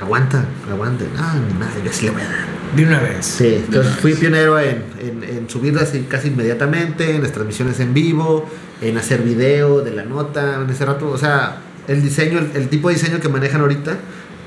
aguanta, 0.00 0.44
aguanta. 0.70 1.04
No, 1.16 1.46
ni 1.46 1.58
nada, 1.58 1.72
yo 1.84 1.92
sí 1.92 2.06
le 2.06 2.12
voy 2.12 2.22
a 2.22 2.24
dar. 2.24 2.60
De 2.76 2.84
una 2.84 3.00
vez. 3.00 3.26
Sí, 3.26 3.62
entonces 3.66 3.96
fui 3.96 4.14
pionero 4.14 4.60
en, 4.60 4.84
en, 5.00 5.24
en 5.24 5.50
subirlas 5.50 5.92
casi 6.08 6.28
inmediatamente, 6.28 7.16
en 7.16 7.22
las 7.22 7.32
transmisiones 7.32 7.80
en 7.80 7.92
vivo, 7.92 8.48
en 8.80 8.96
hacer 8.96 9.22
video 9.22 9.80
de 9.80 9.90
la 9.90 10.04
nota, 10.04 10.60
en 10.62 10.70
ese 10.70 10.86
rato, 10.86 11.10
o 11.10 11.18
sea, 11.18 11.56
el 11.88 12.00
diseño, 12.00 12.38
el, 12.38 12.50
el 12.54 12.68
tipo 12.68 12.88
de 12.88 12.94
diseño 12.94 13.18
que 13.18 13.28
manejan 13.28 13.60
ahorita, 13.60 13.98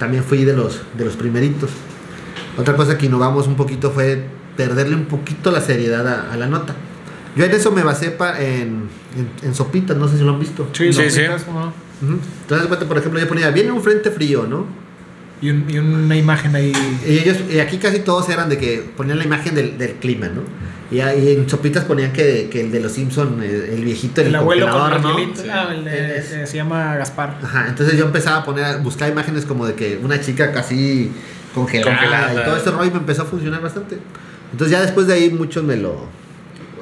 también 0.03 0.23
fui 0.23 0.43
de 0.43 0.53
los, 0.53 0.81
de 0.97 1.05
los 1.05 1.15
primeritos. 1.15 1.69
Otra 2.57 2.75
cosa 2.75 2.97
que 2.97 3.05
innovamos 3.05 3.47
un 3.47 3.55
poquito 3.55 3.89
fue 3.91 4.25
perderle 4.57 4.95
un 4.95 5.05
poquito 5.05 5.49
la 5.49 5.61
seriedad 5.61 6.05
a, 6.07 6.31
a 6.33 6.37
la 6.37 6.47
nota. 6.47 6.75
Yo 7.35 7.45
en 7.45 7.51
eso 7.51 7.71
me 7.71 7.83
basé 7.83 8.11
pa- 8.11 8.39
en, 8.39 8.89
en, 9.17 9.29
en 9.41 9.55
sopitas, 9.55 9.95
no 9.97 10.07
sé 10.07 10.17
si 10.17 10.23
lo 10.23 10.31
han 10.33 10.39
visto. 10.39 10.67
Sí, 10.73 10.91
Sí, 10.93 11.09
sí, 11.09 11.09
sí. 11.15 11.21
Entonces, 12.41 12.67
por 12.85 12.97
ejemplo, 12.97 13.19
yo 13.19 13.27
ponía, 13.27 13.49
viene 13.49 13.71
un 13.71 13.81
frente 13.81 14.11
frío, 14.11 14.45
¿no? 14.47 14.65
Y, 15.41 15.49
un- 15.49 15.65
y 15.69 15.77
una 15.77 16.15
imagen 16.15 16.55
ahí. 16.55 16.71
Y 17.07 17.17
ellos, 17.19 17.37
y 17.51 17.59
aquí 17.59 17.77
casi 17.77 17.99
todos 17.99 18.29
eran 18.29 18.47
de 18.49 18.57
que 18.57 18.83
ponían 18.95 19.17
la 19.17 19.25
imagen 19.25 19.55
del, 19.55 19.77
del 19.77 19.93
clima, 19.95 20.27
¿no? 20.27 20.41
Y, 20.91 20.99
ahí 21.01 21.33
en 21.33 21.49
Sopitas 21.49 21.85
ponían 21.85 22.13
que, 22.13 22.49
que 22.51 22.61
el 22.61 22.71
de 22.71 22.79
los 22.79 22.91
Simpson, 22.91 23.41
el, 23.41 23.49
el 23.63 23.83
viejito, 23.83 24.21
el, 24.21 24.27
El 24.27 24.35
abuelo 24.35 24.67
con 24.69 24.79
congelador, 24.79 24.97
el 24.97 25.01
¿no? 25.03 25.09
angelito. 25.09 25.41
Ah, 25.51 25.73
el 25.73 25.83
de- 25.85 26.17
eh, 26.43 26.47
se 26.47 26.55
llama 26.55 26.95
Gaspar. 26.97 27.37
Ajá, 27.43 27.65
entonces 27.67 27.97
yo 27.97 28.05
empezaba 28.05 28.37
a 28.37 28.45
poner, 28.45 28.63
a 28.65 28.77
buscar 28.77 29.09
imágenes 29.11 29.45
como 29.45 29.65
de 29.65 29.73
que 29.73 29.99
una 30.03 30.21
chica 30.21 30.51
casi 30.51 31.11
congelada, 31.55 31.95
Congelada. 31.97 32.33
y 32.41 32.45
todo 32.45 32.57
este 32.57 32.71
rollo 32.71 32.85
y 32.89 32.91
me 32.91 32.97
empezó 32.99 33.23
a 33.23 33.25
funcionar 33.25 33.61
bastante. 33.61 33.97
Entonces 34.51 34.71
ya 34.71 34.81
después 34.81 35.07
de 35.07 35.13
ahí 35.15 35.29
muchos 35.31 35.63
me 35.63 35.77
lo... 35.77 36.07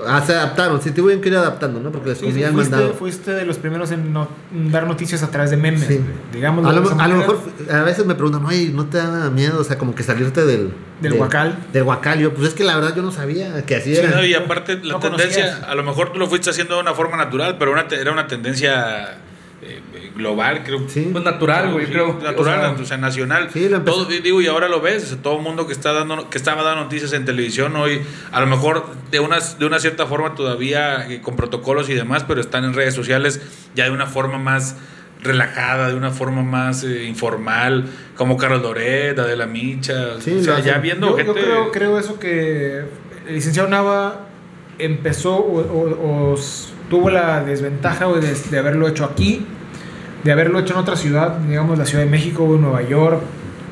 ah, 0.08 0.22
se 0.26 0.34
adaptaron, 0.34 0.82
sí, 0.82 0.92
tuvieron 0.92 1.22
que 1.22 1.30
ir 1.30 1.36
adaptando, 1.36 1.80
¿no? 1.80 1.92
Porque 1.92 2.10
les 2.10 2.18
Sí, 2.20 2.26
sí, 2.26 2.32
habían 2.32 2.54
fuiste, 2.54 2.72
mandado... 2.76 2.94
fuiste 2.94 3.32
de 3.32 3.46
los 3.46 3.58
primeros 3.58 3.92
en, 3.92 4.12
no- 4.14 4.28
dar 4.72 4.88
noticias 4.88 5.24
a 5.24 5.32
través 5.32 5.52
de 5.52 5.58
memes. 5.58 5.84
Sí. 5.86 6.00
Digamos, 6.34 6.66
A 6.66 6.72
lo, 6.74 7.00
a 7.00 7.08
lo 7.08 7.16
mejor 7.18 7.40
a 7.72 7.82
veces 7.84 8.06
me 8.06 8.16
preguntan, 8.16 8.46
oye, 8.46 8.70
¿no 8.74 8.86
te 8.86 8.98
da 8.98 9.30
miedo? 9.30 9.60
O 9.60 9.64
sea, 9.64 9.78
como 9.78 9.96
que 9.96 10.04
salirte 10.04 10.46
del... 10.46 10.74
Del 11.02 11.14
huacal. 11.14 11.58
Del 11.74 11.84
huacal. 11.84 12.20
Yo, 12.20 12.34
pues 12.34 12.50
es 12.50 12.54
que 12.54 12.64
la 12.64 12.76
verdad 12.76 12.96
yo 12.96 13.02
no 13.02 13.12
sabía 13.12 13.66
que 13.66 13.76
así 13.78 13.96
Sí, 13.96 14.02
era. 14.02 14.12
no, 14.18 14.24
y 14.26 14.34
aparte 14.34 14.76
la 14.84 14.94
No 14.94 15.00
tendencia, 15.00 15.44
conocías. 15.46 15.70
a 15.70 15.76
lo 15.76 15.84
mejor 15.84 16.14
tú 16.14 16.20
lo 16.20 16.28
fuiste 16.28 16.50
haciendo 16.52 16.76
de 16.76 16.82
una 16.82 16.94
forma 16.94 17.18
natural, 17.18 17.58
pero 17.58 17.72
una 17.72 17.88
te- 17.88 18.00
era 18.00 18.12
una 18.12 18.28
tendencia 18.28 19.18
eh, 19.64 19.80
global, 20.16 20.64
creo. 20.64 20.88
Sí. 20.90 21.10
Pues 21.12 21.24
natural, 21.24 21.72
güey, 21.74 21.86
Sí, 21.86 21.92
creo. 21.92 22.14
Natural, 22.22 22.60
O 22.72 22.74
sea, 22.76 22.84
o 22.84 22.86
sea, 22.86 22.98
nacional. 22.98 23.50
Sí, 23.54 23.70
todo, 23.86 24.06
digo, 24.06 24.42
y 24.42 24.48
ahora 24.48 24.68
lo 24.68 24.82
ves, 24.82 25.18
todo 25.22 25.38
el 25.38 25.44
mundo 25.44 25.68
que 25.68 25.74
está 25.74 25.94
dando, 25.94 26.30
que 26.30 26.38
estaba 26.38 26.64
dando 26.64 26.84
noticias 26.84 27.14
en 27.14 27.26
televisión 27.26 27.76
hoy, 27.76 28.02
a 28.32 28.40
lo 28.42 28.48
mejor 28.48 28.86
de 29.12 29.20
una, 29.20 29.40
de 29.40 29.66
una 29.66 29.80
cierta 29.80 30.06
forma 30.08 30.36
todavía 30.36 31.08
eh, 31.12 31.22
con 31.22 31.36
protocolos 31.36 31.90
y 31.90 31.94
demás, 31.94 32.26
pero 32.28 32.42
están 32.42 32.64
en 32.66 32.74
redes 32.74 32.94
sociales 32.96 33.42
ya 33.76 33.86
de 33.86 33.92
una 33.92 34.08
forma 34.08 34.38
más 34.40 34.78
relajada, 35.24 35.90
de 35.90 35.94
una 35.96 36.10
forma 36.10 36.42
más 36.42 36.84
eh, 36.84 37.04
informal, 37.04 37.86
como 38.16 38.38
Carlos 38.38 38.64
Loret, 38.64 39.20
Adela 39.20 39.46
Micha, 39.46 40.20
Sí, 40.20 40.38
o 40.40 40.44
sea, 40.44 40.60
ya 40.62 40.80
viendo 40.80 41.10
Yo, 41.12 41.18
gente... 41.18 41.34
yo 41.40 41.46
creo, 41.46 41.72
creo 41.72 42.00
eso 42.00 42.20
que 42.20 42.80
el 43.28 43.34
licenciado 43.36 43.70
Nava 43.70 44.28
empezó 44.80 45.36
o, 45.36 45.60
o- 45.62 46.32
o 46.32 46.34
s- 46.34 46.71
tuvo 46.92 47.10
la 47.10 47.44
desventaja 47.44 48.06
güey, 48.06 48.22
de, 48.22 48.36
de 48.52 48.60
haberlo 48.60 48.88
hecho 48.88 49.04
aquí, 49.06 49.44
de 50.24 50.32
haberlo 50.32 50.60
hecho 50.60 50.74
en 50.76 50.80
otra 50.82 50.96
ciudad, 50.96 51.38
digamos 51.40 51.80
la 51.80 51.86
Ciudad 51.88 52.04
de 52.04 52.10
México 52.12 52.44
o 52.44 52.56
Nueva 52.58 52.84
York. 52.88 53.20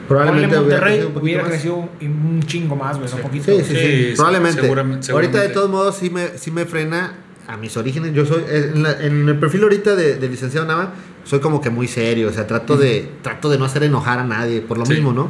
Probablemente 0.07 0.55
Monterrey 0.57 0.79
crecido 0.93 1.07
un 1.09 1.13
poquito 1.13 1.23
hubiera 1.23 1.43
crecido 1.43 1.75
un, 1.75 1.89
un 2.35 2.41
chingo 2.43 2.75
más, 2.75 2.97
güey, 2.97 3.11
un 3.13 3.19
poquito. 3.21 3.45
Sí, 3.45 3.63
sí, 3.63 3.75
sí, 3.75 4.13
probablemente. 4.15 4.61
seguramente- 4.61 5.11
Ahorita 5.11 5.39
de 5.41 5.49
todos 5.49 5.69
modos 5.69 5.97
sí 5.97 6.09
me, 6.09 6.29
sí 6.37 6.49
me 6.49 6.65
frena 6.65 7.13
a 7.47 7.57
mis 7.57 7.77
orígenes. 7.77 8.13
Yo 8.15 8.25
soy, 8.25 8.41
eh, 8.47 8.71
en, 8.73 8.81
la- 8.81 8.99
en 9.01 9.29
el 9.29 9.37
perfil 9.37 9.61
ahorita 9.63 9.95
de, 9.95 10.15
de 10.15 10.27
licenciado 10.29 10.65
Nava, 10.65 10.93
soy 11.25 11.39
como 11.41 11.61
que 11.61 11.69
muy 11.69 11.87
serio, 11.87 12.29
o 12.29 12.31
sea, 12.31 12.47
trato 12.47 12.75
de, 12.75 13.07
trato 13.21 13.49
de 13.49 13.59
no 13.59 13.65
hacer 13.65 13.83
enojar 13.83 14.17
a 14.17 14.23
nadie, 14.23 14.61
por 14.61 14.79
lo 14.79 14.85
Sí. 14.87 14.93
mismo, 14.93 15.13
¿no? 15.13 15.29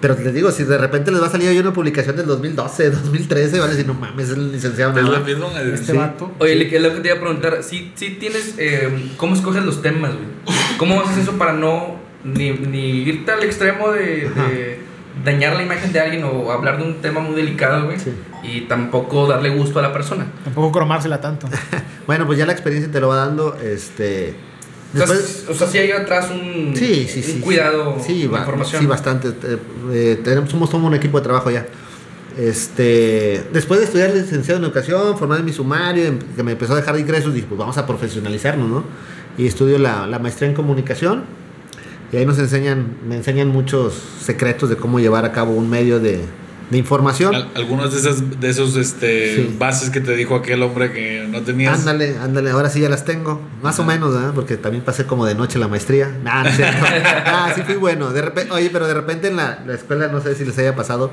Pero 0.00 0.16
les 0.18 0.32
digo, 0.32 0.50
si 0.50 0.64
de 0.64 0.78
repente 0.78 1.10
les 1.10 1.20
va 1.22 1.26
a 1.26 1.30
salir 1.30 1.48
ahí 1.48 1.58
una 1.58 1.72
publicación 1.72 2.16
del 2.16 2.26
2012, 2.26 2.90
2013, 2.90 3.58
van 3.60 3.68
a 3.68 3.70
decir, 3.72 3.86
no 3.86 3.94
mames, 3.94 4.30
es 4.30 4.36
el 4.36 4.50
licenciado 4.52 4.98
Es 4.98 5.04
lo 5.04 5.20
mismo, 5.20 5.48
eh, 5.58 5.72
Este 5.74 5.92
Sí. 5.92 5.98
vato. 5.98 6.32
Oye, 6.38 6.74
es 6.74 6.82
lo 6.82 6.94
que 6.94 7.00
te 7.00 7.08
iba 7.08 7.16
a 7.16 7.20
preguntar. 7.20 7.62
Si, 7.62 7.92
si 7.94 8.10
tienes. 8.10 8.54
eh, 8.58 9.10
¿Cómo 9.16 9.34
escoges 9.34 9.62
los 9.64 9.82
temas, 9.82 10.12
güey? 10.14 10.26
¿Cómo 10.78 11.00
haces 11.02 11.18
eso 11.24 11.32
para 11.32 11.52
no. 11.52 11.96
ni, 12.24 12.50
ni 12.52 13.02
irte 13.02 13.30
al 13.32 13.42
extremo 13.42 13.90
de, 13.92 14.28
de 14.30 14.80
dañar 15.24 15.54
la 15.56 15.62
imagen 15.62 15.92
de 15.92 16.00
alguien 16.00 16.24
o 16.24 16.50
hablar 16.50 16.78
de 16.78 16.84
un 16.84 16.94
tema 17.02 17.20
muy 17.20 17.34
delicado, 17.36 17.84
güey? 17.86 17.98
Sí. 17.98 18.12
Y 18.42 18.62
tampoco 18.62 19.26
darle 19.26 19.50
gusto 19.50 19.78
a 19.80 19.82
la 19.82 19.92
persona. 19.92 20.26
Tampoco 20.44 20.72
cromársela 20.72 21.20
tanto. 21.20 21.48
Bueno, 22.06 22.26
pues 22.26 22.38
ya 22.38 22.46
la 22.46 22.52
experiencia 22.52 22.90
te 22.90 22.98
lo 23.00 23.06
va 23.08 23.16
dando, 23.16 23.56
este... 23.62 24.34
Después, 24.92 25.20
Entonces, 25.20 25.44
o 25.48 25.54
sea, 25.54 25.66
sí 25.68 25.78
hay 25.78 25.90
atrás 25.92 26.30
un, 26.30 26.74
Sí, 26.76 27.06
sí, 27.08 27.18
un 27.20 27.24
sí. 27.24 27.40
cuidado 27.40 27.96
sí, 28.04 28.18
de 28.26 28.36
información. 28.36 28.82
Sí, 28.82 28.86
bastante. 28.86 29.28
Eh, 29.28 29.58
eh, 29.92 30.20
tenemos, 30.24 30.50
somos, 30.50 30.68
somos 30.70 30.88
un 30.88 30.94
equipo 30.94 31.18
de 31.18 31.24
trabajo 31.24 31.50
ya. 31.50 31.66
Este, 32.38 33.42
después 33.52 33.80
de 33.80 33.86
estudiar 33.86 34.14
licenciado 34.14 34.58
en 34.58 34.64
educación, 34.64 35.16
formar 35.18 35.42
mi 35.42 35.52
sumario, 35.52 36.04
em- 36.06 36.18
que 36.34 36.42
me 36.42 36.52
empezó 36.52 36.72
a 36.72 36.76
dejar 36.76 36.94
de 36.94 37.00
ingresos, 37.02 37.34
dije, 37.34 37.46
pues 37.48 37.58
vamos 37.58 37.76
a 37.78 37.86
profesionalizarnos, 37.86 38.68
¿no? 38.68 38.84
Y 39.36 39.46
estudio 39.46 39.78
la, 39.78 40.06
la 40.06 40.18
maestría 40.18 40.48
en 40.48 40.54
comunicación. 40.54 41.24
Y 42.12 42.16
ahí 42.16 42.26
nos 42.26 42.38
enseñan, 42.38 42.96
me 43.06 43.16
enseñan 43.16 43.48
muchos 43.48 43.94
secretos 44.20 44.68
de 44.70 44.76
cómo 44.76 44.98
llevar 44.98 45.24
a 45.24 45.32
cabo 45.32 45.52
un 45.52 45.70
medio 45.70 46.00
de, 46.00 46.20
de 46.70 46.78
información. 46.78 47.34
Al- 47.34 47.48
algunos 47.56 47.92
de 47.92 47.98
esas 47.98 48.40
de 48.40 48.48
esos 48.48 48.76
este 48.76 49.34
Sí. 49.36 49.56
bases 49.58 49.90
que 49.90 50.00
te 50.00 50.14
dijo 50.14 50.36
aquel 50.36 50.62
hombre 50.62 50.92
que 50.92 51.26
no 51.28 51.40
tenías. 51.42 51.78
Ándale, 51.80 52.16
ándale, 52.18 52.50
ahora 52.50 52.70
sí 52.70 52.80
ya 52.80 52.88
las 52.88 53.04
tengo. 53.04 53.40
Más 53.62 53.78
o 53.80 53.84
menos. 53.84 54.14
Porque 54.34 54.56
también 54.56 54.84
pasé 54.84 55.04
como 55.04 55.26
de 55.26 55.34
noche 55.34 55.58
la 55.58 55.66
maestría. 55.68 56.08
Nah, 56.22 56.44
no 56.44 56.50
cierto. 56.52 56.84
ah, 57.26 57.52
sí 57.54 57.62
fui 57.62 57.74
bueno. 57.74 58.12
De 58.12 58.22
repente, 58.22 58.52
oye, 58.52 58.70
pero 58.72 58.86
de 58.86 58.94
repente 58.94 59.28
en 59.28 59.36
la, 59.36 59.62
la 59.66 59.74
escuela, 59.74 60.06
no 60.08 60.20
sé 60.22 60.34
si 60.36 60.44
les 60.44 60.56
haya 60.58 60.76
pasado, 60.76 61.10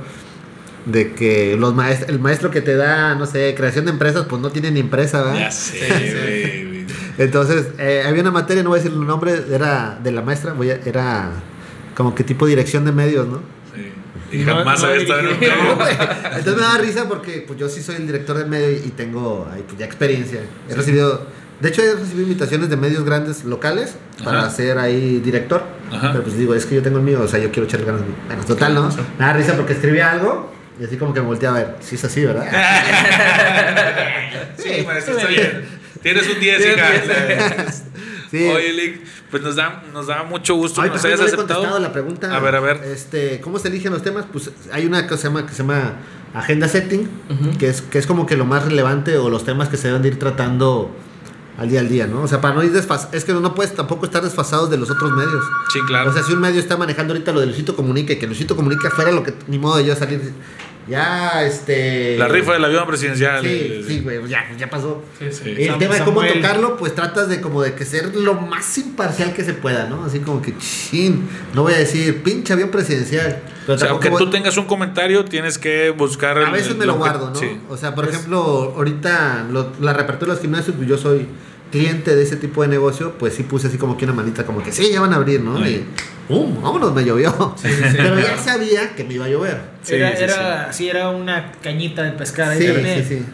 de 0.85 1.13
que 1.13 1.57
los 1.59 1.73
maest- 1.73 2.07
el 2.07 2.19
maestro 2.19 2.49
que 2.51 2.61
te 2.61 2.75
da, 2.75 3.15
no 3.15 3.25
sé, 3.25 3.53
creación 3.57 3.85
de 3.85 3.91
empresas, 3.91 4.25
pues 4.29 4.41
no 4.41 4.51
tiene 4.51 4.69
ni 4.71 4.79
empresa, 4.79 5.21
¿verdad? 5.23 5.39
Ya 5.39 5.51
sé. 5.51 6.77
Entonces, 7.17 7.65
eh, 7.79 8.03
había 8.07 8.21
una 8.21 8.31
materia, 8.31 8.61
no 8.63 8.69
voy 8.69 8.79
a 8.79 8.83
decir 8.83 8.95
el 8.95 9.05
nombre, 9.07 9.33
era 9.51 9.99
de 10.03 10.11
la 10.11 10.21
maestra, 10.21 10.53
voy 10.53 10.69
a- 10.69 10.79
era 10.85 11.31
como 11.95 12.13
que 12.13 12.23
tipo 12.23 12.45
dirección 12.45 12.85
de 12.85 12.91
medios, 12.91 13.27
¿no? 13.27 13.41
Y 14.31 14.37
No- 14.39 14.55
jamás 14.55 14.81
no 14.81 14.87
había 14.87 15.01
estado 15.01 15.19
en 15.21 15.27
un 15.27 15.39
medio. 15.39 15.53
Entonces 16.25 16.55
me 16.55 16.61
da 16.61 16.77
risa 16.79 17.07
porque 17.07 17.43
pues 17.47 17.59
yo 17.59 17.69
sí 17.69 17.81
soy 17.81 17.95
el 17.95 18.07
director 18.07 18.37
del 18.37 18.47
medio 18.47 18.71
y 18.71 18.89
tengo 18.91 19.47
ahí, 19.53 19.63
pues, 19.65 19.77
ya 19.77 19.85
experiencia. 19.85 20.41
He 20.69 20.75
recibido, 20.75 21.27
de 21.59 21.69
hecho 21.69 21.81
he 21.81 21.93
recibido 21.95 22.23
invitaciones 22.23 22.69
de 22.69 22.77
medios 22.77 23.03
grandes 23.05 23.43
locales 23.45 23.95
para 24.23 24.39
Ajá. 24.41 24.49
ser 24.49 24.77
ahí 24.79 25.21
director. 25.23 25.63
Ajá. 25.91 26.11
Pero 26.11 26.23
pues 26.23 26.37
digo, 26.37 26.53
es 26.53 26.65
que 26.65 26.75
yo 26.75 26.81
tengo 26.81 26.97
el 26.97 27.03
mío, 27.03 27.21
o 27.21 27.27
sea, 27.27 27.39
yo 27.39 27.51
quiero 27.51 27.67
echarle 27.67 27.85
ganas. 27.85 28.01
Bueno, 28.27 28.43
total, 28.45 28.73
¿no? 28.75 28.89
Me 29.17 29.25
da 29.25 29.33
risa 29.33 29.55
porque 29.55 29.73
escribía 29.73 30.11
algo 30.11 30.51
y 30.79 30.83
así 30.83 30.97
como 30.97 31.13
que 31.13 31.21
me 31.21 31.27
volteé 31.27 31.47
a 31.49 31.53
ver. 31.53 31.75
Sí 31.79 31.95
es 31.95 32.03
así, 32.03 32.25
¿verdad? 32.25 32.45
Sí, 34.57 34.83
maestro, 34.85 35.15
está 35.17 35.29
bien. 35.29 35.65
Tienes 36.01 36.27
un 36.27 36.39
10, 36.39 36.57
Tienes 36.57 36.77
hija. 36.77 37.65
Sí. 38.29 38.45
Oye, 38.45 38.73
Lick, 38.73 39.01
pues 39.31 39.41
nos 39.43 39.55
da, 39.55 39.83
nos 39.93 40.07
da 40.07 40.23
mucho 40.23 40.55
gusto 40.55 40.81
Ay, 40.81 40.89
que 40.89 40.95
nos 40.95 41.05
hayas 41.05 41.19
no 41.19 41.25
aceptado. 41.25 41.47
contestado 41.47 41.79
la 41.79 41.93
pregunta. 41.93 42.35
A 42.35 42.39
ver, 42.39 42.55
a 42.55 42.59
ver. 42.59 42.81
Este, 42.83 43.39
¿cómo 43.41 43.59
se 43.59 43.69
eligen 43.69 43.93
los 43.93 44.01
temas? 44.03 44.25
Pues 44.31 44.51
hay 44.71 44.85
una 44.85 45.07
cosa 45.07 45.15
que 45.15 45.17
se 45.21 45.27
llama, 45.27 45.45
que 45.45 45.53
se 45.53 45.57
llama 45.63 45.93
agenda 46.33 46.67
setting, 46.67 47.09
que, 47.57 47.69
es, 47.69 47.81
que 47.81 47.97
es 47.97 48.05
como 48.07 48.25
que 48.25 48.35
lo 48.35 48.45
más 48.45 48.65
relevante 48.65 49.17
o 49.17 49.29
los 49.29 49.45
temas 49.45 49.69
que 49.69 49.77
se 49.77 49.87
deben 49.87 50.01
de 50.01 50.09
ir 50.09 50.19
tratando 50.19 50.91
al 51.57 51.69
día 51.69 51.79
al 51.79 51.89
día, 51.89 52.05
¿no? 52.05 52.21
O 52.21 52.27
sea, 52.27 52.39
para 52.39 52.53
no 52.53 52.63
ir 52.63 52.71
desfas 52.71 53.09
es 53.13 53.25
que 53.25 53.33
no 53.33 53.55
puedes 53.55 53.73
tampoco 53.73 54.05
estar 54.05 54.23
desfasados 54.23 54.69
de 54.69 54.77
los 54.77 54.91
otros 54.91 55.11
medios. 55.11 55.43
Sí, 55.73 55.79
claro. 55.87 56.09
O 56.11 56.13
sea, 56.13 56.21
si 56.21 56.33
un 56.33 56.39
medio 56.39 56.59
está 56.59 56.77
manejando 56.77 57.13
ahorita 57.13 57.31
lo 57.31 57.39
de 57.39 57.47
Luisito 57.47 57.75
Comunica 57.75 58.13
y 58.13 58.19
que 58.19 58.27
Luisito 58.27 58.55
Comunica 58.55 58.91
fuera 58.91 59.11
lo 59.11 59.23
que 59.23 59.33
ni 59.47 59.57
modo 59.57 59.77
de 59.77 59.85
yo 59.85 59.95
salir 59.95 60.33
ya 60.89 61.43
este 61.43 62.17
la 62.17 62.27
rifa 62.27 62.53
del 62.53 62.63
avión 62.65 62.85
presidencial. 62.87 63.41
Sí, 63.43 63.83
sí, 63.87 63.99
güey, 64.01 64.27
ya, 64.27 64.45
ya 64.57 64.69
pasó. 64.69 65.03
Sí, 65.19 65.25
sí. 65.31 65.49
El 65.57 65.67
Sam- 65.71 65.79
tema 65.79 65.95
de 65.95 66.03
cómo 66.03 66.21
Samuel. 66.21 66.41
tocarlo, 66.41 66.77
pues 66.77 66.95
tratas 66.95 67.29
de 67.29 67.41
como 67.41 67.61
de 67.61 67.73
que 67.73 67.85
ser 67.85 68.15
lo 68.15 68.35
más 68.35 68.77
imparcial 68.77 69.33
que 69.33 69.43
se 69.43 69.53
pueda, 69.53 69.87
¿no? 69.89 70.05
Así 70.05 70.19
como 70.19 70.41
que, 70.41 70.57
chin, 70.57 71.27
no 71.53 71.63
voy 71.63 71.73
a 71.73 71.77
decir 71.77 72.23
pinche 72.23 72.53
avión 72.53 72.69
presidencial. 72.69 73.41
Pero 73.65 73.75
O 73.75 73.77
sea, 73.77 73.89
aunque 73.89 74.09
voy- 74.09 74.23
tú 74.23 74.29
tengas 74.29 74.55
un 74.57 74.65
comentario, 74.65 75.25
tienes 75.25 75.57
que 75.57 75.89
buscar. 75.89 76.37
a 76.37 76.45
el- 76.45 76.51
veces 76.51 76.75
me 76.77 76.85
lo 76.85 76.95
guardo, 76.95 77.29
¿no? 77.31 77.35
Sí. 77.35 77.59
O 77.69 77.75
sea, 77.75 77.93
por 77.93 78.05
Pues- 78.05 78.15
ejemplo, 78.15 78.73
ahorita 78.77 79.45
lo- 79.51 79.73
la 79.81 79.91
reapertura 79.93 80.29
de 80.31 80.35
los 80.35 80.41
gimnasios, 80.41 80.75
pues 80.77 80.87
yo 80.87 80.97
soy 80.97 81.27
cliente 81.71 82.15
de 82.15 82.23
ese 82.23 82.37
tipo 82.37 82.61
de 82.61 82.67
negocio, 82.67 83.13
pues 83.17 83.33
sí 83.33 83.43
puse 83.43 83.67
así 83.67 83.77
como 83.77 83.97
que 83.97 84.05
una 84.05 84.13
manita, 84.13 84.45
como 84.45 84.63
que 84.63 84.71
sí, 84.71 84.91
ya 84.91 85.01
van 85.01 85.13
a 85.13 85.17
abrir, 85.17 85.41
¿no? 85.41 85.59
Y 85.67 85.85
¡pum! 86.27 86.61
Vámonos, 86.61 86.93
me 86.93 87.03
llovió. 87.03 87.55
Pero 87.61 88.19
ya 88.19 88.37
sabía 88.37 88.95
que 88.95 89.03
me 89.03 89.15
iba 89.15 89.25
a 89.25 89.29
llover. 89.29 89.61
Sí, 89.83 89.95
era, 89.95 90.15
sí, 90.15 90.23
era, 90.23 90.73
sí. 90.73 90.89
era 90.89 91.09
una 91.09 91.51
cañita 91.61 92.03
de 92.03 92.11
pescar 92.11 92.49
ahí 92.49 92.59
Sí, 92.59 92.67
sí, 92.67 93.03
sí. 93.07 93.25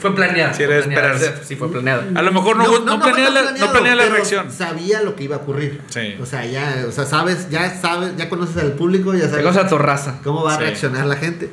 Fue 0.00 0.14
planeada. 0.14 0.54
Sí, 0.54 0.62
era 0.62 0.78
esperarse. 0.78 1.34
Sí, 1.44 1.56
fue 1.56 1.70
planeada. 1.70 2.06
A 2.14 2.22
lo 2.22 2.32
mejor 2.32 2.56
no, 2.56 2.64
no, 2.64 2.96
la, 2.96 3.02
planeado, 3.02 3.50
no 3.58 3.70
planea 3.70 3.94
la 3.94 4.02
pero 4.04 4.14
reacción. 4.14 4.50
Sabía 4.50 5.02
lo 5.02 5.14
que 5.14 5.24
iba 5.24 5.36
a 5.36 5.38
ocurrir. 5.40 5.82
Sí. 5.88 6.16
O 6.20 6.24
sea, 6.24 6.46
ya, 6.46 6.86
o 6.88 6.90
sea, 6.92 7.04
sabes, 7.04 7.50
ya 7.50 7.78
sabes, 7.78 8.16
ya 8.16 8.30
conoces 8.30 8.56
al 8.56 8.72
público, 8.72 9.14
ya 9.14 9.28
sabes 9.28 9.56
a 9.56 9.68
tu 9.68 9.76
raza. 9.76 10.20
cómo 10.24 10.42
va 10.42 10.54
a 10.54 10.58
reaccionar 10.58 11.06
la 11.06 11.16
gente. 11.16 11.50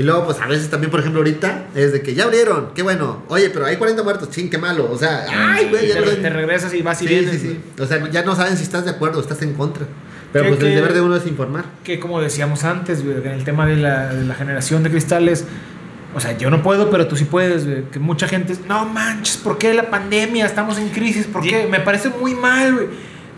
Y 0.00 0.02
luego, 0.02 0.24
pues 0.24 0.40
a 0.40 0.46
veces 0.46 0.70
también, 0.70 0.90
por 0.90 1.00
ejemplo, 1.00 1.20
ahorita 1.20 1.66
es 1.74 1.92
de 1.92 2.00
que 2.00 2.14
ya 2.14 2.24
abrieron, 2.24 2.68
qué 2.74 2.80
bueno. 2.82 3.22
Oye, 3.28 3.50
pero 3.50 3.66
hay 3.66 3.76
40 3.76 4.02
muertos, 4.02 4.30
ching, 4.30 4.48
qué 4.48 4.56
malo. 4.56 4.88
O 4.90 4.96
sea, 4.96 5.26
ay, 5.30 5.66
güey, 5.68 5.88
ya 5.88 5.94
Te, 5.96 6.00
no 6.00 6.10
te 6.12 6.30
regresas 6.30 6.72
y 6.72 6.80
vas 6.80 7.02
y 7.02 7.06
Sí, 7.06 7.14
vienes. 7.14 7.32
sí, 7.32 7.38
sí. 7.38 7.60
O 7.82 7.84
sea, 7.84 8.08
ya 8.10 8.22
no 8.22 8.34
saben 8.34 8.56
si 8.56 8.62
estás 8.62 8.86
de 8.86 8.92
acuerdo 8.92 9.18
o 9.18 9.20
estás 9.20 9.42
en 9.42 9.52
contra. 9.52 9.84
Pero 10.32 10.46
Que- 10.46 10.50
pues 10.52 10.62
el 10.62 10.74
deber 10.74 10.94
de 10.94 11.02
uno 11.02 11.16
es 11.16 11.26
informar. 11.26 11.66
que 11.84 12.00
como 12.00 12.18
decíamos 12.22 12.64
antes, 12.64 13.04
güey, 13.04 13.18
en 13.18 13.26
el 13.32 13.44
tema 13.44 13.66
de 13.66 13.76
la, 13.76 14.06
de 14.14 14.24
la 14.24 14.34
generación 14.34 14.82
de 14.82 14.90
cristales, 14.90 15.44
o 16.14 16.20
sea, 16.20 16.38
yo 16.38 16.48
no 16.50 16.62
puedo, 16.62 16.88
pero 16.90 17.06
tú 17.06 17.16
sí 17.16 17.24
puedes, 17.26 17.66
güey, 17.66 17.82
que 17.90 17.98
mucha 17.98 18.26
gente, 18.26 18.54
es, 18.54 18.60
no 18.66 18.86
manches, 18.86 19.36
¿por 19.36 19.58
qué 19.58 19.74
la 19.74 19.90
pandemia? 19.90 20.46
Estamos 20.46 20.78
en 20.78 20.88
crisis, 20.88 21.26
¿por 21.26 21.42
qué? 21.42 21.66
Me 21.70 21.80
parece 21.80 22.08
muy 22.08 22.34
mal, 22.34 22.72
güey. 22.72 22.86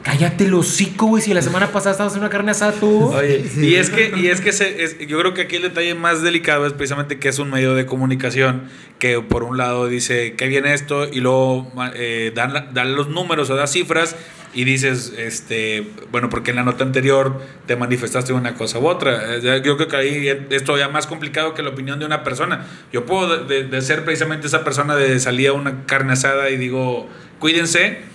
Cállate 0.03 0.45
el 0.45 0.55
hocico, 0.55 1.07
güey, 1.07 1.23
si 1.23 1.33
la 1.33 1.43
semana 1.43 1.69
pasada 1.71 1.93
estabas 1.93 2.13
haciendo 2.13 2.27
una 2.27 2.33
carne 2.33 2.51
asada 2.51 2.73
tú. 2.73 3.13
Oye, 3.15 3.45
Sí. 3.49 3.69
y 3.69 3.75
es 3.77 3.89
que, 3.91 4.13
y 4.17 4.27
es 4.29 4.41
que 4.41 4.53
se- 4.53 4.83
es- 4.83 4.99
yo 5.07 5.19
creo 5.21 5.33
que 5.33 5.43
aquí 5.43 5.57
el 5.57 5.63
detalle 5.63 5.95
más 5.95 6.23
delicado 6.23 6.67
es 6.67 6.73
precisamente 6.73 7.19
que 7.19 7.29
es 7.29 7.39
un 7.39 7.51
medio 7.51 7.75
de 7.75 7.87
comunicación 7.87 8.65
que 8.99 9.21
por 9.21 9.45
un 9.45 9.57
lado 9.59 9.87
dice 9.87 10.35
que 10.35 10.49
viene 10.49 10.75
esto 10.75 11.07
y 11.11 11.21
luego 11.21 11.71
eh, 11.95 12.33
dan, 12.35 12.71
dan 12.75 12.97
los 12.97 13.09
números 13.09 13.49
o 13.51 13.55
da 13.57 13.67
cifras 13.69 14.17
y 14.55 14.65
dices, 14.65 15.15
este, 15.17 15.87
bueno, 16.11 16.29
porque 16.29 16.51
en 16.51 16.57
la 16.57 16.63
nota 16.63 16.85
anterior 16.85 17.41
te 17.67 17.75
manifestaste 17.77 18.33
una 18.35 18.55
cosa 18.55 18.79
u 18.81 18.87
otra. 18.89 19.37
Eh, 19.37 19.63
Yo 19.65 19.77
creo 19.77 19.89
que 19.89 19.97
ahí 19.97 20.29
es 20.51 20.65
todavía 20.65 20.89
más 20.89 21.07
complicado 21.07 21.55
que 21.55 21.63
la 21.63 21.71
opinión 21.71 21.99
de 22.01 22.05
una 22.07 22.23
persona. 22.23 22.67
Yo 22.93 23.07
puedo 23.07 23.45
de, 23.45 23.63
de- 23.63 23.69
de 23.69 23.81
ser 23.83 24.05
precisamente 24.05 24.49
esa 24.49 24.63
persona 24.65 24.95
de 24.97 25.19
salir 25.21 25.49
a 25.49 25.53
una 25.53 25.87
carne 25.87 26.13
asada 26.15 26.51
y 26.51 26.57
digo, 26.57 27.09
cuídense. 27.39 28.11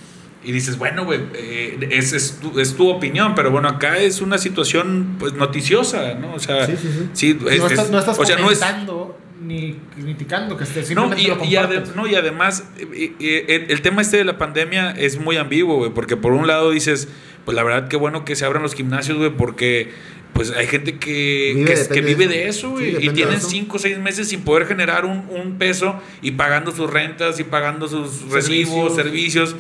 Y 0.48 0.54
dices, 0.54 0.78
bueno, 0.78 1.04
güey, 1.04 1.20
eh, 1.36 1.78
es, 1.92 2.14
es, 2.14 2.40
tu, 2.40 2.58
es 2.58 2.74
tu 2.74 2.88
opinión, 2.90 3.36
pero 3.36 3.52
bueno, 3.52 3.68
acá 3.68 3.98
es 3.98 4.22
una 4.22 4.38
situación 4.38 5.18
pues 5.20 5.34
noticiosa, 5.34 6.14
¿no? 6.14 6.36
O 6.36 6.40
sea, 6.40 6.66
Sí, 6.66 6.74
sí, 6.82 6.88
sí. 6.88 7.10
sí, 7.12 7.30
es- 7.50 7.60
no 7.60 7.68
estás, 7.68 7.86
es- 7.86 7.92
no 7.92 8.00
estás 8.00 8.18
o 8.18 8.26
sea, 8.26 8.38
no 8.38 8.44
comentando 8.44 9.20
ni 9.44 9.76
criticando, 9.94 10.56
que 10.58 10.64
esté 10.64 10.80
no, 10.80 10.86
simplemente 10.88 11.22
y, 11.22 11.28
lo 11.28 11.34
y 11.44 11.96
no, 11.98 12.08
y 12.08 12.16
además, 12.16 12.64
eh, 12.80 13.12
eh, 13.20 13.46
el, 13.50 13.72
el 13.72 13.82
tema 13.82 14.02
este 14.02 14.16
de 14.18 14.24
la 14.24 14.38
pandemia 14.38 14.92
es 14.92 15.20
muy 15.20 15.36
ambiguo, 15.36 15.78
güey, 15.80 15.92
porque 15.92 16.16
por 16.16 16.32
un 16.32 16.48
lado 16.48 16.72
dices, 16.72 17.10
pues 17.44 17.54
la 17.56 17.64
verdad 17.64 17.90
qué 17.90 17.98
bueno 17.98 18.24
que 18.24 18.36
se 18.38 18.46
abran 18.46 18.64
los 18.64 18.74
gimnasios, 18.74 19.18
güey, 19.18 19.32
porque 19.32 19.92
pues 20.34 20.52
hay 20.52 20.68
gente 20.68 20.98
que 20.98 21.54
Vive, 21.56 21.88
que, 21.92 22.02
vive 22.02 22.24
eso. 22.26 22.30
de 22.32 22.48
eso, 22.48 22.70
güey, 22.72 23.06
y 23.06 23.10
tienen 23.10 23.42
cinco 23.42 23.76
o 23.76 23.80
seis 23.80 23.98
meses 24.00 24.30
sin 24.30 24.42
poder 24.42 24.66
generar 24.68 25.04
un, 25.06 25.26
un 25.30 25.58
peso 25.58 26.00
y 26.22 26.32
pagando 26.32 26.72
sus 26.72 26.90
rentas 26.90 27.40
y 27.40 27.44
pagando 27.44 27.88
sus 27.88 28.30
recibos, 28.32 28.96
servicios. 28.96 29.56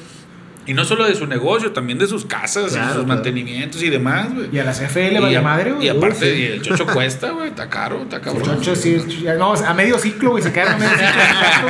Y 0.67 0.73
no 0.73 0.83
solo 0.83 1.05
de 1.05 1.15
su 1.15 1.25
negocio, 1.27 1.71
también 1.71 1.97
de 1.97 2.07
sus 2.07 2.25
casas 2.25 2.71
y 2.71 2.75
Claro, 2.75 2.87
sus 2.87 2.93
claro. 3.03 3.07
mantenimientos 3.07 3.81
y 3.81 3.89
demás, 3.89 4.33
güey. 4.33 4.49
Y 4.51 4.59
a 4.59 4.65
las 4.65 4.79
CFL 4.79 5.19
vale 5.21 5.37
a- 5.37 5.41
madre, 5.41 5.71
güey. 5.71 5.85
y 5.87 5.89
aparte, 5.89 6.37
y 6.37 6.43
el 6.45 6.61
chocho 6.61 6.85
cuesta, 6.93 7.31
güey, 7.31 7.49
está 7.49 7.69
caro, 7.69 8.01
está 8.03 8.19
cabrón. 8.21 8.43
Chocho, 8.61 8.75
sí, 8.75 8.97
no, 9.37 9.53
a 9.53 9.73
medio 9.73 9.97
ciclo, 9.97 10.31
güey, 10.31 10.43
se 10.43 10.51
quedan 10.51 10.73
a 10.73 10.77
medio 10.77 10.91
ciclo. 10.91 11.69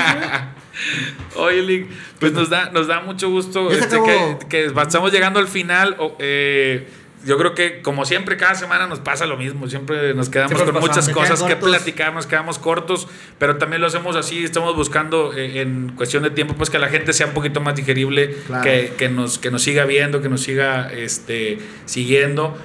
Oye, 1.43 1.61
Lick, 1.61 1.87
pues 2.19 2.33
nos 2.33 2.49
da, 2.49 2.69
nos 2.71 2.87
da 2.87 3.01
mucho 3.01 3.29
gusto 3.29 3.71
este, 3.71 3.97
que, 4.01 4.37
que 4.49 4.65
estamos 4.65 5.11
llegando 5.11 5.39
al 5.39 5.47
final. 5.47 5.95
eh, 6.19 6.87
yo 7.27 7.37
creo 7.37 7.53
que, 7.53 7.81
como 7.81 8.05
siempre, 8.05 8.37
cada 8.37 8.55
semana 8.55 8.87
nos 8.87 8.99
pasa 9.01 9.25
lo 9.25 9.35
mismo. 9.35 9.67
Siempre 9.67 10.13
nos 10.13 10.29
quedamos 10.29 10.53
Siempre 10.53 10.71
con 10.71 10.81
muchas 10.81 11.09
cosas 11.09 11.43
que 11.43 11.57
platicar, 11.57 12.13
nos 12.13 12.25
quedamos 12.25 12.57
cortos, 12.57 13.09
pero 13.37 13.57
también 13.57 13.81
lo 13.81 13.87
hacemos 13.87 14.15
así. 14.15 14.45
Estamos 14.45 14.77
buscando, 14.77 15.33
eh, 15.33 15.59
en 15.59 15.89
cuestión 15.89 16.23
de 16.23 16.29
tiempo, 16.29 16.53
pues 16.53 16.69
que 16.69 16.79
la 16.79 16.87
gente 16.87 17.11
sea 17.11 17.27
un 17.27 17.33
poquito 17.33 17.59
más 17.59 17.75
digerible, 17.75 18.33
Claro. 18.47 18.63
que, 18.63 18.93
que 18.97 19.09
nos, 19.09 19.39
que 19.39 19.51
nos 19.51 19.61
siga 19.61 19.83
viendo, 19.83 20.21
que 20.21 20.29
nos 20.29 20.41
siga 20.41 20.89
este, 20.93 21.59
siguiendo. 21.85 22.57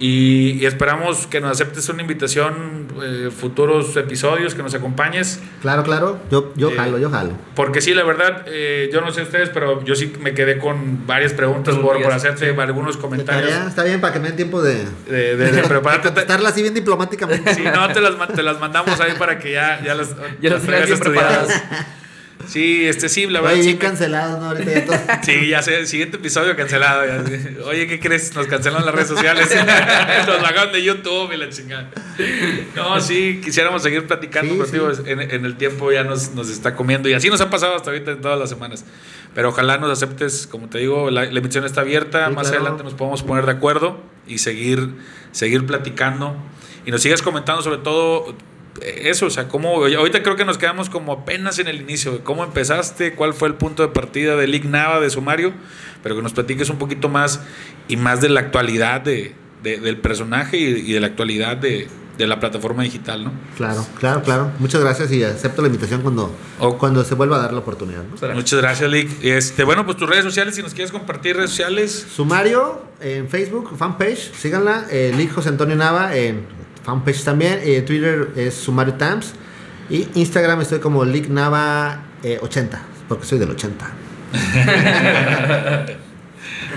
Y, 0.00 0.52
y 0.60 0.66
esperamos 0.66 1.26
que 1.26 1.40
nos 1.40 1.50
aceptes 1.50 1.88
una 1.88 2.02
invitación, 2.02 2.86
eh, 3.02 3.30
futuros 3.36 3.96
episodios, 3.96 4.54
que 4.54 4.62
nos 4.62 4.72
acompañes. 4.74 5.40
Claro, 5.60 5.82
claro. 5.82 6.20
Yo, 6.30 6.52
yo 6.56 6.70
Eh, 6.70 6.74
jalo, 6.76 6.98
yo 6.98 7.10
jalo. 7.10 7.32
Porque 7.56 7.80
sí, 7.80 7.94
la 7.94 8.04
verdad, 8.04 8.44
eh, 8.46 8.90
yo 8.92 9.00
no 9.00 9.10
sé 9.10 9.22
ustedes, 9.22 9.50
pero 9.50 9.82
yo 9.84 9.96
sí 9.96 10.12
me 10.20 10.34
quedé 10.34 10.58
con 10.58 11.04
varias 11.06 11.32
preguntas 11.32 11.74
por, 11.76 12.00
por 12.00 12.12
hacerte 12.12 12.50
algunos 12.60 12.96
comentarios. 12.96 13.50
tarea, 13.50 13.68
está 13.68 13.82
bien 13.82 14.00
para 14.00 14.12
que 14.12 14.20
me 14.20 14.28
den 14.28 14.36
tiempo 14.36 14.62
de 14.62 14.84
De, 15.08 15.36
de, 15.36 15.50
de 15.52 15.62
prepararte. 15.68 16.10
Te- 16.12 16.20
estarla 16.20 16.50
así 16.50 16.62
bien 16.62 16.74
diplomáticamente. 16.74 17.54
Si 17.54 17.62
no, 17.62 17.88
te 17.92 18.00
las, 18.00 18.14
te 18.34 18.42
las 18.44 18.60
mandamos 18.60 19.00
ahí 19.00 19.12
para 19.18 19.38
que 19.40 19.52
ya, 19.52 19.80
ya 19.84 19.94
las, 19.94 20.10
Ya 20.40 20.50
las 20.50 20.62
estudiadas. 20.62 21.00
preparadas. 21.00 21.62
Sí, 22.46 22.86
este 22.86 23.08
sí, 23.08 23.26
la 23.26 23.40
verdad. 23.40 23.54
Oye, 23.58 23.66
bien 23.66 23.76
cancelados, 23.78 24.40
¿no? 24.40 24.46
Ahorita 24.46 24.72
ya 24.72 24.84
todo. 24.86 24.96
Sí, 25.22 25.48
ya 25.48 25.60
sé, 25.62 25.78
el 25.80 25.86
siguiente 25.86 26.16
episodio 26.16 26.56
cancelado. 26.56 27.04
ya. 27.04 27.22
Oye, 27.66 27.86
¿qué 27.86 28.00
crees? 28.00 28.34
Nos 28.34 28.46
cancelan 28.46 28.86
las 28.86 28.94
redes 28.94 29.08
sociales. 29.08 29.48
Nos 30.26 30.40
bajaron 30.40 30.72
de 30.72 30.82
YouTube 30.82 31.32
y 31.32 31.36
la 31.36 31.48
chingada. 31.50 31.90
No, 32.74 33.00
sí, 33.00 33.40
quisiéramos 33.44 33.82
seguir 33.82 34.06
platicando, 34.06 34.64
Sí, 34.64 34.70
pero 34.72 34.94
sí. 34.94 35.02
en, 35.06 35.20
en 35.20 35.44
el 35.44 35.56
tiempo 35.56 35.92
ya 35.92 36.04
nos, 36.04 36.30
nos 36.34 36.48
está 36.48 36.74
comiendo. 36.74 37.08
Y 37.08 37.12
así 37.14 37.28
nos 37.28 37.40
ha 37.40 37.50
pasado 37.50 37.74
hasta 37.76 37.90
ahorita 37.90 38.12
en 38.12 38.20
todas 38.20 38.38
las 38.38 38.48
semanas. 38.48 38.84
Pero 39.34 39.50
ojalá 39.50 39.76
nos 39.78 39.90
aceptes, 39.90 40.46
como 40.46 40.68
te 40.68 40.78
digo, 40.78 41.10
la, 41.10 41.24
la 41.26 41.38
emisión 41.38 41.64
está 41.64 41.82
abierta. 41.82 42.30
Más 42.30 42.48
claro. 42.48 42.62
adelante 42.62 42.84
nos 42.84 42.94
podemos 42.94 43.22
poner 43.22 43.44
de 43.46 43.52
acuerdo 43.52 44.00
y 44.26 44.38
seguir, 44.38 44.94
seguir 45.32 45.66
platicando. 45.66 46.34
Y 46.86 46.90
nos 46.92 47.02
sigas 47.02 47.20
comentando 47.20 47.60
sobre 47.62 47.78
todo 47.78 48.34
eso, 48.82 49.26
o 49.26 49.30
sea, 49.30 49.48
cómo, 49.48 49.84
ahorita 49.84 50.22
creo 50.22 50.36
que 50.36 50.44
nos 50.44 50.58
quedamos 50.58 50.88
como 50.90 51.12
apenas 51.12 51.58
en 51.58 51.68
el 51.68 51.80
inicio, 51.80 52.22
cómo 52.24 52.44
empezaste, 52.44 53.14
cuál 53.14 53.34
fue 53.34 53.48
el 53.48 53.54
punto 53.54 53.82
de 53.82 53.88
partida 53.88 54.36
de 54.36 54.46
Lick 54.46 54.64
Nava, 54.64 55.00
de 55.00 55.10
sumario, 55.10 55.52
pero 56.02 56.16
que 56.16 56.22
nos 56.22 56.32
platiques 56.32 56.70
un 56.70 56.78
poquito 56.78 57.08
más 57.08 57.40
y 57.88 57.96
más 57.96 58.20
de 58.20 58.28
la 58.28 58.40
actualidad 58.40 59.00
de, 59.00 59.34
de- 59.62 59.78
del 59.78 59.96
personaje 59.98 60.56
y, 60.56 60.64
y 60.64 60.92
de 60.92 61.00
la 61.00 61.08
actualidad 61.08 61.56
de, 61.56 61.88
de 62.16 62.26
la 62.26 62.40
plataforma 62.40 62.82
digital, 62.82 63.24
¿no? 63.24 63.32
Claro, 63.56 63.86
claro, 64.00 64.22
claro. 64.22 64.50
Muchas 64.58 64.80
gracias 64.80 65.10
y 65.12 65.22
acepto 65.22 65.62
la 65.62 65.68
invitación 65.68 66.02
cuando, 66.02 66.34
cuando 66.78 67.04
se 67.04 67.14
vuelva 67.14 67.36
a 67.36 67.40
dar 67.42 67.52
la 67.52 67.60
oportunidad. 67.60 68.02
Muchas 68.34 68.60
gracias, 68.60 68.90
Lick. 68.90 69.08
Este, 69.24 69.62
bueno, 69.64 69.84
pues 69.84 69.96
tus 69.96 70.08
redes 70.08 70.24
sociales, 70.24 70.54
si 70.56 70.62
nos 70.62 70.74
quieres 70.74 70.90
compartir 70.90 71.36
redes 71.36 71.50
sociales. 71.50 72.06
Sumario 72.12 72.82
en 73.00 73.28
Facebook, 73.28 73.70
fanpage, 73.76 74.32
síganla. 74.34 74.86
Eh, 74.90 75.12
Lick 75.16 75.32
José 75.32 75.50
Antonio 75.50 75.76
Nava 75.76 76.16
en 76.16 76.44
fanpage 76.88 77.22
también. 77.22 77.60
Eh, 77.62 77.82
Twitter 77.82 78.30
es 78.34 78.54
Sumario 78.54 78.94
Times. 78.94 79.34
Y 79.90 80.08
Instagram 80.14 80.62
estoy 80.62 80.78
como 80.80 81.04
Lick 81.04 81.28
Nava 81.28 82.02
eh, 82.22 82.38
80, 82.40 82.80
porque 83.08 83.26
soy 83.26 83.38
del 83.38 83.50
80. 83.50 83.90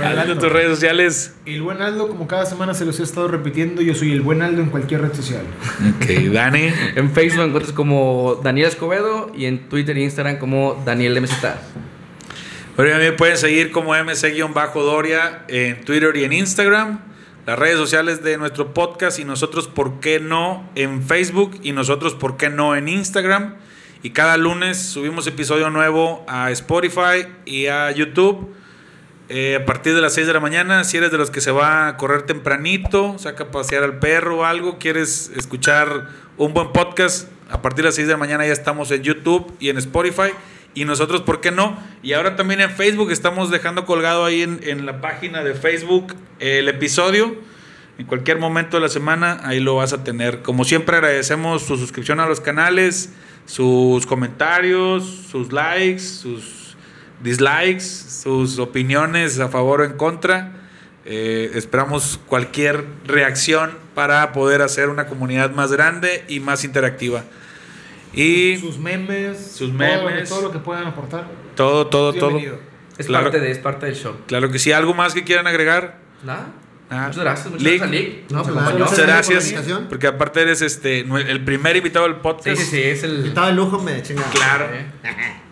Aldo, 0.03 0.37
tus 0.37 0.51
redes 0.51 0.69
sociales. 0.69 1.35
El 1.45 1.61
buen 1.61 1.81
Aldo, 1.81 2.09
como 2.09 2.27
cada 2.27 2.45
semana 2.45 2.73
se 2.73 2.85
los 2.85 2.99
he 2.99 3.03
estado 3.03 3.27
repitiendo, 3.29 3.81
yo 3.81 3.95
soy 3.95 4.11
el 4.11 4.21
buen 4.21 4.41
Aldo 4.41 4.61
en 4.61 4.69
cualquier 4.69 5.01
red 5.01 5.13
social. 5.13 5.43
Ok, 5.95 6.07
Dani. 6.33 6.69
En 6.95 7.11
Facebook 7.11 7.39
me 7.39 7.45
encuentras 7.45 7.73
como 7.73 8.39
Daniel 8.43 8.67
Escobedo 8.67 9.31
y 9.35 9.45
en 9.45 9.69
Twitter 9.69 9.97
e 9.97 10.03
Instagram 10.03 10.39
como 10.39 10.81
Daniel 10.85 11.21
MZ. 11.21 11.35
Pero 12.75 12.89
también 12.89 13.15
pueden 13.15 13.37
seguir 13.37 13.71
como 13.71 13.93
MC-Doria 13.93 15.45
en 15.47 15.85
Twitter 15.85 16.15
y 16.17 16.23
en 16.23 16.33
Instagram. 16.33 17.10
Las 17.47 17.57
redes 17.57 17.77
sociales 17.77 18.21
de 18.21 18.37
nuestro 18.37 18.71
podcast 18.71 19.17
y 19.17 19.25
nosotros, 19.25 19.67
¿por 19.67 19.99
qué 19.99 20.19
no? 20.19 20.69
En 20.75 21.01
Facebook 21.01 21.59
y 21.63 21.71
nosotros, 21.71 22.13
¿por 22.13 22.37
qué 22.37 22.51
no? 22.51 22.75
En 22.75 22.87
Instagram. 22.87 23.55
Y 24.03 24.11
cada 24.11 24.37
lunes 24.37 24.77
subimos 24.77 25.25
episodio 25.25 25.71
nuevo 25.71 26.23
a 26.27 26.51
Spotify 26.51 27.25
y 27.45 27.65
a 27.65 27.89
YouTube. 27.89 28.53
Eh, 29.27 29.57
a 29.59 29.65
partir 29.65 29.95
de 29.95 30.01
las 30.01 30.13
6 30.13 30.27
de 30.27 30.33
la 30.33 30.39
mañana, 30.39 30.83
si 30.83 30.97
eres 30.97 31.11
de 31.11 31.17
los 31.17 31.31
que 31.31 31.41
se 31.41 31.49
va 31.49 31.87
a 31.87 31.97
correr 31.97 32.23
tempranito, 32.23 33.17
saca 33.17 33.45
a 33.45 33.51
pasear 33.51 33.83
al 33.83 33.97
perro 33.97 34.39
o 34.39 34.45
algo, 34.45 34.77
quieres 34.77 35.31
escuchar 35.35 36.09
un 36.37 36.53
buen 36.53 36.71
podcast, 36.71 37.27
a 37.49 37.63
partir 37.63 37.77
de 37.77 37.89
las 37.89 37.95
6 37.95 38.07
de 38.07 38.13
la 38.13 38.19
mañana 38.19 38.45
ya 38.45 38.53
estamos 38.53 38.91
en 38.91 39.01
YouTube 39.01 39.51
y 39.59 39.69
en 39.69 39.79
Spotify. 39.79 40.31
Y 40.73 40.85
nosotros, 40.85 41.21
¿por 41.21 41.41
qué 41.41 41.51
no? 41.51 41.77
Y 42.01 42.13
ahora 42.13 42.35
también 42.35 42.61
en 42.61 42.71
Facebook 42.71 43.11
estamos 43.11 43.51
dejando 43.51 43.85
colgado 43.85 44.25
ahí 44.25 44.41
en, 44.41 44.59
en 44.63 44.85
la 44.85 45.01
página 45.01 45.43
de 45.43 45.53
Facebook 45.53 46.15
el 46.39 46.67
episodio. 46.69 47.35
En 47.97 48.05
cualquier 48.05 48.39
momento 48.39 48.77
de 48.77 48.81
la 48.81 48.89
semana, 48.89 49.41
ahí 49.43 49.59
lo 49.59 49.75
vas 49.75 49.93
a 49.93 50.03
tener. 50.03 50.41
Como 50.41 50.63
siempre, 50.63 50.95
agradecemos 50.95 51.63
su 51.63 51.77
suscripción 51.77 52.19
a 52.19 52.25
los 52.25 52.39
canales, 52.39 53.13
sus 53.45 54.05
comentarios, 54.05 55.27
sus 55.29 55.51
likes, 55.51 55.99
sus 55.99 56.75
dislikes, 57.21 57.81
sus 57.81 58.59
opiniones 58.59 59.39
a 59.39 59.49
favor 59.49 59.81
o 59.81 59.83
en 59.83 59.93
contra. 59.93 60.53
Eh, 61.05 61.51
esperamos 61.55 62.19
cualquier 62.27 62.85
reacción 63.05 63.71
para 63.95 64.31
poder 64.31 64.61
hacer 64.61 64.89
una 64.89 65.07
comunidad 65.07 65.51
más 65.51 65.71
grande 65.71 66.23
y 66.27 66.39
más 66.39 66.63
interactiva. 66.63 67.23
Y 68.13 68.57
Sus 68.57 68.77
memes, 68.77 69.37
Sus 69.51 69.69
todo- 69.69 69.77
memes. 69.77 70.29
todo, 70.29 70.41
lo 70.41 70.51
que 70.51 70.59
puedan 70.59 70.85
aportar. 70.87 71.25
todo, 71.55 71.87
todo, 71.87 72.13
todo. 72.13 72.39
Es, 72.97 73.07
Claro. 73.07 73.25
parte 73.25 73.39
de, 73.39 73.51
es 73.51 73.57
parte 73.59 73.85
del 73.87 73.95
show. 73.95 74.15
Claro 74.27 74.51
que 74.51 74.59
sí. 74.59 74.71
¿Algo 74.71 74.93
más 74.93 75.13
que 75.13 75.23
quieran 75.23 75.47
agregar? 75.47 75.97
Nada. 76.23 76.47
Ah, 76.93 77.05
Muchas 77.07 77.23
gracias. 77.23 77.47
Muchas 77.47 77.63
Lick. 77.63 77.79
gracias 77.79 78.01
Lick. 78.01 78.29
No, 78.31 78.37
Nos 78.39 78.47
pues, 78.49 78.55
muchas 78.63 78.79
Muchas 78.91 79.07
gracias 79.07 79.53
por. 79.53 79.87
Porque 79.87 80.07
aparte 80.07 80.41
eres 80.41 80.61
este 80.61 80.99
el 80.99 81.43
primer 81.45 81.77
invitado 81.77 82.05
del 82.05 82.15
Sí, 82.15 82.19
podcast. 82.21 82.57
sí, 82.61 82.65
sí. 82.65 82.81
Es 82.83 83.03
el. 83.03 83.25
Estaba 83.27 83.47
de 83.47 83.53
lujo, 83.53 83.79
me 83.79 84.03
chinga. 84.03 84.23
Claro. 84.23 84.65
Eh. 84.73 84.85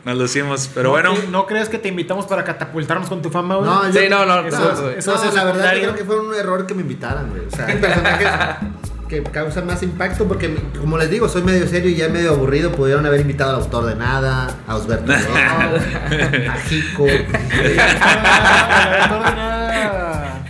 Nos 0.04 0.18
lo 0.18 0.26
hicimos. 0.26 0.70
Pero 0.74 0.84
¿No 0.86 0.90
bueno. 0.92 1.14
¿No 1.32 1.46
crees 1.46 1.70
que 1.70 1.78
te 1.80 1.88
invitamos 1.88 2.26
para 2.26 2.44
catapultarnos 2.44 3.08
con 3.08 3.22
tu 3.22 3.30
fama, 3.30 3.56
güey? 3.56 3.70
No, 3.70 3.90
yo- 3.90 4.00
Sí, 4.02 4.08
no, 4.10 4.26
no. 4.26 4.40
Eso 4.48 4.60
no, 4.60 4.90
eso 4.90 5.18
ser 5.18 5.30
No, 5.30 5.36
la 5.36 5.44
verdad 5.46 5.74
yo 5.76 5.80
creo 5.82 5.96
que 5.96 6.04
fue 6.04 6.20
un 6.20 6.36
error 6.36 6.68
que 6.68 6.74
me 6.74 6.82
invitaran, 6.82 7.30
güey. 7.30 7.44
O 7.48 7.50
sea, 7.52 7.66
hay 7.68 7.78
personajes 7.78 8.28
que 9.10 9.24
causan 9.24 9.66
más 9.66 9.82
impacto 9.82 10.28
porque, 10.28 10.56
como 10.80 10.98
les 10.98 11.10
digo, 11.10 11.28
soy 11.28 11.42
medio 11.42 11.68
serio 11.68 11.90
y 11.90 11.96
ya 11.96 12.08
medio 12.10 12.32
aburrido. 12.32 12.72
Pudieron 12.72 13.06
haber 13.06 13.22
invitado 13.22 13.50
al 13.56 13.64
autor 13.64 13.86
de 13.88 13.96
nada, 13.96 14.56
a 14.68 14.76
Osberto 14.76 15.12
a 15.14 16.56
Jico. 16.68 17.06
No 19.10 19.18
de 19.18 19.36
nada. 19.36 20.44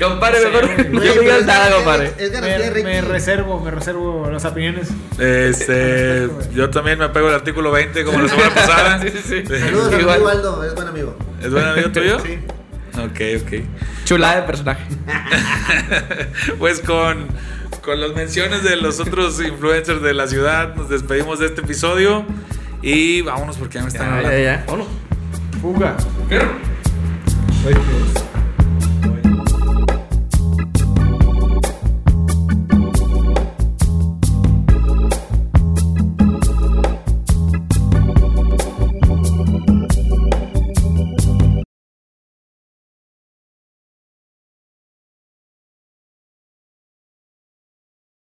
Compadre, 0.00 0.38
Sí, 0.38 0.46
mejor 0.46 0.92
no 0.92 1.00
digas 1.00 1.38
es 1.40 1.46
nada, 1.46 1.74
compadre. 1.74 2.12
Es 2.18 2.30
garantía 2.30 2.70
de 2.70 2.84
Me, 2.84 2.90
me 2.94 3.00
reservo, 3.00 3.60
me 3.60 3.72
reservo 3.72 4.30
las 4.30 4.44
opiniones. 4.44 4.90
Este, 5.18 6.28
yo 6.54 6.70
también 6.70 7.00
me 7.00 7.06
apego 7.06 7.26
al 7.26 7.34
artículo 7.34 7.72
20 7.72 8.04
como 8.04 8.20
la 8.20 8.28
semana 8.28 8.54
pasada. 8.54 9.00
Sí, 9.02 9.10
sí, 9.10 9.42
sí. 9.44 9.58
Saludos 9.58 9.92
a 9.92 10.00
Igual. 10.00 10.14
amigo 10.16 10.28
Aldo, 10.28 10.64
es 10.64 10.74
buen 10.74 10.86
amigo. 10.88 11.16
¿Es 11.42 11.50
buen 11.50 11.64
amigo 11.64 11.90
tuyo? 11.90 12.20
Sí. 12.20 12.38
Ok, 12.96 13.42
ok. 13.42 13.52
Chulada 14.04 14.36
de 14.40 14.42
personaje. 14.46 14.84
Pues 16.60 16.80
con, 16.80 17.26
con 17.82 18.00
las 18.00 18.14
menciones 18.14 18.62
de 18.62 18.76
los 18.76 19.00
otros 19.00 19.40
influencers 19.40 20.02
de 20.02 20.14
la 20.14 20.26
ciudad, 20.26 20.74
nos 20.74 20.88
despedimos 20.88 21.38
de 21.38 21.46
este 21.46 21.60
episodio. 21.62 22.24
Y 22.82 23.22
vámonos 23.22 23.56
porque 23.56 23.74
ya 23.76 23.82
me 23.82 23.88
están 23.88 24.08
Ya, 24.08 24.16
hablando. 24.16 24.38
ya, 24.38 24.44
ya. 24.44 24.64
Vámonos. 24.66 24.86
Fuga. 25.60 25.96
Dios. 26.28 26.44